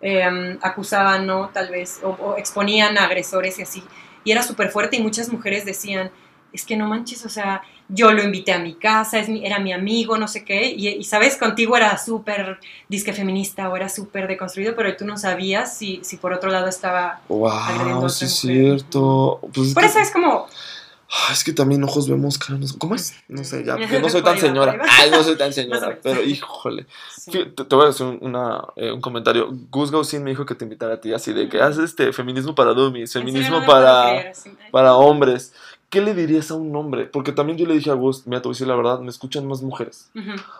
Em, 0.04 0.58
acusaban, 0.62 1.28
¿no? 1.28 1.50
Tal 1.50 1.68
vez, 1.68 2.00
o, 2.02 2.34
exponían 2.36 2.98
a 2.98 3.04
agresores 3.04 3.60
y 3.60 3.62
así. 3.62 3.84
Y 4.24 4.32
era 4.32 4.42
súper 4.42 4.70
fuerte 4.70 4.96
y 4.96 5.00
muchas 5.00 5.32
mujeres 5.32 5.64
decían, 5.64 6.10
es 6.52 6.64
que 6.64 6.76
no 6.76 6.88
manches, 6.88 7.24
o 7.24 7.28
sea, 7.28 7.62
yo 7.88 8.10
lo 8.10 8.20
invité 8.20 8.52
a 8.52 8.58
mi 8.58 8.74
casa, 8.74 9.20
es 9.20 9.28
mi, 9.28 9.46
era 9.46 9.60
mi 9.60 9.72
amigo, 9.72 10.18
no 10.18 10.26
sé 10.26 10.44
qué, 10.44 10.66
y, 10.66 11.04
sabes, 11.04 11.36
contigo 11.36 11.76
era 11.76 11.96
súper 11.98 12.58
disque 12.88 13.12
feminista 13.12 13.68
o 13.68 13.76
era 13.76 13.88
súper 13.88 14.26
deconstruido, 14.26 14.74
pero 14.74 14.96
tú 14.96 15.04
no 15.04 15.16
sabías 15.16 15.78
si, 15.78 16.00
si 16.02 16.16
por 16.16 16.32
otro 16.32 16.50
lado 16.50 16.66
estaba 16.66 17.20
wow, 17.28 18.08
sí 18.10 18.24
es 18.24 18.34
cierto. 18.34 19.40
Pues 19.54 19.72
por 19.72 19.84
eso 19.84 20.00
es 20.00 20.10
como, 20.10 20.48
Ah, 21.14 21.30
es 21.30 21.44
que 21.44 21.52
también 21.52 21.84
ojos 21.84 22.08
vemos 22.08 22.38
caras. 22.38 22.72
¿Cómo 22.72 22.94
es? 22.94 23.14
No 23.28 23.44
sé, 23.44 23.62
ya. 23.64 23.78
Yo 23.78 24.00
no 24.00 24.08
soy 24.08 24.22
tan 24.22 24.38
señora. 24.38 24.78
Ay, 24.98 25.10
no 25.10 25.22
soy 25.22 25.36
tan 25.36 25.52
señora. 25.52 25.98
pero 26.02 26.22
híjole. 26.22 26.86
Te, 27.30 27.76
voy 27.76 27.86
a 27.86 27.90
hacer 27.90 28.06
una, 28.22 28.64
eh, 28.76 28.90
un 28.90 29.02
comentario. 29.02 29.50
Gus 29.70 29.90
Gausin 29.90 30.24
me 30.24 30.30
dijo 30.30 30.46
que 30.46 30.54
te 30.54 30.64
invitara 30.64 30.94
a 30.94 31.00
ti 31.02 31.12
así 31.12 31.34
de 31.34 31.50
que 31.50 31.60
haces 31.60 31.84
este 31.84 32.14
feminismo 32.14 32.54
para 32.54 32.72
dummies, 32.72 33.12
feminismo 33.12 33.64
para, 33.66 34.32
para 34.70 34.94
hombres. 34.94 35.52
¿Qué 35.90 36.00
le 36.00 36.14
dirías 36.14 36.50
a 36.50 36.54
un 36.54 36.74
hombre? 36.74 37.04
Porque 37.04 37.32
también 37.32 37.58
yo 37.58 37.66
le 37.66 37.74
dije 37.74 37.90
a 37.90 37.94
Gus, 37.94 38.26
mira, 38.26 38.40
te 38.40 38.48
voy 38.48 38.52
a 38.52 38.54
decir 38.54 38.66
la 38.66 38.76
verdad, 38.76 39.00
me 39.00 39.10
escuchan 39.10 39.46
más 39.46 39.60
mujeres. 39.60 40.10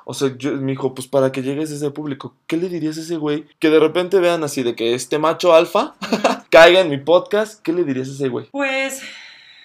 O 0.05 0.13
sea, 0.13 0.37
yo, 0.37 0.53
me 0.53 0.73
dijo, 0.73 0.95
pues 0.95 1.09
para 1.09 1.33
que 1.33 1.41
llegues 1.41 1.73
a 1.73 1.77
ese 1.77 1.91
público, 1.91 2.35
¿qué 2.47 2.59
le 2.59 2.69
dirías 2.69 2.99
a 2.99 3.01
ese 3.01 3.17
güey? 3.17 3.47
Que 3.59 3.71
de 3.71 3.81
repente 3.81 4.21
vean 4.21 4.45
así 4.45 4.63
de 4.63 4.75
que 4.75 4.93
este 4.93 5.19
macho 5.19 5.55
alfa 5.55 5.95
caiga 6.51 6.81
en 6.81 6.91
mi 6.91 6.99
podcast, 6.99 7.63
¿qué 7.63 7.73
le 7.73 7.85
dirías 7.85 8.09
a 8.09 8.13
ese 8.13 8.29
güey? 8.29 8.51
Pues 8.51 9.01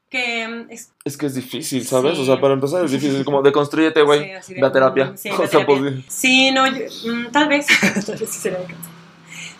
que 0.09 0.47
mm, 0.47 0.71
es, 0.71 0.91
es, 1.03 1.17
que 1.17 1.25
es 1.25 1.35
difícil, 1.35 1.85
¿sabes? 1.85 2.17
O 2.17 2.25
sea, 2.25 2.39
para 2.39 2.53
empezar 2.53 2.85
es 2.85 2.91
difícil, 2.91 3.25
como 3.25 3.41
deconstruyete, 3.41 4.01
güey, 4.01 4.31
sí, 4.41 4.55
la 4.55 4.71
terapia. 4.71 5.13
Sí, 5.15 5.29
o 5.37 5.47
sea, 5.47 5.65
pues, 5.65 6.05
sí 6.07 6.51
no, 6.51 6.65
mm, 6.65 7.31
tal 7.31 7.47
vez, 7.49 7.67
tal 8.05 8.17
vez 8.17 8.29
sí 8.29 8.49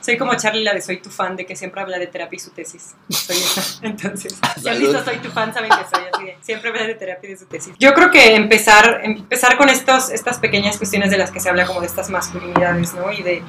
Soy 0.02 0.18
como 0.18 0.36
Charlie, 0.36 0.64
la 0.64 0.74
de 0.74 0.82
Soy 0.82 1.02
tu 1.02 1.10
fan, 1.10 1.36
de 1.36 1.45
que 1.45 1.56
siempre 1.56 1.82
habla 1.82 2.00
de 2.00 2.08
terapia 2.08 2.38
y 2.38 2.39
su 2.39 2.52
tesis. 2.52 2.95
Soy 3.10 3.36
esa. 3.36 3.80
Entonces, 3.86 4.38
si 4.62 4.70
han 4.70 4.80
visto 4.80 5.04
Soy 5.04 5.18
tu 5.18 5.30
fan, 5.30 5.54
saben 5.54 5.70
que 5.70 5.95
soy 5.95 6.06
así 6.14 6.24
de, 6.26 6.38
siempre 6.41 6.70
habla 6.70 6.84
de 6.84 6.95
terapia 6.95 7.30
y 7.30 7.34
de 7.34 7.39
su 7.39 7.45
tesis. 7.45 7.74
Yo 7.78 7.93
creo 7.93 8.10
que 8.10 8.36
empezar, 8.36 9.02
empezar 9.04 9.58
con 9.58 9.68
estos, 9.68 10.10
estas 10.12 10.39
pequeñas 10.39 10.78
cuestiones 10.78 11.12
de 11.12 11.18
las 11.18 11.32
que 11.32 11.41
se 11.41 11.50
habla 11.50 11.66
como 11.66 11.82
de 11.82 11.88
estas 11.88 12.10
masculinidades, 12.10 12.93
¿no? 12.93 13.12
Y 13.12 13.22
de 13.22 13.43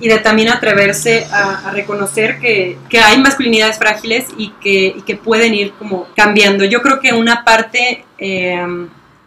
y 0.00 0.08
de 0.08 0.18
también 0.18 0.48
atreverse 0.48 1.26
a, 1.30 1.70
reconocer 1.70 2.38
que, 2.40 2.78
que, 2.88 2.98
hay 2.98 3.18
masculinidades 3.18 3.78
frágiles 3.78 4.26
y 4.36 4.50
que, 4.60 4.94
y 4.96 5.02
que, 5.02 5.16
pueden 5.16 5.54
ir 5.54 5.72
como 5.74 6.08
cambiando. 6.16 6.64
Yo 6.64 6.82
creo 6.82 6.98
que 7.00 7.12
una 7.12 7.44
parte 7.44 8.04
eh, 8.18 8.66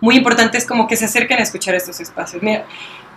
muy 0.01 0.15
importante 0.15 0.57
es 0.57 0.65
como 0.65 0.87
que 0.87 0.97
se 0.97 1.05
acerquen 1.05 1.39
a 1.39 1.43
escuchar 1.43 1.75
estos 1.75 1.99
espacios. 1.99 2.43
Mira, 2.43 2.65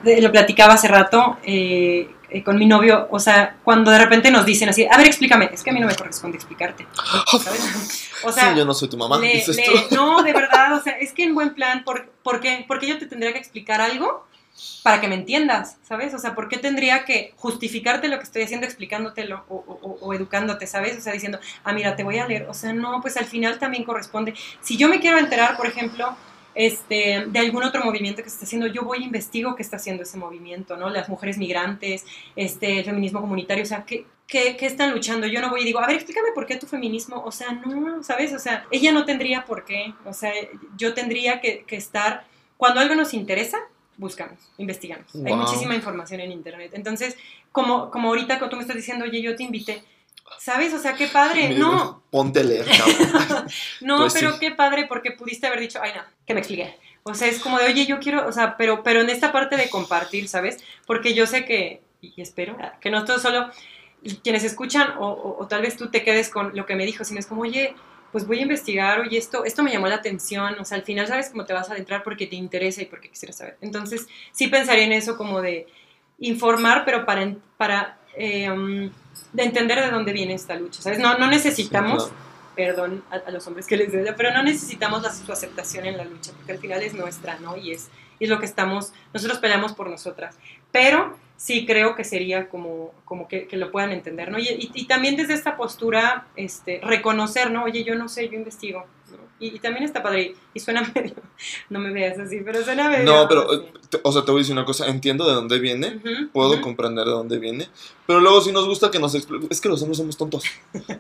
lo 0.05 0.31
platicaba 0.31 0.75
hace 0.75 0.89
rato 0.89 1.39
eh, 1.43 2.09
eh, 2.31 2.43
con 2.45 2.59
mi 2.59 2.67
novio, 2.67 3.09
o 3.11 3.19
sea, 3.19 3.57
cuando 3.65 3.91
de 3.91 3.99
repente 3.99 4.31
nos 4.31 4.45
dicen 4.45 4.69
así, 4.69 4.87
a 4.91 4.97
ver, 4.97 5.07
explícame, 5.07 5.49
es 5.53 5.63
que 5.63 5.71
a 5.71 5.73
mí 5.73 5.81
no 5.81 5.87
me 5.87 5.95
corresponde 5.95 6.37
explicarte. 6.37 6.87
O 8.25 8.33
sea, 8.33 8.55
yo 8.55 8.65
no 8.65 8.75
soy 8.75 8.89
tu 8.89 8.97
mamá. 8.97 9.19
no, 9.91 10.23
de 10.23 10.33
verdad, 10.33 10.75
o 10.75 10.83
sea, 10.83 10.99
es 10.99 11.13
que 11.13 11.25
en 11.25 11.35
buen 11.35 11.55
plan, 11.55 11.85
¿por, 11.85 12.11
¿por 12.23 12.41
qué? 12.41 12.65
Porque 12.69 12.87
yo 12.87 12.99
te 12.99 13.07
tendría 13.07 13.33
que 13.33 13.39
explicar 13.39 13.81
algo 13.81 14.27
para 14.83 15.01
que 15.01 15.09
me 15.09 15.15
entiendas, 15.15 15.77
¿sabes? 15.83 16.15
O 16.15 16.19
sea, 16.19 16.35
¿por 16.35 16.49
qué 16.49 16.57
tendría 16.57 17.05
que 17.05 17.33
justificarte 17.37 18.09
lo 18.09 18.19
que 18.19 18.25
estoy 18.25 18.43
haciendo 18.43 18.67
explicándotelo 18.67 19.45
o, 19.49 20.15
educándote, 20.15 20.67
¿sabes? 20.67 20.97
O 20.99 21.01
sea, 21.01 21.13
diciendo, 21.13 21.39
ah, 21.65 21.73
mira, 21.73 21.97
te 21.97 22.05
voy 22.05 22.19
a 22.19 22.27
leer. 22.27 22.47
O 22.49 22.55
sea, 22.55 22.73
no, 22.73 23.01
pues 23.01 23.17
al 23.17 23.27
final 23.27 23.59
también 23.59 23.85
corresponde. 23.85 24.35
Si 24.61 24.77
yo 24.77 24.89
me 24.89 25.01
quiero 25.01 25.19
enterar, 25.19 25.57
por 25.57 25.67
ejemplo, 25.67 26.17
este, 26.55 27.27
de 27.29 27.39
algún 27.39 27.63
otro 27.63 27.85
movimiento 27.85 28.23
que 28.23 28.31
se 28.31 28.37
está 28.37 28.47
haciendo, 28.47 28.67
yo 28.67 28.83
voy 28.83 28.99
e 28.99 29.05
investigo 29.05 29.55
qué 29.55 29.63
está 29.63 29.77
haciendo 29.77 30.03
ese 30.03 30.19
movimiento, 30.19 30.77
¿no? 30.77 30.91
Las 30.91 31.09
mujeres 31.09 31.39
migrantes, 31.39 32.05
este, 32.35 32.81
el 32.81 32.85
feminismo 32.85 33.21
comunitario, 33.21 33.63
o 33.63 33.67
sea, 33.67 33.85
¿qué, 33.85 34.07
qué, 34.27 34.57
qué 34.57 34.67
están 34.67 34.93
luchando? 34.93 35.27
Yo 35.27 35.41
no 35.41 35.51
voy 35.51 35.63
y 35.63 35.65
digo, 35.65 35.79
a 35.79 35.87
ver, 35.87 35.97
explícame 35.97 36.33
por 36.35 36.47
qué 36.47 36.57
tu 36.57 36.67
feminismo, 36.67 37.23
o 37.25 37.31
sea, 37.31 37.53
no, 37.53 38.03
¿sabes? 38.03 38.33
O 38.33 38.39
sea, 38.39 38.67
ella 38.71 38.93
no 38.93 39.05
tendría 39.05 39.45
por 39.45 39.65
qué, 39.65 39.95
o 40.05 40.13
sea, 40.13 40.33
yo 40.77 40.95
tendría 40.95 41.41
que, 41.41 41.65
que 41.65 41.77
estar, 41.77 42.25
cuando 42.57 42.81
algo 42.81 42.95
nos 42.95 43.15
interesa, 43.15 43.59
buscamos, 43.99 44.39
investigamos. 44.57 45.15
Hay 45.15 45.35
muchísima 45.35 45.75
información 45.75 46.21
en 46.21 46.33
Internet. 46.33 46.71
Entonces, 46.73 47.17
como, 47.53 47.91
como 47.91 48.09
ahorita 48.09 48.39
cuando 48.39 48.51
tú 48.51 48.57
me 48.57 48.63
estás 48.63 48.77
diciendo, 48.77 49.05
oye, 49.05 49.21
yo 49.21 49.37
te 49.37 49.43
invité, 49.43 49.83
¿sabes? 50.39 50.73
O 50.73 50.79
sea, 50.79 50.95
qué 50.95 51.09
padre. 51.09 51.51
no. 51.51 52.03
Ponte 52.11 52.41
a 52.41 52.45
leer, 52.45 52.67
no, 53.83 53.99
pues 53.99 54.15
pero 54.15 54.39
qué 54.39 54.53
padre 54.53 54.87
porque 54.89 55.11
pudiste 55.11 55.47
haber 55.47 55.61
dicho, 55.61 55.81
ay, 55.83 55.93
no, 55.95 56.03
que 56.27 56.33
me 56.33 56.41
expliqué. 56.41 56.79
O 57.03 57.15
sea, 57.15 57.29
es 57.29 57.41
como 57.41 57.59
de, 57.59 57.67
oye, 57.67 57.87
yo 57.87 57.99
quiero, 57.99 58.27
o 58.27 58.33
sea, 58.33 58.57
pero, 58.57 58.83
pero 58.83 59.01
en 59.01 59.11
esta 59.11 59.33
parte 59.33 59.57
de 59.57 59.69
compartir, 59.69 60.29
¿sabes? 60.29 60.59
Porque 60.87 61.15
yo 61.15 61.27
sé 61.27 61.45
que, 61.45 61.83
y 62.01 62.21
espero, 62.21 62.57
que 62.81 62.91
no 62.91 63.05
todo 63.05 63.19
solo 63.19 63.51
quienes 64.23 64.45
escuchan 64.45 64.95
o, 64.99 65.37
o, 65.39 65.47
tal 65.49 65.63
vez 65.63 65.77
tú 65.77 65.91
te 65.91 66.05
quedes 66.05 66.29
con 66.29 66.55
lo 66.55 66.67
que 66.67 66.77
me 66.77 66.87
dijo, 66.87 67.05
sino 67.05 67.19
es 67.19 67.27
como, 67.27 67.43
oye, 67.43 67.75
pues 68.13 68.27
voy 68.27 68.39
a 68.39 68.43
investigar, 68.43 69.01
oye, 69.01 69.19
esto, 69.19 69.45
esto 69.45 69.63
me 69.63 69.71
llamó 69.71 69.87
la 69.87 69.97
atención, 69.97 70.59
o 70.59 70.65
sea, 70.65 70.79
al 70.79 70.85
final 70.85 71.07
sabes 71.07 71.31
cómo 71.31 71.45
te 71.45 71.53
vas 71.53 71.69
a 71.69 71.73
adentrar 71.73 72.03
porque 72.03 72.27
te 72.27 72.37
interesa 72.37 72.83
y 72.83 72.87
porque 72.87 73.11
quisieras 73.11 73.37
saber. 73.37 73.59
Entonces, 73.61 74.07
sí 74.33 74.49
pensaría 74.49 74.85
en 74.85 74.93
eso 74.93 75.17
como 75.17 75.43
de 75.43 75.67
informar, 76.19 76.85
pero 76.85 77.05
para, 77.05 77.37
para 77.57 77.99
eh, 78.17 78.51
um, 78.51 78.91
de 79.33 79.43
entender 79.43 79.81
de 79.81 79.91
dónde 79.91 80.13
viene 80.13 80.35
esta 80.35 80.55
lucha, 80.55 80.81
¿sabes? 80.81 80.99
No, 80.99 81.19
no 81.19 81.29
necesitamos, 81.29 82.11
perdón 82.57 83.05
a, 83.11 83.31
los 83.31 83.47
hombres 83.47 83.67
que 83.67 83.77
les 83.77 83.93
digo, 83.93 84.05
pero 84.17 84.33
no 84.33 84.43
necesitamos 84.43 85.03
la, 85.03 85.13
su 85.13 85.31
aceptación 85.31 85.85
en 85.87 85.97
la 85.97 86.05
lucha, 86.05 86.33
porque 86.37 86.53
al 86.53 86.59
final 86.59 86.83
es 86.83 86.95
nuestra, 86.95 87.39
¿no? 87.41 87.57
Y 87.57 87.73
es, 87.73 87.89
y 88.19 88.25
es 88.25 88.31
lo 88.31 88.41
que 88.41 88.47
estamos, 88.47 88.93
nosotros 89.13 89.39
peleamos 89.39 89.75
por 89.75 89.91
nosotras. 89.91 90.37
Pero 90.73 91.17
sí 91.39 91.65
creo 91.65 91.95
que 91.95 92.05
sería 92.05 92.49
como, 92.49 92.93
como 93.05 93.29
que, 93.29 93.47
que 93.47 93.57
lo 93.57 93.71
puedan 93.71 93.93
entender, 93.93 94.31
¿no? 94.31 94.39
Y, 94.39 94.71
y, 94.75 94.87
también 94.87 95.17
desde 95.17 95.35
esta 95.35 95.57
postura, 95.57 96.27
este, 96.37 96.81
reconocer, 96.83 97.51
¿no? 97.51 97.65
Oye, 97.65 97.85
yo 97.85 97.95
no 97.95 98.09
sé, 98.09 98.29
yo 98.29 98.35
investigo, 98.35 98.85
y, 99.39 99.59
también 99.61 99.85
está 99.85 100.03
padre, 100.03 100.35
y 100.53 100.61
suena 100.61 100.83
medio, 100.95 101.15
no 101.71 101.79
me 101.79 101.93
veas 101.93 102.19
así, 102.19 102.41
pero 102.45 102.63
suena 102.65 102.89
medio... 102.89 103.05
No, 103.05 103.29
pero, 103.29 103.47
o 104.03 104.13
sea, 104.13 104.25
te 104.25 104.33
voy 104.33 104.41
a 104.41 104.43
decir 104.43 104.53
una 104.53 104.65
cosa, 104.65 104.89
entiendo 104.89 105.27
de 105.29 105.35
dónde 105.35 105.61
viene, 105.61 106.01
puedo 106.33 106.61
comprender 106.61 107.05
de 107.05 107.13
dónde 107.13 107.39
viene, 107.39 107.69
pero 108.09 108.21
luego 108.21 108.41
si 108.41 108.53
nos 108.53 108.67
gusta 108.67 108.91
que 108.91 108.99
nos 108.99 109.15
es 109.15 109.61
que 109.61 109.69
los 109.69 109.83
hombres 109.83 109.99
somos 109.99 110.17
tontos, 110.17 110.45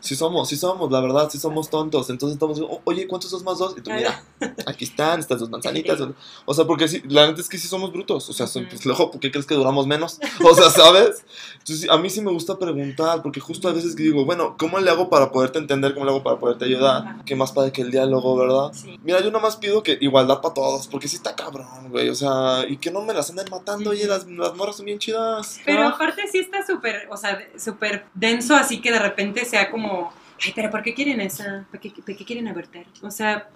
sí 0.01 0.15
somos, 0.15 0.47
sí 0.47 0.59
somos, 0.59 0.93
la 0.93 1.01
verdad, 1.01 1.31
sí 1.31 1.39
somos 1.39 1.71
tontos, 1.71 2.11
entonces 2.11 2.35
estamos, 2.35 2.61
oye, 2.85 3.09
¿cuántos 3.09 3.31
son 3.31 3.43
más 3.45 3.57
dos? 3.57 3.75
Y 3.79 3.81
tú, 3.81 3.91
mira, 3.91 4.23
aquí 4.67 4.85
están, 4.85 5.19
estas 5.19 5.41
dos 5.41 5.49
manzanitas, 5.49 5.99
o 6.45 6.53
sea, 6.53 6.67
porque 6.67 6.87
sí, 6.87 7.03
la 7.09 7.23
verdad 7.23 7.41
es 7.41 7.49
que 7.49 7.57
sí 7.57 7.67
somos 7.67 7.93
brutos, 7.93 8.29
o 8.29 8.33
sea, 8.35 8.47
pues, 8.69 8.85
luego, 8.85 9.11
¿por 9.11 9.21
qué 9.21 9.31
crees 9.31 9.47
que 9.47 9.55
duramos 9.55 9.87
menos? 9.87 10.21
O 10.45 10.55
sea, 10.55 10.69
¿sabes? 10.69 11.25
Entonces, 11.59 11.89
a 11.89 11.97
mí 11.97 12.11
sí 12.11 12.21
me 12.21 12.31
gusta 12.31 12.59
preguntar, 12.59 13.23
porque 13.23 13.41
justo 13.41 13.69
a 13.69 13.73
veces 13.73 13.97
que 13.97 14.03
digo, 14.03 14.27
bueno, 14.27 14.57
¿cómo 14.59 14.79
le 14.79 14.91
hago 14.91 15.09
para 15.09 15.33
poderte 15.33 15.59
entender? 15.59 15.95
¿Cómo 15.95 16.05
le 16.05 16.11
hago 16.11 16.23
para 16.23 16.39
poderte 16.39 16.67
ayudar? 16.67 17.25
¿Qué 17.25 17.35
más 17.35 17.53
padre 17.53 17.73
que 17.73 17.81
el 17.81 17.91
diálogo? 17.91 18.37
¿verdad? 18.37 18.73
Mira, 19.03 19.21
yo 19.21 19.31
nomás 19.31 19.57
pido 19.57 19.83
que 19.83 19.99
igualdad 20.01 20.41
para 20.41 20.55
todos, 20.55 20.87
porque 20.89 21.09
sí 21.09 21.17
está 21.17 21.35
cabrón, 21.35 21.91
güey, 21.91 22.09
o 22.09 22.15
sea, 22.15 22.65
y 22.69 22.77
que 22.77 22.91
no 22.91 23.03
me 23.03 23.15
las 23.15 23.31
anden 23.31 23.47
matando, 23.51 23.91
oye, 23.91 24.07
las, 24.07 24.27
las 24.27 24.55
morras 24.55 24.77
son 24.77 24.87
bien 24.87 24.99
chidas. 24.99 25.61
Pero 25.65 25.87
aparte 25.87 26.27
sí 26.31 26.39
está 26.39 26.65
súper, 26.67 26.98
o 27.09 27.17
sea, 27.17 27.39
súper 27.57 28.05
denso, 28.15 28.55
así 28.55 28.81
que 28.81 28.93
de 28.93 28.99
repente 28.99 29.45
sea 29.45 29.71
como, 29.71 30.13
ay, 30.45 30.53
pero 30.55 30.71
¿por 30.71 30.83
qué 30.83 30.95
quieren 30.95 31.21
esa? 31.21 31.67
¿Por 31.71 31.81
qué, 31.81 31.91
por 31.91 32.17
qué 32.17 32.25
quieren 32.25 32.49
abortar? 32.49 32.85
O 33.03 33.11
sea, 33.11 33.49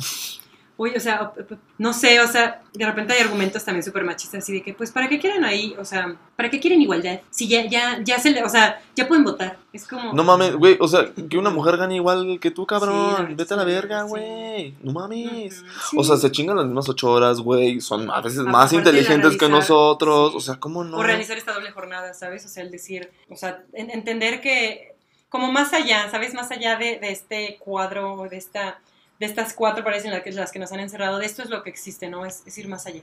Uy, 0.78 0.92
o 0.96 1.00
sea, 1.00 1.32
no 1.78 1.92
sé, 1.92 2.20
o 2.20 2.26
sea, 2.26 2.62
de 2.72 2.86
repente 2.86 3.12
hay 3.12 3.20
argumentos 3.20 3.64
también 3.64 3.84
súper 3.84 4.04
machistas, 4.04 4.42
así 4.42 4.54
de 4.54 4.62
que, 4.62 4.72
pues, 4.72 4.90
¿para 4.90 5.08
qué 5.08 5.18
quieren 5.18 5.44
ahí? 5.44 5.76
O 5.78 5.84
sea, 5.84 6.16
¿para 6.34 6.50
qué 6.50 6.60
quieren 6.60 6.80
igualdad? 6.80 7.20
Si 7.30 7.46
ya, 7.46 7.66
ya, 7.66 8.00
ya 8.02 8.18
se 8.18 8.30
le, 8.30 8.42
o 8.42 8.48
sea, 8.48 8.80
ya 8.96 9.06
pueden 9.06 9.22
votar. 9.22 9.58
Es 9.72 9.86
como... 9.86 10.12
No 10.14 10.24
mames, 10.24 10.56
güey, 10.56 10.78
o 10.80 10.88
sea, 10.88 11.12
que 11.28 11.36
una 11.36 11.50
mujer 11.50 11.76
gane 11.76 11.96
igual 11.96 12.38
que 12.40 12.50
tú, 12.50 12.66
cabrón. 12.66 13.36
Vete 13.36 13.54
a 13.54 13.58
la 13.58 13.64
verga, 13.64 14.02
güey. 14.02 14.74
No 14.82 14.92
mames. 14.92 15.62
O 15.96 16.02
sea, 16.02 16.16
se 16.16 16.30
chingan 16.30 16.56
las 16.56 16.66
mismas 16.66 16.88
ocho 16.88 17.10
horas, 17.10 17.38
güey. 17.40 17.80
Son 17.80 18.10
a 18.10 18.20
veces 18.20 18.40
más 18.40 18.72
inteligentes 18.72 19.36
que 19.36 19.48
nosotros. 19.48 20.34
O 20.34 20.40
sea, 20.40 20.56
¿cómo 20.56 20.84
no? 20.84 20.98
O 20.98 21.02
realizar 21.02 21.36
esta 21.36 21.52
doble 21.52 21.70
jornada, 21.70 22.14
¿sabes? 22.14 22.44
O 22.44 22.48
sea, 22.48 22.62
el 22.62 22.70
decir, 22.70 23.10
o 23.28 23.36
sea, 23.36 23.62
entender 23.72 24.40
que, 24.40 24.94
como 25.28 25.52
más 25.52 25.72
allá, 25.72 26.10
¿sabes? 26.10 26.34
Más 26.34 26.50
allá 26.50 26.76
de, 26.76 26.98
de 26.98 27.12
este 27.12 27.58
cuadro, 27.60 28.26
de 28.30 28.36
esta 28.36 28.78
de 29.22 29.26
estas 29.26 29.54
cuatro 29.54 29.84
paredes 29.84 30.04
en 30.04 30.10
las 30.10 30.22
que, 30.24 30.32
las 30.32 30.50
que 30.50 30.58
nos 30.58 30.72
han 30.72 30.80
encerrado, 30.80 31.20
de 31.20 31.26
esto 31.26 31.44
es 31.44 31.48
lo 31.48 31.62
que 31.62 31.70
existe, 31.70 32.08
¿no? 32.08 32.26
Es, 32.26 32.42
ir 32.58 32.66
más 32.66 32.86
allá. 32.86 33.02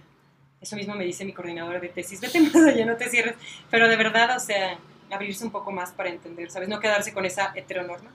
Eso 0.60 0.76
mismo 0.76 0.94
me 0.94 1.06
dice 1.06 1.24
mi 1.24 1.32
coordinadora 1.32 1.80
de 1.80 1.88
tesis, 1.88 2.20
vete 2.20 2.42
más 2.42 2.58
allá, 2.58 2.86
no 2.86 2.98
te 2.98 3.08
cierres. 3.08 3.36
Pero 3.70 3.88
de 3.88 3.96
verdad, 3.96 4.36
o 4.36 4.40
sea, 4.42 4.78
abrirse 5.10 5.46
un 5.46 5.52
poco 5.52 5.72
más 5.72 5.92
para 5.92 6.10
entender, 6.10 6.52
¿sabes? 6.52 6.68
No 6.68 6.82
quedarse 6.82 7.14
con 7.14 7.26
esa 7.26 7.54
heteronorma 7.56 8.12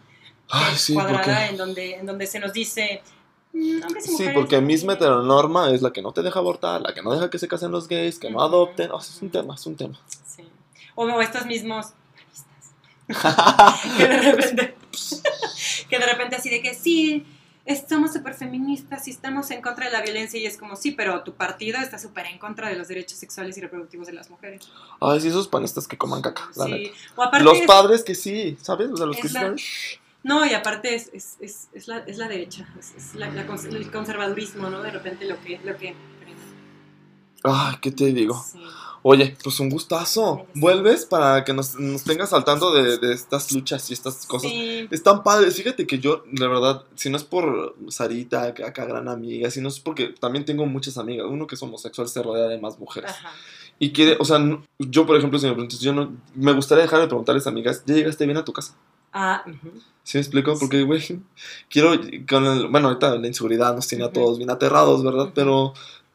cuadrada 0.93 1.49
en, 1.49 1.57
donde, 1.57 1.95
en 1.95 2.05
donde 2.05 2.27
se 2.27 2.39
nos 2.41 2.53
dice, 2.53 3.01
mm, 3.55 3.81
Sí, 4.01 4.29
porque 4.35 4.61
misma 4.61 4.93
heteronorma 4.93 5.71
es 5.71 5.81
la 5.81 5.91
que 5.91 6.03
no 6.03 6.13
te 6.13 6.21
deja 6.21 6.41
abortar, 6.41 6.83
la 6.83 6.93
que 6.93 7.01
no 7.01 7.11
deja 7.11 7.31
que 7.31 7.39
se 7.39 7.49
casen 7.49 7.73
los 7.73 7.89
gays, 7.89 8.19
que 8.19 8.31
no 8.31 8.43
adopten. 8.43 8.91
O 8.91 9.01
sea, 9.01 9.17
es 9.17 9.23
un 9.23 9.31
tema, 9.31 9.55
es 9.55 9.65
un 9.65 9.77
tema. 9.77 9.99
Sí. 10.27 10.47
O, 10.95 11.23
estos 11.23 11.47
mismos 11.47 11.87
que 13.97 14.07
de 14.07 14.21
repente 14.21 14.75
que 15.89 15.99
de 15.99 16.07
repente 16.07 16.37
así 16.37 16.51
de 16.51 16.61
que 16.61 16.75
sí, 16.75 17.25
somos 17.89 18.13
súper 18.13 18.35
feministas 18.35 19.09
y 19.09 19.11
estamos 19.11 19.51
en 19.51 19.63
contra 19.63 19.87
de 19.87 19.93
la 19.93 20.03
violencia 20.03 20.39
y 20.39 20.47
es 20.47 20.59
como, 20.59 20.77
sí, 20.77 20.91
pero 20.91 21.23
tu 21.23 21.35
partido 21.35 21.79
está 21.79 21.99
súper 21.99 22.27
en 22.27 22.39
contra 22.39 22.69
de 22.69 22.77
los 22.77 22.89
derechos 22.89 23.19
sexuales 23.19 23.57
y 23.57 23.61
reproductivos 23.61 24.07
de 24.07 24.13
las 24.13 24.31
mujeres. 24.31 24.69
Ay, 25.01 25.21
sí, 25.21 25.29
esos 25.29 25.49
panistas 25.49 25.89
que 25.89 25.97
coman 25.97 26.21
caca, 26.23 26.51
los 27.41 27.61
padres 27.63 28.03
que 28.03 28.15
sí, 28.15 28.57
¿sabes? 28.61 28.91
O 28.91 28.97
sea, 28.97 29.07
los 29.07 29.17
que 29.17 29.57
No, 30.23 30.45
y 30.47 30.55
aparte 30.55 30.95
es, 30.95 31.11
es, 31.13 31.37
es, 31.41 31.69
es, 31.73 31.89
la, 31.89 31.99
es 31.99 32.19
la 32.19 32.29
derecha, 32.29 32.67
es, 32.79 33.15
la, 33.15 33.29
el 33.29 33.91
conservadurismo, 33.91 34.69
¿no? 34.71 34.83
De 34.83 34.91
repente 34.91 35.25
lo 35.27 35.41
que... 35.41 35.61
Lo 35.65 35.77
que 35.77 35.95
Ay, 37.45 37.77
¿qué 37.81 37.93
te 37.93 38.13
digo? 38.13 38.45
Sí. 38.51 38.59
Oye, 39.07 39.37
pues 39.45 39.61
un 39.61 39.69
gustazo. 39.69 40.47
Vuelves 40.55 41.05
para 41.05 41.45
que 41.45 41.53
nos, 41.53 41.79
nos 41.79 42.05
tengas 42.05 42.31
saltando 42.31 42.73
de, 42.73 42.97
de, 42.97 43.13
estas 43.13 43.53
luchas 43.53 43.91
y 43.91 43.93
estas 43.93 44.25
cosas. 44.25 44.51
Sí. 44.51 44.89
Están 44.91 45.23
padres. 45.23 45.55
Fíjate 45.57 45.87
que 45.87 45.99
yo, 45.99 46.25
de 46.33 46.49
verdad, 46.49 46.85
si 46.95 47.11
no 47.11 47.19
es 47.19 47.25
por 47.25 47.77
Sarita, 47.89 48.45
acá 48.45 48.87
gran 48.87 49.09
amiga, 49.09 49.51
si 49.51 49.61
no 49.61 49.69
es 49.69 49.79
porque 49.79 50.15
también 50.19 50.47
tengo 50.47 50.65
muchas 50.65 50.97
amigas. 50.97 51.27
Uno 51.29 51.47
que 51.47 51.55
es 51.55 51.63
homosexual 51.63 52.09
se 52.09 52.23
rodea 52.23 52.49
de 52.49 52.59
más 52.59 52.79
mujeres. 52.79 53.11
Ajá. 53.11 53.31
Y 53.79 53.93
quiere, 53.93 54.17
o 54.21 54.25
sea, 54.25 54.39
yo 54.79 55.07
por 55.07 55.17
ejemplo, 55.17 55.39
si 55.39 55.47
me 55.47 55.53
preguntas, 55.53 55.81
yo 55.81 55.93
no, 55.93 56.13
me 56.35 56.53
gustaría 56.53 56.85
dejar 56.85 57.01
de 57.01 57.07
preguntarles 57.09 57.47
a 57.47 57.51
amigas, 57.51 57.83
¿ya 57.87 57.95
llegaste 57.95 58.25
bien 58.25 58.37
a 58.39 58.45
tu 58.45 58.53
casa? 58.53 58.75
Ah, 59.13 59.45
¿Sí 60.03 60.19
me 60.19 60.23
explico? 60.23 60.57
Porque, 60.59 60.83
güey, 60.83 61.01
quiero, 61.69 61.93
con 62.29 62.47
el, 62.47 62.69
bueno, 62.69 62.89
ahorita 62.89 63.17
la 63.17 63.27
inseguridad 63.27 63.75
nos 63.75 63.87
tiene 63.87 64.05
a 64.05 64.13
todos 64.13 64.39
bien 64.39 64.51
aterrados, 64.51 65.05
¿verdad? 65.05 65.31
Pero 65.35 65.75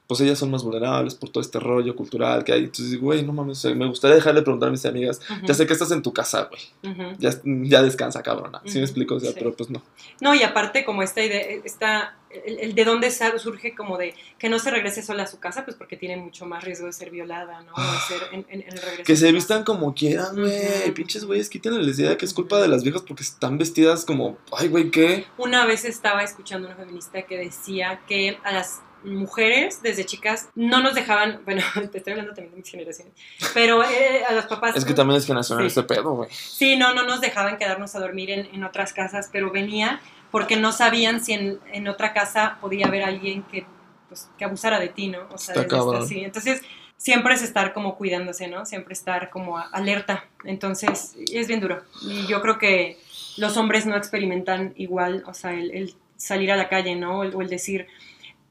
pues 0.10 0.22
ellas 0.22 0.40
son 0.40 0.50
más 0.50 0.64
vulnerables 0.64 1.14
por 1.14 1.30
todo 1.30 1.40
este 1.40 1.60
rollo 1.60 1.96
cultural 1.96 2.44
que 2.44 2.52
hay. 2.52 2.64
Entonces, 2.64 3.00
güey, 3.00 3.22
no 3.22 3.32
mames, 3.32 3.64
me 3.64 3.86
gustaría 3.86 4.16
dejarle 4.16 4.42
preguntar 4.42 4.70
a 4.70 4.72
mis 4.72 4.84
amigas, 4.88 5.22
ya 5.44 5.54
sé 5.54 5.68
que 5.68 5.74
estás 5.74 5.92
en 5.92 6.02
tu 6.02 6.12
casa, 6.12 6.50
güey, 6.50 7.16
ya, 7.20 7.30
ya, 7.44 7.84
descansa, 7.84 8.24
cabrona. 8.24 8.60
¿Sí 8.66 8.80
me 8.80 8.86
explico? 8.86 9.14
O 9.14 9.20
sea, 9.20 9.34
pero 9.36 9.54
pues 9.54 9.70
no. 9.70 9.84
No, 10.20 10.34
y 10.34 10.42
aparte 10.42 10.84
como 10.84 11.04
esta 11.04 11.22
idea, 11.24 11.62
esta, 11.64 12.18
el, 12.32 12.74
de 12.74 12.86
dónde 12.86 13.12
surge 13.12 13.76
como 13.76 14.00
de 14.00 14.16
que 14.40 14.50
no 14.50 14.58
se 14.58 14.72
regrese 14.72 15.04
sola 15.04 15.24
a 15.24 15.28
su 15.28 15.40
casa, 15.40 15.64
pues 15.64 15.78
porque 15.78 15.96
tiene 15.96 16.18
mucho 16.18 16.48
más 16.48 16.64
riesgo 16.64 16.88
de 16.88 16.94
ser 16.94 17.12
violada, 17.12 17.62
¿no? 17.62 17.74
De 17.76 18.00
ser 18.08 18.22
en, 18.32 18.48
en, 18.50 18.64
el 18.64 18.82
regreso. 18.82 19.04
Que 19.04 19.16
se 19.16 19.32
vistan 19.32 19.64
como 19.64 19.94
quieran, 19.94 20.36
güey. 20.36 20.92
Pinches 20.96 21.24
güeyes, 21.24 21.50
quítenle 21.50 21.84
la 21.84 21.92
idea 21.92 22.18
que 22.18 22.26
es 22.26 22.34
culpa 22.34 22.60
de 22.60 22.68
las 22.68 22.82
viejas 22.82 23.04
porque 23.04 23.22
están 23.22 23.60
vestidas 23.60 24.06
como, 24.06 24.40
ay, 24.58 24.70
güey, 24.70 24.90
¿qué? 24.90 25.28
Una 25.38 25.68
vez 25.68 25.86
estaba 25.86 26.24
escuchando 26.24 26.68
una 26.68 26.76
feminista 26.76 27.22
que 27.22 27.38
decía 27.38 28.02
que 28.08 28.40
a 28.44 28.52
las 28.52 28.82
mujeres 29.04 29.82
desde 29.82 30.06
chicas 30.06 30.50
no 30.56 30.82
nos 30.82 30.96
dejaban, 30.96 31.42
bueno, 31.46 31.64
te 31.92 31.98
estoy 31.98 32.12
hablando 32.12 32.34
también 32.34 32.52
de 32.52 32.58
mis 32.58 32.70
generaciones, 32.70 33.14
pero 33.54 33.84
eh, 33.84 34.24
a 34.28 34.34
los 34.34 34.46
papás... 34.46 34.76
Es 34.76 34.86
que 34.86 34.94
también 34.94 35.18
es 35.18 35.26
generacional 35.26 35.64
sí. 35.64 35.80
este 35.80 35.84
pedo, 35.84 36.14
güey. 36.14 36.30
Sí, 36.32 36.76
no, 36.76 36.94
no 36.94 37.04
nos 37.04 37.22
dejaban 37.22 37.58
quedarnos 37.58 37.96
a 37.96 38.00
dormir 38.00 38.32
en, 38.32 38.50
en 38.54 38.64
otras 38.64 38.94
casas, 38.94 39.30
pero 39.32 39.52
venía 39.52 40.02
porque 40.32 40.58
no 40.58 40.72
sabían 40.72 41.24
si 41.24 41.34
en, 41.34 41.60
en, 41.72 41.88
otra 41.88 42.14
casa 42.14 42.58
podía 42.62 42.88
haber 42.88 43.04
alguien 43.04 43.44
que, 43.44 43.66
pues, 44.08 44.30
que 44.38 44.46
abusara 44.46 44.80
de 44.80 44.90
ti, 44.90 45.08
¿no? 45.08 45.20
O 45.32 45.38
sea, 45.38 45.56
así. 46.00 46.20
Entonces, 46.20 46.62
siempre 46.98 47.34
es 47.34 47.42
estar 47.42 47.74
como 47.74 47.96
cuidándose, 47.96 48.48
¿no? 48.48 48.66
Siempre 48.66 48.94
estar 48.94 49.30
como 49.32 49.58
alerta. 49.58 50.26
Entonces, 50.44 51.16
es 51.34 51.48
bien 51.48 51.62
duro. 51.62 51.82
Y 52.04 52.28
yo 52.28 52.42
creo 52.42 52.60
que 52.60 53.00
los 53.38 53.58
hombres 53.58 53.86
no 53.86 53.96
experimentan 53.96 54.74
igual, 54.76 55.24
o 55.26 55.34
sea, 55.34 55.54
el, 55.54 55.72
el 55.72 55.96
salir 56.20 56.52
a 56.52 56.58
la 56.58 56.70
calle, 56.70 56.96
¿no? 56.96 57.20
o 57.20 57.42
el 57.42 57.50
decir 57.50 57.88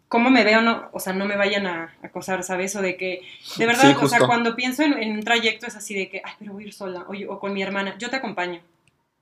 cómo 0.09 0.31
me 0.31 0.45
veo, 0.45 0.63
no, 0.63 0.89
o 0.93 1.01
sea, 1.01 1.13
no 1.13 1.27
me 1.27 1.37
vayan 1.37 1.67
a 1.67 1.95
acosar, 2.03 2.43
¿sabes? 2.43 2.75
O 2.77 2.83
de 2.83 2.97
que, 2.97 3.23
de 3.57 3.67
verdad, 3.67 3.97
o 4.03 4.09
sea, 4.09 4.21
cuando 4.21 4.57
pienso 4.57 4.83
en, 4.83 5.13
un 5.13 5.23
trayecto 5.23 5.67
es 5.67 5.77
así 5.77 5.95
de 5.95 6.09
que, 6.09 6.23
ay, 6.25 6.33
pero 6.39 6.55
voy 6.55 6.65
a 6.65 6.67
ir 6.69 6.73
sola, 6.73 7.05
o, 7.09 7.33
o 7.33 7.39
con 7.39 7.53
mi 7.53 7.63
hermana, 7.63 7.97
yo 7.99 8.09
te 8.09 8.17
acompaño, 8.17 8.61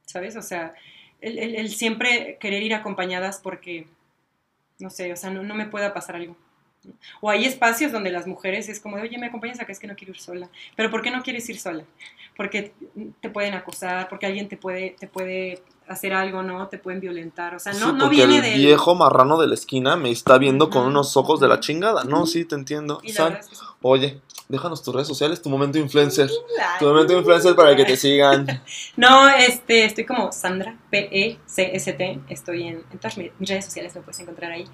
¿sabes? 0.06 0.36
O 0.36 0.42
sea, 0.42 0.74
el, 1.20 1.68
siempre 1.70 2.36
querer 2.38 2.62
ir 2.62 2.74
acompañadas 2.74 3.40
porque, 3.42 3.86
no 4.78 4.90
sé, 4.90 5.12
o 5.12 5.16
sea, 5.16 5.30
no, 5.30 5.42
no 5.42 5.54
me 5.54 5.66
pueda 5.66 5.92
pasar 5.92 6.16
algo. 6.16 6.36
O 7.20 7.30
hay 7.30 7.46
espacios 7.46 7.90
donde 7.90 8.12
las 8.12 8.28
mujeres 8.28 8.68
es 8.68 8.78
como, 8.78 8.96
oye, 8.96 9.18
me 9.18 9.26
acompañas 9.26 9.58
acá, 9.58 9.72
es 9.72 9.80
que 9.80 9.88
no 9.88 9.96
quiero 9.96 10.12
ir 10.12 10.20
sola. 10.20 10.48
Pero 10.76 10.88
¿por 10.88 11.02
qué 11.02 11.10
no 11.10 11.22
quieres 11.22 11.48
ir 11.48 11.58
sola? 11.58 11.84
Porque 12.36 12.72
te 13.20 13.28
pueden 13.28 13.54
acosar, 13.54 14.08
porque 14.08 14.26
alguien 14.26 14.48
te 14.48 14.56
puede, 14.56 14.90
te 14.90 15.08
puede 15.08 15.62
hacer 15.88 16.12
algo, 16.14 16.42
¿no? 16.42 16.68
Te 16.68 16.78
pueden 16.78 17.00
violentar. 17.00 17.54
O 17.54 17.58
sea, 17.58 17.72
no, 17.74 17.92
no 17.92 18.08
viene 18.08 18.38
el 18.38 18.58
viejo 18.58 18.94
marrano 18.94 19.38
de 19.38 19.46
la 19.46 19.54
esquina 19.54 19.96
me 19.96 20.10
está 20.10 20.38
viendo 20.38 20.70
con 20.70 20.86
unos 20.86 21.16
ojos 21.16 21.40
de 21.40 21.48
la 21.48 21.60
chingada. 21.60 22.04
No, 22.04 22.26
sí, 22.26 22.44
te 22.44 22.54
entiendo. 22.54 23.00
Oye, 23.82 24.20
déjanos 24.48 24.82
tus 24.82 24.94
redes 24.94 25.08
sociales, 25.08 25.42
tu 25.42 25.50
momento 25.50 25.78
influencer. 25.78 26.30
Tu 26.78 26.86
momento 26.86 27.16
influencer 27.16 27.54
para 27.54 27.76
que 27.76 27.84
te 27.84 27.96
sigan. 27.96 28.46
no, 28.96 29.28
este, 29.28 29.84
estoy 29.84 30.04
como 30.04 30.32
Sandra, 30.32 30.76
P-E-C-S-T. 30.90 32.20
Estoy 32.28 32.68
en, 32.68 32.82
todas 33.00 33.18
mis 33.18 33.30
redes 33.40 33.64
sociales, 33.64 33.94
me 33.94 34.00
puedes 34.00 34.18
encontrar 34.20 34.52
ahí. 34.52 34.64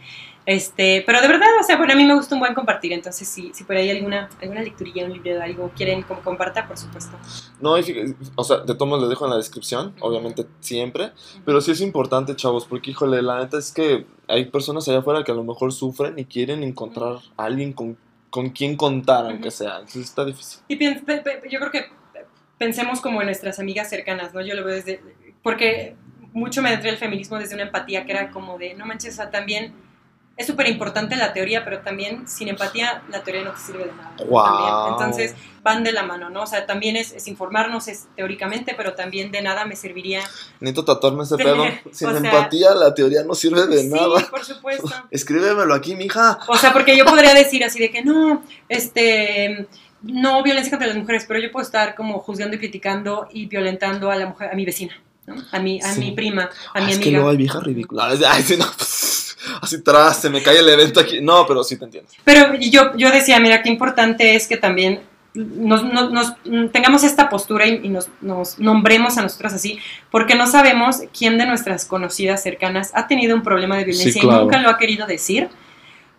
Este, 0.47 1.03
pero 1.07 1.21
de 1.21 1.29
verdad, 1.29 1.49
o 1.61 1.63
sea, 1.63 1.77
bueno, 1.77 1.93
a 1.93 1.97
mí 1.97 2.05
me 2.05 2.15
gusta 2.15 2.35
un 2.35 2.41
buen 2.41 2.55
compartir. 2.55 2.93
Entonces, 2.93 3.29
si, 3.29 3.53
si 3.55 3.65
por 3.65 3.77
ahí 3.77 3.91
alguna, 3.91 4.29
alguna 4.41 4.63
lecturilla, 4.63 5.05
un 5.05 5.13
libro 5.13 5.35
de 5.35 5.43
algo 5.43 5.71
quieren 5.77 6.03
como 6.03 6.21
comparta, 6.21 6.67
por 6.67 6.79
supuesto. 6.79 7.17
No, 7.61 7.75
o 8.37 8.45
sea, 8.45 8.59
de 8.59 8.75
todos 8.75 9.01
les 9.01 9.09
dejo 9.09 9.25
en 9.25 9.31
la 9.31 9.37
descripción, 9.37 9.95
obviamente 10.01 10.47
siempre. 10.61 11.02
Pero 11.45 11.61
sí 11.61 11.73
es 11.73 11.81
importante, 11.81 12.37
chavos, 12.37 12.67
porque 12.67 12.91
híjole, 12.91 13.23
la 13.23 13.41
neta 13.41 13.59
es 13.59 13.73
que 13.73 14.07
hay 14.29 14.47
personas 14.47 14.89
allá 14.89 14.99
afuera 14.99 15.25
que 15.25 15.33
a 15.33 15.35
lo 15.35 15.45
mejor 15.45 15.73
sufren 15.73 16.19
y 16.19 16.25
quieren 16.25 16.63
encontrar 16.63 17.17
a 17.37 17.45
alguien 17.45 17.73
con 17.73 17.97
con 18.33 18.49
quién 18.49 18.77
contar, 18.77 19.27
aunque 19.27 19.51
sea. 19.51 19.75
Entonces 19.75 20.05
está 20.05 20.25
difícil. 20.25 20.61
Y 20.67 20.79
yo 21.51 21.61
creo 21.61 21.71
que 21.71 21.85
pensemos 22.57 23.03
como 23.03 23.21
en 23.21 23.27
nuestras 23.27 23.59
amigas 23.61 23.91
cercanas, 23.91 24.33
¿no? 24.33 24.41
Yo 24.41 24.55
lo 24.55 24.65
veo 24.65 24.75
desde, 24.75 25.03
porque 25.43 25.97
mucho 26.33 26.63
me 26.63 26.73
entré 26.73 26.89
el 26.89 26.97
feminismo 26.97 27.39
desde 27.39 27.57
una 27.57 27.65
empatía 27.65 28.07
que 28.07 28.13
era 28.13 28.31
como 28.31 28.57
de, 28.57 28.73
no 28.73 28.87
manches, 28.87 29.13
o 29.13 29.17
sea, 29.17 29.31
también 29.31 29.75
es 30.37 30.47
súper 30.47 30.69
importante 30.69 31.17
la 31.17 31.33
teoría, 31.33 31.65
pero 31.65 31.81
también 31.81 32.27
sin 32.27 32.49
empatía 32.49 33.03
la 33.11 33.23
teoría 33.23 33.45
no 33.45 33.53
te 33.53 33.61
sirve 33.61 33.85
de 33.85 33.93
nada. 33.93 34.89
Entonces 34.91 35.35
van 35.63 35.85
de 35.85 35.93
la 35.93 36.03
mano, 36.03 36.31
¿no? 36.31 36.43
O 36.43 36.47
sea, 36.47 36.67
también 36.67 36.97
es, 36.97 37.27
informarnos 37.29 37.87
es, 37.89 38.09
teóricamente, 38.17 38.75
pero 38.77 38.95
también 38.95 39.31
de 39.31 39.43
nada 39.43 39.65
me 39.65 39.77
serviría... 39.77 40.21
Necesito 40.59 40.85
tatuarme 40.85 41.23
ese 41.23 41.37
pedo. 41.37 41.65
Sin 41.93 42.09
empatía 42.17 42.75
la 42.75 42.93
teoría 42.95 43.23
no 43.23 43.35
sirve 43.35 43.67
de 43.67 43.85
nada. 43.85 44.27
Por 44.29 44.45
supuesto. 44.45 44.91
Escríbemelo 45.11 45.75
aquí, 45.75 45.95
mija. 45.95 46.39
O 46.49 46.57
sea, 46.57 46.73
porque 46.73 46.97
yo 46.97 47.05
podría 47.05 47.35
decir 47.35 47.63
así 47.65 47.79
de 47.79 47.91
que 47.91 48.03
no, 48.03 48.43
este 48.69 49.69
no 50.03 50.43
violencia 50.43 50.71
contra 50.71 50.89
las 50.89 50.97
mujeres, 50.97 51.25
pero 51.29 51.39
yo 51.39 51.53
puedo 51.53 51.65
estar 51.65 51.95
como 51.95 52.19
juzgando 52.19 52.57
y 52.57 52.59
criticando 52.59 53.29
y 53.31 53.47
violentando 53.47 54.11
a 54.11 54.17
la 54.17 54.27
mujer, 54.27 54.51
a 54.51 54.55
mi 54.55 54.65
vecina, 54.65 54.95
¿no? 55.27 55.37
A 55.53 55.61
mi, 55.61 55.81
a 55.81 55.95
mi 55.95 56.11
prima, 56.11 56.51
a 56.75 56.81
mi 56.81 56.93
amiga. 56.93 56.99
Es 56.99 56.99
que 56.99 57.13
no 57.19 57.29
hay 57.29 57.37
vieja 57.37 57.61
ridícula. 57.61 58.09
Sí, 59.63 59.77
así 59.77 59.83
tras, 59.83 60.21
se 60.21 60.31
me 60.31 60.43
cae 60.43 60.59
el 60.59 60.69
evento 60.69 61.01
aquí. 61.01 61.21
No, 61.21 61.47
pero 61.47 61.63
sí 61.65 61.77
te 61.77 61.85
entiendo. 61.85 62.11
Pero 62.25 62.55
yo, 62.55 62.97
yo 62.97 63.11
decía, 63.11 63.39
mira, 63.41 63.63
qué 63.63 63.69
importante 63.69 64.35
es 64.35 64.47
que 64.47 64.57
también 64.57 65.01
nos, 65.35 66.35
tengamos 66.73 67.05
esta 67.05 67.29
postura 67.29 67.67
y, 67.67 67.89
nos, 67.89 68.59
nombremos 68.59 69.17
a 69.17 69.23
nosotras 69.23 69.55
así, 69.55 69.79
porque 70.11 70.35
no 70.35 70.47
sabemos 70.47 70.99
quién 71.17 71.39
de 71.39 71.47
nuestras 71.47 71.87
conocidas 71.87 72.43
cercanas 72.43 72.91
ha 72.95 73.07
tenido 73.07 73.35
un 73.35 73.43
problema 73.43 73.77
de 73.77 73.85
violencia 73.85 74.23
y 74.23 74.27
nunca 74.27 74.61
lo 74.61 74.69
ha 74.69 74.77
querido 74.77 75.07
decir, 75.07 75.49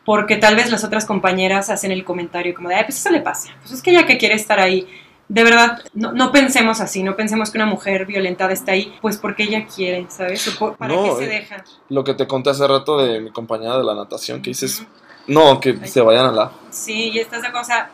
porque 0.03 0.37
tal 0.37 0.55
vez 0.55 0.71
las 0.71 0.83
otras 0.83 1.05
compañeras 1.05 1.69
hacen 1.69 1.91
el 1.91 2.03
comentario 2.03 2.55
como 2.55 2.69
de, 2.69 2.75
ay, 2.75 2.83
pues 2.85 2.99
eso 2.99 3.11
le 3.11 3.21
pasa, 3.21 3.51
pues 3.61 3.73
es 3.73 3.81
que 3.81 3.91
ella 3.91 4.05
que 4.05 4.17
quiere 4.17 4.35
estar 4.35 4.59
ahí 4.59 4.87
de 5.29 5.43
verdad, 5.43 5.81
no, 5.93 6.31
pensemos 6.31 6.81
así, 6.81 7.01
no 7.01 7.15
pensemos 7.15 7.49
que 7.49 7.57
una 7.57 7.65
mujer 7.65 8.05
violentada 8.05 8.51
está 8.51 8.73
ahí, 8.73 8.93
pues 9.01 9.17
porque 9.17 9.43
ella 9.43 9.65
quiere, 9.65 10.05
¿sabes? 10.09 10.47
¿Para 10.77 10.93
qué 10.95 11.15
se 11.17 11.23
eh, 11.23 11.27
deja? 11.27 11.63
Lo 11.89 12.03
que 12.03 12.13
te 12.13 12.27
conté 12.27 12.49
hace 12.49 12.67
rato 12.67 12.97
de 12.97 13.19
mi 13.21 13.31
compañera 13.31 13.77
de 13.77 13.83
la 13.83 13.95
natación, 13.95 14.41
que 14.41 14.49
dices, 14.49 14.85
no, 15.27 15.59
que 15.59 15.87
se 15.87 16.01
vayan 16.01 16.25
a 16.27 16.31
la... 16.31 16.51
Sí, 16.69 17.11
y 17.11 17.19
estas 17.19 17.49
cosas, 17.51 17.87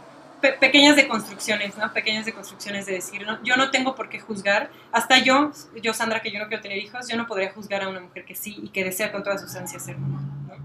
pequeñas 0.60 0.96
deconstrucciones, 0.96 1.78
¿no? 1.78 1.94
Pequeñas 1.94 2.26
deconstrucciones 2.26 2.88
de 2.88 2.94
decir, 2.94 3.26
no, 3.26 3.42
yo 3.44 3.56
no 3.58 3.70
tengo 3.70 3.96
por 3.96 4.10
qué 4.10 4.20
juzgar, 4.20 4.72
hasta 4.92 5.20
yo, 5.20 5.52
yo 5.82 5.94
Sandra, 5.94 6.22
que 6.22 6.32
yo 6.32 6.40
no 6.40 6.48
quiero 6.48 6.64
tener 6.64 6.80
hijos, 6.80 7.08
yo 7.08 7.16
no 7.16 7.28
podría 7.28 7.52
juzgar 7.52 7.84
a 7.84 7.90
una 7.90 8.00
mujer 8.00 8.26
que 8.26 8.36
sí 8.36 8.58
y 8.64 8.70
que 8.70 8.84
desea 8.84 9.12
con 9.12 9.24
todas 9.24 9.42
sus 9.42 9.56
ansias 9.56 9.86
ser 9.86 9.98
mamá, 9.98 10.22
¿no? 10.48 10.56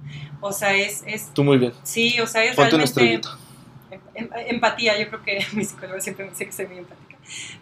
O 0.41 0.53
sea, 0.53 0.75
es, 0.75 1.03
es... 1.07 1.33
Tú 1.35 1.45
muy 1.45 1.59
bien. 1.59 1.73
Sí, 1.83 2.19
o 2.21 2.27
sea, 2.27 2.43
es 2.45 2.57
realmente 2.57 3.21
Em, 3.21 3.21
empatía, 4.15 4.99
yo 4.99 5.09
creo 5.09 5.23
que 5.23 5.47
mi 5.53 5.65
psicólogo 5.65 6.01
siempre 6.01 6.25
me 6.25 6.31
dice 6.31 6.47
que 6.47 6.53
soy 6.53 6.67
muy 6.67 6.79
empática. 6.79 7.17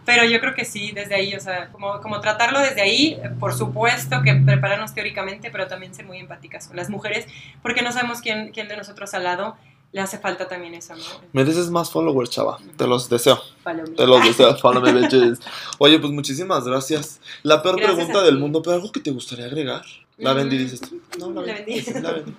Pero 0.05 0.25
yo 0.25 0.41
creo 0.41 0.55
que 0.55 0.65
sí, 0.65 0.91
desde 0.93 1.15
ahí, 1.15 1.35
o 1.35 1.41
sea, 1.41 1.71
como, 1.71 2.01
como 2.01 2.21
tratarlo 2.21 2.59
desde 2.61 2.83
ahí, 2.83 3.21
por 3.39 3.55
supuesto 3.55 4.23
que 4.23 4.35
prepararnos 4.35 4.93
teóricamente, 4.93 5.51
pero 5.51 5.69
también 5.69 5.95
ser 5.95 6.05
muy 6.05 6.19
empáticas 6.19 6.67
con 6.67 6.77
las 6.77 6.91
mujeres, 6.91 7.27
porque 7.63 7.83
no 7.83 7.93
sabemos 7.93 8.21
quién, 8.21 8.51
quién 8.53 8.67
de 8.67 8.77
nosotros 8.77 9.15
al 9.15 9.25
lado 9.25 9.57
le 9.93 10.01
hace 10.01 10.19
falta 10.19 10.49
también 10.49 10.75
eso, 10.75 10.97
¿no? 10.97 11.05
Mereces 11.33 11.69
más 11.69 11.91
followers, 11.91 12.31
chava. 12.31 12.59
Te 12.77 12.87
los 12.87 13.11
deseo. 13.11 13.39
Te 13.97 14.07
los 14.07 14.25
deseo. 14.25 14.57
Follow 14.59 14.81
me, 14.81 14.93
bitches. 14.93 15.39
Oye, 15.79 15.99
pues 15.99 16.13
muchísimas 16.13 16.65
gracias. 16.65 17.21
La 17.43 17.63
peor 17.63 17.77
pregunta 17.77 18.23
del 18.23 18.39
mundo, 18.39 18.63
pero 18.63 18.77
algo 18.77 18.91
que 18.91 19.01
te 19.01 19.11
gustaría 19.11 19.45
agregar. 19.45 19.83
La 20.17 20.33
vendí, 20.33 20.57
dices 20.57 20.81
tú. 20.81 21.01
No, 21.19 21.31
la, 21.31 21.43
la 21.43 21.53
vendí. 21.53 21.83
La 22.01 22.13
vendí. 22.13 22.35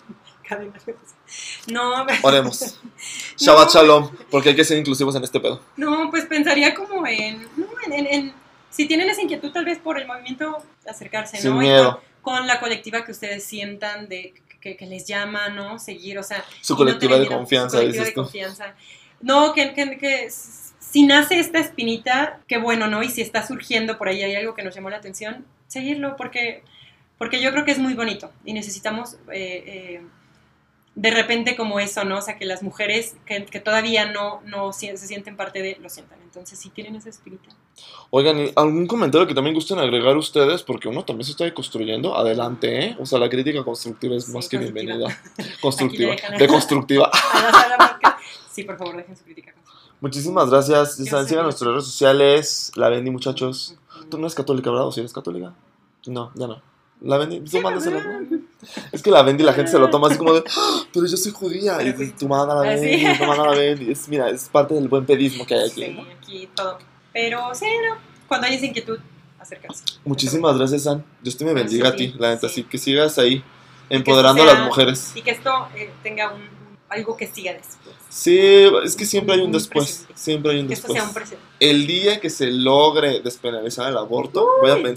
No, 1.67 2.05
Oremos. 2.21 2.79
Shabbat 3.37 3.73
Shalom, 3.73 4.11
porque 4.29 4.49
hay 4.49 4.55
que 4.55 4.63
ser 4.63 4.77
inclusivos 4.77 5.15
en 5.15 5.23
este 5.23 5.39
pedo. 5.39 5.61
No, 5.77 6.09
pues 6.09 6.25
pensaría 6.25 6.73
como 6.73 7.05
en, 7.07 7.47
no, 7.55 7.67
en, 7.91 8.33
si 8.69 8.87
tienen 8.87 9.09
esa 9.09 9.21
inquietud 9.21 9.51
tal 9.51 9.65
vez 9.65 9.79
por 9.79 9.99
el 9.99 10.07
movimiento, 10.07 10.63
acercarse, 10.87 11.37
Sin 11.37 11.57
Miedo. 11.57 12.01
Con, 12.21 12.47
la 12.47 12.59
colectiva 12.59 13.03
que 13.03 13.11
ustedes 13.11 13.43
sientan 13.43 14.07
de 14.07 14.33
que, 14.61 14.77
les 14.85 15.05
llama, 15.05 15.49
¿no? 15.49 15.77
Seguir, 15.77 16.17
o 16.17 16.23
sea. 16.23 16.43
Su 16.61 16.75
colectiva 16.75 17.17
de 17.19 17.27
confianza, 17.27 17.77
su 17.77 17.83
colectiva 17.83 18.05
de 18.05 18.13
confianza. 18.13 18.75
No, 19.21 19.53
que, 19.53 19.73
que, 19.73 19.97
que 19.97 20.29
si 20.93 21.03
nace 21.03 21.39
esta 21.39 21.57
espinita, 21.57 22.39
qué 22.47 22.59
bueno, 22.59 22.87
¿no? 22.87 23.01
Y 23.01 23.09
si 23.09 23.21
está 23.21 23.45
surgiendo 23.45 23.97
por 23.97 24.09
ahí 24.09 24.21
hay 24.21 24.35
algo 24.35 24.53
que 24.53 24.61
nos 24.61 24.75
llamó 24.75 24.91
la 24.91 24.97
atención, 24.97 25.43
seguirlo, 25.67 26.15
porque, 26.15 26.61
porque 27.17 27.41
yo 27.41 27.51
creo 27.51 27.65
que 27.65 27.71
es 27.71 27.79
muy 27.79 27.95
bonito 27.95 28.31
y 28.45 28.53
necesitamos 28.53 29.15
eh, 29.31 29.63
eh, 29.65 30.01
de 30.95 31.11
repente 31.11 31.55
como 31.55 31.79
eso, 31.79 32.03
¿no? 32.03 32.19
O 32.19 32.21
sea, 32.21 32.37
que 32.37 32.45
las 32.45 32.61
mujeres 32.61 33.15
que, 33.25 33.59
todavía 33.59 34.11
no, 34.11 34.41
no 34.45 34.73
se 34.73 34.95
sienten 34.97 35.35
parte 35.35 35.61
de, 35.61 35.77
lo 35.81 35.89
sientan. 35.89 36.19
Entonces, 36.23 36.59
si 36.59 36.69
tienen 36.69 36.95
ese 36.95 37.09
espíritu. 37.09 37.49
Oigan, 38.09 38.49
¿algún 38.55 38.87
comentario 38.87 39.27
que 39.27 39.33
también 39.33 39.55
gusten 39.55 39.79
agregar 39.79 40.17
ustedes? 40.17 40.63
Porque 40.63 40.87
uno 40.87 41.03
también 41.03 41.25
se 41.25 41.31
está 41.31 41.51
construyendo. 41.53 42.15
Adelante, 42.15 42.85
¿eh? 42.85 42.97
O 42.99 43.05
sea, 43.05 43.19
la 43.19 43.29
crítica 43.29 43.63
constructiva 43.63 44.15
es 44.15 44.29
más 44.29 44.47
que 44.49 44.57
bienvenida. 44.57 45.07
Constructiva. 45.61 46.15
Deconstructiva. 46.37 47.11
sí, 48.51 48.63
por 48.63 48.77
favor, 48.77 48.97
dejen 48.97 49.15
su 49.15 49.23
crítica. 49.23 49.53
Muchísimas 49.99 50.49
gracias. 50.49 50.95
Sigan 50.95 51.43
nuestras 51.43 51.71
redes 51.71 51.85
sociales. 51.85 52.71
La 52.75 52.89
Bendy, 52.89 53.09
muchachos. 53.09 53.75
Tú 54.09 54.17
no 54.17 54.25
eres 54.25 54.35
católica, 54.35 54.69
¿verdad? 54.69 54.87
¿O 54.87 54.91
si 54.91 54.99
eres 54.99 55.13
católica? 55.13 55.53
No, 56.07 56.31
ya 56.35 56.47
no. 56.47 56.61
La 57.01 57.17
Bendy, 57.17 57.41
tú 57.41 57.61
mándasela. 57.61 58.21
Es 58.91 59.01
que 59.01 59.11
la 59.11 59.23
Bendy 59.23 59.43
la 59.43 59.53
gente 59.53 59.71
se 59.71 59.79
lo 59.79 59.89
toma 59.89 60.07
así 60.07 60.17
como 60.17 60.33
de, 60.33 60.43
¡Ah! 60.57 60.83
pero 60.93 61.05
yo 61.05 61.17
soy 61.17 61.31
judía. 61.31 61.81
Y 61.81 61.91
dices, 61.91 62.15
tu 62.15 62.27
mamá 62.27 62.53
la 62.53 62.61
Bendy, 62.61 63.17
tu 63.17 63.25
mamá 63.25 63.47
la 63.47 63.57
Bendy. 63.57 63.91
Es, 63.91 64.07
mira, 64.07 64.29
es 64.29 64.49
parte 64.49 64.73
del 64.73 64.87
buen 64.87 65.05
pedismo 65.05 65.45
que 65.45 65.55
hay 65.55 65.69
aquí. 65.69 65.83
Sí, 65.85 65.99
aquí 66.17 66.49
todo. 66.55 66.77
Pero 67.13 67.53
sí, 67.53 67.65
no, 67.87 67.97
cuando 68.27 68.47
hay 68.47 68.55
esa 68.55 68.65
inquietud, 68.65 68.99
acercarse. 69.39 69.83
Muchísimas 70.03 70.57
gracias, 70.57 70.83
San. 70.83 71.03
Dios 71.21 71.37
te 71.37 71.45
me 71.45 71.53
bendiga 71.53 71.89
a 71.89 71.95
ti, 71.95 72.13
la 72.17 72.33
neta. 72.33 72.47
Así 72.47 72.63
que 72.63 72.77
sigas 72.77 73.19
ahí, 73.19 73.43
empoderando 73.89 74.43
a 74.43 74.45
las 74.47 74.59
mujeres. 74.65 75.11
Y 75.15 75.21
que 75.21 75.31
esto 75.31 75.51
eh, 75.75 75.91
tenga 76.01 76.33
un, 76.33 76.41
algo 76.89 77.17
que 77.17 77.27
siga 77.27 77.53
después. 77.53 77.95
Sí, 78.09 78.39
es 78.83 78.95
que 78.95 79.05
siempre 79.05 79.35
hay 79.35 79.41
un, 79.41 79.51
después. 79.51 80.05
Siempre 80.13 80.51
hay 80.51 80.59
un 80.59 80.67
que 80.67 80.75
después. 80.75 80.91
Esto 80.91 81.01
sea 81.01 81.07
un 81.07 81.13
presente. 81.13 81.43
El 81.59 81.87
día 81.87 82.19
que 82.19 82.29
se 82.29 82.51
logre 82.51 83.21
despenalizar 83.21 83.89
el 83.89 83.97
aborto, 83.97 84.47
voy 84.61 84.71
a 84.71 84.75
pensar 84.75 84.91